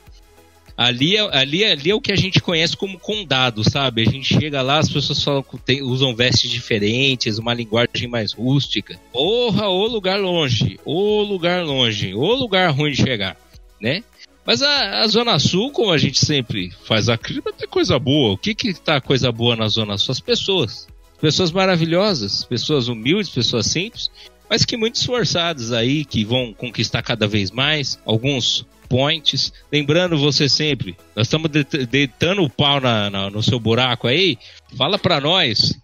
Ali 0.77 1.18
é, 1.18 1.38
ali, 1.38 1.64
é, 1.64 1.72
ali 1.73 1.91
é 1.91 1.95
o 1.95 1.99
que 1.99 2.11
a 2.11 2.15
gente 2.15 2.40
conhece 2.40 2.77
como 2.77 2.98
condado, 2.98 3.69
sabe? 3.69 4.02
A 4.02 4.10
gente 4.10 4.34
chega 4.34 4.61
lá, 4.61 4.77
as 4.77 4.90
pessoas 4.90 5.22
falam, 5.22 5.44
tem, 5.65 5.81
usam 5.81 6.15
vestes 6.15 6.49
diferentes, 6.49 7.38
uma 7.38 7.53
linguagem 7.53 8.07
mais 8.07 8.31
rústica. 8.31 8.98
Porra, 9.11 9.68
o 9.68 9.86
lugar 9.88 10.18
longe, 10.18 10.80
o 10.86 11.22
lugar 11.22 11.65
longe, 11.65 12.14
o 12.14 12.34
lugar 12.34 12.72
ruim 12.72 12.91
de 12.91 13.03
chegar, 13.03 13.36
né? 13.81 14.03
Mas 14.45 14.61
a, 14.61 15.02
a, 15.02 15.07
Zona 15.07 15.38
Sul, 15.38 15.69
como 15.72 15.91
a 15.91 15.98
gente 15.98 16.26
sempre 16.26 16.72
faz 16.86 17.10
a 17.10 17.18
crítica, 17.18 17.52
tem 17.52 17.68
coisa 17.68 17.99
boa. 17.99 18.31
O 18.34 18.38
que 18.38 18.56
que 18.56 18.73
tá 18.73 19.02
coisa 19.02 19.31
boa 19.31 19.56
na 19.56 19.68
Zona 19.68 19.98
Sul? 19.98 20.14
As 20.14 20.22
pessoas. 20.22 20.88
Pessoas 21.22 21.52
maravilhosas, 21.52 22.44
pessoas 22.44 22.88
humildes, 22.88 23.30
pessoas 23.30 23.68
simples, 23.68 24.10
mas 24.50 24.66
que 24.66 24.78
muito 24.78 24.96
esforçadas 24.96 25.72
aí, 25.72 26.06
que 26.06 26.24
vão 26.24 26.54
conquistar 26.54 27.04
cada 27.04 27.28
vez 27.28 27.52
mais. 27.52 28.00
Alguns 28.06 28.66
points. 28.90 29.54
Lembrando 29.72 30.18
você 30.18 30.50
sempre, 30.50 30.98
nós 31.16 31.28
estamos 31.28 31.52
deitando 31.52 32.41
o 32.44 32.50
pau 32.50 32.82
na, 32.82 33.10
na, 33.10 33.30
no 33.30 33.44
seu 33.44 33.60
buraco 33.60 34.08
aí. 34.08 34.38
Fala 34.76 34.98
para 34.98 35.22
nós 35.22 35.80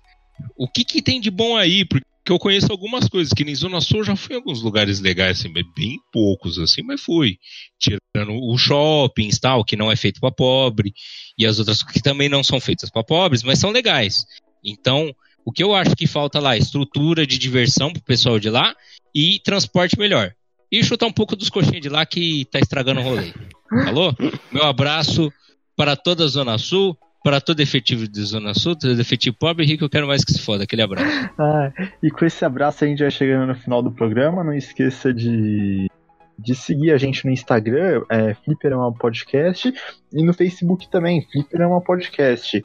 o 0.57 0.67
que, 0.67 0.83
que 0.83 1.01
tem 1.01 1.21
de 1.21 1.29
bom 1.29 1.55
aí, 1.55 1.85
porque 1.85 2.03
eu 2.27 2.39
conheço 2.39 2.71
algumas 2.71 3.07
coisas 3.07 3.31
que 3.31 3.43
em 3.43 3.55
Zona 3.55 3.79
Sul 3.79 4.03
já 4.03 4.15
fui 4.15 4.33
em 4.33 4.37
alguns 4.37 4.61
lugares 4.63 4.99
legais, 4.99 5.39
assim, 5.39 5.53
bem 5.53 5.99
poucos 6.11 6.57
assim, 6.57 6.81
mas 6.81 7.01
fui. 7.01 7.37
Tirando 7.79 8.33
o 8.33 8.57
shopping 8.57 9.29
tal, 9.39 9.63
que 9.63 9.75
não 9.75 9.91
é 9.91 9.95
feito 9.95 10.19
para 10.19 10.31
pobre, 10.31 10.91
e 11.37 11.45
as 11.45 11.59
outras 11.59 11.83
que 11.83 12.01
também 12.01 12.27
não 12.27 12.43
são 12.43 12.59
feitas 12.59 12.89
para 12.89 13.03
pobres, 13.03 13.43
mas 13.43 13.59
são 13.59 13.69
legais. 13.69 14.25
Então, 14.63 15.13
o 15.45 15.51
que 15.51 15.63
eu 15.63 15.75
acho 15.75 15.95
que 15.95 16.07
falta 16.07 16.39
lá? 16.39 16.57
Estrutura 16.57 17.25
de 17.25 17.37
diversão 17.37 17.93
pro 17.93 18.01
pessoal 18.01 18.39
de 18.39 18.49
lá 18.49 18.75
e 19.13 19.39
transporte 19.39 19.97
melhor. 19.97 20.33
E 20.71 20.83
chutar 20.83 21.05
um 21.05 21.11
pouco 21.11 21.35
dos 21.35 21.49
coxinhos 21.49 21.81
de 21.81 21.87
lá 21.87 22.03
que 22.05 22.45
tá 22.45 22.57
estragando 22.59 22.99
o 22.99 23.03
rolê. 23.03 23.31
Falou? 23.85 24.13
Meu 24.51 24.63
abraço 24.63 25.31
para 25.77 25.95
toda 25.95 26.23
a 26.23 26.27
Zona 26.27 26.57
Sul, 26.57 26.97
para 27.23 27.39
todo 27.39 27.59
efetivo 27.59 28.07
de 28.07 28.21
Zona 28.23 28.53
Sul, 28.55 28.75
todo 28.75 28.99
efetivo 28.99 29.35
pobre 29.39 29.63
e 29.63 29.67
rico, 29.67 29.83
eu 29.83 29.89
quero 29.89 30.07
mais 30.07 30.25
que 30.25 30.33
se 30.33 30.41
foda. 30.41 30.63
Aquele 30.63 30.81
abraço. 30.81 31.29
Ah, 31.37 31.71
e 32.01 32.09
com 32.09 32.25
esse 32.25 32.43
abraço 32.43 32.83
a 32.83 32.87
gente 32.87 32.99
vai 32.99 33.11
chegando 33.11 33.47
no 33.47 33.55
final 33.55 33.83
do 33.83 33.91
programa. 33.91 34.43
Não 34.43 34.53
esqueça 34.53 35.13
de 35.13 35.87
de 36.37 36.55
seguir 36.55 36.91
a 36.91 36.97
gente 36.97 37.25
no 37.25 37.31
Instagram, 37.31 38.03
é, 38.09 38.33
Flipper 38.33 38.73
é 38.73 38.75
uma 38.75 38.93
podcast, 38.93 39.73
e 40.13 40.23
no 40.23 40.33
Facebook 40.33 40.89
também, 40.89 41.25
Flipper 41.31 41.61
é 41.61 41.67
uma 41.67 41.81
podcast. 41.81 42.63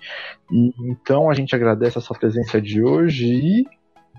E, 0.51 0.75
então 0.81 1.31
a 1.31 1.35
gente 1.35 1.55
agradece 1.55 1.99
a 1.99 2.01
sua 2.01 2.19
presença 2.19 2.61
de 2.61 2.83
hoje 2.83 3.27
e 3.27 3.65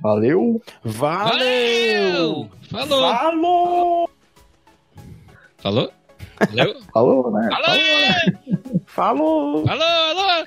valeu! 0.02 0.62
Valeu! 0.84 2.50
Falou! 2.70 3.00
Falou! 3.14 4.10
Falou? 5.58 5.92
Valeu? 6.40 6.82
Falou, 6.92 7.32
né? 7.32 7.50
Falou! 7.52 7.78
Falou! 8.88 9.66
Falou, 9.66 9.86
alô! 9.86 10.46